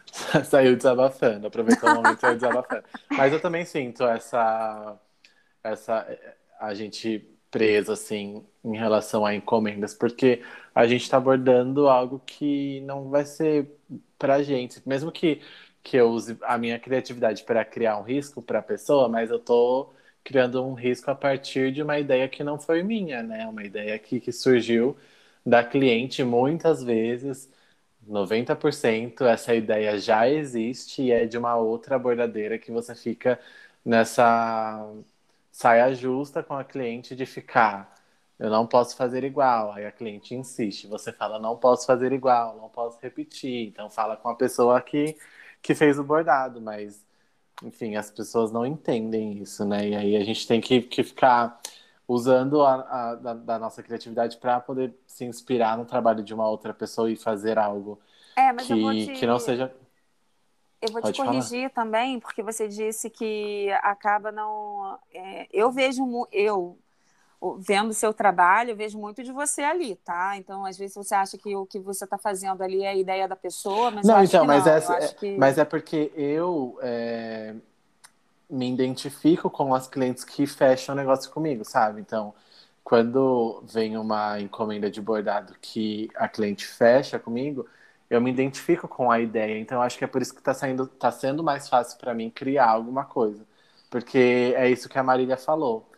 Saiu 0.49 0.77
desabafando, 0.77 1.47
aproveitou 1.47 1.89
o 1.89 1.95
momento 1.95 2.25
e 2.25 2.35
desabafando. 2.35 2.85
Mas 3.09 3.33
eu 3.33 3.41
também 3.41 3.65
sinto 3.65 4.05
essa. 4.05 4.97
essa 5.61 6.07
a 6.57 6.73
gente 6.73 7.29
presa 7.51 7.93
assim 7.93 8.45
em 8.63 8.77
relação 8.77 9.25
a 9.25 9.35
encomendas, 9.35 9.93
porque 9.93 10.41
a 10.79 10.87
gente 10.87 11.03
está 11.03 11.17
abordando 11.17 11.87
algo 11.89 12.19
que 12.25 12.81
não 12.81 13.09
vai 13.09 13.25
ser 13.25 13.69
para 14.17 14.41
gente, 14.43 14.81
mesmo 14.87 15.11
que 15.11 15.41
que 15.81 15.95
eu 15.97 16.09
use 16.09 16.37
a 16.43 16.57
minha 16.57 16.77
criatividade 16.79 17.43
para 17.43 17.63
criar 17.65 17.97
um 17.97 18.03
risco 18.03 18.41
para 18.41 18.59
a 18.59 18.61
pessoa, 18.61 19.07
mas 19.07 19.29
eu 19.31 19.39
tô 19.39 19.91
criando 20.23 20.63
um 20.63 20.73
risco 20.73 21.09
a 21.09 21.15
partir 21.15 21.71
de 21.71 21.81
uma 21.81 21.97
ideia 21.97 22.27
que 22.29 22.43
não 22.43 22.59
foi 22.59 22.83
minha, 22.83 23.23
né? 23.23 23.47
Uma 23.47 23.63
ideia 23.63 23.97
que, 23.97 24.19
que 24.19 24.31
surgiu 24.31 24.97
da 25.45 25.63
cliente 25.63 26.23
muitas 26.23 26.83
vezes. 26.83 27.49
90% 28.05 29.25
essa 29.25 29.53
ideia 29.55 29.97
já 29.99 30.27
existe 30.29 31.03
e 31.03 31.11
é 31.11 31.25
de 31.25 31.37
uma 31.37 31.55
outra 31.57 31.97
bordadeira 31.99 32.57
que 32.59 32.71
você 32.71 32.95
fica 32.95 33.39
nessa 33.85 34.85
saia 35.51 35.93
justa 35.93 36.43
com 36.43 36.55
a 36.55 36.63
cliente 36.63 37.15
de 37.15 37.25
ficar 37.25 37.95
eu 38.39 38.49
não 38.49 38.65
posso 38.65 38.95
fazer 38.95 39.23
igual. 39.23 39.73
Aí 39.73 39.85
a 39.85 39.91
cliente 39.91 40.33
insiste, 40.33 40.87
você 40.87 41.11
fala, 41.11 41.37
não 41.37 41.57
posso 41.57 41.85
fazer 41.85 42.13
igual, 42.13 42.55
não 42.57 42.69
posso 42.69 42.97
repetir. 43.01 43.67
Então 43.67 43.89
fala 43.89 44.15
com 44.15 44.29
a 44.29 44.35
pessoa 44.35 44.81
que, 44.81 45.17
que 45.61 45.75
fez 45.75 45.99
o 45.99 46.03
bordado, 46.03 46.61
mas 46.61 47.05
enfim, 47.61 47.95
as 47.97 48.09
pessoas 48.09 48.51
não 48.51 48.65
entendem 48.65 49.37
isso, 49.39 49.65
né? 49.65 49.89
E 49.89 49.95
aí 49.95 50.15
a 50.15 50.23
gente 50.23 50.47
tem 50.47 50.61
que, 50.61 50.81
que 50.81 51.03
ficar 51.03 51.59
usando 52.07 52.63
a, 52.63 52.75
a 53.11 53.15
da, 53.15 53.33
da, 53.33 53.59
nossa 53.59 53.83
criatividade 53.83 54.37
para 54.37 54.59
poder 54.59 54.95
se 55.05 55.25
inspirar 55.25 55.77
no 55.77 55.85
trabalho 55.85 56.23
de 56.23 56.33
uma 56.33 56.47
outra 56.47 56.73
pessoa 56.73 57.11
e 57.11 57.17
fazer 57.17 57.59
algo 57.59 57.99
é, 58.35 58.53
que, 58.53 59.05
te... 59.05 59.13
que 59.19 59.27
não 59.27 59.37
seja. 59.37 59.75
Eu 60.81 60.93
vou 60.93 61.01
Pode 61.01 61.13
te 61.13 61.21
corrigir 61.21 61.69
falar. 61.69 61.85
também, 61.85 62.19
porque 62.21 62.41
você 62.41 62.67
disse 62.67 63.09
que 63.09 63.69
acaba 63.81 64.31
não. 64.31 64.97
É, 65.13 65.47
eu 65.51 65.69
vejo, 65.71 66.01
eu 66.31 66.79
vendo 67.59 67.91
o 67.91 67.93
seu 67.93 68.13
trabalho, 68.13 68.71
eu 68.71 68.75
vejo 68.75 68.97
muito 68.97 69.23
de 69.23 69.31
você 69.31 69.61
ali, 69.61 69.95
tá? 69.95 70.35
Então, 70.35 70.65
às 70.65 70.77
vezes 70.77 70.95
você 70.95 71.15
acha 71.15 71.37
que 71.37 71.55
o 71.55 71.65
que 71.65 71.79
você 71.79 72.03
está 72.03 72.17
fazendo 72.17 72.61
ali 72.61 72.83
é 72.83 72.89
a 72.89 72.95
ideia 72.95 73.27
da 73.27 73.35
pessoa, 73.35 73.91
mas 73.91 74.05
não, 74.05 74.21
então, 74.21 74.45
mas 74.45 74.65
não. 74.65 74.73
É, 74.73 75.07
que... 75.07 75.37
mas 75.37 75.57
é 75.57 75.63
porque 75.63 76.11
eu 76.15 76.77
é, 76.81 77.55
me 78.49 78.69
identifico 78.69 79.49
com 79.49 79.73
as 79.73 79.87
clientes 79.87 80.25
que 80.25 80.45
fecham 80.45 80.93
negócio 80.93 81.31
comigo, 81.31 81.63
sabe? 81.63 82.01
Então, 82.01 82.33
quando 82.83 83.63
vem 83.71 83.97
uma 83.97 84.39
encomenda 84.39 84.91
de 84.91 85.01
bordado 85.01 85.55
que 85.61 86.09
a 86.15 86.27
cliente 86.27 86.67
fecha 86.67 87.17
comigo, 87.17 87.65
eu 88.09 88.19
me 88.19 88.31
identifico 88.31 88.87
com 88.87 89.09
a 89.09 89.19
ideia. 89.19 89.57
Então, 89.59 89.81
acho 89.81 89.97
que 89.97 90.03
é 90.03 90.07
por 90.07 90.21
isso 90.21 90.33
que 90.33 90.39
está 90.41 90.53
saindo, 90.53 90.87
tá 90.87 91.11
sendo 91.11 91.41
mais 91.41 91.69
fácil 91.69 91.97
para 91.99 92.13
mim 92.13 92.29
criar 92.29 92.69
alguma 92.69 93.05
coisa, 93.05 93.45
porque 93.89 94.53
é 94.57 94.69
isso 94.69 94.89
que 94.89 94.99
a 94.99 95.03
Marília 95.03 95.37
falou 95.37 95.88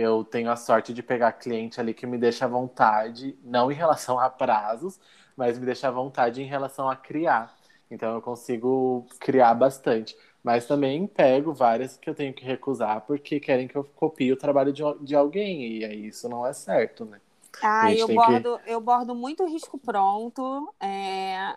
eu 0.00 0.24
tenho 0.24 0.50
a 0.50 0.56
sorte 0.56 0.92
de 0.94 1.02
pegar 1.02 1.32
cliente 1.32 1.80
ali 1.80 1.94
que 1.94 2.06
me 2.06 2.18
deixa 2.18 2.44
à 2.46 2.48
vontade, 2.48 3.38
não 3.42 3.70
em 3.70 3.74
relação 3.74 4.18
a 4.18 4.28
prazos, 4.30 5.00
mas 5.36 5.58
me 5.58 5.66
deixa 5.66 5.88
à 5.88 5.90
vontade 5.90 6.42
em 6.42 6.46
relação 6.46 6.88
a 6.88 6.96
criar. 6.96 7.54
Então 7.90 8.14
eu 8.14 8.22
consigo 8.22 9.06
criar 9.18 9.54
bastante. 9.54 10.16
Mas 10.42 10.66
também 10.66 11.06
pego 11.06 11.52
várias 11.52 11.96
que 11.98 12.08
eu 12.08 12.14
tenho 12.14 12.32
que 12.32 12.44
recusar 12.44 13.02
porque 13.02 13.38
querem 13.40 13.68
que 13.68 13.76
eu 13.76 13.84
copie 13.84 14.32
o 14.32 14.36
trabalho 14.36 14.72
de, 14.72 14.82
de 15.02 15.14
alguém. 15.14 15.78
E 15.78 15.84
aí 15.84 16.06
isso 16.06 16.28
não 16.28 16.46
é 16.46 16.52
certo, 16.52 17.04
né? 17.04 17.20
Ah, 17.62 17.92
eu 17.94 18.08
bordo, 18.08 18.58
que... 18.58 18.70
eu 18.70 18.80
bordo 18.80 19.14
muito 19.14 19.44
risco 19.46 19.78
pronto. 19.78 20.74
É... 20.80 21.56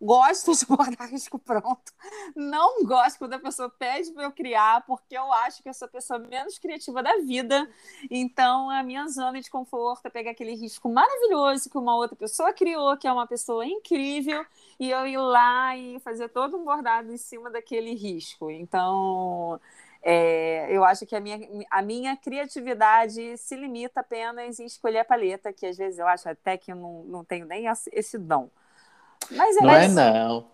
Gosto 0.00 0.54
de 0.54 0.64
bordar 0.66 1.10
risco 1.10 1.38
pronto. 1.38 1.92
Não 2.36 2.84
gosto 2.84 3.18
quando 3.18 3.34
a 3.34 3.38
pessoa 3.38 3.68
pede 3.68 4.12
para 4.12 4.24
eu 4.24 4.32
criar, 4.32 4.84
porque 4.86 5.16
eu 5.16 5.32
acho 5.32 5.62
que 5.62 5.68
eu 5.68 5.74
sou 5.74 5.86
a 5.86 5.90
pessoa 5.90 6.18
menos 6.20 6.58
criativa 6.58 7.02
da 7.02 7.16
vida. 7.18 7.68
Então, 8.10 8.70
a 8.70 8.82
minha 8.82 9.06
zona 9.08 9.40
de 9.40 9.50
conforto 9.50 10.06
é 10.06 10.10
pegar 10.10 10.30
aquele 10.30 10.54
risco 10.54 10.88
maravilhoso 10.88 11.68
que 11.68 11.76
uma 11.76 11.96
outra 11.96 12.16
pessoa 12.16 12.52
criou, 12.52 12.96
que 12.96 13.08
é 13.08 13.12
uma 13.12 13.26
pessoa 13.26 13.66
incrível, 13.66 14.44
e 14.78 14.90
eu 14.90 15.06
ir 15.06 15.18
lá 15.18 15.76
e 15.76 15.98
fazer 16.00 16.28
todo 16.28 16.56
um 16.56 16.64
bordado 16.64 17.12
em 17.12 17.16
cima 17.18 17.50
daquele 17.50 17.94
risco. 17.94 18.50
Então, 18.50 19.60
é, 20.02 20.68
eu 20.70 20.84
acho 20.84 21.04
que 21.06 21.16
a 21.16 21.20
minha, 21.20 21.38
a 21.70 21.82
minha 21.82 22.16
criatividade 22.16 23.36
se 23.36 23.56
limita 23.56 24.00
apenas 24.00 24.60
em 24.60 24.66
escolher 24.66 25.00
a 25.00 25.04
paleta, 25.04 25.52
que 25.52 25.66
às 25.66 25.76
vezes 25.76 25.98
eu 25.98 26.06
acho 26.06 26.28
até 26.28 26.56
que 26.56 26.70
eu 26.72 26.76
não, 26.76 27.04
não 27.04 27.24
tenho 27.24 27.46
nem 27.46 27.64
esse 27.92 28.16
dom. 28.16 28.48
Mas 29.30 29.56
é, 29.56 29.60
não 29.60 29.70
é 29.74 29.88
não. 29.88 30.46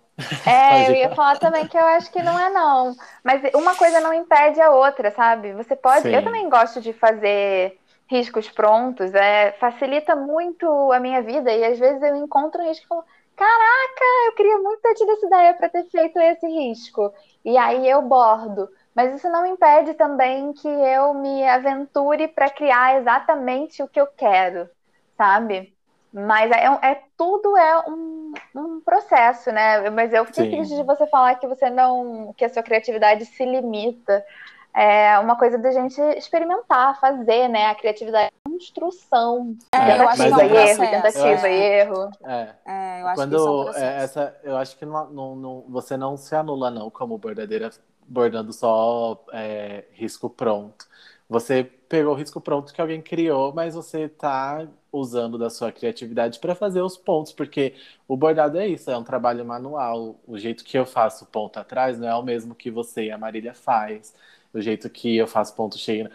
É, 0.46 0.88
eu 0.90 0.94
ia 0.94 1.14
falar 1.14 1.38
também 1.38 1.66
que 1.66 1.76
eu 1.76 1.84
acho 1.84 2.10
que 2.10 2.22
não 2.22 2.38
é 2.38 2.50
não. 2.50 2.94
Mas 3.22 3.42
uma 3.54 3.74
coisa 3.74 4.00
não 4.00 4.12
impede 4.12 4.60
a 4.60 4.70
outra, 4.70 5.10
sabe? 5.10 5.52
Você 5.54 5.74
pode. 5.76 6.02
Sim. 6.02 6.14
Eu 6.14 6.22
também 6.22 6.48
gosto 6.48 6.80
de 6.80 6.92
fazer 6.92 7.78
riscos 8.06 8.48
prontos, 8.50 9.14
é, 9.14 9.52
facilita 9.52 10.14
muito 10.14 10.92
a 10.92 11.00
minha 11.00 11.22
vida. 11.22 11.52
E 11.52 11.64
às 11.64 11.78
vezes 11.78 12.02
eu 12.02 12.16
encontro 12.16 12.62
um 12.62 12.68
risco 12.68 12.84
e 12.84 12.88
falo: 12.88 13.04
Caraca, 13.36 14.04
eu 14.26 14.32
queria 14.34 14.58
muito 14.58 14.80
ter 14.80 14.94
tido 14.94 15.10
essa 15.12 15.26
ideia 15.26 15.54
para 15.54 15.68
ter 15.68 15.84
feito 15.84 16.18
esse 16.18 16.46
risco. 16.46 17.12
E 17.44 17.56
aí 17.56 17.88
eu 17.88 18.02
bordo. 18.02 18.68
Mas 18.94 19.14
isso 19.14 19.28
não 19.28 19.44
impede 19.44 19.94
também 19.94 20.52
que 20.52 20.68
eu 20.68 21.14
me 21.14 21.44
aventure 21.46 22.28
para 22.28 22.48
criar 22.48 22.96
exatamente 23.00 23.82
o 23.82 23.88
que 23.88 24.00
eu 24.00 24.06
quero, 24.06 24.68
sabe? 25.16 25.73
Mas 26.14 26.48
é, 26.52 26.64
é, 26.64 27.02
tudo 27.16 27.56
é 27.56 27.80
um, 27.88 28.32
um 28.54 28.80
processo, 28.80 29.50
né? 29.50 29.90
Mas 29.90 30.12
eu 30.12 30.24
fiquei 30.24 30.48
triste 30.48 30.76
de 30.76 30.84
você 30.84 31.08
falar 31.08 31.34
que 31.34 31.46
você 31.48 31.68
não. 31.68 32.32
que 32.36 32.44
a 32.44 32.48
sua 32.48 32.62
criatividade 32.62 33.26
se 33.26 33.44
limita. 33.44 34.24
É 34.72 35.18
uma 35.18 35.36
coisa 35.36 35.58
da 35.58 35.72
gente 35.72 36.00
experimentar, 36.16 37.00
fazer, 37.00 37.48
né? 37.48 37.66
A 37.66 37.74
criatividade 37.74 38.26
é 38.26 38.48
construção. 38.48 39.56
É, 39.72 39.96
tentativa 39.96 40.44
e 40.44 40.56
erro, 40.56 40.90
tentativa 40.90 41.48
e 41.48 41.62
erro. 41.62 42.10
É. 42.24 42.48
é. 42.64 43.02
eu 43.02 43.06
acho 43.08 43.16
Quando 43.16 43.72
que 43.72 43.78
é, 43.78 43.82
é 43.82 44.02
essa, 44.02 44.36
eu 44.44 44.56
acho 44.56 44.78
que 44.78 44.86
não, 44.86 45.10
não, 45.10 45.36
não, 45.36 45.64
você 45.68 45.96
não 45.96 46.16
se 46.16 46.34
anula, 46.36 46.70
não, 46.70 46.90
como 46.90 47.18
bordadeira, 47.18 47.70
bordando 48.06 48.52
só 48.52 49.24
é, 49.32 49.84
risco 49.92 50.30
pronto. 50.30 50.86
Você 51.28 51.64
pegou 51.94 52.12
o 52.12 52.16
risco 52.16 52.40
pronto 52.40 52.74
que 52.74 52.80
alguém 52.80 53.00
criou, 53.00 53.52
mas 53.54 53.76
você 53.76 54.02
está 54.02 54.66
usando 54.90 55.38
da 55.38 55.48
sua 55.48 55.70
criatividade 55.70 56.40
para 56.40 56.52
fazer 56.52 56.82
os 56.82 56.96
pontos, 56.96 57.32
porque 57.32 57.74
o 58.08 58.16
bordado 58.16 58.58
é 58.58 58.66
isso, 58.66 58.90
é 58.90 58.98
um 58.98 59.04
trabalho 59.04 59.44
manual. 59.44 60.16
O 60.26 60.36
jeito 60.36 60.64
que 60.64 60.76
eu 60.76 60.84
faço 60.84 61.24
ponto 61.26 61.56
atrás 61.56 61.96
não 61.96 62.08
é 62.08 62.14
o 62.16 62.22
mesmo 62.22 62.52
que 62.52 62.68
você 62.68 63.04
e 63.04 63.10
a 63.12 63.18
Marília 63.18 63.54
faz. 63.54 64.12
O 64.52 64.60
jeito 64.60 64.90
que 64.90 65.16
eu 65.16 65.28
faço 65.28 65.54
ponto 65.54 65.78
cheio. 65.78 66.10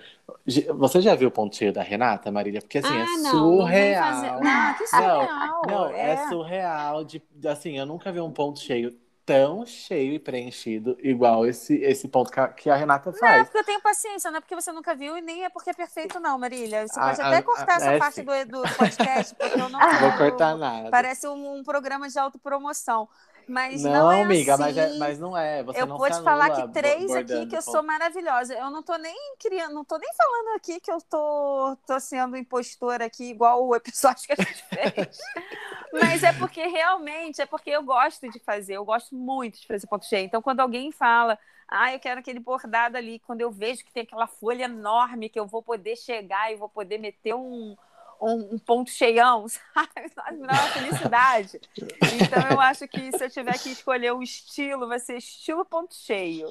Você 0.75 0.99
já 0.99 1.15
viu 1.15 1.29
o 1.29 1.31
ponto 1.31 1.55
cheio 1.55 1.71
da 1.71 1.81
Renata, 1.81 2.29
Marília? 2.29 2.61
Porque 2.61 2.79
assim, 2.79 2.93
é 2.93 3.01
ah, 3.01 3.03
é 3.03 3.21
não, 3.21 3.31
surreal. 3.31 4.21
Não, 4.21 4.39
não, 4.41 4.73
que 4.73 4.87
surreal. 4.87 5.27
Não, 5.27 5.77
não 5.77 5.89
é... 5.91 6.11
é 6.11 6.27
surreal. 6.27 7.05
De, 7.05 7.23
assim, 7.45 7.77
eu 7.77 7.85
nunca 7.85 8.11
vi 8.11 8.19
um 8.19 8.31
ponto 8.31 8.59
cheio 8.59 8.93
tão 9.29 9.63
cheio 9.63 10.13
e 10.13 10.17
preenchido 10.17 10.97
igual 11.03 11.45
esse, 11.45 11.75
esse 11.83 12.07
ponto 12.07 12.31
que 12.31 12.39
a, 12.39 12.47
que 12.47 12.67
a 12.67 12.75
Renata 12.75 13.11
faz. 13.11 13.21
Não 13.21 13.41
é 13.41 13.43
porque 13.43 13.59
eu 13.59 13.63
tenho 13.63 13.79
paciência, 13.79 14.31
não 14.31 14.39
é 14.39 14.41
porque 14.41 14.55
você 14.55 14.71
nunca 14.71 14.95
viu 14.95 15.15
e 15.15 15.21
nem 15.21 15.45
é 15.45 15.49
porque 15.49 15.69
é 15.69 15.73
perfeito, 15.73 16.19
não, 16.19 16.39
Marília. 16.39 16.87
Você 16.87 16.99
pode 16.99 17.21
a, 17.21 17.27
até 17.27 17.41
cortar 17.43 17.73
a, 17.73 17.75
essa 17.75 17.91
é 17.91 17.99
parte 17.99 18.23
do, 18.23 18.31
do 18.47 18.61
podcast, 18.75 19.35
porque 19.35 19.61
eu 19.61 19.69
não 19.69 19.79
vou 20.01 20.17
cortar 20.17 20.57
nada. 20.57 20.89
Parece 20.89 21.27
um, 21.27 21.57
um 21.57 21.63
programa 21.63 22.09
de 22.09 22.17
autopromoção. 22.17 23.07
Mas 23.49 23.81
não, 23.81 23.91
não 23.91 24.11
é 24.11 24.21
amiga, 24.21 24.53
assim. 24.53 24.61
mas, 24.61 24.77
é, 24.77 24.97
mas 24.99 25.19
não 25.19 25.35
é. 25.35 25.63
Você 25.63 25.81
eu 25.81 25.87
não 25.87 25.97
vou 25.97 26.07
te 26.07 26.21
falar 26.21 26.51
que 26.51 26.71
três 26.71 27.09
aqui 27.09 27.47
que 27.47 27.57
eu 27.57 27.63
sou 27.63 27.81
maravilhosa. 27.81 28.53
Eu 28.53 28.69
não 28.69 28.83
tô 28.83 28.95
nem 28.95 29.15
criando, 29.39 29.73
não 29.73 29.83
tô 29.83 29.97
nem 29.97 30.09
falando 30.13 30.55
aqui 30.55 30.79
que 30.79 30.91
eu 30.91 31.01
tô, 31.01 31.75
tô 31.87 31.99
sendo 31.99 32.37
impostora 32.37 33.05
aqui, 33.05 33.31
igual 33.31 33.65
o 33.65 33.75
episódio 33.75 34.27
que 34.27 34.33
a 34.33 34.35
gente 34.35 34.63
fez. 34.65 35.17
mas 35.91 36.21
é 36.21 36.31
porque 36.33 36.63
realmente, 36.67 37.41
é 37.41 37.47
porque 37.47 37.71
eu 37.71 37.81
gosto 37.81 38.29
de 38.29 38.39
fazer, 38.39 38.75
eu 38.75 38.85
gosto 38.85 39.15
muito 39.15 39.59
de 39.59 39.65
fazer 39.65 39.87
ponto 39.87 40.05
cheio. 40.05 40.25
Então, 40.25 40.43
quando 40.43 40.59
alguém 40.59 40.91
fala, 40.91 41.39
ah, 41.67 41.91
eu 41.91 41.99
quero 41.99 42.19
aquele 42.19 42.39
bordado 42.39 42.97
ali, 42.97 43.17
quando 43.17 43.41
eu 43.41 43.49
vejo 43.49 43.83
que 43.83 43.91
tem 43.91 44.03
aquela 44.03 44.27
folha 44.27 44.65
enorme 44.65 45.27
que 45.27 45.39
eu 45.39 45.47
vou 45.47 45.63
poder 45.63 45.95
chegar 45.95 46.53
e 46.53 46.55
vou 46.55 46.69
poder 46.69 46.99
meter 46.99 47.33
um 47.33 47.75
um, 48.21 48.55
um, 48.55 48.59
ponto 48.59 48.89
cheião, 48.89 49.47
sabe? 49.49 50.11
Me 50.33 50.47
dá 50.47 50.53
uma 50.53 50.69
felicidade. 50.69 51.61
Então 51.77 52.49
eu 52.51 52.59
acho 52.59 52.87
que 52.87 53.11
se 53.11 53.23
eu 53.23 53.29
tiver 53.29 53.57
que 53.57 53.69
escolher 53.69 54.13
um 54.13 54.21
estilo, 54.21 54.87
vai 54.87 54.99
ser 54.99 55.17
estilo 55.17 55.65
ponto 55.65 55.95
cheio. 55.95 56.47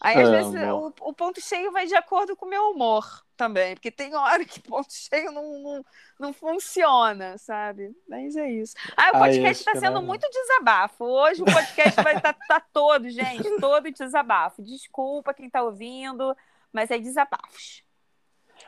Aí, 0.00 0.20
às 0.20 0.28
vezes, 0.28 0.54
o, 0.70 0.92
o, 1.00 1.12
ponto 1.14 1.40
cheio 1.40 1.72
vai 1.72 1.86
de 1.86 1.94
acordo 1.94 2.36
com 2.36 2.44
o 2.44 2.48
meu 2.48 2.70
humor 2.70 3.24
também, 3.36 3.74
porque 3.74 3.90
tem 3.90 4.14
hora 4.14 4.44
que 4.44 4.60
ponto 4.68 4.92
cheio 4.92 5.32
não, 5.32 5.58
não, 5.58 5.84
não 6.18 6.32
funciona, 6.32 7.38
sabe? 7.38 7.96
Mas 8.06 8.36
é 8.36 8.50
isso. 8.50 8.74
Ah, 8.96 9.10
o 9.14 9.18
podcast 9.20 9.66
está 9.66 9.80
sendo 9.80 10.02
muito 10.02 10.28
desabafo. 10.28 11.04
Hoje 11.04 11.42
o 11.42 11.46
podcast 11.46 12.02
vai 12.02 12.16
estar 12.16 12.34
tá, 12.34 12.46
tá 12.46 12.66
todo, 12.72 13.08
gente, 13.08 13.58
todo 13.58 13.90
desabafo. 13.90 14.62
Desculpa 14.62 15.32
quem 15.32 15.46
está 15.46 15.62
ouvindo, 15.62 16.36
mas 16.72 16.90
é 16.90 16.98
desabafos. 16.98 17.82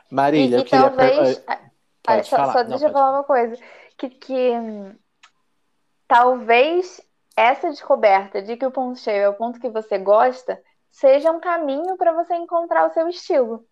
Marília, 0.09 0.57
e, 0.57 0.59
eu 0.59 0.65
queria... 0.65 0.89
Talvez... 0.89 1.43
Pode 2.07 2.27
só, 2.27 2.51
só 2.51 2.63
deixa 2.63 2.87
eu 2.87 2.91
falar 2.91 3.11
uma 3.11 3.23
coisa. 3.23 3.57
Que, 3.97 4.09
que 4.09 4.51
talvez 6.07 7.01
essa 7.35 7.69
descoberta 7.69 8.41
de 8.41 8.55
que 8.55 8.65
o 8.65 8.71
ponto 8.71 8.97
cheio 8.97 9.23
é 9.23 9.29
o 9.29 9.33
ponto 9.33 9.59
que 9.59 9.69
você 9.69 9.97
gosta 9.97 10.61
seja 10.89 11.31
um 11.31 11.39
caminho 11.39 11.97
para 11.97 12.13
você 12.13 12.33
encontrar 12.35 12.87
o 12.87 12.93
seu 12.93 13.07
estilo. 13.09 13.65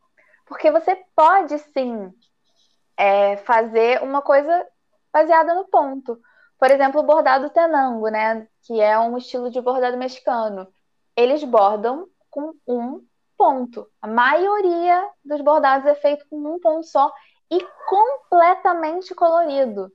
Porque 0.45 0.69
você 0.69 0.95
pode 1.15 1.57
sim 1.57 2.13
é, 2.97 3.37
fazer 3.37 4.03
uma 4.03 4.21
coisa 4.21 4.67
baseada 5.11 5.55
no 5.55 5.65
ponto. 5.65 6.19
Por 6.59 6.69
exemplo, 6.69 7.01
o 7.01 7.05
bordado 7.05 7.49
tenango, 7.49 8.09
né? 8.09 8.47
Que 8.63 8.79
é 8.81 8.99
um 8.99 9.17
estilo 9.17 9.49
de 9.49 9.61
bordado 9.61 9.97
mexicano. 9.97 10.67
Eles 11.15 11.43
bordam 11.43 12.07
com 12.29 12.53
um 12.67 13.01
ponto. 13.37 13.89
A 14.01 14.07
maioria 14.07 15.09
dos 15.23 15.41
bordados 15.41 15.87
é 15.87 15.95
feito 15.95 16.25
com 16.29 16.37
um 16.37 16.59
ponto 16.59 16.85
só 16.85 17.11
e 17.51 17.65
completamente 17.87 19.13
colorido. 19.13 19.91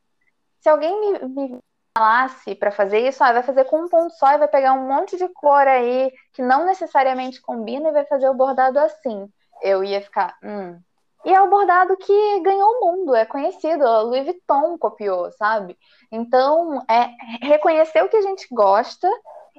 Se 0.61 0.69
alguém 0.69 1.01
me, 1.01 1.29
me 1.29 1.59
falasse 1.97 2.55
para 2.55 2.71
fazer 2.71 3.01
isso, 3.09 3.23
ah, 3.23 3.33
vai 3.33 3.43
fazer 3.43 3.65
com 3.65 3.83
um 3.83 3.89
ponto 3.89 4.15
só 4.15 4.33
e 4.33 4.39
vai 4.39 4.49
pegar 4.49 4.73
um 4.73 4.87
monte 4.87 5.17
de 5.17 5.29
cor 5.29 5.67
aí 5.67 6.13
que 6.33 6.43
não 6.43 6.65
necessariamente 6.65 7.41
combina 7.41 7.89
e 7.89 7.93
vai 7.93 8.05
fazer 8.07 8.29
o 8.29 8.35
bordado 8.35 8.79
assim. 8.79 9.29
Eu 9.63 9.83
ia 9.85 10.01
ficar, 10.01 10.37
hum. 10.43 10.81
E 11.25 11.35
é 11.35 11.41
o 11.41 11.51
bordado 11.51 11.97
que 11.99 12.41
ganhou 12.41 12.71
o 12.71 12.81
mundo, 12.81 13.15
é 13.15 13.27
conhecido, 13.27 13.87
a 13.87 14.01
Louis 14.01 14.25
Vuitton 14.25 14.79
copiou, 14.79 15.31
sabe? 15.33 15.79
Então, 16.11 16.83
é 16.89 17.11
reconhecer 17.47 18.03
o 18.03 18.09
que 18.09 18.17
a 18.17 18.23
gente 18.23 18.47
gosta 18.51 19.07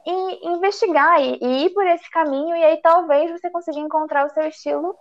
e 0.03 0.47
investigar 0.49 1.21
e, 1.21 1.37
e 1.39 1.65
ir 1.65 1.69
por 1.69 1.85
esse 1.85 2.09
caminho, 2.09 2.55
e 2.55 2.63
aí 2.63 2.81
talvez 2.81 3.29
você 3.29 3.47
consiga 3.51 3.77
encontrar 3.77 4.25
o 4.25 4.29
seu 4.29 4.47
estilo 4.47 4.97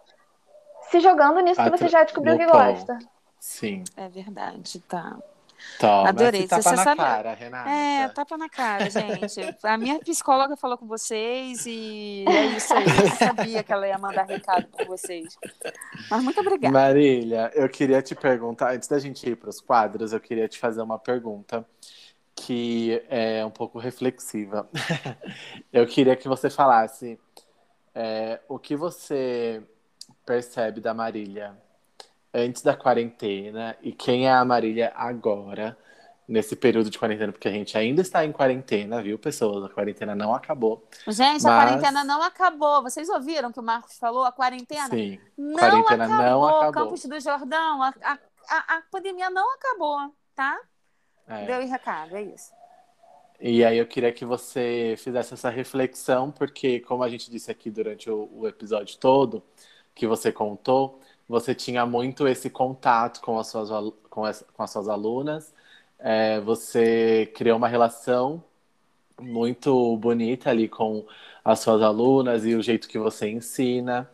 se 0.90 1.00
jogando 1.00 1.40
nisso 1.40 1.62
que 1.62 1.70
você 1.70 1.88
já 1.88 2.04
descobriu 2.04 2.36
que 2.36 2.46
gosta. 2.46 2.98
Sim. 3.38 3.84
É 3.96 4.08
verdade, 4.08 4.80
tá. 4.80 5.16
Toma, 5.78 6.08
Adorei. 6.08 6.46
Tapa 6.46 6.62
Você 6.62 6.70
na 6.76 6.84
sabe- 6.84 7.00
cara, 7.00 7.34
Renata. 7.34 7.70
É, 7.70 8.08
tapa 8.08 8.38
na 8.38 8.48
cara, 8.48 8.88
gente. 8.90 9.40
A 9.62 9.76
minha 9.76 9.98
psicóloga 9.98 10.56
falou 10.56 10.78
com 10.78 10.86
vocês 10.86 11.66
e 11.66 12.24
é 12.26 12.46
isso 12.56 12.72
aí. 12.72 12.84
Eu 12.84 13.10
sabia 13.16 13.62
que 13.62 13.72
ela 13.72 13.86
ia 13.86 13.98
mandar 13.98 14.24
recado 14.24 14.66
para 14.68 14.86
vocês. 14.86 15.36
Mas 16.10 16.22
muito 16.22 16.40
obrigada. 16.40 16.72
Marília, 16.72 17.50
eu 17.54 17.68
queria 17.68 18.00
te 18.02 18.14
perguntar, 18.14 18.72
antes 18.72 18.88
da 18.88 18.98
gente 18.98 19.28
ir 19.28 19.36
para 19.36 19.50
os 19.50 19.60
quadros, 19.60 20.12
eu 20.12 20.20
queria 20.20 20.48
te 20.48 20.58
fazer 20.58 20.82
uma 20.82 20.98
pergunta 20.98 21.66
que 22.34 23.02
é 23.08 23.44
um 23.44 23.50
pouco 23.50 23.78
reflexiva. 23.78 24.68
eu 25.72 25.86
queria 25.86 26.16
que 26.16 26.26
você 26.28 26.48
falasse 26.48 27.18
é, 27.94 28.40
o 28.48 28.58
que 28.58 28.74
você 28.74 29.62
percebe 30.30 30.80
da 30.80 30.94
Marília 30.94 31.58
antes 32.32 32.62
da 32.62 32.76
quarentena 32.76 33.76
e 33.82 33.90
quem 33.90 34.28
é 34.28 34.32
a 34.32 34.44
Marília 34.44 34.92
agora, 34.94 35.76
nesse 36.28 36.54
período 36.54 36.88
de 36.88 36.96
quarentena, 36.96 37.32
porque 37.32 37.48
a 37.48 37.50
gente 37.50 37.76
ainda 37.76 38.00
está 38.00 38.24
em 38.24 38.30
quarentena, 38.30 39.02
viu, 39.02 39.18
pessoas? 39.18 39.64
A 39.64 39.68
quarentena 39.68 40.14
não 40.14 40.32
acabou. 40.32 40.86
Gente, 41.08 41.44
a 41.44 41.50
Mas- 41.50 41.64
quarentena 41.64 42.04
não 42.04 42.22
acabou. 42.22 42.80
Vocês 42.80 43.08
ouviram 43.08 43.50
que 43.50 43.58
o 43.58 43.62
Marcos 43.62 43.98
falou? 43.98 44.22
A 44.22 44.30
quarentena 44.30 44.88
Sim, 44.88 45.18
não 45.36 45.58
quarentena 45.58 46.04
acabou. 46.04 46.22
não 46.22 46.46
acabou. 46.60 46.72
Campos 46.72 47.04
do 47.04 47.18
Jordão, 47.18 47.82
a, 47.82 47.92
a, 48.04 48.18
a, 48.50 48.76
a 48.76 48.82
pandemia 48.88 49.30
não 49.30 49.52
acabou, 49.54 50.14
tá? 50.36 50.60
É. 51.26 51.44
Deu 51.44 51.60
em 51.60 51.66
recado, 51.66 52.14
é 52.14 52.22
isso. 52.22 52.52
E 53.40 53.64
aí 53.64 53.78
eu 53.78 53.86
queria 53.86 54.12
que 54.12 54.24
você 54.24 54.94
fizesse 54.96 55.34
essa 55.34 55.50
reflexão, 55.50 56.30
porque 56.30 56.78
como 56.78 57.02
a 57.02 57.08
gente 57.08 57.28
disse 57.28 57.50
aqui 57.50 57.68
durante 57.68 58.08
o, 58.08 58.30
o 58.32 58.46
episódio 58.46 58.96
todo, 58.96 59.42
que 59.94 60.06
você 60.06 60.32
contou, 60.32 61.00
você 61.28 61.54
tinha 61.54 61.86
muito 61.86 62.26
esse 62.28 62.50
contato 62.50 63.20
com 63.20 63.38
as 63.38 63.48
suas, 63.48 63.70
com 64.10 64.24
as, 64.24 64.42
com 64.54 64.62
as 64.62 64.70
suas 64.70 64.88
alunas, 64.88 65.54
é, 65.98 66.40
você 66.40 67.30
criou 67.36 67.56
uma 67.58 67.68
relação 67.68 68.42
muito 69.20 69.96
bonita 69.98 70.50
ali 70.50 70.68
com 70.68 71.06
as 71.44 71.60
suas 71.60 71.82
alunas 71.82 72.44
e 72.46 72.54
o 72.54 72.62
jeito 72.62 72.88
que 72.88 72.98
você 72.98 73.28
ensina. 73.30 74.10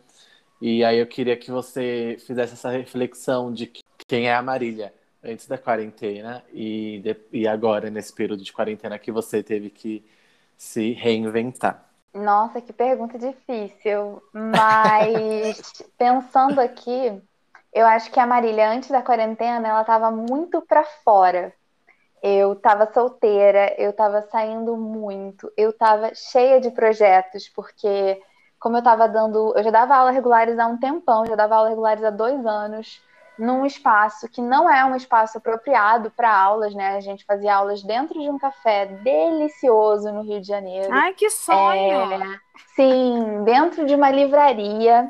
E 0.61 0.83
aí 0.83 0.99
eu 0.99 1.07
queria 1.07 1.37
que 1.37 1.51
você 1.51 2.17
fizesse 2.25 2.53
essa 2.53 2.69
reflexão 2.71 3.53
de 3.53 3.67
quem 4.07 4.27
é 4.29 4.35
a 4.35 4.41
Marília 4.41 4.93
antes 5.23 5.47
da 5.47 5.57
quarentena 5.57 6.43
e, 6.53 6.99
de- 7.03 7.17
e 7.33 7.47
agora, 7.47 7.89
nesse 7.89 8.13
período 8.13 8.43
de 8.43 8.53
quarentena 8.53 8.99
que 8.99 9.11
você 9.11 9.43
teve 9.43 9.69
que 9.69 10.05
se 10.57 10.93
reinventar. 10.93 11.86
Nossa, 12.17 12.59
que 12.59 12.73
pergunta 12.73 13.17
difícil. 13.17 14.21
Mas 14.33 15.73
pensando 15.97 16.59
aqui, 16.59 17.21
eu 17.73 17.85
acho 17.85 18.11
que 18.11 18.19
a 18.19 18.25
Marília, 18.25 18.71
antes 18.71 18.89
da 18.89 19.01
quarentena, 19.01 19.67
ela 19.67 19.81
estava 19.81 20.09
muito 20.11 20.61
para 20.61 20.83
fora. 20.83 21.53
Eu 22.21 22.53
estava 22.53 22.91
solteira, 22.91 23.75
eu 23.77 23.91
estava 23.91 24.23
saindo 24.23 24.75
muito, 24.75 25.51
eu 25.55 25.69
estava 25.69 26.13
cheia 26.15 26.59
de 26.59 26.71
projetos, 26.71 27.47
porque 27.49 28.19
como 28.59 28.75
eu 28.77 28.79
estava 28.79 29.07
dando, 29.07 29.53
eu 29.55 29.63
já 29.63 29.69
dava 29.69 29.95
aula 29.95 30.09
regulares 30.09 30.57
há 30.57 30.65
um 30.65 30.79
tempão, 30.79 31.27
já 31.27 31.35
dava 31.35 31.55
aula 31.55 31.69
regulares 31.69 32.03
há 32.03 32.09
dois 32.09 32.43
anos, 32.43 32.99
num 33.37 33.65
espaço 33.65 34.27
que 34.29 34.41
não 34.41 34.69
é 34.69 34.83
um 34.85 34.95
espaço 34.95 35.37
apropriado 35.37 36.11
para 36.11 36.35
aulas, 36.35 36.73
né? 36.73 36.95
A 36.95 36.99
gente 36.99 37.25
fazia 37.25 37.55
aulas 37.55 37.83
dentro 37.83 38.19
de 38.19 38.29
um 38.29 38.37
café 38.37 38.85
delicioso 38.85 40.11
no 40.11 40.21
Rio 40.23 40.41
de 40.41 40.47
Janeiro. 40.47 40.91
Ai, 40.91 41.13
que 41.13 41.29
sonho! 41.29 42.13
É, 42.13 42.39
sim, 42.75 43.43
dentro 43.43 43.85
de 43.85 43.95
uma 43.95 44.09
livraria. 44.11 45.09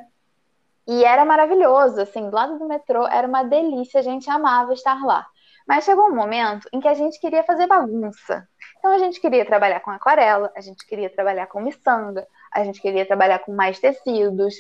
E 0.88 1.04
era 1.04 1.26
maravilhoso, 1.26 2.00
assim, 2.02 2.30
do 2.30 2.36
lado 2.36 2.58
do 2.58 2.66
metrô, 2.66 3.06
era 3.06 3.28
uma 3.28 3.44
delícia, 3.44 4.00
a 4.00 4.04
gente 4.04 4.30
amava 4.30 4.74
estar 4.74 5.04
lá. 5.06 5.28
Mas 5.68 5.84
chegou 5.84 6.06
um 6.06 6.16
momento 6.16 6.70
em 6.72 6.80
que 6.80 6.88
a 6.88 6.94
gente 6.94 7.20
queria 7.20 7.44
fazer 7.44 7.68
bagunça. 7.68 8.48
Então 8.80 8.92
a 8.92 8.98
gente 8.98 9.20
queria 9.20 9.46
trabalhar 9.46 9.82
com 9.82 9.92
aquarela, 9.92 10.50
a 10.56 10.62
gente 10.62 10.88
queria 10.88 11.10
trabalhar 11.10 11.48
com 11.48 11.60
miçanga, 11.60 12.26
a 12.54 12.64
gente 12.64 12.82
queria 12.82 13.06
trabalhar 13.06 13.40
com 13.40 13.52
mais 13.54 13.80
tecidos. 13.80 14.56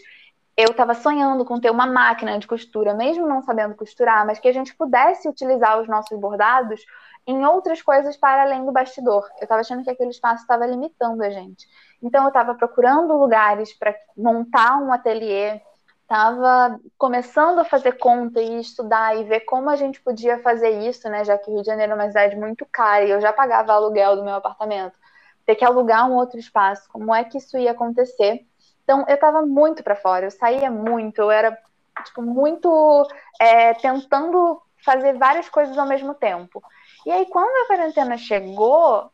Eu 0.57 0.71
estava 0.71 0.95
sonhando 0.95 1.45
com 1.45 1.59
ter 1.59 1.69
uma 1.69 1.85
máquina 1.85 2.39
de 2.39 2.47
costura, 2.47 2.91
mesmo 2.95 3.27
não 3.27 3.43
sabendo 3.43 3.75
costurar, 3.75 4.25
mas 4.25 4.39
que 4.39 4.47
a 4.47 4.51
gente 4.51 4.75
pudesse 4.75 5.29
utilizar 5.29 5.79
os 5.79 5.87
nossos 5.87 6.19
bordados 6.19 6.83
em 7.27 7.45
outras 7.45 7.79
coisas 7.79 8.17
para 8.17 8.41
além 8.41 8.65
do 8.65 8.71
bastidor. 8.71 9.29
Eu 9.37 9.43
estava 9.43 9.61
achando 9.61 9.83
que 9.83 9.89
aquele 9.91 10.09
espaço 10.09 10.41
estava 10.41 10.65
limitando 10.65 11.21
a 11.21 11.29
gente. 11.29 11.67
Então 12.01 12.23
eu 12.23 12.29
estava 12.29 12.55
procurando 12.55 13.15
lugares 13.15 13.71
para 13.77 13.93
montar 14.17 14.81
um 14.81 14.91
ateliê, 14.91 15.61
estava 16.01 16.79
começando 16.97 17.59
a 17.59 17.65
fazer 17.65 17.99
conta 17.99 18.41
e 18.41 18.59
estudar 18.59 19.15
e 19.15 19.25
ver 19.25 19.41
como 19.41 19.69
a 19.69 19.75
gente 19.75 20.01
podia 20.01 20.39
fazer 20.39 20.71
isso, 20.89 21.07
né? 21.07 21.23
Já 21.23 21.37
que 21.37 21.51
Rio 21.51 21.61
de 21.61 21.67
Janeiro 21.67 21.91
é 21.91 21.95
uma 21.95 22.07
cidade 22.07 22.35
muito 22.35 22.65
cara 22.71 23.05
e 23.05 23.11
eu 23.11 23.21
já 23.21 23.31
pagava 23.31 23.73
aluguel 23.73 24.15
do 24.15 24.23
meu 24.23 24.33
apartamento, 24.33 24.97
ter 25.45 25.53
que 25.55 25.65
alugar 25.65 26.09
um 26.09 26.15
outro 26.15 26.39
espaço, 26.39 26.89
como 26.89 27.13
é 27.13 27.23
que 27.23 27.37
isso 27.37 27.59
ia 27.59 27.73
acontecer? 27.73 28.46
Então 28.87 29.03
eu 29.05 29.15
estava 29.15 29.41
muito 29.41 29.83
para 29.83 29.97
fora, 29.97 30.27
eu 30.27 30.31
saía 30.31 30.71
muito, 30.71 31.19
eu 31.19 31.29
era 31.29 31.61
tipo 32.05 32.21
muito 32.21 33.05
é, 33.37 33.73
tentando 33.73 34.61
fazer 34.77 35.17
várias 35.17 35.49
coisas 35.49 35.77
ao 35.77 35.85
mesmo 35.85 36.13
tempo. 36.13 36.63
E 37.05 37.11
aí 37.11 37.25
quando 37.25 37.53
a 37.65 37.67
quarentena 37.67 38.17
chegou, 38.17 39.11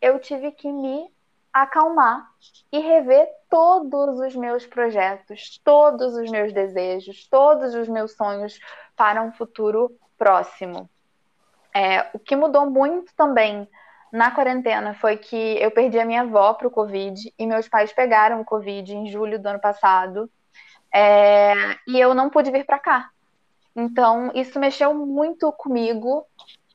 eu 0.00 0.18
tive 0.18 0.50
que 0.52 0.72
me 0.72 1.12
acalmar 1.52 2.30
e 2.72 2.78
rever 2.78 3.28
todos 3.50 4.20
os 4.20 4.34
meus 4.34 4.64
projetos, 4.64 5.60
todos 5.62 6.14
os 6.14 6.30
meus 6.30 6.50
desejos, 6.54 7.28
todos 7.28 7.74
os 7.74 7.88
meus 7.88 8.16
sonhos 8.16 8.58
para 8.96 9.20
um 9.20 9.32
futuro 9.32 9.94
próximo. 10.16 10.88
É, 11.74 12.08
o 12.14 12.18
que 12.18 12.34
mudou 12.34 12.70
muito 12.70 13.12
também 13.14 13.68
na 14.12 14.30
quarentena 14.30 14.94
foi 14.94 15.16
que 15.16 15.36
eu 15.36 15.70
perdi 15.70 15.98
a 15.98 16.04
minha 16.04 16.22
avó 16.22 16.54
para 16.54 16.66
o 16.66 16.70
Covid 16.70 17.32
e 17.38 17.46
meus 17.46 17.68
pais 17.68 17.92
pegaram 17.92 18.40
o 18.40 18.44
Covid 18.44 18.94
em 18.94 19.08
julho 19.10 19.38
do 19.38 19.46
ano 19.46 19.60
passado 19.60 20.30
é, 20.92 21.54
e 21.86 21.98
eu 21.98 22.14
não 22.14 22.28
pude 22.28 22.50
vir 22.50 22.64
para 22.64 22.78
cá. 22.78 23.10
Então, 23.74 24.32
isso 24.34 24.58
mexeu 24.58 24.92
muito 24.94 25.52
comigo 25.52 26.26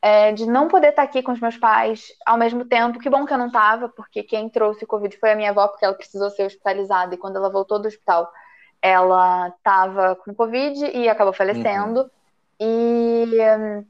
é, 0.02 0.32
de 0.32 0.46
não 0.46 0.68
poder 0.68 0.90
estar 0.90 1.04
aqui 1.04 1.22
com 1.22 1.32
os 1.32 1.40
meus 1.40 1.58
pais 1.58 2.08
ao 2.26 2.38
mesmo 2.38 2.64
tempo. 2.66 3.00
Que 3.00 3.10
bom 3.10 3.26
que 3.26 3.34
eu 3.34 3.38
não 3.38 3.48
estava, 3.48 3.90
porque 3.90 4.24
quem 4.24 4.50
trouxe 4.50 4.84
o 4.86 4.88
Covid 4.88 5.18
foi 5.18 5.32
a 5.32 5.36
minha 5.36 5.50
avó, 5.50 5.68
porque 5.68 5.84
ela 5.84 5.94
precisou 5.94 6.30
ser 6.30 6.46
hospitalizada. 6.46 7.14
E 7.16 7.18
quando 7.18 7.36
ela 7.36 7.50
voltou 7.50 7.80
do 7.80 7.88
hospital, 7.88 8.32
ela 8.82 9.50
estava 9.50 10.16
com 10.16 10.34
Covid 10.34 10.86
e 10.86 11.10
acabou 11.10 11.34
falecendo. 11.34 12.02
Uhum. 12.02 12.10
E 12.62 13.86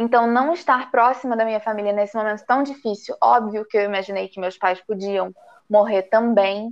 então, 0.00 0.26
não 0.26 0.54
estar 0.54 0.90
próxima 0.90 1.36
da 1.36 1.44
minha 1.44 1.60
família 1.60 1.92
nesse 1.92 2.16
momento 2.16 2.42
tão 2.46 2.62
difícil, 2.62 3.14
óbvio 3.22 3.66
que 3.66 3.76
eu 3.76 3.82
imaginei 3.82 4.28
que 4.28 4.40
meus 4.40 4.56
pais 4.56 4.80
podiam 4.80 5.30
morrer 5.68 6.04
também. 6.04 6.70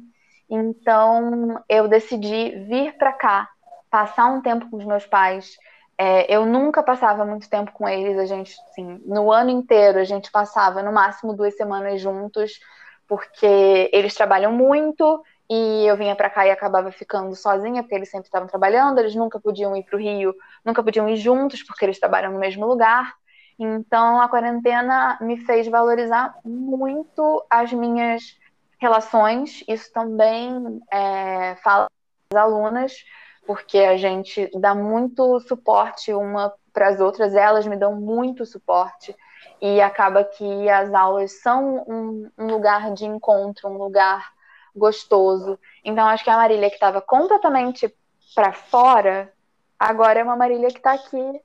Então, 0.48 1.62
eu 1.68 1.86
decidi 1.88 2.64
vir 2.66 2.96
para 2.96 3.12
cá, 3.12 3.46
passar 3.90 4.28
um 4.28 4.40
tempo 4.40 4.70
com 4.70 4.78
os 4.78 4.84
meus 4.86 5.04
pais. 5.04 5.58
É, 5.98 6.34
eu 6.34 6.46
nunca 6.46 6.82
passava 6.82 7.22
muito 7.26 7.50
tempo 7.50 7.70
com 7.72 7.86
eles, 7.86 8.18
a 8.18 8.24
gente, 8.24 8.56
assim, 8.70 8.98
no 9.04 9.30
ano 9.30 9.50
inteiro 9.50 9.98
a 9.98 10.04
gente 10.04 10.30
passava 10.30 10.82
no 10.82 10.90
máximo 10.90 11.34
duas 11.34 11.54
semanas 11.54 12.00
juntos, 12.00 12.58
porque 13.06 13.90
eles 13.92 14.14
trabalham 14.14 14.52
muito 14.52 15.22
e 15.50 15.86
eu 15.86 15.96
vinha 15.96 16.14
para 16.14 16.28
cá 16.28 16.46
e 16.46 16.50
acabava 16.50 16.90
ficando 16.92 17.34
sozinha, 17.34 17.82
porque 17.82 17.94
eles 17.94 18.10
sempre 18.10 18.26
estavam 18.26 18.46
trabalhando, 18.46 18.98
eles 18.98 19.14
nunca 19.14 19.40
podiam 19.40 19.74
ir 19.74 19.82
para 19.84 19.96
o 19.96 20.00
Rio, 20.00 20.34
nunca 20.64 20.82
podiam 20.82 21.08
ir 21.08 21.16
juntos, 21.16 21.62
porque 21.62 21.84
eles 21.84 21.98
trabalham 21.98 22.32
no 22.32 22.38
mesmo 22.38 22.66
lugar. 22.66 23.14
Então 23.58 24.20
a 24.20 24.28
quarentena 24.28 25.18
me 25.20 25.38
fez 25.38 25.66
valorizar 25.66 26.34
muito 26.44 27.44
as 27.48 27.72
minhas 27.72 28.38
relações, 28.78 29.64
isso 29.66 29.92
também 29.92 30.80
é, 30.92 31.56
fala 31.56 31.88
das 32.30 32.42
alunas, 32.42 33.04
porque 33.46 33.78
a 33.78 33.96
gente 33.96 34.50
dá 34.54 34.74
muito 34.74 35.40
suporte 35.40 36.12
uma 36.12 36.52
para 36.72 36.88
as 36.88 37.00
outras, 37.00 37.34
elas 37.34 37.66
me 37.66 37.76
dão 37.76 37.96
muito 37.96 38.44
suporte 38.46 39.16
e 39.60 39.80
acaba 39.80 40.22
que 40.22 40.68
as 40.68 40.92
aulas 40.92 41.40
são 41.40 41.84
um, 41.88 42.30
um 42.38 42.46
lugar 42.46 42.92
de 42.92 43.06
encontro, 43.06 43.68
um 43.68 43.78
lugar 43.78 44.32
gostoso. 44.78 45.58
Então, 45.84 46.06
acho 46.06 46.24
que 46.24 46.30
a 46.30 46.36
Marília 46.36 46.70
que 46.70 46.76
estava 46.76 47.00
completamente 47.00 47.94
para 48.34 48.52
fora, 48.52 49.32
agora 49.78 50.20
é 50.20 50.24
uma 50.24 50.36
Marília 50.36 50.68
que 50.68 50.78
está 50.78 50.92
aqui 50.92 51.40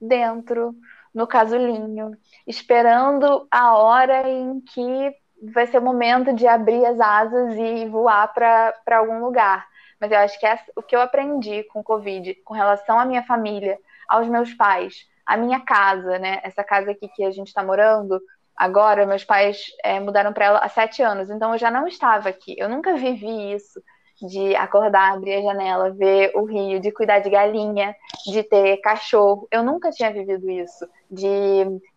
dentro, 0.00 0.74
no 1.14 1.26
casulinho, 1.26 2.12
esperando 2.46 3.46
a 3.50 3.76
hora 3.76 4.28
em 4.28 4.60
que 4.60 5.14
vai 5.52 5.66
ser 5.66 5.78
o 5.78 5.82
momento 5.82 6.32
de 6.32 6.46
abrir 6.46 6.84
as 6.84 7.00
asas 7.00 7.54
e 7.56 7.86
voar 7.86 8.32
para 8.32 8.98
algum 8.98 9.20
lugar. 9.20 9.66
Mas 10.00 10.12
eu 10.12 10.18
acho 10.18 10.38
que 10.38 10.46
essa, 10.46 10.64
o 10.76 10.82
que 10.82 10.94
eu 10.94 11.00
aprendi 11.00 11.62
com 11.64 11.80
o 11.80 11.84
Covid, 11.84 12.34
com 12.44 12.54
relação 12.54 12.98
à 12.98 13.04
minha 13.04 13.22
família, 13.22 13.78
aos 14.08 14.28
meus 14.28 14.52
pais, 14.54 15.06
à 15.24 15.36
minha 15.36 15.60
casa, 15.60 16.18
né? 16.18 16.38
Essa 16.42 16.62
casa 16.62 16.90
aqui 16.90 17.08
que 17.08 17.24
a 17.24 17.30
gente 17.30 17.48
está 17.48 17.62
morando 17.62 18.20
agora, 18.56 19.06
meus 19.06 19.24
pais 19.24 19.58
é, 19.84 20.00
mudaram 20.00 20.32
para 20.32 20.44
ela 20.46 20.58
há 20.58 20.68
sete 20.68 21.02
anos, 21.02 21.30
então 21.30 21.52
eu 21.52 21.58
já 21.58 21.70
não 21.70 21.86
estava 21.86 22.28
aqui. 22.28 22.54
Eu 22.58 22.68
nunca 22.68 22.94
vivi 22.96 23.52
isso 23.52 23.80
de 24.20 24.56
acordar, 24.56 25.12
abrir 25.12 25.34
a 25.34 25.42
janela, 25.42 25.90
ver 25.90 26.32
o 26.34 26.44
rio, 26.44 26.80
de 26.80 26.90
cuidar 26.90 27.18
de 27.18 27.28
galinha, 27.28 27.94
de 28.26 28.42
ter 28.42 28.78
cachorro. 28.78 29.46
Eu 29.50 29.62
nunca 29.62 29.90
tinha 29.90 30.10
vivido 30.10 30.50
isso, 30.50 30.88
de 31.10 31.26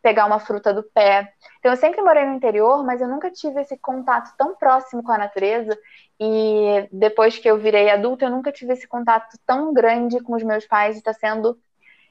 pegar 0.01 0.25
uma 0.25 0.39
fruta 0.39 0.73
do 0.73 0.83
pé. 0.83 1.31
Então 1.59 1.71
eu 1.71 1.77
sempre 1.77 2.01
morei 2.01 2.25
no 2.25 2.35
interior, 2.35 2.83
mas 2.85 2.99
eu 2.99 3.07
nunca 3.07 3.31
tive 3.31 3.61
esse 3.61 3.77
contato 3.77 4.33
tão 4.37 4.55
próximo 4.55 5.01
com 5.01 5.11
a 5.11 5.17
natureza. 5.17 5.77
E 6.19 6.89
depois 6.91 7.37
que 7.37 7.49
eu 7.49 7.57
virei 7.57 7.89
adulta, 7.89 8.25
eu 8.25 8.29
nunca 8.29 8.51
tive 8.51 8.73
esse 8.73 8.87
contato 8.87 9.37
tão 9.45 9.73
grande 9.73 10.19
com 10.19 10.35
os 10.35 10.43
meus 10.43 10.65
pais. 10.67 10.97
Está 10.97 11.13
sendo 11.13 11.57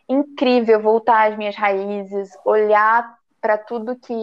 incrível 0.09 0.81
voltar 0.81 1.31
às 1.31 1.37
minhas 1.37 1.55
raízes, 1.55 2.31
olhar 2.47 3.18
para 3.41 3.59
tudo 3.59 3.97
que, 3.97 4.15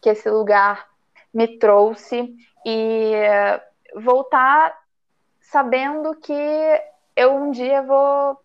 que 0.00 0.10
esse 0.10 0.28
lugar 0.30 0.88
me 1.32 1.58
trouxe 1.58 2.34
e 2.64 3.12
voltar 3.94 4.78
sabendo 5.40 6.14
que 6.14 6.32
eu 7.16 7.34
um 7.34 7.50
dia 7.50 7.82
vou, 7.82 8.38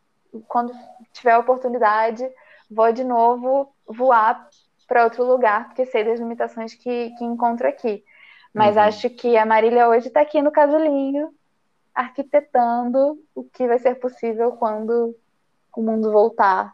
quando 0.47 0.73
tiver 1.13 1.31
a 1.31 1.39
oportunidade, 1.39 2.27
vou 2.69 2.91
de 2.91 3.03
novo 3.03 3.73
voar 3.87 4.49
para 4.87 5.03
outro 5.03 5.23
lugar, 5.23 5.67
porque 5.67 5.85
sei 5.85 6.03
das 6.03 6.19
limitações 6.19 6.73
que, 6.73 7.11
que 7.11 7.23
encontro 7.23 7.67
aqui. 7.67 8.03
Mas 8.53 8.75
uhum. 8.75 8.83
acho 8.83 9.09
que 9.09 9.37
a 9.37 9.45
Marília 9.45 9.87
hoje 9.87 10.07
está 10.07 10.21
aqui 10.21 10.41
no 10.41 10.51
casulinho, 10.51 11.33
arquitetando 11.93 13.19
o 13.33 13.43
que 13.43 13.67
vai 13.67 13.79
ser 13.79 13.95
possível 13.95 14.53
quando 14.53 15.15
o 15.75 15.81
mundo 15.81 16.11
voltar 16.11 16.73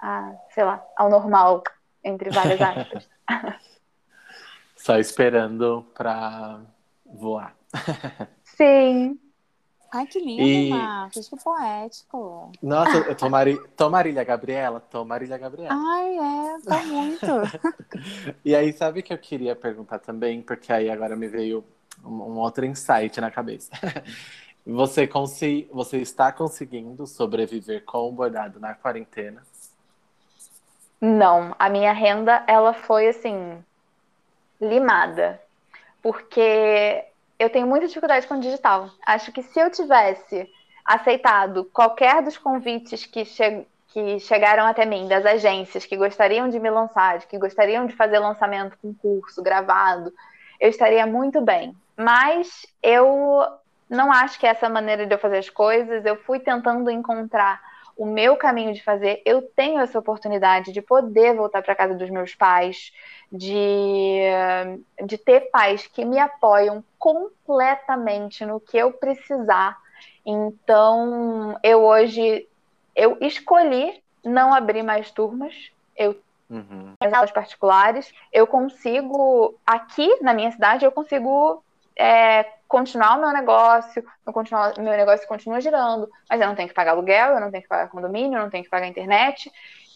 a, 0.00 0.32
sei 0.50 0.64
lá, 0.64 0.84
ao 0.96 1.08
normal, 1.08 1.62
entre 2.02 2.30
várias 2.30 2.60
aspas. 2.60 3.08
Só 4.76 4.98
esperando 4.98 5.86
para 5.94 6.60
voar. 7.04 7.54
Sim. 8.44 9.18
Ai, 9.92 10.06
que 10.06 10.20
lindo, 10.20 10.42
e... 10.42 10.70
Marcos, 10.70 11.28
que 11.28 11.36
poético. 11.36 12.52
Nossa, 12.62 12.98
eu 12.98 13.14
tô, 13.16 13.28
Mari... 13.28 13.58
tô 13.76 13.90
Marília 13.90 14.22
Gabriela, 14.22 14.78
tô 14.78 15.04
Marília 15.04 15.36
Gabriela. 15.36 15.74
Ai, 15.74 16.16
é, 16.16 16.60
tá 16.60 16.84
muito. 16.84 17.26
e 18.44 18.54
aí, 18.54 18.72
sabe 18.72 19.02
que 19.02 19.12
eu 19.12 19.18
queria 19.18 19.56
perguntar 19.56 19.98
também, 19.98 20.42
porque 20.42 20.72
aí 20.72 20.88
agora 20.88 21.16
me 21.16 21.26
veio 21.26 21.64
um, 22.04 22.08
um 22.08 22.38
outro 22.38 22.64
insight 22.64 23.20
na 23.20 23.32
cabeça. 23.32 23.70
Você, 24.64 25.08
consi... 25.08 25.68
Você 25.72 25.96
está 25.96 26.30
conseguindo 26.30 27.04
sobreviver 27.04 27.84
com 27.84 28.08
o 28.08 28.12
bordado 28.12 28.60
na 28.60 28.74
quarentena? 28.74 29.42
Não, 31.00 31.54
a 31.58 31.68
minha 31.68 31.92
renda, 31.92 32.44
ela 32.46 32.74
foi 32.74 33.08
assim, 33.08 33.64
limada. 34.60 35.40
Porque 36.02 37.04
eu 37.38 37.48
tenho 37.48 37.66
muita 37.66 37.86
dificuldade 37.86 38.26
com 38.26 38.34
o 38.34 38.40
digital. 38.40 38.90
Acho 39.06 39.32
que 39.32 39.42
se 39.42 39.58
eu 39.58 39.70
tivesse 39.70 40.48
aceitado 40.84 41.64
qualquer 41.72 42.22
dos 42.22 42.36
convites 42.36 43.06
que, 43.06 43.24
che 43.24 43.66
que 43.88 44.20
chegaram 44.20 44.66
até 44.66 44.84
mim, 44.84 45.08
das 45.08 45.24
agências 45.26 45.84
que 45.84 45.96
gostariam 45.96 46.48
de 46.48 46.60
me 46.60 46.70
lançar, 46.70 47.18
que 47.26 47.38
gostariam 47.38 47.86
de 47.86 47.96
fazer 47.96 48.18
lançamento 48.18 48.76
com 48.80 48.94
curso 48.94 49.42
gravado, 49.42 50.12
eu 50.60 50.68
estaria 50.68 51.06
muito 51.06 51.40
bem. 51.40 51.74
Mas 51.96 52.66
eu 52.82 53.46
não 53.88 54.12
acho 54.12 54.38
que 54.38 54.46
é 54.46 54.50
essa 54.50 54.68
maneira 54.68 55.06
de 55.06 55.14
eu 55.14 55.18
fazer 55.18 55.38
as 55.38 55.50
coisas. 55.50 56.04
Eu 56.04 56.16
fui 56.16 56.38
tentando 56.38 56.88
encontrar 56.90 57.60
o 58.00 58.06
meu 58.06 58.34
caminho 58.34 58.72
de 58.72 58.82
fazer. 58.82 59.20
Eu 59.26 59.42
tenho 59.42 59.78
essa 59.78 59.98
oportunidade 59.98 60.72
de 60.72 60.80
poder 60.80 61.34
voltar 61.34 61.62
para 61.62 61.74
casa 61.74 61.94
dos 61.94 62.08
meus 62.08 62.34
pais, 62.34 62.94
de, 63.30 64.22
de 65.04 65.18
ter 65.18 65.50
pais 65.50 65.86
que 65.86 66.02
me 66.02 66.18
apoiam 66.18 66.82
completamente 66.98 68.42
no 68.46 68.58
que 68.58 68.78
eu 68.78 68.90
precisar. 68.90 69.76
Então, 70.24 71.58
eu 71.62 71.82
hoje 71.82 72.48
eu 72.96 73.18
escolhi 73.20 74.02
não 74.24 74.54
abrir 74.54 74.82
mais 74.82 75.10
turmas. 75.10 75.70
Eu 75.94 76.16
uhum. 76.48 76.94
as 76.98 77.12
aulas 77.12 77.30
particulares, 77.30 78.14
eu 78.32 78.46
consigo 78.46 79.54
aqui 79.66 80.08
na 80.22 80.32
minha 80.32 80.50
cidade 80.50 80.86
eu 80.86 80.90
consigo 80.90 81.62
é, 81.94 82.46
continuar 82.70 83.18
o 83.18 83.20
meu 83.20 83.32
negócio, 83.32 84.02
meu, 84.24 84.84
meu 84.84 84.96
negócio 84.96 85.26
continua 85.26 85.60
girando, 85.60 86.08
mas 86.28 86.40
eu 86.40 86.46
não 86.46 86.54
tenho 86.54 86.68
que 86.68 86.74
pagar 86.74 86.92
aluguel, 86.92 87.32
eu 87.32 87.40
não 87.40 87.50
tenho 87.50 87.64
que 87.64 87.68
pagar 87.68 87.90
condomínio, 87.90 88.38
eu 88.38 88.42
não 88.44 88.48
tenho 88.48 88.62
que 88.62 88.70
pagar 88.70 88.86
internet. 88.86 89.50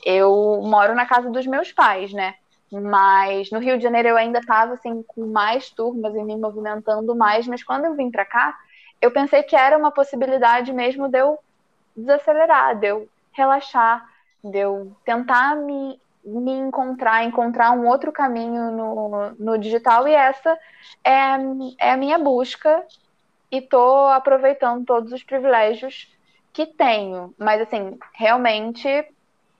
Eu 0.04 0.60
moro 0.60 0.92
na 0.92 1.06
casa 1.06 1.30
dos 1.30 1.46
meus 1.46 1.70
pais, 1.70 2.12
né? 2.12 2.34
Mas 2.72 3.48
no 3.52 3.60
Rio 3.60 3.76
de 3.76 3.84
Janeiro 3.84 4.08
eu 4.08 4.16
ainda 4.16 4.40
estava 4.40 4.74
assim 4.74 5.04
com 5.06 5.24
mais 5.28 5.70
turmas 5.70 6.16
e 6.16 6.24
me 6.24 6.36
movimentando 6.36 7.14
mais, 7.14 7.46
mas 7.46 7.62
quando 7.62 7.84
eu 7.84 7.94
vim 7.94 8.10
para 8.10 8.24
cá, 8.24 8.58
eu 9.00 9.12
pensei 9.12 9.44
que 9.44 9.54
era 9.54 9.78
uma 9.78 9.92
possibilidade 9.92 10.72
mesmo 10.72 11.08
de 11.08 11.18
eu 11.18 11.38
desacelerar, 11.96 12.76
de 12.76 12.88
eu 12.88 13.08
relaxar, 13.30 14.04
de 14.42 14.58
eu 14.58 14.96
tentar 15.04 15.54
me, 15.54 16.00
me 16.24 16.52
encontrar, 16.52 17.24
encontrar 17.24 17.72
um 17.72 17.86
outro 17.86 18.10
caminho 18.10 18.70
no, 18.70 19.30
no 19.38 19.58
digital, 19.58 20.08
e 20.08 20.12
essa 20.12 20.58
é, 21.04 21.12
é 21.78 21.90
a 21.90 21.96
minha 21.96 22.18
busca, 22.18 22.84
e 23.50 23.58
estou 23.58 24.08
aproveitando 24.08 24.84
todos 24.84 25.12
os 25.12 25.22
privilégios 25.22 26.12
que 26.52 26.66
tenho. 26.66 27.34
Mas, 27.38 27.60
assim, 27.60 27.98
realmente 28.14 28.88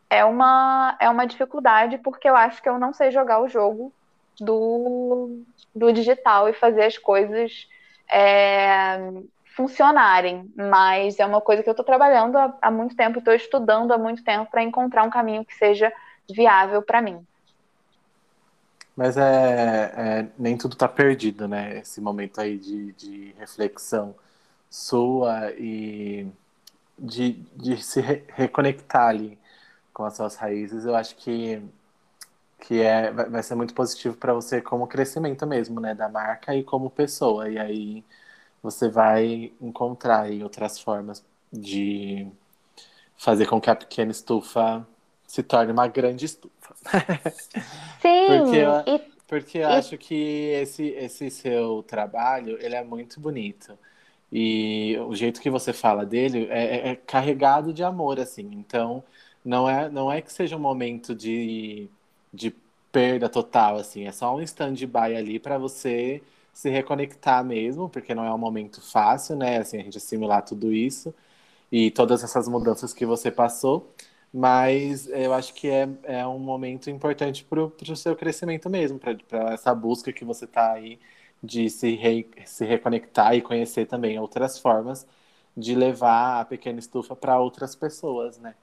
é 0.08 0.24
uma, 0.24 0.96
é 1.00 1.08
uma 1.08 1.26
dificuldade, 1.26 1.98
porque 1.98 2.28
eu 2.28 2.36
acho 2.36 2.62
que 2.62 2.68
eu 2.68 2.78
não 2.78 2.92
sei 2.92 3.10
jogar 3.10 3.40
o 3.40 3.48
jogo 3.48 3.92
do, 4.40 5.42
do 5.74 5.92
digital 5.92 6.48
e 6.48 6.52
fazer 6.52 6.84
as 6.84 6.98
coisas 6.98 7.68
é, 8.10 8.98
funcionarem. 9.56 10.50
Mas 10.56 11.18
é 11.18 11.26
uma 11.26 11.40
coisa 11.40 11.62
que 11.62 11.68
eu 11.68 11.72
estou 11.72 11.84
trabalhando 11.84 12.36
há, 12.36 12.56
há, 12.60 12.70
muito 12.70 12.96
tempo, 12.96 13.18
estou 13.18 13.34
estudando 13.34 13.92
há 13.92 13.98
muito 13.98 14.24
tempo 14.24 14.50
para 14.50 14.62
encontrar 14.62 15.04
um 15.04 15.10
caminho 15.10 15.44
que 15.44 15.54
seja 15.54 15.92
viável 16.30 16.82
para 16.82 17.02
mim. 17.02 17.26
Mas 18.96 19.16
é, 19.16 19.92
é, 19.96 20.28
nem 20.38 20.56
tudo 20.56 20.74
está 20.74 20.88
perdido, 20.88 21.48
né? 21.48 21.78
Esse 21.78 22.00
momento 22.00 22.40
aí 22.40 22.58
de, 22.58 22.92
de 22.92 23.34
reflexão 23.38 24.14
sua 24.70 25.52
e 25.52 26.26
de, 26.98 27.32
de 27.56 27.82
se 27.82 28.00
re 28.00 28.24
reconectar 28.28 29.08
ali 29.08 29.38
com 29.92 30.04
as 30.04 30.16
suas 30.16 30.36
raízes, 30.36 30.84
eu 30.84 30.94
acho 30.96 31.16
que, 31.16 31.62
que 32.60 32.80
é, 32.82 33.10
vai 33.12 33.42
ser 33.42 33.54
muito 33.54 33.74
positivo 33.74 34.16
para 34.16 34.34
você 34.34 34.60
como 34.60 34.86
crescimento 34.88 35.46
mesmo, 35.46 35.80
né? 35.80 35.94
Da 35.94 36.08
marca 36.08 36.54
e 36.54 36.64
como 36.64 36.90
pessoa. 36.90 37.48
E 37.48 37.58
aí 37.58 38.04
você 38.62 38.88
vai 38.88 39.52
encontrar 39.60 40.22
aí 40.22 40.42
outras 40.42 40.78
formas 40.80 41.24
de 41.52 42.26
fazer 43.16 43.46
com 43.46 43.60
que 43.60 43.70
a 43.70 43.76
pequena 43.76 44.10
estufa 44.12 44.86
se 45.34 45.42
torne 45.42 45.72
uma 45.72 45.88
grande 45.88 46.26
estufa. 46.26 46.74
Sim. 48.00 48.26
porque 48.28 48.56
eu, 48.56 48.70
e, 48.86 48.98
porque 49.26 49.58
eu 49.58 49.68
e... 49.68 49.72
acho 49.72 49.98
que 49.98 50.14
esse, 50.14 50.84
esse 50.90 51.28
seu 51.28 51.82
trabalho 51.82 52.56
ele 52.60 52.76
é 52.76 52.84
muito 52.84 53.18
bonito. 53.18 53.76
E 54.30 54.96
o 55.08 55.12
jeito 55.12 55.40
que 55.40 55.50
você 55.50 55.72
fala 55.72 56.06
dele 56.06 56.46
é, 56.50 56.90
é 56.90 56.96
carregado 56.96 57.72
de 57.72 57.82
amor, 57.82 58.20
assim. 58.20 58.48
Então, 58.52 59.02
não 59.44 59.68
é, 59.68 59.90
não 59.90 60.10
é 60.10 60.22
que 60.22 60.32
seja 60.32 60.56
um 60.56 60.60
momento 60.60 61.16
de, 61.16 61.88
de 62.32 62.54
perda 62.92 63.28
total, 63.28 63.76
assim, 63.78 64.06
é 64.06 64.12
só 64.12 64.36
um 64.36 64.40
stand-by 64.40 65.16
ali 65.16 65.40
para 65.40 65.58
você 65.58 66.22
se 66.52 66.70
reconectar 66.70 67.44
mesmo, 67.44 67.88
porque 67.88 68.14
não 68.14 68.24
é 68.24 68.32
um 68.32 68.38
momento 68.38 68.80
fácil, 68.80 69.34
né? 69.34 69.58
Assim, 69.58 69.80
a 69.80 69.82
gente 69.82 69.98
assimilar 69.98 70.44
tudo 70.44 70.72
isso 70.72 71.12
e 71.72 71.90
todas 71.90 72.22
essas 72.22 72.46
mudanças 72.48 72.94
que 72.94 73.04
você 73.04 73.30
passou, 73.32 73.92
mas 74.34 75.08
eu 75.08 75.32
acho 75.32 75.54
que 75.54 75.68
é, 75.70 75.88
é 76.04 76.26
um 76.26 76.40
momento 76.40 76.90
importante 76.90 77.44
para 77.44 77.62
o 77.62 77.96
seu 77.96 78.16
crescimento 78.16 78.68
mesmo, 78.68 78.98
para 78.98 79.52
essa 79.54 79.74
busca 79.74 80.12
que 80.12 80.24
você 80.24 80.44
está 80.44 80.72
aí 80.72 81.00
de 81.42 81.70
se, 81.70 81.94
re, 81.94 82.28
se 82.46 82.64
reconectar 82.64 83.34
e 83.36 83.42
conhecer 83.42 83.86
também 83.86 84.18
outras 84.18 84.58
formas 84.58 85.06
de 85.56 85.74
levar 85.76 86.40
a 86.40 86.44
pequena 86.44 86.80
estufa 86.80 87.14
para 87.14 87.38
outras 87.38 87.76
pessoas, 87.76 88.38
né? 88.38 88.56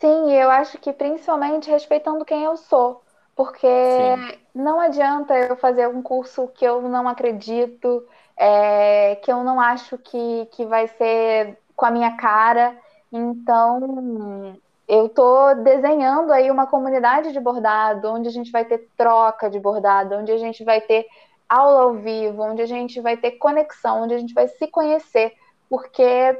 Sim, 0.00 0.32
eu 0.32 0.50
acho 0.50 0.78
que 0.78 0.92
principalmente 0.92 1.70
respeitando 1.70 2.24
quem 2.24 2.44
eu 2.44 2.56
sou, 2.56 3.02
porque 3.34 3.66
Sim. 3.82 4.28
não 4.54 4.80
adianta 4.80 5.34
eu 5.34 5.56
fazer 5.56 5.88
um 5.88 6.02
curso 6.02 6.48
que 6.48 6.64
eu 6.64 6.82
não 6.82 7.08
acredito, 7.08 8.06
é, 8.36 9.16
que 9.16 9.32
eu 9.32 9.42
não 9.42 9.60
acho 9.60 9.96
que, 9.98 10.46
que 10.52 10.66
vai 10.66 10.88
ser 10.88 11.58
com 11.74 11.86
a 11.86 11.90
minha 11.90 12.16
cara. 12.16 12.76
Então, 13.10 14.60
eu 14.86 15.06
estou 15.06 15.54
desenhando 15.56 16.32
aí 16.32 16.50
uma 16.50 16.66
comunidade 16.66 17.32
de 17.32 17.40
bordado, 17.40 18.10
onde 18.10 18.28
a 18.28 18.32
gente 18.32 18.50
vai 18.50 18.64
ter 18.64 18.88
troca 18.96 19.48
de 19.48 19.58
bordado, 19.58 20.14
onde 20.14 20.30
a 20.30 20.38
gente 20.38 20.62
vai 20.62 20.80
ter 20.80 21.06
aula 21.48 21.82
ao 21.82 21.94
vivo, 21.94 22.42
onde 22.42 22.62
a 22.62 22.66
gente 22.66 23.00
vai 23.00 23.16
ter 23.16 23.32
conexão, 23.32 24.02
onde 24.02 24.14
a 24.14 24.18
gente 24.18 24.34
vai 24.34 24.48
se 24.48 24.66
conhecer, 24.66 25.32
porque 25.68 26.38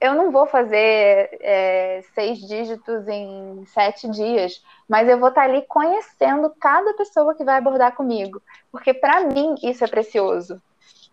eu 0.00 0.14
não 0.14 0.30
vou 0.30 0.46
fazer 0.46 1.38
é, 1.40 2.02
seis 2.14 2.38
dígitos 2.38 3.08
em 3.08 3.64
sete 3.66 4.08
dias, 4.10 4.62
mas 4.88 5.08
eu 5.08 5.18
vou 5.18 5.28
estar 5.28 5.42
ali 5.42 5.62
conhecendo 5.62 6.52
cada 6.60 6.92
pessoa 6.94 7.34
que 7.34 7.44
vai 7.44 7.56
abordar 7.58 7.94
comigo, 7.94 8.42
porque 8.70 8.92
para 8.92 9.24
mim 9.24 9.54
isso 9.62 9.84
é 9.84 9.86
precioso. 9.86 10.60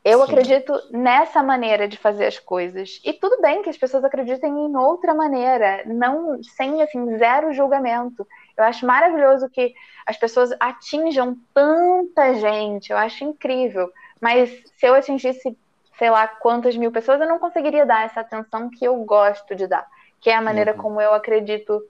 Eu 0.03 0.17
Sim. 0.19 0.23
acredito 0.23 0.73
nessa 0.89 1.43
maneira 1.43 1.87
de 1.87 1.95
fazer 1.97 2.25
as 2.25 2.39
coisas. 2.39 2.99
E 3.05 3.13
tudo 3.13 3.39
bem 3.39 3.61
que 3.61 3.69
as 3.69 3.77
pessoas 3.77 4.03
acreditem 4.03 4.51
em 4.51 4.75
outra 4.75 5.13
maneira, 5.13 5.83
não 5.85 6.41
sem 6.43 6.81
assim 6.81 7.17
zero 7.17 7.53
julgamento. 7.53 8.27
Eu 8.57 8.63
acho 8.63 8.85
maravilhoso 8.85 9.49
que 9.49 9.73
as 10.05 10.17
pessoas 10.17 10.51
atinjam 10.59 11.37
tanta 11.53 12.33
gente. 12.33 12.91
Eu 12.91 12.97
acho 12.97 13.23
incrível. 13.23 13.91
Mas 14.19 14.49
se 14.75 14.87
eu 14.87 14.95
atingisse, 14.95 15.55
sei 15.97 16.09
lá, 16.09 16.27
quantas 16.27 16.75
mil 16.75 16.91
pessoas, 16.91 17.21
eu 17.21 17.27
não 17.27 17.37
conseguiria 17.37 17.85
dar 17.85 18.05
essa 18.05 18.21
atenção 18.21 18.69
que 18.69 18.83
eu 18.83 18.95
gosto 19.03 19.55
de 19.55 19.67
dar, 19.67 19.87
que 20.19 20.31
é 20.31 20.35
a 20.35 20.41
maneira 20.41 20.73
uhum. 20.73 20.77
como 20.79 21.01
eu 21.01 21.13
acredito 21.13 21.81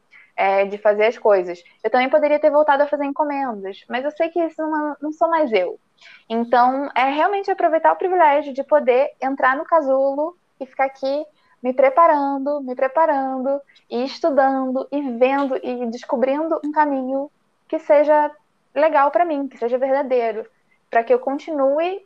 é, 0.41 0.65
de 0.65 0.75
fazer 0.79 1.05
as 1.05 1.19
coisas. 1.19 1.63
Eu 1.83 1.91
também 1.91 2.09
poderia 2.09 2.39
ter 2.39 2.49
voltado 2.49 2.81
a 2.81 2.87
fazer 2.87 3.05
encomendas, 3.05 3.85
mas 3.87 4.03
eu 4.03 4.09
sei 4.09 4.29
que 4.29 4.43
isso 4.43 4.59
não, 4.59 4.95
não 4.99 5.11
sou 5.11 5.29
mais 5.29 5.53
eu. 5.53 5.79
Então, 6.27 6.89
é 6.95 7.11
realmente 7.11 7.51
aproveitar 7.51 7.93
o 7.93 7.95
privilégio 7.95 8.51
de 8.51 8.63
poder 8.63 9.11
entrar 9.21 9.55
no 9.55 9.63
casulo 9.63 10.35
e 10.59 10.65
ficar 10.65 10.85
aqui 10.85 11.25
me 11.61 11.71
preparando, 11.73 12.59
me 12.61 12.73
preparando 12.73 13.61
e 13.87 14.03
estudando 14.03 14.87
e 14.91 15.11
vendo 15.11 15.59
e 15.61 15.85
descobrindo 15.91 16.59
um 16.65 16.71
caminho 16.71 17.29
que 17.67 17.77
seja 17.77 18.31
legal 18.73 19.11
para 19.11 19.23
mim, 19.23 19.47
que 19.47 19.59
seja 19.59 19.77
verdadeiro, 19.77 20.43
para 20.89 21.03
que 21.03 21.13
eu 21.13 21.19
continue 21.19 22.03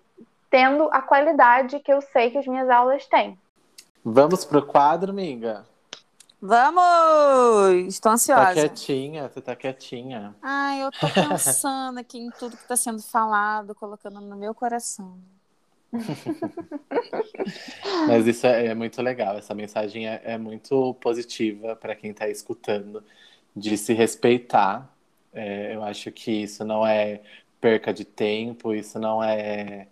tendo 0.49 0.89
a 0.91 1.01
qualidade 1.01 1.79
que 1.79 1.93
eu 1.93 2.01
sei 2.01 2.31
que 2.31 2.37
as 2.37 2.45
minhas 2.45 2.69
aulas 2.69 3.05
têm. 3.07 3.39
Vamos 4.03 4.43
pro 4.43 4.65
quadro, 4.65 5.13
Minga? 5.13 5.65
Vamos! 6.45 7.87
Estou 7.87 8.11
ansiosa. 8.11 8.45
Tá 8.45 8.53
quietinha, 8.53 9.27
você 9.27 9.41
tá 9.41 9.55
quietinha. 9.55 10.35
Ai, 10.43 10.83
eu 10.83 10.91
tô 10.91 11.07
pensando 11.09 11.97
aqui 11.97 12.19
em 12.19 12.29
tudo 12.29 12.55
que 12.55 12.61
está 12.61 12.75
sendo 12.75 13.01
falado, 13.01 13.73
colocando 13.73 14.21
no 14.21 14.35
meu 14.35 14.53
coração. 14.53 15.17
Mas 18.07 18.27
isso 18.27 18.45
é, 18.45 18.67
é, 18.67 18.75
muito 18.75 19.01
legal, 19.01 19.37
essa 19.37 19.55
mensagem 19.55 20.07
é, 20.07 20.21
é 20.23 20.37
muito 20.37 20.93
positiva 20.95 21.75
para 21.75 21.95
quem 21.95 22.11
está 22.11 22.29
escutando, 22.29 23.03
de 23.55 23.75
se 23.75 23.93
respeitar. 23.93 24.87
É, 25.33 25.73
eu 25.73 25.83
acho 25.83 26.11
que 26.11 26.43
isso 26.43 26.63
não 26.63 26.85
é 26.85 27.21
perca 27.59 27.91
de 27.91 28.05
tempo, 28.05 28.71
isso 28.71 28.99
não 28.99 29.23
é 29.23 29.87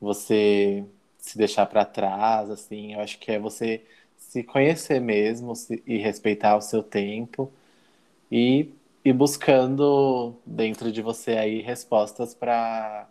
você 0.00 0.86
se 1.18 1.36
deixar 1.36 1.66
para 1.66 1.84
trás, 1.84 2.50
assim. 2.50 2.94
Eu 2.94 3.00
acho 3.00 3.18
que 3.18 3.30
é 3.30 3.38
você 3.38 3.84
se 4.32 4.42
conhecer 4.44 5.00
mesmo 5.00 5.54
se, 5.54 5.82
e 5.86 5.98
respeitar 5.98 6.56
o 6.56 6.60
seu 6.62 6.82
tempo 6.82 7.52
e, 8.30 8.70
e 9.04 9.12
buscando 9.12 10.34
dentro 10.46 10.92
de 10.92 11.02
você 11.02 11.32
aí 11.32 11.62
respostas 11.62 12.34
para 12.34 13.08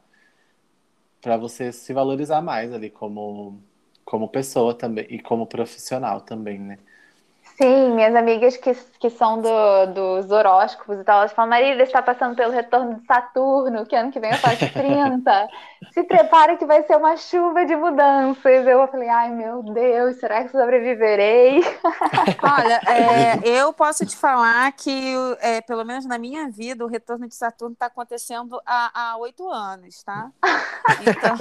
para 1.21 1.37
você 1.37 1.71
se 1.71 1.93
valorizar 1.93 2.41
mais 2.41 2.73
ali 2.73 2.89
como 2.89 3.61
como 4.05 4.27
pessoa 4.27 4.73
também 4.73 5.05
e 5.09 5.19
como 5.21 5.47
profissional 5.47 6.21
também, 6.21 6.59
né? 6.59 6.77
Sim, 7.61 7.91
minhas 7.93 8.15
amigas 8.15 8.57
que, 8.57 8.73
que 8.99 9.11
são 9.11 9.39
do, 9.39 9.85
dos 9.93 10.31
horóscopos 10.31 10.97
e 10.97 11.03
tal, 11.03 11.19
elas 11.19 11.31
falam, 11.31 11.51
Marília, 11.51 11.83
está 11.83 12.01
passando 12.01 12.35
pelo 12.35 12.51
retorno 12.51 12.95
de 12.95 13.05
Saturno, 13.05 13.85
que 13.85 13.95
ano 13.95 14.11
que 14.11 14.19
vem 14.19 14.31
eu 14.31 14.37
faço 14.37 14.65
30. 14.73 15.47
Se 15.93 16.01
prepare 16.01 16.57
que 16.57 16.65
vai 16.65 16.81
ser 16.87 16.97
uma 16.97 17.15
chuva 17.17 17.63
de 17.63 17.75
mudanças. 17.75 18.65
Eu 18.65 18.87
falei, 18.87 19.09
ai 19.09 19.29
meu 19.29 19.61
Deus, 19.61 20.15
será 20.15 20.43
que 20.43 20.49
sobreviverei? 20.49 21.59
Olha, 22.41 22.81
é, 22.87 23.39
eu 23.47 23.71
posso 23.71 24.07
te 24.07 24.17
falar 24.17 24.71
que, 24.71 25.13
é, 25.39 25.61
pelo 25.61 25.85
menos 25.85 26.03
na 26.03 26.17
minha 26.17 26.49
vida, 26.49 26.83
o 26.83 26.87
retorno 26.87 27.27
de 27.27 27.35
Saturno 27.35 27.73
está 27.73 27.85
acontecendo 27.85 28.59
há 28.65 29.15
oito 29.19 29.47
anos, 29.47 30.01
tá? 30.03 30.31
Então 31.01 31.37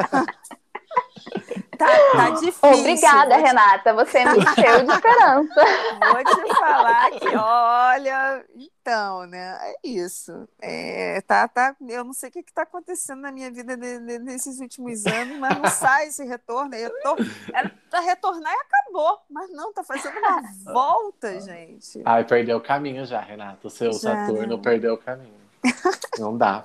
tá, 1.81 1.87
tá 2.13 2.31
difícil. 2.39 2.79
Obrigada, 2.79 3.35
te... 3.37 3.41
Renata. 3.41 3.95
Você 3.95 4.25
me 4.25 4.39
encheu 4.39 4.85
de 4.85 4.93
esperança. 4.93 5.65
Vou 6.13 6.25
te 6.25 6.55
falar 6.55 7.11
que, 7.13 7.29
olha, 7.37 8.45
então, 8.55 9.27
né? 9.27 9.59
É 9.63 9.89
isso. 9.89 10.49
É, 10.61 11.21
tá, 11.23 11.49
tá, 11.49 11.75
eu 11.89 12.05
não 12.05 12.13
sei 12.13 12.29
o 12.29 12.33
que 12.33 12.41
está 12.41 12.63
acontecendo 12.63 13.21
na 13.21 13.33
minha 13.33 13.51
vida 13.51 13.77
nesses 13.77 14.61
últimos 14.61 15.07
anos, 15.07 15.39
mas 15.39 15.59
não 15.59 15.71
sai 15.71 16.09
esse 16.09 16.25
retorno. 16.25 16.75
Eu 16.75 16.91
tô, 17.03 17.17
era 17.55 17.71
para 17.89 18.01
retornar 18.01 18.53
e 18.53 18.57
acabou. 18.57 19.19
Mas 19.31 19.51
não, 19.51 19.73
tá 19.73 19.83
fazendo 19.83 20.19
uma 20.19 20.43
volta, 20.73 21.41
gente. 21.41 22.03
Ai, 22.05 22.25
perdeu 22.25 22.59
o 22.59 22.61
caminho 22.61 23.07
já, 23.07 23.21
Renata. 23.21 23.67
O 23.67 23.71
seu 23.71 23.93
já, 23.93 24.27
Saturno 24.27 24.57
né? 24.57 24.63
perdeu 24.63 24.95
o 24.95 24.99
caminho. 24.99 25.41
Não 26.19 26.37
dá. 26.37 26.65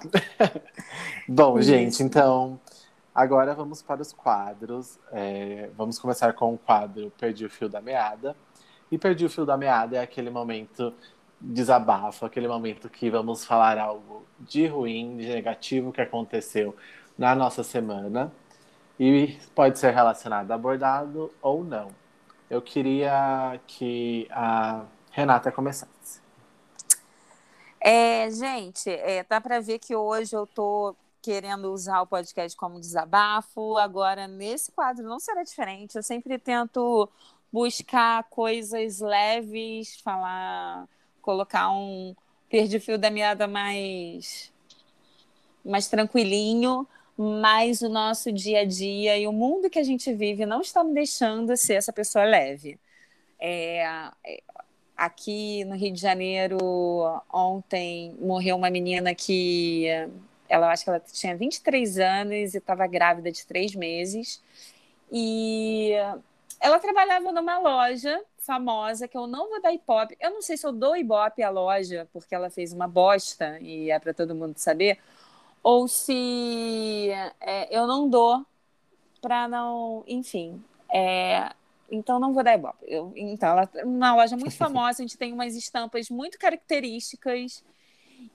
Bom, 1.28 1.62
gente, 1.62 2.04
então. 2.04 2.60
Agora 3.16 3.56
vamos 3.56 3.82
para 3.82 4.02
os 4.02 4.12
quadros. 4.12 5.00
É, 5.10 5.70
vamos 5.78 5.98
começar 5.98 6.34
com 6.34 6.54
o 6.54 6.58
quadro 6.58 7.10
Perdi 7.18 7.46
o 7.46 7.50
Fio 7.50 7.70
da 7.70 7.80
Meada. 7.80 8.36
E 8.92 8.98
Perdi 8.98 9.26
o 9.26 9.30
Fio 9.30 9.46
da 9.46 9.56
Meada 9.56 9.96
é 9.96 10.02
aquele 10.02 10.30
momento 10.30 10.94
desabafo, 11.40 12.26
aquele 12.26 12.48
momento 12.50 12.90
que 12.90 13.10
vamos 13.10 13.46
falar 13.46 13.78
algo 13.78 14.26
de 14.38 14.68
ruim, 14.68 15.16
de 15.16 15.28
negativo 15.28 15.94
que 15.94 16.02
aconteceu 16.02 16.76
na 17.18 17.34
nossa 17.34 17.64
semana. 17.64 18.34
E 19.00 19.38
pode 19.56 19.80
ser 19.80 19.94
relacionado 19.94 20.52
a 20.52 20.58
bordado 20.58 21.32
ou 21.42 21.64
não. 21.64 21.88
Eu 22.50 22.62
queria 22.62 23.58
que 23.66 24.28
a 24.30 24.84
Renata 25.10 25.54
começasse. 25.54 26.20
É, 27.80 28.30
gente, 28.30 28.90
é, 28.90 29.24
dá 29.24 29.40
para 29.40 29.62
ver 29.62 29.80
que 29.80 29.96
hoje 29.96 30.36
eu 30.36 30.46
tô 30.46 30.96
querendo 31.26 31.74
usar 31.74 32.04
o 32.04 32.08
podcast 32.08 32.56
como 32.56 32.80
desabafo. 32.80 33.78
Agora, 33.78 34.28
nesse 34.28 34.72
quadro 34.72 35.04
não 35.04 35.20
será 35.20 35.42
diferente. 35.42 35.96
Eu 35.96 36.04
sempre 36.04 36.38
tento 36.38 37.10
buscar 37.52 38.24
coisas 38.26 39.00
leves, 39.00 40.00
falar, 40.02 40.88
colocar 41.24 41.72
um 41.72 42.16
perdi 42.48 42.80
fio 42.80 42.98
da 43.00 43.10
meada 43.10 43.48
mais 43.48 44.54
mais 45.66 45.88
tranquilinho, 45.88 46.88
mas 47.18 47.82
o 47.82 47.90
nosso 47.90 48.32
dia 48.32 48.60
a 48.60 48.66
dia 48.66 49.18
e 49.18 49.26
o 49.26 49.34
mundo 49.34 49.68
que 49.68 49.80
a 49.80 49.84
gente 49.84 50.14
vive 50.14 50.46
não 50.46 50.62
está 50.62 50.84
me 50.84 50.94
deixando 50.94 51.58
ser 51.58 51.74
essa 51.74 51.92
pessoa 51.92 52.24
leve. 52.24 52.80
É, 53.40 54.12
aqui 54.96 55.66
no 55.66 55.76
Rio 55.76 55.92
de 55.92 56.00
Janeiro, 56.00 56.60
ontem 57.34 58.16
morreu 58.22 58.56
uma 58.56 58.70
menina 58.70 59.16
que 59.16 59.88
ela 60.50 60.72
acho 60.72 60.84
que 60.84 60.90
ela 60.90 61.00
tinha 61.00 61.36
23 61.36 61.98
anos 62.00 62.54
e 62.54 62.58
estava 62.58 62.86
grávida 62.88 63.32
de 63.32 63.46
três 63.46 63.76
meses. 63.76 64.42
E 65.12 65.92
ela 66.60 66.80
trabalhava 66.80 67.32
numa 67.32 67.60
loja 67.60 68.22
famosa 68.40 69.08
que 69.08 69.18
eu 69.18 69.28
não 69.28 69.50
vou 69.50 69.62
dar 69.62 69.74
ibope. 69.74 70.18
Eu 70.20 70.32
não 70.32 70.42
sei 70.42 70.58
se 70.58 70.66
eu 70.66 70.72
dou 70.72 70.96
ibope 70.96 71.42
à 71.44 71.50
loja 71.50 72.08
porque 72.14 72.34
ela 72.34 72.50
fez 72.50 72.74
uma 72.74 72.88
bosta 72.88 73.60
e 73.60 73.90
é 73.90 74.00
para 74.00 74.14
todo 74.14 74.36
mundo 74.36 74.58
saber, 74.58 75.00
ou 75.64 75.88
se 75.88 77.10
é, 77.42 77.76
eu 77.76 77.88
não 77.88 78.08
dou 78.08 78.46
para 79.22 79.48
não, 79.48 80.04
enfim. 80.08 80.64
É, 80.94 81.52
então 81.92 82.20
não 82.20 82.34
vou 82.34 82.44
dar 82.44 82.56
ibope. 82.56 82.78
Eu, 82.84 83.12
então 83.16 83.50
ela 83.50 83.70
uma 83.84 84.16
loja 84.16 84.38
muito 84.38 84.56
famosa, 84.58 85.02
a 85.02 85.06
gente 85.06 85.18
tem 85.18 85.34
umas 85.34 85.56
estampas 85.56 86.10
muito 86.10 86.38
características 86.38 87.64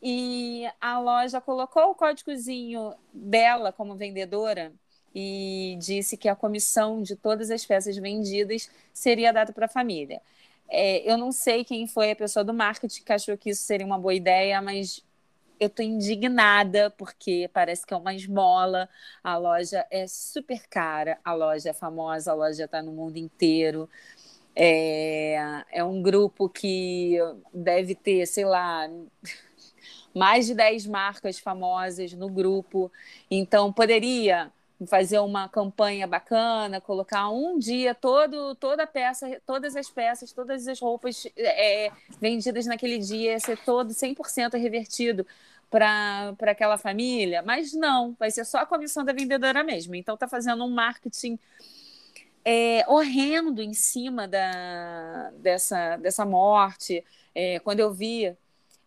e 0.02 0.66
a 0.80 0.98
loja 0.98 1.40
colocou 1.40 1.90
o 1.90 1.94
códigozinho 1.94 2.94
dela 3.12 3.72
como 3.72 3.96
vendedora 3.96 4.72
e 5.14 5.76
disse 5.80 6.16
que 6.16 6.28
a 6.28 6.36
comissão 6.36 7.02
de 7.02 7.16
todas 7.16 7.50
as 7.50 7.64
peças 7.66 7.96
vendidas 7.96 8.70
seria 8.92 9.32
dada 9.32 9.52
para 9.52 9.66
a 9.66 9.68
família. 9.68 10.20
É, 10.68 11.10
eu 11.10 11.18
não 11.18 11.32
sei 11.32 11.64
quem 11.64 11.86
foi 11.86 12.12
a 12.12 12.16
pessoa 12.16 12.44
do 12.44 12.54
marketing 12.54 13.02
que 13.02 13.12
achou 13.12 13.36
que 13.36 13.50
isso 13.50 13.62
seria 13.64 13.86
uma 13.86 13.98
boa 13.98 14.14
ideia, 14.14 14.62
mas 14.62 15.04
eu 15.58 15.66
estou 15.66 15.84
indignada 15.84 16.90
porque 16.90 17.50
parece 17.52 17.84
que 17.86 17.92
é 17.92 17.96
uma 17.96 18.14
esmola. 18.14 18.88
A 19.22 19.36
loja 19.36 19.84
é 19.90 20.06
super 20.06 20.66
cara, 20.68 21.18
a 21.24 21.34
loja 21.34 21.70
é 21.70 21.72
famosa, 21.72 22.30
a 22.30 22.34
loja 22.34 22.64
está 22.64 22.80
no 22.82 22.92
mundo 22.92 23.16
inteiro. 23.18 23.88
É, 24.54 25.64
é 25.70 25.84
um 25.84 26.02
grupo 26.02 26.48
que 26.48 27.18
deve 27.52 27.94
ter, 27.94 28.26
sei 28.26 28.44
lá, 28.44 28.88
mais 30.14 30.46
de 30.46 30.54
10 30.54 30.86
marcas 30.86 31.38
famosas 31.38 32.12
no 32.12 32.28
grupo. 32.28 32.90
Então, 33.30 33.72
poderia 33.72 34.52
fazer 34.86 35.18
uma 35.18 35.48
campanha 35.48 36.06
bacana, 36.06 36.80
colocar 36.80 37.28
um 37.30 37.58
dia 37.58 37.94
todo, 37.94 38.54
toda 38.54 38.86
peça, 38.86 39.40
todas 39.46 39.76
as 39.76 39.90
peças, 39.90 40.32
todas 40.32 40.66
as 40.66 40.80
roupas 40.80 41.26
é, 41.36 41.90
vendidas 42.20 42.66
naquele 42.66 42.98
dia, 42.98 43.38
ser 43.38 43.58
todo 43.58 43.92
100% 43.92 44.58
revertido 44.58 45.26
para 45.68 46.34
aquela 46.50 46.76
família, 46.76 47.42
mas 47.42 47.72
não, 47.72 48.16
vai 48.18 48.30
ser 48.30 48.44
só 48.44 48.58
a 48.58 48.66
comissão 48.66 49.04
da 49.04 49.12
vendedora 49.12 49.62
mesmo. 49.62 49.94
Então 49.94 50.14
está 50.14 50.26
fazendo 50.26 50.64
um 50.64 50.70
marketing 50.70 51.38
é, 52.44 52.84
horrendo 52.88 53.62
em 53.62 53.72
cima 53.74 54.26
da, 54.26 55.30
dessa, 55.36 55.96
dessa 55.98 56.24
morte. 56.24 57.04
É, 57.34 57.60
quando 57.60 57.80
eu 57.80 57.92
vi 57.92 58.34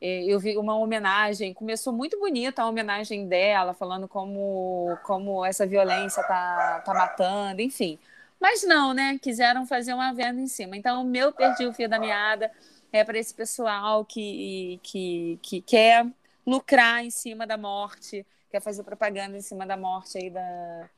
eu 0.05 0.37
vi 0.37 0.57
uma 0.57 0.75
homenagem, 0.77 1.53
começou 1.53 1.93
muito 1.93 2.19
bonita 2.19 2.61
a 2.61 2.67
homenagem 2.67 3.25
dela, 3.25 3.73
falando 3.73 4.05
como, 4.05 4.97
como 5.03 5.45
essa 5.45 5.65
violência 5.65 6.21
tá, 6.23 6.81
tá 6.85 6.93
matando, 6.93 7.61
enfim. 7.61 7.97
Mas 8.37 8.63
não, 8.63 8.93
né? 8.93 9.17
Quiseram 9.21 9.65
fazer 9.65 9.93
uma 9.93 10.13
venda 10.13 10.41
em 10.41 10.47
cima. 10.47 10.75
Então, 10.75 11.01
o 11.01 11.05
meu 11.05 11.31
perdi 11.31 11.65
o 11.65 11.73
fio 11.73 11.87
da 11.87 11.97
meada 11.97 12.51
é 12.91 13.01
para 13.01 13.17
esse 13.17 13.33
pessoal 13.33 14.03
que, 14.03 14.77
que, 14.83 15.39
que 15.41 15.61
quer 15.61 16.05
lucrar 16.45 17.05
em 17.05 17.09
cima 17.09 17.47
da 17.47 17.55
morte, 17.55 18.25
quer 18.51 18.61
fazer 18.61 18.83
propaganda 18.83 19.37
em 19.37 19.41
cima 19.41 19.65
da 19.65 19.77
morte 19.77 20.17
aí 20.17 20.29
da, 20.29 20.89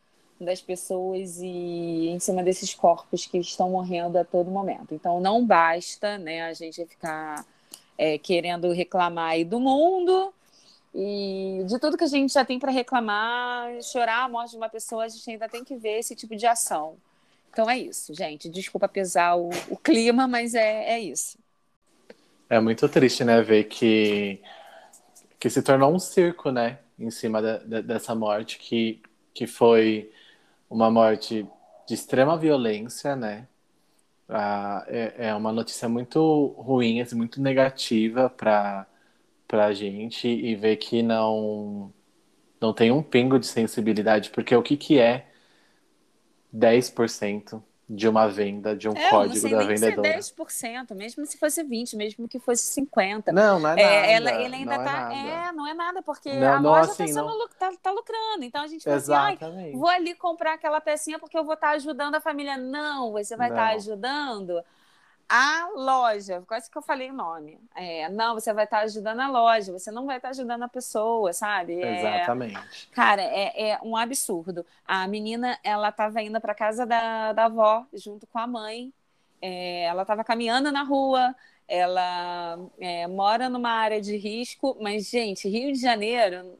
das 0.41 0.59
pessoas 0.61 1.37
e 1.39 2.07
em 2.09 2.19
cima 2.19 2.41
desses 2.41 2.73
corpos 2.73 3.27
que 3.27 3.37
estão 3.37 3.69
morrendo 3.69 4.17
a 4.17 4.25
todo 4.25 4.49
momento. 4.49 4.95
Então, 4.95 5.21
não 5.21 5.45
basta 5.45 6.17
né, 6.17 6.41
a 6.41 6.53
gente 6.53 6.83
ficar 6.87 7.45
é, 7.97 8.17
querendo 8.17 8.71
reclamar 8.71 9.31
aí 9.31 9.43
do 9.45 9.59
mundo 9.59 10.33
e 10.93 11.61
de 11.67 11.77
tudo 11.79 11.97
que 11.97 12.03
a 12.03 12.07
gente 12.07 12.33
já 12.33 12.45
tem 12.45 12.57
para 12.57 12.71
reclamar, 12.71 13.81
chorar 13.83 14.23
a 14.23 14.29
morte 14.29 14.51
de 14.51 14.57
uma 14.57 14.69
pessoa, 14.69 15.03
a 15.03 15.07
gente 15.07 15.29
ainda 15.29 15.49
tem 15.49 15.63
que 15.63 15.75
ver 15.75 15.99
esse 15.99 16.15
tipo 16.15 16.35
de 16.35 16.45
ação. 16.45 16.95
Então 17.51 17.69
é 17.69 17.77
isso, 17.77 18.13
gente. 18.13 18.49
Desculpa 18.49 18.87
pesar 18.87 19.35
o, 19.35 19.49
o 19.69 19.77
clima, 19.77 20.27
mas 20.27 20.53
é, 20.55 20.93
é 20.93 20.99
isso. 20.99 21.37
É 22.49 22.59
muito 22.59 22.87
triste, 22.87 23.23
né, 23.23 23.41
ver 23.41 23.65
que, 23.65 24.39
que 25.39 25.49
se 25.49 25.61
tornou 25.61 25.93
um 25.93 25.99
circo, 25.99 26.51
né, 26.51 26.79
em 26.97 27.09
cima 27.09 27.41
de, 27.41 27.65
de, 27.65 27.81
dessa 27.81 28.13
morte, 28.13 28.59
que, 28.59 29.01
que 29.33 29.47
foi 29.47 30.11
uma 30.69 30.91
morte 30.91 31.47
de 31.87 31.93
extrema 31.93 32.37
violência, 32.37 33.15
né, 33.15 33.47
ah, 34.29 34.85
é, 34.87 35.27
é 35.29 35.35
uma 35.35 35.51
notícia 35.51 35.87
muito 35.89 36.47
ruim, 36.57 37.01
assim, 37.01 37.15
muito 37.15 37.41
negativa 37.41 38.29
para 38.29 38.87
a 39.51 39.73
gente 39.73 40.27
e 40.27 40.55
ver 40.55 40.77
que 40.77 41.01
não, 41.03 41.93
não 42.61 42.73
tem 42.73 42.91
um 42.91 43.03
pingo 43.03 43.39
de 43.39 43.47
sensibilidade, 43.47 44.29
porque 44.31 44.55
o 44.55 44.63
que, 44.63 44.77
que 44.77 44.99
é 44.99 45.27
10%? 46.51 47.63
De 47.87 48.07
uma 48.07 48.27
venda, 48.27 48.75
de 48.75 48.89
um 48.89 48.93
é, 48.93 49.09
código 49.09 49.47
da 49.49 49.63
vendedora. 49.63 50.09
Nem 50.09 50.19
10%, 50.19 50.95
mesmo 50.95 51.25
se 51.25 51.37
fosse 51.37 51.63
20, 51.63 51.95
mesmo 51.95 52.27
que 52.27 52.39
fosse 52.39 52.63
50. 52.63 53.31
Não, 53.31 53.59
não 53.59 53.69
é, 53.69 53.73
é 53.73 54.19
nada. 54.19 54.31
ela, 54.31 54.43
ele 54.43 54.55
ainda 54.55 54.77
não 54.77 54.81
é 54.81 54.85
tá, 54.85 55.13
é, 55.13 55.47
é, 55.47 55.51
não 55.51 55.67
é 55.67 55.73
nada, 55.73 56.01
porque 56.01 56.33
não, 56.33 56.53
a 56.53 56.59
não, 56.59 56.71
loja 56.71 56.91
assim, 56.91 57.13
tá, 57.13 57.21
não... 57.21 57.47
tá, 57.59 57.71
tá, 57.81 57.91
lucrando. 57.91 58.43
Então 58.43 58.63
a 58.63 58.67
gente 58.67 58.83
fala 58.83 58.97
assim, 58.97 59.71
vou 59.73 59.87
ali 59.87 60.15
comprar 60.15 60.53
aquela 60.53 60.81
pecinha 60.81 61.19
porque 61.19 61.37
eu 61.37 61.43
vou 61.43 61.53
estar 61.53 61.69
tá 61.69 61.73
ajudando 61.73 62.15
a 62.15 62.21
família. 62.21 62.57
Não, 62.57 63.11
você 63.11 63.37
vai 63.37 63.49
estar 63.49 63.67
tá 63.67 63.75
ajudando 63.75 64.63
a 65.27 65.69
loja, 65.75 66.43
quase 66.47 66.69
que 66.69 66.77
eu 66.77 66.81
falei 66.81 67.09
o 67.09 67.13
nome. 67.13 67.59
É, 67.75 68.09
não, 68.09 68.35
você 68.35 68.53
vai 68.53 68.65
estar 68.65 68.79
ajudando 68.79 69.19
a 69.19 69.27
loja, 69.27 69.71
você 69.71 69.91
não 69.91 70.05
vai 70.05 70.17
estar 70.17 70.29
ajudando 70.29 70.63
a 70.63 70.67
pessoa, 70.67 71.33
sabe? 71.33 71.81
É, 71.81 71.99
Exatamente. 71.99 72.87
Cara, 72.91 73.21
é, 73.21 73.71
é, 73.71 73.79
um 73.83 73.97
absurdo. 73.97 74.65
A 74.85 75.07
menina, 75.07 75.57
ela 75.63 75.89
estava 75.89 76.21
indo 76.21 76.39
para 76.39 76.53
casa 76.53 76.85
da, 76.85 77.33
da 77.33 77.45
avó 77.45 77.85
junto 77.93 78.27
com 78.27 78.37
a 78.37 78.45
mãe. 78.45 78.93
É, 79.41 79.83
ela 79.83 80.03
estava 80.03 80.23
caminhando 80.23 80.71
na 80.71 80.83
rua. 80.83 81.35
Ela 81.67 82.59
é, 82.79 83.07
mora 83.07 83.49
numa 83.49 83.71
área 83.71 83.99
de 83.99 84.15
risco, 84.17 84.77
mas 84.79 85.09
gente, 85.09 85.49
Rio 85.49 85.73
de 85.73 85.79
Janeiro 85.79 86.57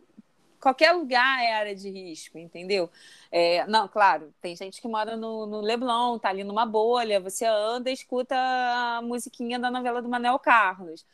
qualquer 0.65 0.93
lugar 0.93 1.43
é 1.43 1.53
área 1.53 1.75
de 1.75 1.91
risco, 1.91 2.39
entendeu? 2.39 2.89
É, 3.31 3.67
não, 3.67 3.87
claro, 3.87 4.33
tem 4.41 4.55
gente 4.55 4.81
que 4.81 4.87
mora 4.87 5.15
no, 5.15 5.45
no, 5.45 5.61
Leblon, 5.61 6.17
tá 6.17 6.29
ali 6.29 6.43
numa 6.43 6.65
bolha, 6.65 7.19
você 7.19 7.45
anda 7.45 7.91
e 7.91 7.93
escuta 7.93 8.35
a 8.35 8.99
musiquinha 9.03 9.59
da 9.59 9.69
novela 9.69 10.01
do 10.01 10.09
Manel 10.09 10.39
Carlos. 10.39 11.05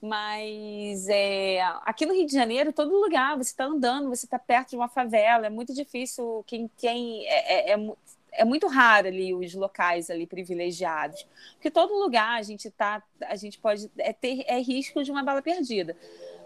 Mas 0.00 1.08
é, 1.08 1.60
aqui 1.84 2.06
no 2.06 2.14
Rio 2.14 2.26
de 2.26 2.32
Janeiro, 2.32 2.72
todo 2.72 2.98
lugar, 2.98 3.36
você 3.36 3.50
está 3.50 3.66
andando, 3.66 4.08
você 4.08 4.24
está 4.24 4.38
perto 4.38 4.70
de 4.70 4.76
uma 4.76 4.88
favela, 4.88 5.46
é 5.46 5.50
muito 5.50 5.74
difícil 5.74 6.42
quem, 6.46 6.70
quem 6.78 7.26
é, 7.26 7.72
é, 7.72 7.74
é, 7.74 7.92
é 8.32 8.44
muito 8.46 8.66
raro 8.66 9.08
ali 9.08 9.34
os 9.34 9.52
locais 9.54 10.08
ali 10.08 10.26
privilegiados, 10.26 11.26
porque 11.52 11.70
todo 11.70 11.92
lugar 11.92 12.38
a 12.38 12.42
gente 12.42 12.70
tá, 12.70 13.02
a 13.22 13.36
gente 13.36 13.58
pode 13.58 13.90
é, 13.98 14.12
ter 14.14 14.42
é 14.46 14.58
risco 14.58 15.04
de 15.04 15.10
uma 15.10 15.22
bala 15.22 15.42
perdida. 15.42 15.94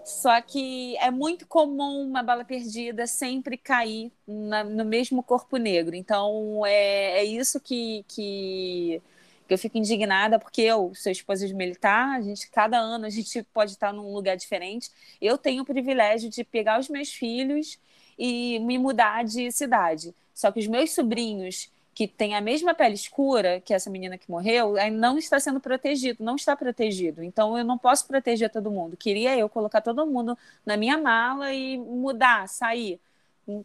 Só 0.05 0.41
que 0.41 0.97
é 0.99 1.11
muito 1.11 1.47
comum 1.47 2.03
uma 2.03 2.23
bala 2.23 2.45
perdida 2.45 3.07
sempre 3.07 3.57
cair 3.57 4.11
na, 4.27 4.65
no 4.65 4.85
mesmo 4.85 5.23
corpo 5.23 5.57
negro. 5.57 5.95
Então 5.95 6.65
é, 6.67 7.21
é 7.21 7.25
isso 7.25 7.61
que, 7.61 8.05
que, 8.09 9.03
que, 9.47 9.55
eu 9.55 9.59
fico 9.59 9.79
indignada, 9.79 10.39
porque 10.39 10.63
eu 10.63 10.93
sou 10.95 11.13
esposa 11.13 11.47
de 11.47 11.55
militar, 11.55 12.19
a 12.19 12.21
gente, 12.23 12.51
cada 12.51 12.79
ano 12.79 13.07
a 13.07 13.11
gente 13.11 13.43
pode 13.53 13.73
estar 13.73 13.93
num 13.93 14.13
lugar 14.13 14.37
diferente. 14.37 14.91
Eu 15.21 15.39
tenho 15.39 15.63
o 15.63 15.67
privilégio 15.67 16.31
de 16.31 16.45
pegar 16.45 16.81
os 16.81 16.89
meus 16.89 17.13
filhos 17.13 17.79
e 18.19 18.59
me 18.61 18.79
mudar 18.79 19.25
de 19.25 19.51
cidade. 19.53 20.15
Só 20.35 20.51
que 20.51 20.61
os 20.61 20.67
meus 20.67 20.93
sobrinhos 20.93 21.71
que 21.95 22.07
tem 22.09 22.35
a 22.35 22.41
mesma 22.41 22.75
pele 22.75 22.95
escura 22.95 23.61
que 23.61 23.75
essa 23.75 23.91
menina 23.91 24.17
que 24.17 24.31
morreu, 24.31 24.75
não 24.93 25.19
está 25.19 25.39
sendo 25.41 25.61
protegido, 25.61 26.25
não 26.25 26.37
está 26.37 26.57
protegido. 26.57 27.23
Então 27.23 27.59
eu 27.59 27.65
não 27.65 27.77
posso 27.77 28.07
proteger 28.07 28.51
todo 28.51 28.71
mundo. 28.71 28.97
Queria 28.97 29.37
eu 29.37 29.49
colocar 29.49 29.81
todo 29.81 30.07
mundo 30.07 30.39
na 30.65 30.77
minha 30.77 30.97
mala 30.97 31.53
e 31.53 31.77
mudar, 31.79 32.49
sair, 32.49 33.01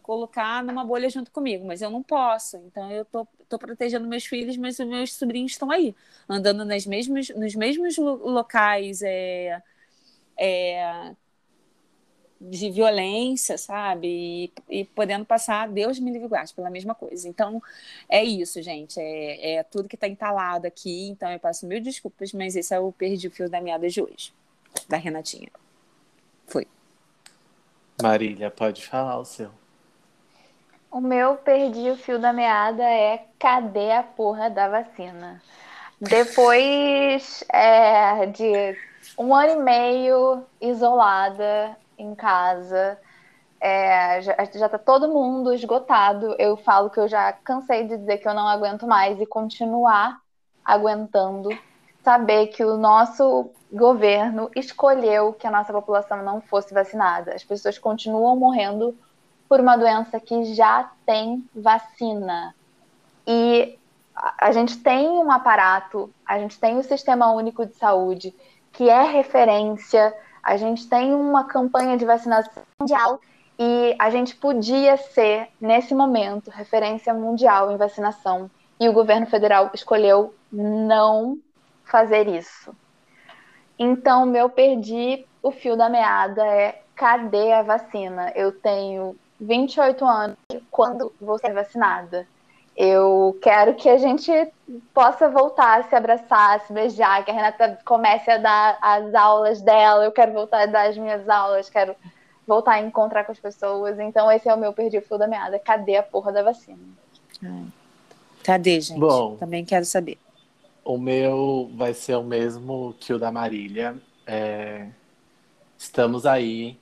colocar 0.02 0.64
numa 0.64 0.84
bolha 0.84 1.10
junto 1.10 1.32
comigo, 1.32 1.66
mas 1.66 1.82
eu 1.82 1.90
não 1.90 2.02
posso. 2.02 2.58
Então 2.58 2.92
eu 2.92 3.06
tô, 3.06 3.28
tô 3.48 3.60
protegendo 3.60 4.08
meus 4.08 4.26
filhos, 4.26 4.58
mas 4.58 4.80
os 4.80 4.88
meus 4.88 5.14
sobrinhos 5.14 5.52
estão 5.54 5.72
aí, 5.72 5.96
andando 6.28 6.66
nas 6.66 6.86
mesmas, 6.86 7.30
nos 7.30 7.56
mesmos 7.56 7.98
locais 7.98 9.02
é, 9.04 9.62
é, 10.38 11.16
de 12.40 12.70
violência, 12.70 13.58
sabe? 13.58 14.08
E, 14.70 14.80
e, 14.82 14.86
podendo 14.86 15.26
passar, 15.26 15.68
Deus 15.70 16.00
me 16.00 16.12
livre 16.12 16.28
guarde, 16.28 16.54
pela 16.54 16.70
mesma 16.70 16.94
coisa. 16.94 17.28
Então, 17.28 17.62
é 18.10 18.24
isso, 18.24 18.62
gente. 18.62 19.00
É, 19.00 19.56
é 19.56 19.64
tudo 19.64 19.90
que 19.90 19.96
está 19.96 20.08
entalado 20.08 20.68
aqui. 20.68 21.08
Então, 21.08 21.32
eu 21.32 21.40
peço 21.40 21.66
mil 21.66 21.82
desculpas, 21.82 22.34
mas 22.34 22.56
esse 22.56 22.74
é 22.74 22.80
o 22.80 22.92
Perdi 22.92 23.28
o 23.28 23.32
Fio 23.32 23.50
da 23.50 23.62
Meada 23.62 23.88
de 23.88 24.02
hoje, 24.02 24.34
da 24.88 24.98
Renatinha. 24.98 25.50
Foi. 26.48 26.68
Marília, 28.02 28.52
pode 28.52 28.86
falar 28.86 29.18
o 29.18 29.26
seu. 29.26 29.50
O 30.92 31.02
meu 31.02 31.36
Perdi 31.36 31.90
o 31.90 31.98
Fio 31.98 32.20
da 32.20 32.32
Meada 32.32 32.84
é 32.84 33.26
cadê 33.40 33.92
a 33.92 34.04
porra 34.04 34.50
da 34.50 34.68
vacina? 34.68 35.42
Depois 36.00 37.44
é, 37.52 38.26
de 38.28 38.78
um 39.18 39.34
ano 39.34 39.60
e 39.60 39.64
meio 39.64 40.44
isolada, 40.62 41.78
em 41.98 42.16
casa. 42.16 42.98
É, 43.60 44.22
já, 44.22 44.36
já 44.54 44.70
tá 44.70 44.78
todo 44.78 45.08
mundo 45.08 45.54
esgotado. 45.54 46.36
Eu 46.38 46.58
falo 46.58 46.90
que 46.90 47.00
eu 47.00 47.08
já 47.08 47.32
cansei 47.34 47.88
de 47.88 47.98
dizer 47.98 48.18
que 48.18 48.28
eu 48.28 48.34
não 48.34 48.48
aguento 48.48 48.88
mais 48.88 49.20
e 49.20 49.26
continuar 49.26 50.20
aguentando. 50.64 51.50
Saber 52.04 52.48
que 52.48 52.64
o 52.64 52.78
nosso 52.78 53.50
governo 53.72 54.50
escolheu 54.56 55.34
que 55.34 55.48
a 55.48 55.52
nossa 55.52 55.74
população 55.74 56.24
não 56.24 56.40
fosse 56.42 56.74
vacinada. 56.74 57.34
As 57.34 57.44
pessoas 57.44 57.78
continuam 57.78 58.36
morrendo 58.36 58.96
por 59.50 59.60
uma 59.60 59.76
doença 59.76 60.20
que 60.20 60.54
já 60.54 60.92
tem 61.06 61.48
vacina. 61.56 62.56
E 63.28 63.78
a 64.38 64.52
gente 64.52 64.78
tem 64.78 65.10
um 65.10 65.32
aparato, 65.32 66.10
a 66.26 66.40
gente 66.40 66.60
tem 66.60 66.78
o 66.78 66.84
Sistema 66.84 67.32
Único 67.32 67.66
de 67.66 67.76
Saúde, 67.76 68.34
que 68.72 68.90
é 68.90 69.04
referência 69.04 70.14
a 70.46 70.58
gente 70.58 70.88
tem 70.88 71.12
uma 71.12 71.46
campanha 71.46 71.98
de 71.98 72.06
vacinação 72.06 72.62
mundial 72.80 73.20
e 73.58 73.96
a 73.98 74.12
gente 74.12 74.36
podia 74.36 74.96
ser, 74.96 75.48
nesse 75.60 75.96
momento, 75.96 76.52
referência 76.52 77.12
mundial 77.16 77.72
em 77.72 77.78
vacinação. 77.78 78.50
E 78.80 78.88
o 78.88 78.94
governo 78.94 79.26
federal 79.26 79.72
escolheu 79.74 80.36
não 80.52 81.40
fazer 81.84 82.28
isso. 82.28 82.76
Então, 83.80 84.26
meu 84.28 84.48
perdi 84.48 85.26
o 85.42 85.52
fio 85.52 85.76
da 85.76 85.90
meada 85.90 86.46
é 86.46 86.82
cadê 86.96 87.52
a 87.52 87.64
vacina? 87.64 88.32
Eu 88.36 88.52
tenho 88.52 89.16
28 89.40 90.06
anos 90.06 90.38
quando 90.70 91.12
vou 91.20 91.40
ser 91.40 91.54
vacinada. 91.54 92.28
Eu 92.76 93.38
quero 93.42 93.76
que 93.76 93.88
a 93.88 93.98
gente 93.98 94.32
possa 94.94 95.30
voltar 95.30 95.80
a 95.80 95.84
se 95.84 95.96
abraçar, 95.96 96.58
a 96.58 96.60
se 96.60 96.74
beijar, 96.74 97.24
que 97.24 97.32
a 97.32 97.34
Renata 97.34 97.80
comece 97.86 98.30
a 98.30 98.38
dar 98.38 98.78
as 98.82 99.14
aulas 99.14 99.62
dela, 99.62 100.04
eu 100.04 100.12
quero 100.12 100.34
voltar 100.34 100.64
a 100.64 100.66
dar 100.66 100.90
as 100.90 100.98
minhas 100.98 101.28
aulas, 101.30 101.70
quero 101.70 101.96
voltar 102.46 102.74
a 102.74 102.82
encontrar 102.82 103.24
com 103.24 103.32
as 103.32 103.40
pessoas. 103.40 103.98
Então, 104.00 104.30
esse 104.32 104.50
é 104.50 104.54
o 104.54 104.58
meu 104.58 104.74
perdi 104.74 104.98
o 104.98 105.02
fio 105.02 105.18
da 105.18 105.28
meada. 105.28 105.58
Cadê 105.58 105.96
a 105.96 106.04
porra 106.04 106.32
da 106.32 106.44
vacina? 106.44 106.80
Ai. 107.44 107.66
Cadê, 108.44 108.82
gente? 108.82 109.00
Bom. 109.00 109.38
Também 109.38 109.64
quero 109.64 109.86
saber. 109.86 110.18
O 110.84 110.98
meu 110.98 111.72
vai 111.76 111.94
ser 111.94 112.16
o 112.16 112.24
mesmo 112.24 112.94
que 113.00 113.14
o 113.14 113.18
da 113.18 113.32
Marília. 113.32 113.96
É, 114.28 114.88
Estamos 115.78 116.26
aí, 116.26 116.80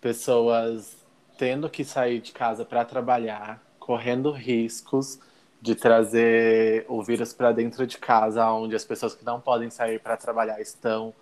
pessoas 0.00 0.96
tendo 1.36 1.68
que 1.68 1.84
sair 1.84 2.20
de 2.20 2.32
casa 2.32 2.64
para 2.64 2.84
trabalhar, 2.84 3.62
correndo 3.88 4.30
riscos 4.30 5.18
de 5.62 5.74
trazer 5.74 6.84
o 6.90 7.02
vírus 7.02 7.32
para 7.32 7.52
dentro 7.52 7.86
de 7.86 7.96
casa, 7.96 8.46
onde 8.52 8.76
as 8.76 8.84
pessoas 8.84 9.14
que 9.14 9.24
não 9.24 9.40
podem 9.40 9.70
sair 9.70 9.98
para 9.98 10.14
trabalhar 10.14 10.60
estão 10.60 11.14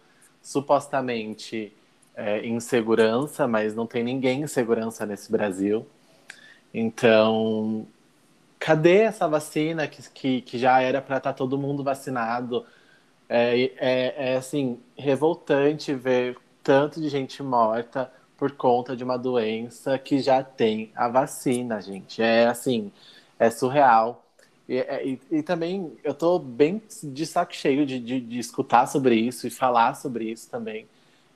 supostamente 0.42 1.72
é, 2.16 2.40
em 2.40 2.58
segurança, 2.58 3.46
mas 3.46 3.72
não 3.72 3.86
tem 3.86 4.02
ninguém 4.02 4.42
em 4.42 4.46
segurança 4.48 5.06
nesse 5.06 5.30
Brasil. 5.30 5.86
Então, 6.74 7.86
cadê 8.58 9.02
essa 9.02 9.28
vacina 9.28 9.86
que, 9.86 10.02
que, 10.10 10.40
que 10.40 10.58
já 10.58 10.80
era 10.80 11.00
para 11.00 11.18
estar 11.18 11.32
tá 11.32 11.36
todo 11.38 11.56
mundo 11.56 11.84
vacinado? 11.84 12.66
É, 13.28 13.70
é, 13.76 14.32
é 14.32 14.36
assim, 14.38 14.80
revoltante 14.98 15.94
ver 15.94 16.36
tanto 16.64 17.00
de 17.00 17.08
gente 17.08 17.44
morta 17.44 18.10
por 18.36 18.52
conta 18.52 18.96
de 18.96 19.02
uma 19.04 19.16
doença 19.18 19.98
que 19.98 20.18
já 20.20 20.42
tem 20.42 20.92
a 20.94 21.08
vacina, 21.08 21.80
gente. 21.80 22.22
É 22.22 22.46
assim, 22.46 22.92
é 23.38 23.50
surreal. 23.50 24.24
E, 24.68 24.78
é, 24.78 25.06
e, 25.06 25.20
e 25.30 25.42
também 25.42 25.96
eu 26.04 26.14
tô 26.14 26.38
bem 26.38 26.82
de 27.02 27.26
saco 27.26 27.54
cheio 27.54 27.86
de, 27.86 28.00
de, 28.00 28.20
de, 28.20 28.38
escutar 28.38 28.86
sobre 28.86 29.14
isso 29.14 29.46
e 29.46 29.50
falar 29.50 29.94
sobre 29.94 30.30
isso 30.30 30.50
também. 30.50 30.86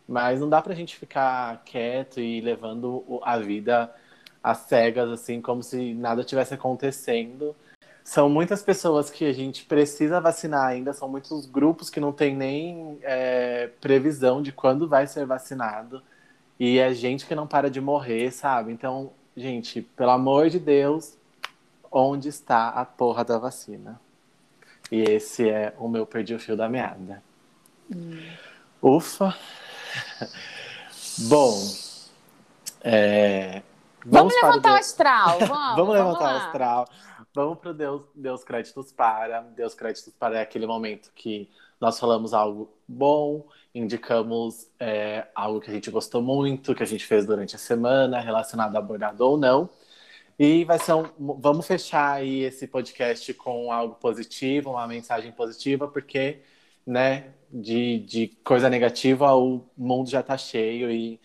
Mas 0.09 0.41
não 0.41 0.49
dá 0.49 0.61
pra 0.61 0.75
gente 0.75 0.97
ficar 0.97 1.63
quieto 1.65 2.21
e 2.21 2.41
levando 2.41 3.05
a 3.23 3.39
vida 3.39 3.95
às 4.43 4.59
cegas, 4.59 5.11
assim, 5.11 5.41
como 5.41 5.63
se 5.63 5.95
nada 5.95 6.25
tivesse 6.25 6.55
acontecendo. 6.55 7.55
São 8.03 8.29
muitas 8.29 8.63
pessoas 8.63 9.11
que 9.11 9.25
a 9.25 9.33
gente 9.33 9.65
precisa 9.65 10.21
vacinar 10.21 10.67
ainda, 10.67 10.93
são 10.93 11.09
muitos 11.09 11.47
grupos 11.47 11.91
que 11.91 12.01
não 12.01 12.13
tem 12.13 12.35
nem 12.37 12.99
é, 13.03 13.69
previsão 13.81 14.43
de 14.43 14.53
quando 14.53 14.89
vai 14.89 15.07
ser 15.07 15.27
vacinado. 15.27 16.03
E 16.61 16.79
é 16.79 16.93
gente 16.93 17.25
que 17.25 17.35
não 17.35 17.47
para 17.47 17.71
de 17.71 17.81
morrer, 17.81 18.31
sabe? 18.31 18.71
Então, 18.71 19.15
gente, 19.35 19.81
pelo 19.81 20.11
amor 20.11 20.51
de 20.51 20.59
Deus, 20.59 21.17
onde 21.91 22.29
está 22.29 22.69
a 22.69 22.85
porra 22.85 23.25
da 23.25 23.39
vacina? 23.39 23.99
E 24.93 25.01
esse 25.01 25.49
é 25.49 25.75
o 25.79 25.89
meu 25.89 26.05
perdi 26.05 26.35
o 26.35 26.39
fio 26.39 26.55
da 26.59 26.69
meada. 26.69 27.23
Hum. 27.91 28.23
Ufa! 28.83 29.35
Bom, 31.31 31.59
é... 32.83 33.63
vamos, 34.05 34.35
vamos 34.35 34.43
levantar 34.43 34.73
o 34.73 34.77
astral. 34.77 35.39
Vamos, 35.41 35.49
vamos, 35.49 35.77
vamos 35.77 35.95
levantar 35.95 36.35
o 36.35 36.37
astral. 36.37 36.89
Vamos 37.35 37.59
para 37.59 37.73
Deus, 37.73 38.03
Deus 38.15 38.45
créditos 38.45 38.93
para. 38.93 39.41
Deus 39.41 39.75
créditos 39.75 40.13
para 40.19 40.39
é 40.39 40.43
aquele 40.43 40.67
momento 40.67 41.11
que 41.15 41.49
nós 41.81 41.99
falamos 41.99 42.35
algo 42.35 42.71
bom, 42.87 43.47
indicamos 43.75 44.69
é, 44.79 45.27
algo 45.35 45.61
que 45.61 45.71
a 45.71 45.75
gente 45.75 45.91
gostou 45.91 46.23
muito, 46.23 46.75
que 46.75 46.83
a 46.83 46.87
gente 46.87 47.07
fez 47.07 47.25
durante 47.27 47.55
a 47.57 47.59
semana, 47.59 48.21
relacionado 48.21 48.77
a 48.77 48.81
bordado 48.81 49.25
ou 49.25 49.37
não. 49.37 49.71
E 50.39 50.65
vai 50.65 50.79
ser 50.79 50.95
um, 50.95 51.05
vamos 51.39 51.67
fechar 51.67 52.13
aí 52.15 52.41
esse 52.45 52.67
podcast 52.67 53.33
com 53.35 53.71
algo 53.73 53.97
positivo, 53.97 54.71
uma 54.71 54.87
mensagem 54.87 55.31
positiva, 55.33 55.87
porque, 55.87 56.41
né, 56.87 57.35
de, 57.53 57.99
de 58.01 58.29
coisa 58.43 58.71
negativa 58.71 59.35
o 59.35 59.69
mundo 59.77 60.09
já 60.09 60.21
está 60.21 60.37
cheio 60.39 60.91
e 60.91 61.21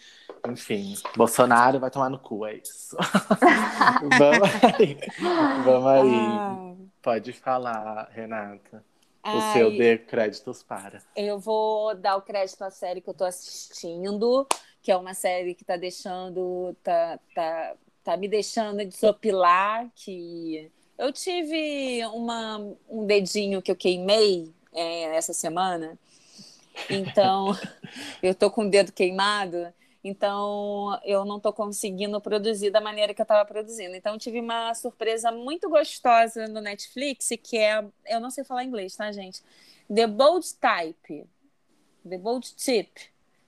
enfim, 0.47 0.95
Bolsonaro 1.15 1.79
vai 1.79 1.89
tomar 1.89 2.09
no 2.09 2.19
cu, 2.19 2.45
é 2.45 2.55
isso. 2.55 2.95
vamos 4.19 4.49
aí. 4.63 4.97
Vamos 5.63 5.87
aí. 5.87 6.87
Pode 7.01 7.33
falar, 7.33 8.09
Renata. 8.11 8.83
O 9.25 9.39
Ai, 9.39 9.53
seu 9.53 9.71
dê 9.71 9.97
créditos 9.97 10.61
para. 10.61 11.01
Eu 11.15 11.39
vou 11.39 11.95
dar 11.95 12.15
o 12.15 12.21
crédito 12.21 12.61
à 12.61 12.69
série 12.69 13.01
que 13.01 13.09
eu 13.09 13.13
tô 13.13 13.25
assistindo, 13.25 14.47
que 14.83 14.91
é 14.91 14.95
uma 14.95 15.15
série 15.15 15.55
que 15.55 15.65
tá 15.65 15.75
deixando. 15.75 16.75
tá, 16.83 17.19
tá, 17.33 17.75
tá 18.03 18.17
me 18.17 18.27
deixando 18.27 18.85
desopilar, 18.85 19.89
que 19.95 20.71
eu 20.95 21.11
tive 21.11 22.05
uma, 22.13 22.57
um 22.87 23.05
dedinho 23.05 23.63
que 23.63 23.71
eu 23.71 23.75
queimei 23.75 24.53
é, 24.71 25.15
essa 25.15 25.33
semana. 25.33 25.97
Então, 26.87 27.47
eu 28.21 28.35
tô 28.35 28.51
com 28.51 28.67
o 28.67 28.69
dedo 28.69 28.91
queimado. 28.91 29.73
Então, 30.07 30.99
eu 31.03 31.25
não 31.25 31.37
estou 31.37 31.51
conseguindo 31.51 32.21
produzir 32.21 32.69
da 32.69 32.79
maneira 32.79 33.11
que 33.11 33.19
eu 33.19 33.23
estava 33.23 33.43
produzindo. 33.43 33.95
Então, 33.95 34.19
tive 34.19 34.39
uma 34.39 34.71
surpresa 34.75 35.31
muito 35.31 35.67
gostosa 35.67 36.47
no 36.47 36.61
Netflix, 36.61 37.29
que 37.41 37.57
é. 37.57 37.83
Eu 38.05 38.19
não 38.19 38.29
sei 38.29 38.43
falar 38.43 38.63
inglês, 38.63 38.95
tá, 38.95 39.11
gente? 39.11 39.41
The 39.91 40.05
Bold 40.05 40.45
Type. 40.61 41.27
The 42.07 42.19
Bold 42.19 42.55
Tip. 42.55 42.91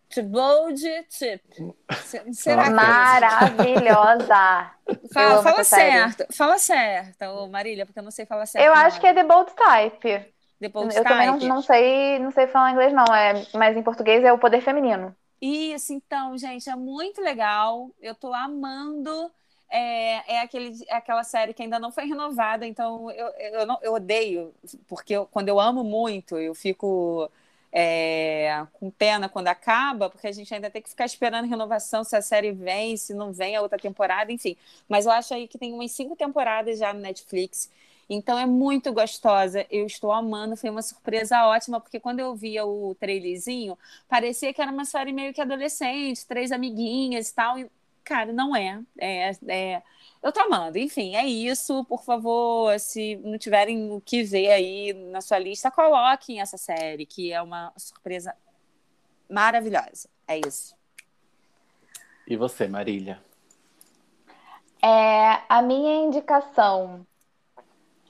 The 0.09 0.23
Bold 0.23 0.81
Tip. 1.09 1.75
Será 2.33 2.63
que 2.63 2.69
Maravilhosa! 2.71 4.71
fala, 5.13 5.43
fala 5.43 5.63
certo. 5.63 6.25
Fala 6.35 6.57
certo, 6.57 7.47
Marília, 7.51 7.85
porque 7.85 7.99
eu 7.99 8.03
não 8.03 8.09
sei 8.09 8.25
falar 8.25 8.47
certo. 8.47 8.65
Eu 8.65 8.73
não. 8.73 8.81
acho 8.81 8.99
que 8.99 9.05
é 9.05 9.13
The 9.13 9.23
Bold 9.23 9.51
Type. 9.53 10.33
The 10.59 10.69
Bold 10.69 10.95
eu 10.95 11.03
Type. 11.03 11.07
também 11.07 11.27
não, 11.27 11.37
não, 11.37 11.61
sei, 11.61 12.17
não 12.17 12.31
sei 12.31 12.47
falar 12.47 12.71
inglês, 12.71 12.91
não. 12.91 13.05
É, 13.13 13.45
mas 13.53 13.77
em 13.77 13.83
português 13.83 14.23
é 14.23 14.33
o 14.33 14.39
poder 14.39 14.61
feminino. 14.61 15.15
Isso, 15.41 15.93
então, 15.93 16.37
gente, 16.37 16.69
é 16.69 16.75
muito 16.75 17.21
legal. 17.21 17.91
Eu 18.01 18.15
tô 18.15 18.33
amando. 18.33 19.31
É, 19.69 20.35
é, 20.35 20.39
aquele, 20.41 20.73
é 20.87 20.95
aquela 20.95 21.23
série 21.23 21.53
que 21.53 21.61
ainda 21.61 21.77
não 21.77 21.91
foi 21.91 22.05
renovada, 22.05 22.65
então 22.65 23.11
eu, 23.11 23.27
eu, 23.37 23.65
não, 23.65 23.77
eu 23.81 23.93
odeio, 23.95 24.53
porque 24.87 25.13
eu, 25.13 25.25
quando 25.27 25.49
eu 25.49 25.59
amo 25.59 25.83
muito, 25.83 26.37
eu 26.37 26.55
fico 26.55 27.29
é, 27.71 28.65
com 28.73 28.89
pena 28.89 29.27
quando 29.27 29.49
acaba, 29.49 30.09
porque 30.09 30.25
a 30.27 30.31
gente 30.31 30.53
ainda 30.53 30.69
tem 30.69 30.81
que 30.81 30.87
ficar 30.89 31.03
esperando 31.05 31.49
renovação 31.49 32.01
se 32.05 32.15
a 32.15 32.21
série 32.21 32.53
vem, 32.53 32.95
se 32.95 33.13
não 33.13 33.33
vem 33.33 33.57
a 33.57 33.61
outra 33.61 33.77
temporada, 33.77 34.31
enfim. 34.31 34.55
Mas 34.87 35.05
eu 35.05 35.11
acho 35.11 35.33
aí 35.33 35.47
que 35.49 35.57
tem 35.57 35.73
umas 35.73 35.91
cinco 35.91 36.15
temporadas 36.15 36.79
já 36.79 36.93
no 36.93 37.01
Netflix. 37.01 37.69
Então 38.09 38.39
é 38.39 38.45
muito 38.45 38.93
gostosa, 38.93 39.65
eu 39.69 39.85
estou 39.85 40.11
amando, 40.11 40.55
foi 40.55 40.69
uma 40.69 40.81
surpresa 40.81 41.45
ótima, 41.45 41.79
porque 41.79 41.99
quando 41.99 42.19
eu 42.19 42.33
via 42.35 42.65
o 42.65 42.95
trailerzinho, 42.95 43.77
parecia 44.07 44.53
que 44.53 44.61
era 44.61 44.71
uma 44.71 44.85
série 44.85 45.11
meio 45.11 45.33
que 45.33 45.41
adolescente, 45.41 46.25
três 46.25 46.53
amiguinhas 46.53 47.29
e 47.29 47.35
tal, 47.35 47.59
e, 47.59 47.69
cara, 48.05 48.31
não 48.31 48.55
é. 48.55 48.81
é, 48.97 49.31
é 49.47 49.83
eu 50.23 50.31
tô 50.31 50.39
amando. 50.39 50.77
Enfim, 50.77 51.15
é 51.15 51.25
isso. 51.25 51.83
Por 51.85 52.03
favor, 52.03 52.79
se 52.79 53.17
não 53.17 53.37
tiverem 53.37 53.91
o 53.91 54.01
que 54.01 54.23
ver 54.23 54.51
aí 54.51 54.93
na 54.93 55.21
sua 55.21 55.37
lista, 55.37 55.69
coloquem 55.69 56.41
essa 56.41 56.57
série, 56.57 57.05
que 57.05 57.31
é 57.31 57.41
uma 57.41 57.73
surpresa 57.77 58.33
maravilhosa. 59.29 60.09
É 60.27 60.39
isso. 60.39 60.75
E 62.27 62.35
você, 62.35 62.67
Marília? 62.67 63.21
É, 64.81 65.41
a 65.49 65.61
minha 65.61 65.95
indicação 66.05 67.05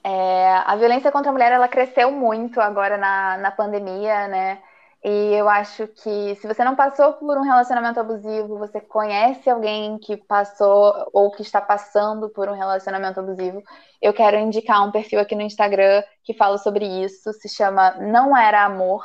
é, 0.08 0.62
a 0.64 0.74
violência 0.76 1.12
contra 1.12 1.28
a 1.30 1.32
mulher 1.32 1.52
ela 1.52 1.68
cresceu 1.68 2.10
muito 2.10 2.58
agora 2.62 2.96
na, 2.96 3.36
na 3.36 3.50
pandemia, 3.50 4.26
né? 4.26 4.62
E 5.04 5.34
eu 5.34 5.48
acho 5.48 5.86
que 5.86 6.34
se 6.36 6.46
você 6.46 6.64
não 6.64 6.74
passou 6.74 7.12
por 7.12 7.36
um 7.36 7.42
relacionamento 7.42 8.00
abusivo, 8.00 8.58
você 8.58 8.80
conhece 8.80 9.50
alguém 9.50 9.98
que 9.98 10.16
passou 10.16 11.10
ou 11.12 11.30
que 11.30 11.42
está 11.42 11.60
passando 11.60 12.30
por 12.30 12.48
um 12.48 12.54
relacionamento 12.54 13.20
abusivo, 13.20 13.62
eu 14.00 14.14
quero 14.14 14.38
indicar 14.38 14.82
um 14.82 14.90
perfil 14.90 15.20
aqui 15.20 15.34
no 15.34 15.42
Instagram 15.42 16.02
que 16.24 16.32
fala 16.32 16.56
sobre 16.56 16.86
isso, 16.86 17.30
se 17.34 17.48
chama 17.48 17.90
Não 18.00 18.34
Era 18.36 18.64
Amor. 18.64 19.04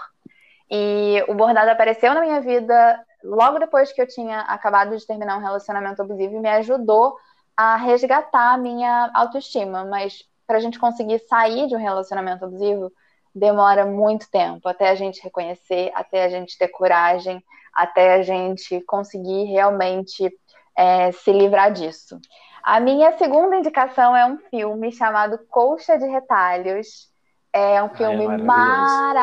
E 0.72 1.24
o 1.28 1.34
bordado 1.36 1.70
apareceu 1.70 2.14
na 2.14 2.22
minha 2.22 2.40
vida 2.40 3.00
logo 3.24 3.60
depois 3.60 3.92
que 3.92 4.02
eu 4.02 4.08
tinha 4.08 4.40
acabado 4.42 4.98
de 4.98 5.06
terminar 5.06 5.38
um 5.38 5.42
relacionamento 5.42 6.02
abusivo 6.02 6.36
e 6.38 6.40
me 6.40 6.50
ajudou 6.50 7.18
a 7.58 7.76
resgatar 7.76 8.54
a 8.54 8.58
minha 8.58 9.12
autoestima, 9.14 9.86
mas 9.86 10.24
para 10.46 10.58
a 10.58 10.60
gente 10.60 10.80
conseguir 10.80 11.20
sair 11.20 11.68
de 11.68 11.76
um 11.76 11.80
relacionamento 11.80 12.46
abusivo, 12.46 12.92
demora 13.34 13.86
muito 13.86 14.30
tempo 14.30 14.68
até 14.68 14.90
a 14.90 14.96
gente 14.96 15.22
reconhecer, 15.24 15.92
até 15.96 16.26
a 16.26 16.30
gente 16.30 16.58
ter 16.58 16.68
coragem, 16.68 17.44
até 17.74 18.16
a 18.16 18.22
gente 18.22 18.80
conseguir 18.82 19.46
realmente 19.46 20.32
é, 20.78 21.12
se 21.12 21.32
livrar 21.32 21.72
disso. 21.72 22.20
A 22.64 22.80
minha 22.80 23.18
segunda 23.18 23.58
indicação 23.58 24.16
é 24.16 24.26
um 24.26 24.38
filme 24.50 24.92
chamado 24.92 25.38
Colcha 25.50 25.98
de 25.98 26.06
Retalhos. 26.06 27.12
É 27.52 27.84
um 27.84 27.90
filme 27.90 28.26
Ai, 28.26 28.36
é 28.36 28.38
maravilhoso. 28.38 29.14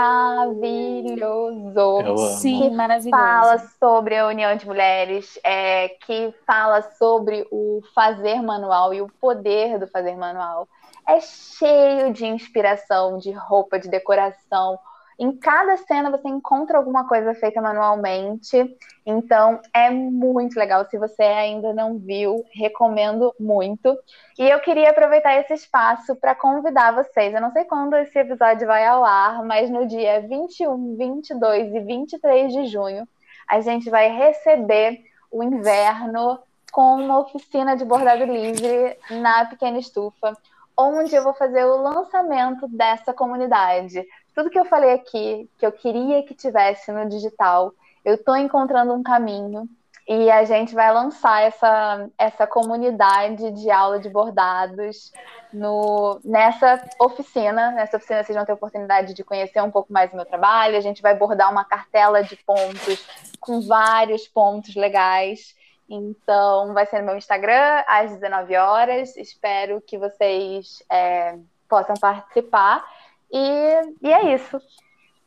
maravilhoso 1.75 2.39
Sim, 2.39 2.71
maravilhoso. 2.77 3.11
Fala 3.11 3.59
sobre 3.81 4.17
a 4.17 4.27
união 4.29 4.55
de 4.55 4.67
mulheres, 4.67 5.37
é, 5.43 5.89
que 5.89 6.33
fala 6.47 6.83
sobre 6.83 7.45
o 7.51 7.81
fazer 7.93 8.41
manual 8.41 8.95
e 8.95 9.01
o 9.01 9.09
poder 9.21 9.79
do 9.81 9.89
fazer 9.89 10.17
manual 10.17 10.69
é 11.17 11.21
cheio 11.21 12.13
de 12.13 12.27
inspiração, 12.27 13.19
de 13.19 13.33
roupa, 13.33 13.79
de 13.79 13.89
decoração. 13.89 14.79
Em 15.19 15.37
cada 15.37 15.77
cena 15.77 16.11
você 16.11 16.29
encontra 16.29 16.79
alguma 16.79 17.07
coisa 17.07 17.35
feita 17.35 17.61
manualmente. 17.61 18.57
Então 19.05 19.61
é 19.75 19.91
muito 19.91 20.59
legal. 20.59 20.87
Se 20.89 20.97
você 20.97 21.23
ainda 21.23 21.75
não 21.75 21.99
viu, 21.99 22.43
recomendo 22.55 23.35
muito. 23.39 23.99
E 24.39 24.49
eu 24.49 24.61
queria 24.61 24.91
aproveitar 24.91 25.35
esse 25.35 25.53
espaço 25.53 26.17
para 26.17 26.35
convidar 26.35 26.93
vocês. 26.93 27.35
Eu 27.35 27.41
não 27.41 27.53
sei 27.53 27.65
quando 27.65 27.97
esse 27.97 28.19
episódio 28.19 28.67
vai 28.67 28.87
ao 28.87 29.05
ar, 29.05 29.45
mas 29.45 29.69
no 29.69 29.87
dia 29.87 30.21
21, 30.23 30.97
22 30.97 31.75
e 31.75 31.81
23 31.81 32.53
de 32.53 32.67
junho, 32.67 33.07
a 33.47 33.61
gente 33.61 33.91
vai 33.91 34.09
receber 34.09 35.03
o 35.31 35.43
inverno 35.43 36.39
com 36.73 36.95
uma 36.95 37.19
oficina 37.19 37.77
de 37.77 37.85
bordado 37.85 38.25
livre 38.25 38.97
na 39.11 39.45
Pequena 39.45 39.79
Estufa, 39.79 40.37
onde 40.77 41.15
eu 41.15 41.23
vou 41.23 41.35
fazer 41.35 41.65
o 41.65 41.83
lançamento 41.83 42.67
dessa 42.69 43.13
comunidade. 43.13 44.05
Tudo 44.35 44.51
que 44.51 44.59
eu 44.59 44.65
falei 44.65 44.93
aqui, 44.93 45.49
que 45.59 45.67
eu 45.67 45.73
queria 45.73 46.23
que 46.23 46.35
tivesse 46.35 46.91
no 46.93 47.09
digital, 47.09 47.73
eu 48.05 48.15
estou 48.15 48.37
encontrando 48.37 48.93
um 48.93 49.03
caminho 49.03 49.69
e 50.09 50.29
a 50.29 50.45
gente 50.45 50.75
vai 50.75 50.93
lançar 50.93 51.43
essa, 51.43 52.09
essa 52.19 52.45
comunidade 52.45 53.53
de 53.53 53.71
aula 53.71 54.01
de 54.01 54.09
bordados 54.09 55.13
no, 55.53 56.21
nessa 56.25 56.85
oficina. 56.99 57.71
Nessa 57.71 57.97
oficina 57.97 58.25
vocês 58.25 58.35
vão 58.35 58.45
ter 58.45 58.51
a 58.51 58.57
oportunidade 58.57 59.15
de 59.15 59.23
conhecer 59.23 59.63
um 59.63 59.71
pouco 59.71 59.93
mais 59.93 60.11
do 60.11 60.17
meu 60.17 60.27
trabalho. 60.27 60.77
A 60.77 60.81
gente 60.81 61.01
vai 61.01 61.15
bordar 61.15 61.51
uma 61.51 61.65
cartela 61.65 62.25
de 62.25 62.35
pontos 62.37 63.07
com 63.39 63.61
vários 63.61 64.27
pontos 64.27 64.75
legais. 64.75 65.55
Então, 65.93 66.73
vai 66.73 66.87
ser 66.87 67.01
no 67.01 67.07
meu 67.07 67.17
Instagram 67.17 67.83
às 67.89 68.13
19 68.13 68.55
horas. 68.55 69.17
Espero 69.17 69.81
que 69.81 69.99
vocês 69.99 70.85
é, 70.89 71.37
possam 71.69 71.97
participar. 71.97 72.89
E, 73.29 73.99
e 74.01 74.13
é 74.13 74.33
isso. 74.37 74.61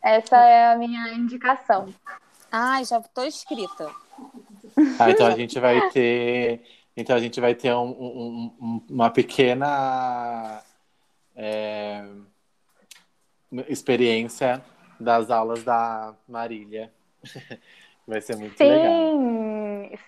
Essa 0.02 0.38
é 0.38 0.72
a 0.72 0.78
minha 0.78 1.14
indicação. 1.14 1.94
Ai, 2.50 2.86
já 2.86 3.00
estou 3.00 3.26
inscrita. 3.26 3.92
Ah, 4.98 5.12
então 5.12 5.28
a 5.28 5.36
gente 5.36 5.60
vai 5.60 5.90
ter. 5.90 6.62
Então 6.96 7.16
a 7.16 7.20
gente 7.20 7.42
vai 7.42 7.54
ter 7.56 7.74
um, 7.74 7.90
um, 7.90 8.86
uma 8.90 9.10
pequena 9.10 10.64
é, 11.36 12.06
experiência 13.68 14.64
das 14.98 15.30
aulas 15.30 15.64
da 15.64 16.16
Marília. 16.26 16.94
Vai 18.08 18.22
ser 18.22 18.36
muito 18.36 18.58
sim, 18.58 18.70
legal. 18.70 18.92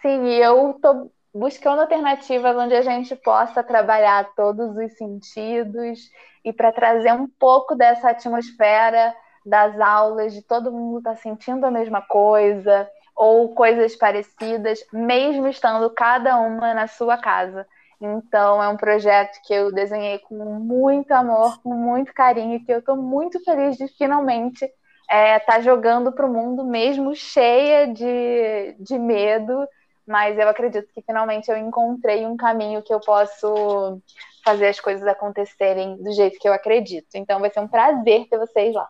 Sim, 0.01 0.27
eu 0.29 0.71
estou 0.71 1.11
buscando 1.33 1.81
alternativas 1.81 2.55
onde 2.55 2.73
a 2.73 2.81
gente 2.81 3.15
possa 3.15 3.63
trabalhar 3.63 4.33
todos 4.35 4.75
os 4.77 4.97
sentidos 4.97 6.09
e 6.43 6.53
para 6.53 6.71
trazer 6.71 7.13
um 7.13 7.27
pouco 7.27 7.75
dessa 7.75 8.09
atmosfera 8.09 9.13
das 9.45 9.79
aulas, 9.79 10.33
de 10.33 10.41
todo 10.41 10.71
mundo 10.71 10.99
estar 10.99 11.11
tá 11.11 11.15
sentindo 11.17 11.65
a 11.65 11.71
mesma 11.71 12.01
coisa 12.01 12.89
ou 13.15 13.53
coisas 13.53 13.95
parecidas, 13.95 14.79
mesmo 14.91 15.47
estando 15.47 15.89
cada 15.89 16.37
uma 16.37 16.73
na 16.73 16.87
sua 16.87 17.17
casa. 17.17 17.65
Então, 18.01 18.61
é 18.61 18.67
um 18.67 18.75
projeto 18.75 19.39
que 19.45 19.53
eu 19.53 19.71
desenhei 19.71 20.19
com 20.19 20.35
muito 20.35 21.11
amor, 21.11 21.61
com 21.61 21.73
muito 21.73 22.13
carinho, 22.13 22.63
que 22.65 22.71
eu 22.71 22.79
estou 22.79 22.97
muito 22.97 23.41
feliz 23.43 23.77
de 23.77 23.87
finalmente 23.87 24.69
é, 25.09 25.39
tá 25.39 25.61
jogando 25.61 26.11
para 26.11 26.25
o 26.25 26.33
mundo, 26.33 26.63
mesmo 26.63 27.15
cheia 27.15 27.87
de, 27.87 28.75
de 28.79 28.97
medo, 28.97 29.67
mas 30.05 30.37
eu 30.37 30.47
acredito 30.47 30.91
que 30.93 31.01
finalmente 31.01 31.49
eu 31.49 31.57
encontrei 31.57 32.25
um 32.25 32.37
caminho 32.37 32.81
que 32.81 32.93
eu 32.93 32.99
posso 32.99 34.01
fazer 34.43 34.67
as 34.67 34.79
coisas 34.79 35.05
acontecerem 35.07 35.97
do 35.97 36.11
jeito 36.11 36.39
que 36.39 36.47
eu 36.47 36.53
acredito. 36.53 37.07
Então, 37.15 37.39
vai 37.39 37.51
ser 37.51 37.59
um 37.59 37.67
prazer 37.67 38.27
ter 38.29 38.37
vocês 38.37 38.73
lá. 38.73 38.87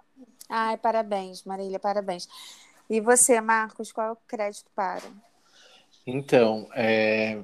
Ai, 0.50 0.78
parabéns, 0.78 1.44
Marília, 1.44 1.80
parabéns. 1.80 2.28
E 2.90 3.00
você, 3.00 3.40
Marcos, 3.40 3.92
qual 3.92 4.08
é 4.08 4.12
o 4.12 4.18
crédito 4.28 4.70
para? 4.76 5.02
Então, 6.06 6.68
é... 6.76 7.40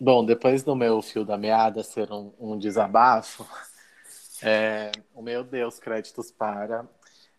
bom, 0.00 0.24
depois 0.24 0.62
do 0.62 0.74
meu 0.76 1.00
fio 1.00 1.24
da 1.24 1.38
meada 1.38 1.82
ser 1.82 2.12
um, 2.12 2.32
um 2.38 2.58
desabafo, 2.58 3.46
é... 4.42 4.90
o 5.14 5.22
meu 5.22 5.42
Deus, 5.44 5.78
créditos 5.78 6.30
para 6.30 6.84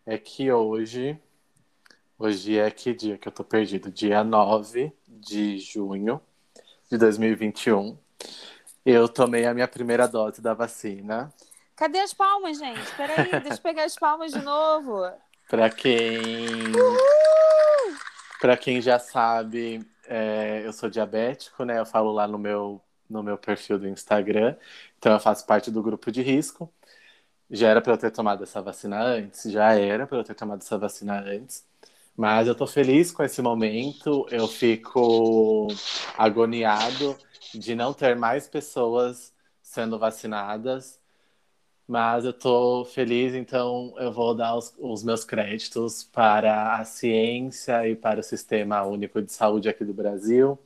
é 0.07 0.17
que 0.17 0.49
hoje, 0.49 1.19
hoje 2.17 2.57
é 2.57 2.71
que 2.71 2.93
dia 2.93 3.17
que 3.17 3.27
eu 3.27 3.31
tô 3.31 3.43
perdido? 3.43 3.91
Dia 3.91 4.23
9 4.23 4.93
de 5.05 5.59
junho 5.59 6.21
de 6.89 6.97
2021. 6.97 7.97
Eu 8.85 9.09
tomei 9.09 9.45
a 9.45 9.53
minha 9.53 9.67
primeira 9.67 10.07
dose 10.07 10.41
da 10.41 10.53
vacina. 10.53 11.29
Cadê 11.75 11.99
as 11.99 12.13
palmas, 12.13 12.57
gente? 12.57 12.95
Peraí, 12.95 13.31
deixa 13.43 13.55
eu 13.55 13.61
pegar 13.61 13.83
as 13.83 13.95
palmas 13.95 14.31
de 14.31 14.41
novo. 14.41 15.11
Para 15.49 15.69
quem. 15.69 16.71
Para 18.39 18.55
quem 18.55 18.79
já 18.81 18.97
sabe, 18.99 19.85
é, 20.05 20.61
eu 20.63 20.71
sou 20.71 20.89
diabético, 20.89 21.65
né? 21.65 21.79
Eu 21.79 21.85
falo 21.85 22.13
lá 22.13 22.25
no 22.25 22.37
meu, 22.37 22.81
no 23.09 23.21
meu 23.21 23.37
perfil 23.37 23.77
do 23.77 23.89
Instagram. 23.89 24.55
Então 24.97 25.11
eu 25.11 25.19
faço 25.19 25.45
parte 25.45 25.69
do 25.69 25.83
grupo 25.83 26.09
de 26.13 26.21
risco. 26.21 26.71
Já 27.49 27.69
era 27.69 27.81
para 27.81 27.93
eu 27.93 27.97
ter 27.97 28.11
tomado 28.11 28.43
essa 28.43 28.61
vacina 28.61 29.01
antes, 29.01 29.51
já 29.51 29.73
era 29.73 30.05
para 30.07 30.17
eu 30.17 30.23
ter 30.23 30.35
tomado 30.35 30.61
essa 30.61 30.77
vacina 30.77 31.19
antes. 31.21 31.65
Mas 32.15 32.47
eu 32.47 32.55
tô 32.55 32.67
feliz 32.67 33.11
com 33.11 33.23
esse 33.23 33.41
momento. 33.41 34.27
Eu 34.31 34.47
fico 34.47 35.67
agoniado 36.17 37.17
de 37.53 37.75
não 37.75 37.93
ter 37.93 38.15
mais 38.15 38.47
pessoas 38.47 39.33
sendo 39.61 39.99
vacinadas 39.99 40.99
mas 41.87 42.25
eu 42.25 42.31
estou 42.31 42.83
feliz, 42.85 43.33
então 43.33 43.93
eu 43.97 44.11
vou 44.11 44.35
dar 44.35 44.55
os, 44.55 44.75
os, 44.77 45.03
meus 45.03 45.23
créditos 45.23 46.03
para 46.03 46.75
a 46.77 46.83
ciência 46.83 47.87
e 47.87 47.95
para 47.95 48.19
o 48.19 48.23
Sistema 48.23 48.83
Único 48.83 49.21
de 49.21 49.31
Saúde 49.31 49.69
aqui 49.69 49.85
do 49.85 49.93
Brasil. 49.93 50.59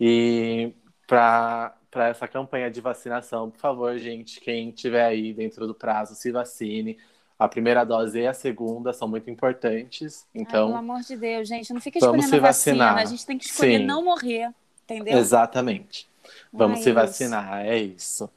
E 0.00 0.74
para 1.06 1.77
essa 2.06 2.28
campanha 2.28 2.70
de 2.70 2.80
vacinação, 2.80 3.50
por 3.50 3.58
favor, 3.58 3.98
gente, 3.98 4.40
quem 4.40 4.70
estiver 4.70 5.04
aí 5.04 5.32
dentro 5.32 5.66
do 5.66 5.74
prazo, 5.74 6.14
se 6.14 6.30
vacine. 6.30 6.96
A 7.38 7.46
primeira 7.46 7.84
dose 7.84 8.18
e 8.18 8.26
a 8.26 8.34
segunda 8.34 8.92
são 8.92 9.06
muito 9.06 9.30
importantes. 9.30 10.26
Então, 10.34 10.66
Ai, 10.66 10.66
pelo 10.66 10.76
amor 10.76 11.00
de 11.02 11.16
Deus, 11.16 11.46
gente, 11.46 11.72
não 11.72 11.80
fica 11.80 11.98
escolhendo 11.98 12.36
a 12.36 12.40
vacina. 12.40 12.94
A 12.94 13.04
gente 13.04 13.24
tem 13.24 13.38
que 13.38 13.44
escolher 13.44 13.78
Sim. 13.78 13.84
não 13.84 14.04
morrer, 14.04 14.50
entendeu? 14.84 15.16
Exatamente. 15.16 16.08
Vamos 16.52 16.80
se 16.80 16.92
vacinar, 16.92 17.64
é 17.66 17.78
isso. 17.78 18.30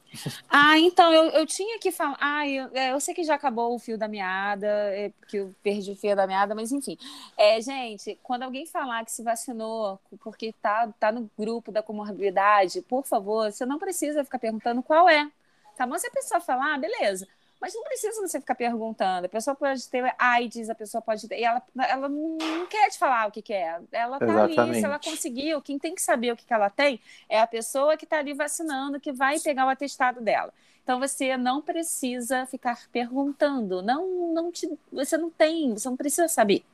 Ah, 0.48 0.78
então 0.78 1.12
eu, 1.12 1.24
eu 1.30 1.46
tinha 1.46 1.78
que 1.78 1.90
falar. 1.90 2.16
Ah, 2.20 2.46
eu, 2.46 2.70
é, 2.74 2.92
eu 2.92 3.00
sei 3.00 3.14
que 3.14 3.24
já 3.24 3.34
acabou 3.34 3.74
o 3.74 3.78
fio 3.78 3.96
da 3.96 4.06
meada, 4.08 4.66
é, 4.66 5.10
que 5.28 5.38
eu 5.38 5.54
perdi 5.62 5.92
o 5.92 5.96
fio 5.96 6.14
da 6.14 6.26
meada, 6.26 6.54
mas 6.54 6.70
enfim. 6.72 6.98
É, 7.36 7.60
gente, 7.60 8.18
quando 8.22 8.42
alguém 8.42 8.66
falar 8.66 9.04
que 9.04 9.12
se 9.12 9.22
vacinou 9.22 9.98
porque 10.20 10.52
tá, 10.60 10.88
tá 11.00 11.10
no 11.10 11.30
grupo 11.38 11.72
da 11.72 11.82
comorbidade, 11.82 12.82
por 12.82 13.04
favor, 13.06 13.50
você 13.50 13.64
não 13.64 13.78
precisa 13.78 14.24
ficar 14.24 14.38
perguntando 14.38 14.82
qual 14.82 15.08
é. 15.08 15.30
Tá 15.76 15.86
bom? 15.86 15.98
Se 15.98 16.06
a 16.06 16.10
pessoa 16.10 16.40
falar, 16.40 16.74
ah, 16.74 16.78
beleza. 16.78 17.26
Mas 17.62 17.74
não 17.74 17.84
precisa 17.84 18.20
você 18.20 18.40
ficar 18.40 18.56
perguntando. 18.56 19.26
A 19.26 19.28
pessoa 19.28 19.54
pode 19.54 19.88
ter 19.88 20.12
AIDS, 20.18 20.68
a 20.68 20.74
pessoa 20.74 21.00
pode 21.00 21.28
ter. 21.28 21.38
E 21.38 21.44
ela, 21.44 21.62
ela 21.88 22.08
não 22.08 22.66
quer 22.68 22.90
te 22.90 22.98
falar 22.98 23.28
o 23.28 23.30
que, 23.30 23.40
que 23.40 23.52
é. 23.52 23.78
Ela 23.92 24.18
tá 24.18 24.24
Exatamente. 24.24 24.60
ali, 24.60 24.74
se 24.80 24.84
ela 24.84 24.98
conseguiu, 24.98 25.62
quem 25.62 25.78
tem 25.78 25.94
que 25.94 26.02
saber 26.02 26.32
o 26.32 26.36
que, 26.36 26.44
que 26.44 26.52
ela 26.52 26.68
tem 26.68 27.00
é 27.28 27.38
a 27.38 27.46
pessoa 27.46 27.96
que 27.96 28.02
está 28.04 28.18
ali 28.18 28.34
vacinando, 28.34 28.98
que 28.98 29.12
vai 29.12 29.38
pegar 29.38 29.64
o 29.64 29.68
atestado 29.68 30.20
dela. 30.20 30.52
Então 30.82 30.98
você 30.98 31.36
não 31.36 31.62
precisa 31.62 32.46
ficar 32.46 32.80
perguntando. 32.90 33.80
Não, 33.80 34.32
não 34.34 34.50
te, 34.50 34.68
você 34.92 35.16
não 35.16 35.30
tem, 35.30 35.72
você 35.72 35.88
não 35.88 35.96
precisa 35.96 36.26
saber. 36.26 36.64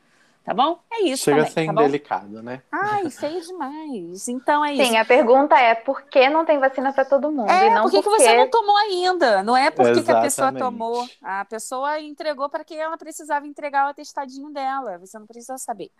Tá 0.48 0.54
bom? 0.54 0.78
É 0.90 1.02
isso. 1.02 1.24
Chega 1.24 1.44
também, 1.44 1.50
a 1.50 1.52
ser 1.52 1.66
tá 1.66 1.72
indelicado, 1.72 2.42
né? 2.42 2.62
Ai, 2.72 3.10
feio 3.12 3.38
demais. 3.42 4.28
Então 4.28 4.64
é 4.64 4.72
isso. 4.72 4.82
Sim, 4.82 4.96
a 4.96 5.04
pergunta 5.04 5.54
é 5.58 5.74
por 5.74 6.04
que 6.04 6.26
não 6.30 6.42
tem 6.42 6.58
vacina 6.58 6.90
para 6.90 7.04
todo 7.04 7.30
mundo? 7.30 7.50
É, 7.50 7.66
e 7.66 7.70
não 7.70 7.82
por 7.82 7.90
que, 7.90 8.02
porque... 8.02 8.16
que 8.16 8.22
você 8.24 8.34
não 8.34 8.48
tomou 8.48 8.74
ainda? 8.78 9.42
Não 9.42 9.54
é 9.54 9.70
porque 9.70 10.02
que 10.02 10.10
a 10.10 10.22
pessoa 10.22 10.50
tomou. 10.50 11.06
A 11.22 11.44
pessoa 11.44 12.00
entregou 12.00 12.48
para 12.48 12.64
quem 12.64 12.78
ela 12.78 12.96
precisava 12.96 13.46
entregar 13.46 13.88
o 13.88 13.90
atestadinho 13.90 14.50
dela. 14.50 14.96
Você 14.96 15.18
não 15.18 15.26
precisa 15.26 15.58
saber. 15.58 15.90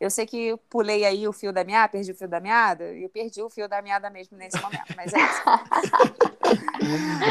Eu 0.00 0.10
sei 0.10 0.26
que 0.26 0.48
eu 0.48 0.58
pulei 0.58 1.04
aí 1.04 1.28
o 1.28 1.32
fio 1.32 1.52
da 1.52 1.62
meada, 1.62 1.92
perdi 1.92 2.10
o 2.10 2.16
fio 2.16 2.26
da 2.26 2.40
meada, 2.40 2.92
e 2.92 3.04
eu 3.04 3.08
perdi 3.08 3.40
o 3.40 3.48
fio 3.48 3.68
da 3.68 3.80
meada 3.80 4.10
mesmo 4.10 4.36
nesse 4.36 4.60
momento, 4.60 4.96
mas 4.96 5.14
é 5.14 5.18
isso. 5.20 5.42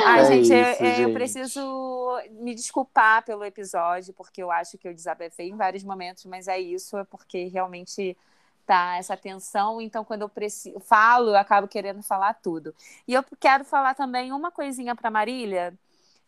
Ai, 0.06 0.22
é 0.22 0.26
gente, 0.26 0.44
isso, 0.44 0.54
eu, 0.54 0.76
gente, 0.76 1.02
eu, 1.02 1.14
preciso 1.14 2.22
me 2.32 2.54
desculpar 2.56 3.24
pelo 3.24 3.44
episódio, 3.44 4.14
porque 4.14 4.42
eu 4.42 4.52
acho 4.52 4.78
que 4.78 4.88
eu 4.88 4.94
desabafei 4.94 5.50
em 5.50 5.56
vários 5.56 5.84
momentos, 5.84 6.26
mas 6.26 6.48
é 6.48 6.60
isso, 6.60 6.98
é 6.98 7.04
porque 7.04 7.46
realmente 7.46 8.18
tá 8.66 8.98
essa 8.98 9.18
tensão, 9.18 9.82
então 9.82 10.06
quando 10.06 10.22
eu 10.22 10.30
preciso, 10.30 10.80
falo, 10.80 11.30
eu 11.30 11.38
acabo 11.38 11.68
querendo 11.68 12.02
falar 12.04 12.34
tudo. 12.36 12.74
E 13.08 13.14
eu 13.14 13.24
quero 13.40 13.66
falar 13.66 13.96
também 13.96 14.32
uma 14.32 14.52
coisinha 14.52 14.96
para 14.96 15.10
Marília, 15.12 15.74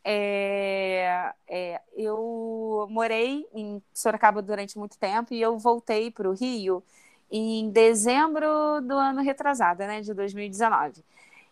é, 0.03 1.33
é, 1.47 1.81
eu 1.95 2.87
morei 2.89 3.47
em 3.53 3.81
Sorocaba 3.93 4.41
durante 4.41 4.77
muito 4.77 4.97
tempo 4.97 5.33
e 5.33 5.41
eu 5.41 5.57
voltei 5.57 6.11
para 6.11 6.29
o 6.29 6.33
Rio 6.33 6.83
em 7.31 7.69
dezembro 7.71 8.81
do 8.81 8.93
ano 8.93 9.21
retrasado, 9.21 9.79
né, 9.79 10.01
de 10.01 10.13
2019. 10.13 11.03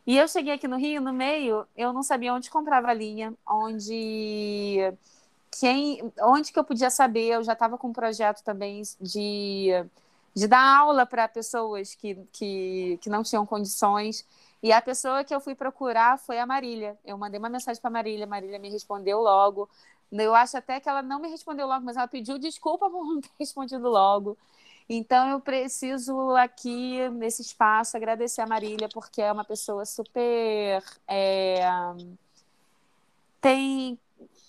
E 0.05 0.17
eu 0.17 0.27
cheguei 0.27 0.53
aqui 0.53 0.67
no 0.67 0.77
Rio, 0.77 1.01
no 1.01 1.13
meio, 1.13 1.67
eu 1.75 1.93
não 1.93 2.01
sabia 2.03 2.33
onde 2.33 2.49
comprava 2.49 2.91
linha, 2.93 3.33
onde 3.47 4.91
quem, 5.59 6.11
onde 6.21 6.51
que 6.51 6.59
eu 6.59 6.63
podia 6.63 6.89
saber, 6.89 7.27
eu 7.29 7.43
já 7.43 7.53
estava 7.53 7.77
com 7.77 7.89
um 7.89 7.93
projeto 7.93 8.43
também 8.43 8.81
de, 9.01 9.69
de 10.35 10.47
dar 10.47 10.61
aula 10.79 11.05
para 11.05 11.27
pessoas 11.27 11.95
que, 11.95 12.15
que, 12.33 12.97
que 13.01 13.09
não 13.09 13.23
tinham 13.23 13.45
condições. 13.45 14.25
E 14.63 14.71
a 14.71 14.81
pessoa 14.81 15.23
que 15.23 15.33
eu 15.35 15.41
fui 15.41 15.55
procurar 15.55 16.17
foi 16.19 16.39
a 16.39 16.45
Marília. 16.45 16.97
Eu 17.05 17.17
mandei 17.17 17.39
uma 17.39 17.49
mensagem 17.49 17.81
para 17.81 17.89
Marília, 17.91 18.27
Marília 18.27 18.59
me 18.59 18.69
respondeu 18.69 19.19
logo. 19.21 19.69
Eu 20.11 20.35
acho 20.35 20.57
até 20.57 20.79
que 20.79 20.89
ela 20.89 21.01
não 21.01 21.19
me 21.21 21.29
respondeu 21.29 21.67
logo, 21.67 21.85
mas 21.85 21.97
ela 21.97 22.07
pediu 22.07 22.37
desculpa 22.37 22.89
por 22.91 23.05
não 23.05 23.21
ter 23.21 23.29
respondido 23.39 23.87
logo. 23.89 24.37
Então 24.93 25.29
eu 25.29 25.39
preciso 25.39 26.31
aqui, 26.31 27.07
nesse 27.11 27.41
espaço, 27.41 27.95
agradecer 27.95 28.41
a 28.41 28.45
Marília, 28.45 28.89
porque 28.89 29.21
é 29.21 29.31
uma 29.31 29.45
pessoa 29.45 29.85
super. 29.85 30.83
É, 31.07 31.61
tem. 33.39 33.97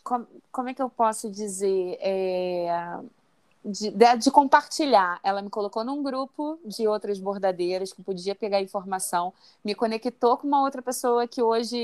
Como, 0.02 0.68
é 0.68 0.74
que 0.74 0.82
eu 0.82 0.90
posso 0.90 1.30
dizer? 1.30 1.96
É, 2.00 2.98
de, 3.64 3.90
de, 3.92 4.16
de, 4.16 4.30
compartilhar. 4.32 5.20
Ela 5.22 5.40
me 5.42 5.48
colocou 5.48 5.84
num 5.84 6.02
grupo 6.02 6.58
de 6.64 6.88
outras 6.88 7.20
bordadeiras 7.20 7.92
que 7.92 8.02
podia 8.02 8.34
pegar 8.34 8.60
informação, 8.60 9.32
me 9.64 9.76
conectou 9.76 10.36
com 10.36 10.48
uma 10.48 10.60
outra 10.60 10.82
pessoa 10.82 11.28
que 11.28 11.40
hoje 11.40 11.78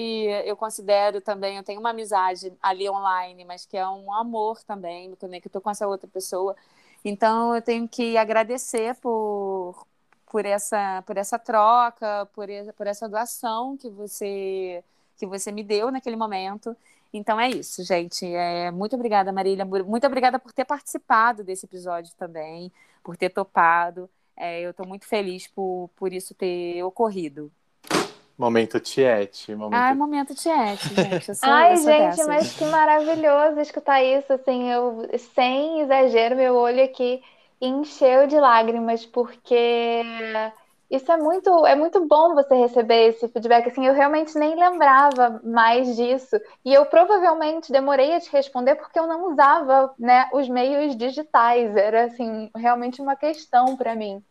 eu 0.44 0.56
considero 0.56 1.20
também, 1.20 1.58
eu 1.58 1.62
tenho 1.62 1.78
uma 1.78 1.90
amizade 1.90 2.52
ali 2.60 2.90
online, 2.90 3.44
mas 3.44 3.64
que 3.64 3.76
é 3.76 3.88
um 3.88 4.12
amor 4.12 4.60
também, 4.64 5.10
me 5.10 5.16
conectou 5.16 5.60
com 5.60 5.70
essa 5.70 5.86
outra 5.86 6.08
pessoa. 6.08 6.56
Então 7.04 7.54
eu 7.54 7.62
tenho 7.62 7.88
que 7.88 8.16
agradecer 8.16 8.94
por, 8.96 9.86
por, 10.30 10.44
essa, 10.44 11.02
por 11.06 11.16
essa 11.16 11.38
troca, 11.38 12.26
por, 12.34 12.48
por 12.76 12.86
essa 12.86 13.08
doação 13.08 13.76
que 13.76 13.88
você, 13.88 14.82
que 15.16 15.26
você 15.26 15.52
me 15.52 15.62
deu 15.64 15.90
naquele 15.90 16.16
momento. 16.16 16.76
Então 17.12 17.40
é 17.40 17.48
isso, 17.48 17.82
gente. 17.84 18.26
É, 18.26 18.70
muito 18.70 18.94
obrigada, 18.96 19.32
Marília. 19.32 19.64
Muito 19.64 20.06
obrigada 20.06 20.38
por 20.38 20.52
ter 20.52 20.64
participado 20.64 21.42
desse 21.44 21.66
episódio 21.66 22.14
também, 22.16 22.70
por 23.02 23.16
ter 23.16 23.30
topado. 23.30 24.10
É, 24.36 24.60
eu 24.60 24.70
estou 24.70 24.86
muito 24.86 25.06
feliz 25.06 25.46
por, 25.48 25.90
por 25.96 26.12
isso 26.12 26.34
ter 26.34 26.82
ocorrido. 26.84 27.50
Momento 28.38 28.78
Tiete. 28.78 29.52
Momento... 29.52 29.80
Ai, 29.80 29.94
momento 29.94 30.32
Tiete, 30.32 30.94
gente. 30.94 31.34
Sou, 31.34 31.50
Ai, 31.50 31.76
gente, 31.76 32.24
mas 32.24 32.52
que 32.52 32.64
maravilhoso 32.66 33.58
escutar 33.60 34.00
isso. 34.00 34.32
Assim, 34.32 34.70
eu, 34.70 35.08
sem 35.34 35.80
exagero, 35.80 36.36
meu 36.36 36.54
olho 36.54 36.84
aqui 36.84 37.20
encheu 37.60 38.28
de 38.28 38.38
lágrimas, 38.38 39.04
porque 39.04 40.04
isso 40.88 41.10
é 41.10 41.16
muito, 41.16 41.66
é 41.66 41.74
muito 41.74 42.06
bom 42.06 42.32
você 42.36 42.54
receber 42.54 43.08
esse 43.08 43.26
feedback. 43.26 43.66
Assim, 43.66 43.84
eu 43.84 43.92
realmente 43.92 44.38
nem 44.38 44.54
lembrava 44.54 45.40
mais 45.42 45.96
disso. 45.96 46.36
E 46.64 46.72
eu 46.72 46.86
provavelmente 46.86 47.72
demorei 47.72 48.14
a 48.14 48.20
te 48.20 48.30
responder 48.30 48.76
porque 48.76 49.00
eu 49.00 49.08
não 49.08 49.32
usava 49.32 49.92
né, 49.98 50.28
os 50.32 50.48
meios 50.48 50.96
digitais. 50.96 51.76
Era 51.76 52.04
assim, 52.04 52.48
realmente 52.54 53.02
uma 53.02 53.16
questão 53.16 53.76
para 53.76 53.96
mim. 53.96 54.22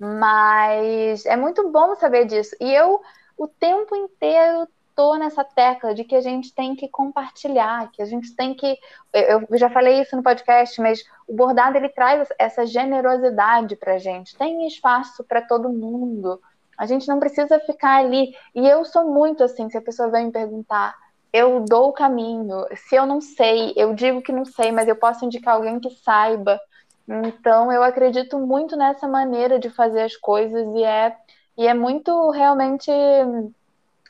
Mas 0.00 1.24
é 1.26 1.36
muito 1.36 1.70
bom 1.70 1.94
saber 1.94 2.26
disso. 2.26 2.56
E 2.60 2.74
eu 2.74 3.00
o 3.36 3.48
tempo 3.48 3.94
inteiro 3.96 4.68
tô 4.94 5.16
nessa 5.16 5.42
tecla 5.42 5.94
de 5.94 6.04
que 6.04 6.14
a 6.14 6.20
gente 6.20 6.54
tem 6.54 6.74
que 6.74 6.88
compartilhar, 6.88 7.90
que 7.92 8.02
a 8.02 8.04
gente 8.04 8.34
tem 8.34 8.54
que. 8.54 8.78
Eu 9.12 9.46
já 9.58 9.70
falei 9.70 10.00
isso 10.00 10.16
no 10.16 10.22
podcast, 10.22 10.80
mas 10.80 11.02
o 11.26 11.34
bordado 11.34 11.76
ele 11.76 11.88
traz 11.88 12.28
essa 12.38 12.66
generosidade 12.66 13.76
para 13.76 13.98
gente. 13.98 14.36
Tem 14.36 14.66
espaço 14.66 15.24
para 15.24 15.42
todo 15.42 15.68
mundo. 15.68 16.40
A 16.78 16.86
gente 16.86 17.06
não 17.08 17.18
precisa 17.18 17.58
ficar 17.60 17.96
ali. 17.98 18.34
E 18.54 18.66
eu 18.66 18.84
sou 18.84 19.04
muito 19.06 19.42
assim, 19.42 19.68
se 19.70 19.76
a 19.76 19.82
pessoa 19.82 20.10
vem 20.10 20.26
me 20.26 20.32
perguntar, 20.32 20.94
eu 21.32 21.60
dou 21.60 21.88
o 21.88 21.92
caminho. 21.92 22.66
Se 22.76 22.94
eu 22.94 23.06
não 23.06 23.20
sei, 23.20 23.72
eu 23.76 23.94
digo 23.94 24.22
que 24.22 24.32
não 24.32 24.44
sei, 24.44 24.72
mas 24.72 24.88
eu 24.88 24.96
posso 24.96 25.24
indicar 25.24 25.54
alguém 25.54 25.80
que 25.80 25.90
saiba. 25.90 26.60
Então 27.08 27.72
eu 27.72 27.82
acredito 27.82 28.38
muito 28.38 28.76
nessa 28.76 29.08
maneira 29.08 29.58
de 29.58 29.68
fazer 29.70 30.02
as 30.02 30.16
coisas 30.16 30.66
e 30.74 30.84
é 30.84 31.16
e 31.56 31.66
é 31.66 31.74
muito 31.74 32.30
realmente 32.30 32.90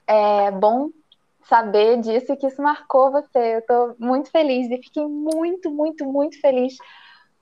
é, 0.06 0.50
bom 0.50 0.90
saber 1.48 2.00
disso 2.00 2.32
e 2.32 2.36
que 2.36 2.46
isso 2.46 2.62
marcou 2.62 3.10
você. 3.10 3.54
Eu 3.54 3.58
estou 3.58 3.96
muito 3.98 4.30
feliz 4.30 4.70
e 4.70 4.82
fiquei 4.82 5.06
muito, 5.06 5.70
muito, 5.70 6.04
muito 6.04 6.40
feliz 6.40 6.76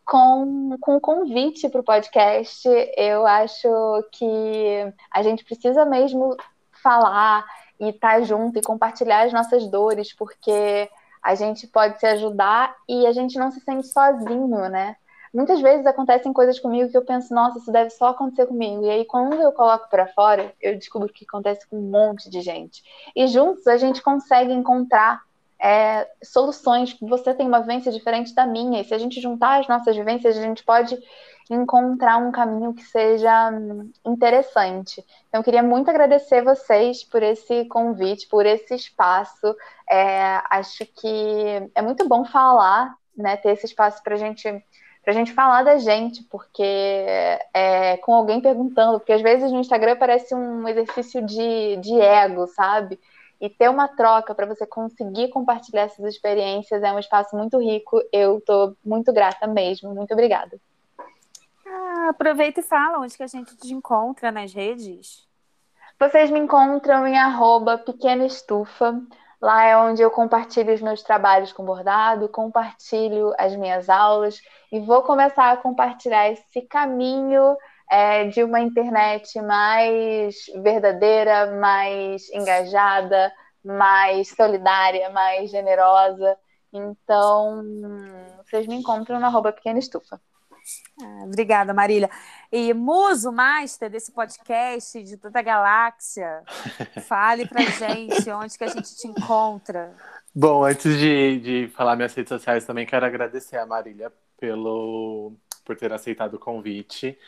com, 0.04 0.76
com 0.80 0.96
o 0.96 1.00
convite 1.00 1.68
para 1.68 1.80
o 1.80 1.84
podcast. 1.84 2.68
Eu 2.96 3.26
acho 3.26 3.68
que 4.12 4.92
a 5.10 5.22
gente 5.22 5.44
precisa 5.44 5.84
mesmo 5.84 6.36
falar 6.82 7.44
e 7.78 7.90
estar 7.90 8.14
tá 8.14 8.22
junto 8.22 8.58
e 8.58 8.62
compartilhar 8.62 9.26
as 9.26 9.32
nossas 9.32 9.66
dores, 9.68 10.14
porque 10.14 10.90
a 11.22 11.34
gente 11.34 11.66
pode 11.66 12.00
se 12.00 12.06
ajudar 12.06 12.74
e 12.88 13.06
a 13.06 13.12
gente 13.12 13.38
não 13.38 13.50
se 13.50 13.60
sente 13.60 13.86
sozinho, 13.86 14.68
né? 14.68 14.96
Muitas 15.32 15.60
vezes 15.60 15.86
acontecem 15.86 16.32
coisas 16.32 16.58
comigo 16.58 16.90
que 16.90 16.96
eu 16.96 17.04
penso, 17.04 17.32
nossa, 17.32 17.58
isso 17.58 17.70
deve 17.70 17.90
só 17.90 18.08
acontecer 18.08 18.46
comigo. 18.46 18.84
E 18.84 18.90
aí, 18.90 19.04
quando 19.04 19.34
eu 19.34 19.52
coloco 19.52 19.88
para 19.88 20.08
fora, 20.08 20.52
eu 20.60 20.76
descubro 20.76 21.12
que 21.12 21.24
acontece 21.24 21.68
com 21.68 21.78
um 21.78 21.90
monte 21.90 22.28
de 22.28 22.40
gente. 22.40 22.82
E 23.14 23.28
juntos 23.28 23.66
a 23.68 23.76
gente 23.76 24.02
consegue 24.02 24.52
encontrar 24.52 25.22
é, 25.60 26.08
soluções. 26.22 26.96
Você 27.00 27.32
tem 27.32 27.46
uma 27.46 27.60
vivência 27.60 27.92
diferente 27.92 28.34
da 28.34 28.44
minha, 28.44 28.80
e 28.80 28.84
se 28.84 28.92
a 28.92 28.98
gente 28.98 29.20
juntar 29.20 29.60
as 29.60 29.68
nossas 29.68 29.94
vivências, 29.94 30.36
a 30.36 30.42
gente 30.42 30.64
pode 30.64 30.98
encontrar 31.48 32.16
um 32.16 32.32
caminho 32.32 32.72
que 32.74 32.82
seja 32.82 33.50
hum, 33.50 33.90
interessante. 34.04 35.04
Então, 35.28 35.40
eu 35.40 35.44
queria 35.44 35.62
muito 35.62 35.90
agradecer 35.90 36.42
vocês 36.42 37.04
por 37.04 37.22
esse 37.22 37.66
convite, 37.66 38.28
por 38.28 38.46
esse 38.46 38.74
espaço. 38.74 39.54
É, 39.88 40.40
acho 40.50 40.84
que 40.86 41.70
é 41.74 41.82
muito 41.82 42.08
bom 42.08 42.24
falar, 42.24 42.94
né, 43.16 43.36
ter 43.36 43.50
esse 43.50 43.66
espaço 43.66 44.02
para 44.02 44.14
a 44.14 44.18
gente 44.18 44.48
pra 45.02 45.12
gente 45.12 45.32
falar 45.32 45.62
da 45.62 45.78
gente, 45.78 46.22
porque 46.24 46.62
é 46.62 47.96
com 47.98 48.14
alguém 48.14 48.40
perguntando, 48.40 48.98
porque 48.98 49.12
às 49.12 49.22
vezes 49.22 49.50
no 49.50 49.60
Instagram 49.60 49.96
parece 49.96 50.34
um 50.34 50.68
exercício 50.68 51.24
de, 51.24 51.76
de 51.76 52.00
ego, 52.00 52.46
sabe? 52.48 53.00
E 53.40 53.48
ter 53.48 53.70
uma 53.70 53.88
troca 53.88 54.34
para 54.34 54.44
você 54.44 54.66
conseguir 54.66 55.28
compartilhar 55.28 55.82
essas 55.82 56.04
experiências 56.04 56.82
é 56.82 56.92
um 56.92 56.98
espaço 56.98 57.34
muito 57.34 57.58
rico. 57.58 57.98
Eu 58.12 58.36
estou 58.36 58.76
muito 58.84 59.12
grata 59.14 59.46
mesmo. 59.46 59.94
Muito 59.94 60.12
obrigada. 60.12 60.60
Ah, 61.66 62.08
aproveita 62.10 62.60
e 62.60 62.62
fala 62.62 62.98
onde 62.98 63.16
que 63.16 63.22
a 63.22 63.26
gente 63.26 63.56
te 63.56 63.72
encontra 63.72 64.30
nas 64.30 64.52
redes. 64.52 65.26
Vocês 65.98 66.30
me 66.30 66.38
encontram 66.38 67.06
em 67.06 67.16
arroba 67.16 67.78
pequena 67.78 68.26
estufa. 68.26 69.00
Lá 69.40 69.64
é 69.64 69.76
onde 69.76 70.02
eu 70.02 70.10
compartilho 70.10 70.72
os 70.74 70.82
meus 70.82 71.02
trabalhos 71.02 71.52
com 71.52 71.64
bordado, 71.64 72.28
compartilho 72.28 73.32
as 73.38 73.56
minhas 73.56 73.88
aulas 73.88 74.40
e 74.70 74.80
vou 74.80 75.02
começar 75.02 75.50
a 75.50 75.56
compartilhar 75.56 76.30
esse 76.30 76.60
caminho 76.62 77.56
é, 77.90 78.26
de 78.26 78.44
uma 78.44 78.60
internet 78.60 79.40
mais 79.40 80.36
verdadeira, 80.62 81.58
mais 81.58 82.28
engajada, 82.30 83.32
mais 83.64 84.28
solidária, 84.28 85.08
mais 85.10 85.50
generosa. 85.50 86.36
Então, 86.72 87.62
vocês 88.44 88.66
me 88.66 88.76
encontram 88.76 89.18
na 89.18 89.28
Pequena 89.52 89.78
Estufa. 89.78 90.20
Ah, 91.00 91.24
obrigada, 91.24 91.72
Marília. 91.72 92.10
E 92.52 92.72
Muso 92.74 93.32
Master 93.32 93.90
desse 93.90 94.12
podcast 94.12 95.02
de 95.02 95.16
toda 95.16 95.38
a 95.38 95.42
galáxia, 95.42 96.42
fale 97.06 97.46
pra 97.46 97.62
gente 97.62 98.30
onde 98.30 98.56
que 98.56 98.64
a 98.64 98.68
gente 98.68 98.96
te 98.96 99.08
encontra. 99.08 99.94
Bom, 100.34 100.64
antes 100.64 100.98
de, 100.98 101.40
de 101.40 101.68
falar 101.74 101.96
minhas 101.96 102.14
redes 102.14 102.28
sociais, 102.28 102.64
também 102.64 102.86
quero 102.86 103.04
agradecer 103.06 103.56
a 103.56 103.66
Marília 103.66 104.12
pelo, 104.38 105.32
por 105.64 105.76
ter 105.76 105.92
aceitado 105.92 106.34
o 106.34 106.38
convite. 106.38 107.18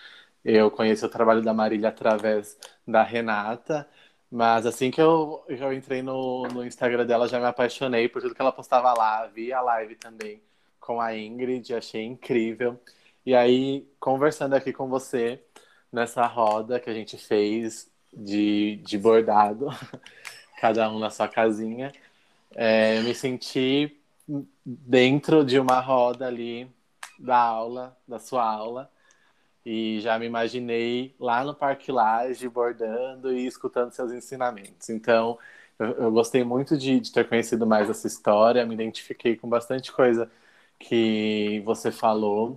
Eu 0.44 0.70
conheci 0.70 1.04
o 1.04 1.08
trabalho 1.08 1.42
da 1.42 1.54
Marília 1.54 1.88
através 1.88 2.58
da 2.86 3.02
Renata, 3.02 3.88
mas 4.30 4.66
assim 4.66 4.90
que 4.90 5.00
eu, 5.00 5.44
eu 5.48 5.72
entrei 5.72 6.02
no, 6.02 6.44
no 6.48 6.64
Instagram 6.64 7.06
dela, 7.06 7.28
já 7.28 7.38
me 7.38 7.46
apaixonei 7.46 8.08
por 8.08 8.22
tudo 8.22 8.34
que 8.34 8.40
ela 8.40 8.52
postava 8.52 8.92
lá. 8.94 9.26
Vi 9.26 9.52
a 9.52 9.60
live 9.60 9.94
também 9.96 10.42
com 10.80 11.00
a 11.00 11.16
Ingrid, 11.16 11.74
achei 11.74 12.02
incrível. 12.04 12.80
E 13.24 13.34
aí, 13.34 13.86
conversando 14.00 14.54
aqui 14.54 14.72
com 14.72 14.88
você, 14.88 15.40
nessa 15.92 16.26
roda 16.26 16.80
que 16.80 16.90
a 16.90 16.94
gente 16.94 17.16
fez 17.16 17.90
de, 18.12 18.76
de 18.84 18.98
bordado, 18.98 19.68
cada 20.60 20.90
um 20.90 20.98
na 20.98 21.10
sua 21.10 21.28
casinha, 21.28 21.92
é, 22.52 23.00
me 23.02 23.14
senti 23.14 23.96
dentro 24.64 25.44
de 25.44 25.58
uma 25.58 25.80
roda 25.80 26.26
ali 26.26 26.68
da 27.18 27.38
aula, 27.38 27.96
da 28.08 28.18
sua 28.18 28.44
aula, 28.44 28.90
e 29.64 30.00
já 30.00 30.18
me 30.18 30.26
imaginei 30.26 31.14
lá 31.20 31.44
no 31.44 31.54
Parque 31.54 31.92
Laje 31.92 32.48
bordando 32.48 33.32
e 33.32 33.46
escutando 33.46 33.92
seus 33.92 34.12
ensinamentos. 34.12 34.88
Então, 34.90 35.38
eu, 35.78 35.92
eu 35.94 36.12
gostei 36.12 36.44
muito 36.44 36.76
de, 36.76 37.00
de 37.00 37.12
ter 37.12 37.28
conhecido 37.28 37.66
mais 37.66 37.88
essa 37.90 38.06
história, 38.06 38.66
me 38.66 38.74
identifiquei 38.74 39.36
com 39.36 39.48
bastante 39.48 39.92
coisa 39.92 40.30
que 40.78 41.60
você 41.64 41.92
falou. 41.92 42.56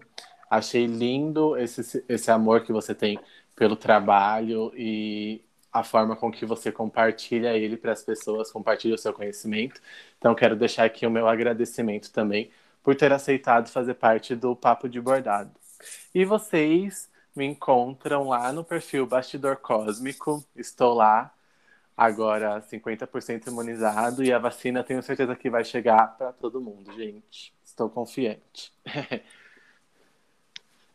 Achei 0.50 0.86
lindo 0.86 1.58
esse, 1.58 2.04
esse 2.08 2.32
amor 2.32 2.64
que 2.64 2.72
você 2.72 2.94
tem 2.96 3.20
pelo 3.56 3.76
trabalho 3.76 4.72
e 4.76 5.42
a 5.72 5.84
forma 5.84 6.16
com 6.16 6.32
que 6.32 6.46
você 6.46 6.72
compartilha 6.72 7.54
ele 7.58 7.78
para 7.78 7.92
as 7.92 8.04
pessoas, 8.04 8.52
compartilha 8.52 8.96
o 8.96 8.98
seu 8.98 9.14
conhecimento. 9.14 9.82
Então, 10.18 10.34
quero 10.36 10.56
deixar 10.56 10.86
aqui 10.86 11.06
o 11.06 11.12
meu 11.12 11.28
agradecimento 11.28 12.12
também 12.12 12.50
por 12.82 12.96
ter 12.96 13.12
aceitado 13.12 13.70
fazer 13.70 13.96
parte 13.96 14.36
do 14.36 14.56
Papo 14.56 14.88
de 14.88 15.02
Bordado. 15.02 15.52
E 16.14 16.24
vocês 16.24 17.10
me 17.36 17.46
encontram 17.46 18.30
lá 18.30 18.54
no 18.54 18.64
perfil 18.64 19.06
Bastidor 19.06 19.58
Cósmico. 19.58 20.46
Estou 20.56 20.94
lá 20.94 21.34
agora 21.98 22.62
50% 22.62 23.48
imunizado 23.48 24.24
e 24.24 24.32
a 24.32 24.40
vacina 24.40 24.84
tenho 24.84 25.02
certeza 25.04 25.36
que 25.36 25.50
vai 25.50 25.64
chegar 25.64 26.18
para 26.18 26.32
todo 26.34 26.62
mundo, 26.62 26.92
gente. 26.94 27.54
Estou 27.64 27.90
confiante. 27.90 28.74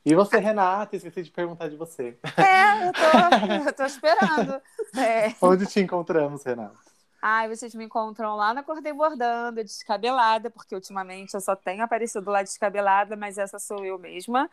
E 0.05 0.15
você, 0.15 0.39
Renata, 0.39 0.97
esqueci 0.97 1.23
de 1.23 1.31
perguntar 1.31 1.69
de 1.69 1.77
você. 1.77 2.19
É, 2.37 2.89
eu 2.89 2.93
tô, 2.93 3.69
eu 3.69 3.73
tô 3.73 3.85
esperando. 3.85 4.61
É. 4.97 5.35
Onde 5.43 5.67
te 5.67 5.81
encontramos, 5.81 6.43
Renata? 6.43 6.91
Ai, 7.23 7.49
vocês 7.49 7.75
me 7.75 7.85
encontram 7.85 8.35
lá 8.35 8.55
na 8.55 8.63
Acordei 8.63 8.95
Bordando, 8.95 9.63
descabelada, 9.63 10.51
porque 10.51 10.75
ultimamente 10.75 11.35
eu 11.35 11.41
só 11.41 11.55
tenho 11.55 11.85
aparecido 11.85 12.31
lá 12.31 12.43
descabelada, 12.43 13.15
mas 13.15 13.37
essa 13.37 13.59
sou 13.59 13.85
eu 13.85 13.99
mesma. 13.99 14.51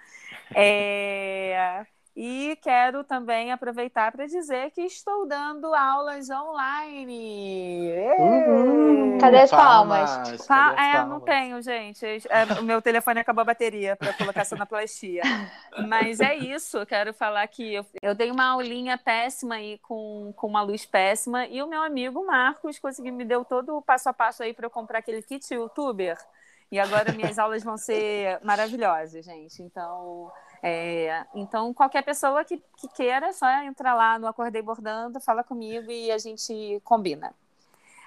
É... 0.53 1.85
E 2.19 2.57
quero 2.63 3.03
também 3.03 3.51
aproveitar 3.51 4.11
para 4.11 4.25
dizer 4.25 4.71
que 4.71 4.81
estou 4.81 5.27
dando 5.27 5.71
aulas 5.75 6.27
online. 6.31 7.91
Uhum. 8.17 9.19
Cadê 9.19 9.41
as 9.41 9.51
palmas? 9.51 10.09
palmas? 10.09 10.47
Pa 10.47 10.73
é, 10.73 10.93
palmas? 10.93 11.09
não 11.09 11.19
tenho, 11.19 11.61
gente. 11.61 12.03
É, 12.03 12.59
o 12.59 12.63
meu 12.63 12.81
telefone 12.81 13.19
acabou 13.19 13.43
a 13.43 13.45
bateria 13.45 13.95
para 13.95 14.13
colocar 14.13 14.45
sonoplastia. 14.45 15.21
Mas 15.87 16.19
é 16.19 16.33
isso. 16.33 16.83
Quero 16.87 17.13
falar 17.13 17.45
que 17.49 17.75
eu, 17.75 17.85
eu 18.01 18.15
dei 18.15 18.31
uma 18.31 18.45
aulinha 18.45 18.97
péssima 18.97 19.53
aí 19.53 19.77
com, 19.83 20.33
com 20.35 20.47
uma 20.47 20.63
luz 20.63 20.87
péssima 20.87 21.45
e 21.45 21.61
o 21.61 21.67
meu 21.67 21.83
amigo 21.83 22.25
Marcos 22.25 22.79
conseguiu 22.79 23.13
me 23.13 23.25
deu 23.25 23.45
todo 23.45 23.77
o 23.77 23.81
passo 23.81 24.09
a 24.09 24.13
passo 24.13 24.41
aí 24.41 24.55
para 24.55 24.65
eu 24.65 24.71
comprar 24.71 24.97
aquele 24.97 25.21
kit 25.21 25.53
youtuber. 25.53 26.17
E 26.71 26.79
agora 26.79 27.13
minhas 27.13 27.39
aulas 27.39 27.63
vão 27.63 27.77
ser 27.77 28.39
maravilhosas, 28.43 29.23
gente. 29.23 29.61
Então, 29.61 30.31
é, 30.61 31.25
então, 31.35 31.73
qualquer 31.73 32.03
pessoa 32.03 32.43
que, 32.43 32.61
que 32.77 32.87
queira, 32.95 33.27
é 33.27 33.33
só 33.33 33.47
entrar 33.63 33.93
lá 33.93 34.17
no 34.17 34.27
Acordei 34.27 34.61
Bordando, 34.61 35.19
fala 35.19 35.43
comigo 35.43 35.91
e 35.91 36.11
a 36.11 36.17
gente 36.17 36.81
combina. 36.83 37.33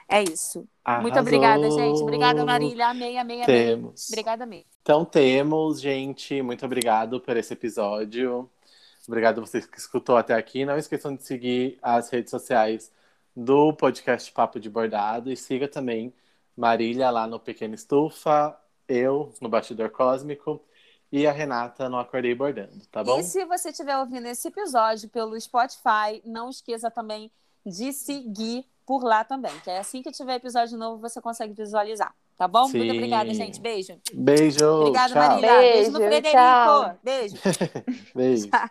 É 0.09 0.23
isso. 0.25 0.67
Arrasou. 0.85 1.03
Muito 1.03 1.19
obrigada, 1.21 1.71
gente. 1.71 2.03
Obrigada, 2.03 2.45
Marília. 2.45 2.89
Amei, 2.89 3.17
amei, 3.17 3.43
amei. 3.43 3.47
Temos. 3.47 4.09
Obrigada 4.09 4.45
mesmo. 4.45 4.67
Então 4.83 5.05
temos, 5.05 5.81
gente. 5.81 6.43
Muito 6.43 6.67
obrigado 6.67 7.21
por 7.21 7.37
esse 7.37 7.53
episódio. 7.53 8.51
Obrigado 9.07 9.39
a 9.39 9.47
vocês 9.47 9.67
que 9.67 9.79
escutou 9.79 10.17
até 10.17 10.35
aqui. 10.35 10.65
Não 10.65 10.77
esqueçam 10.77 11.15
de 11.15 11.23
seguir 11.23 11.79
as 11.81 12.11
redes 12.11 12.31
sociais 12.31 12.93
do 13.37 13.73
podcast 13.73 14.33
Papo 14.33 14.59
de 14.59 14.69
Bordado 14.69 15.31
e 15.31 15.37
siga 15.37 15.69
também 15.69 16.13
Marília 16.57 17.09
lá 17.11 17.27
no 17.29 17.39
Pequena 17.39 17.77
Estufa, 17.77 18.59
eu 18.89 19.33
no 19.41 19.49
Bastidor 19.49 19.91
Cósmico 19.91 20.61
e 21.13 21.27
a 21.27 21.33
Renata 21.33 21.89
no 21.89 21.99
Acordei 21.99 22.35
Bordando, 22.35 22.87
tá 22.91 23.03
bom? 23.03 23.19
E 23.19 23.23
se 23.23 23.45
você 23.45 23.71
estiver 23.71 23.97
ouvindo 23.99 24.27
esse 24.27 24.49
episódio 24.49 25.09
pelo 25.09 25.39
Spotify, 25.41 26.23
não 26.25 26.51
esqueça 26.51 26.91
também 26.91 27.31
de 27.65 27.93
seguir 27.93 28.65
por 28.87 29.03
lá 29.05 29.23
também, 29.23 29.53
que 29.63 29.71
é 29.71 29.79
assim 29.79 30.03
que 30.03 30.11
tiver 30.11 30.37
episódio 30.37 30.77
novo 30.77 31.01
você 31.01 31.21
consegue 31.21 31.53
visualizar, 31.53 32.15
tá 32.37 32.49
bom? 32.49 32.67
Sim. 32.67 32.79
Muito 32.79 32.95
obrigada, 32.95 33.33
gente. 33.35 33.61
Beijo. 33.61 33.99
Beijo. 34.13 34.65
Obrigada, 34.65 35.15
Marília. 35.15 35.59
Beijo, 35.59 35.73
Beijo 35.73 35.91
no 35.91 35.99
Frederico. 35.99 36.31
Tchau. 36.31 36.99
Beijo. 37.03 37.37
Beijo. 38.15 38.49
Tchau. 38.49 38.71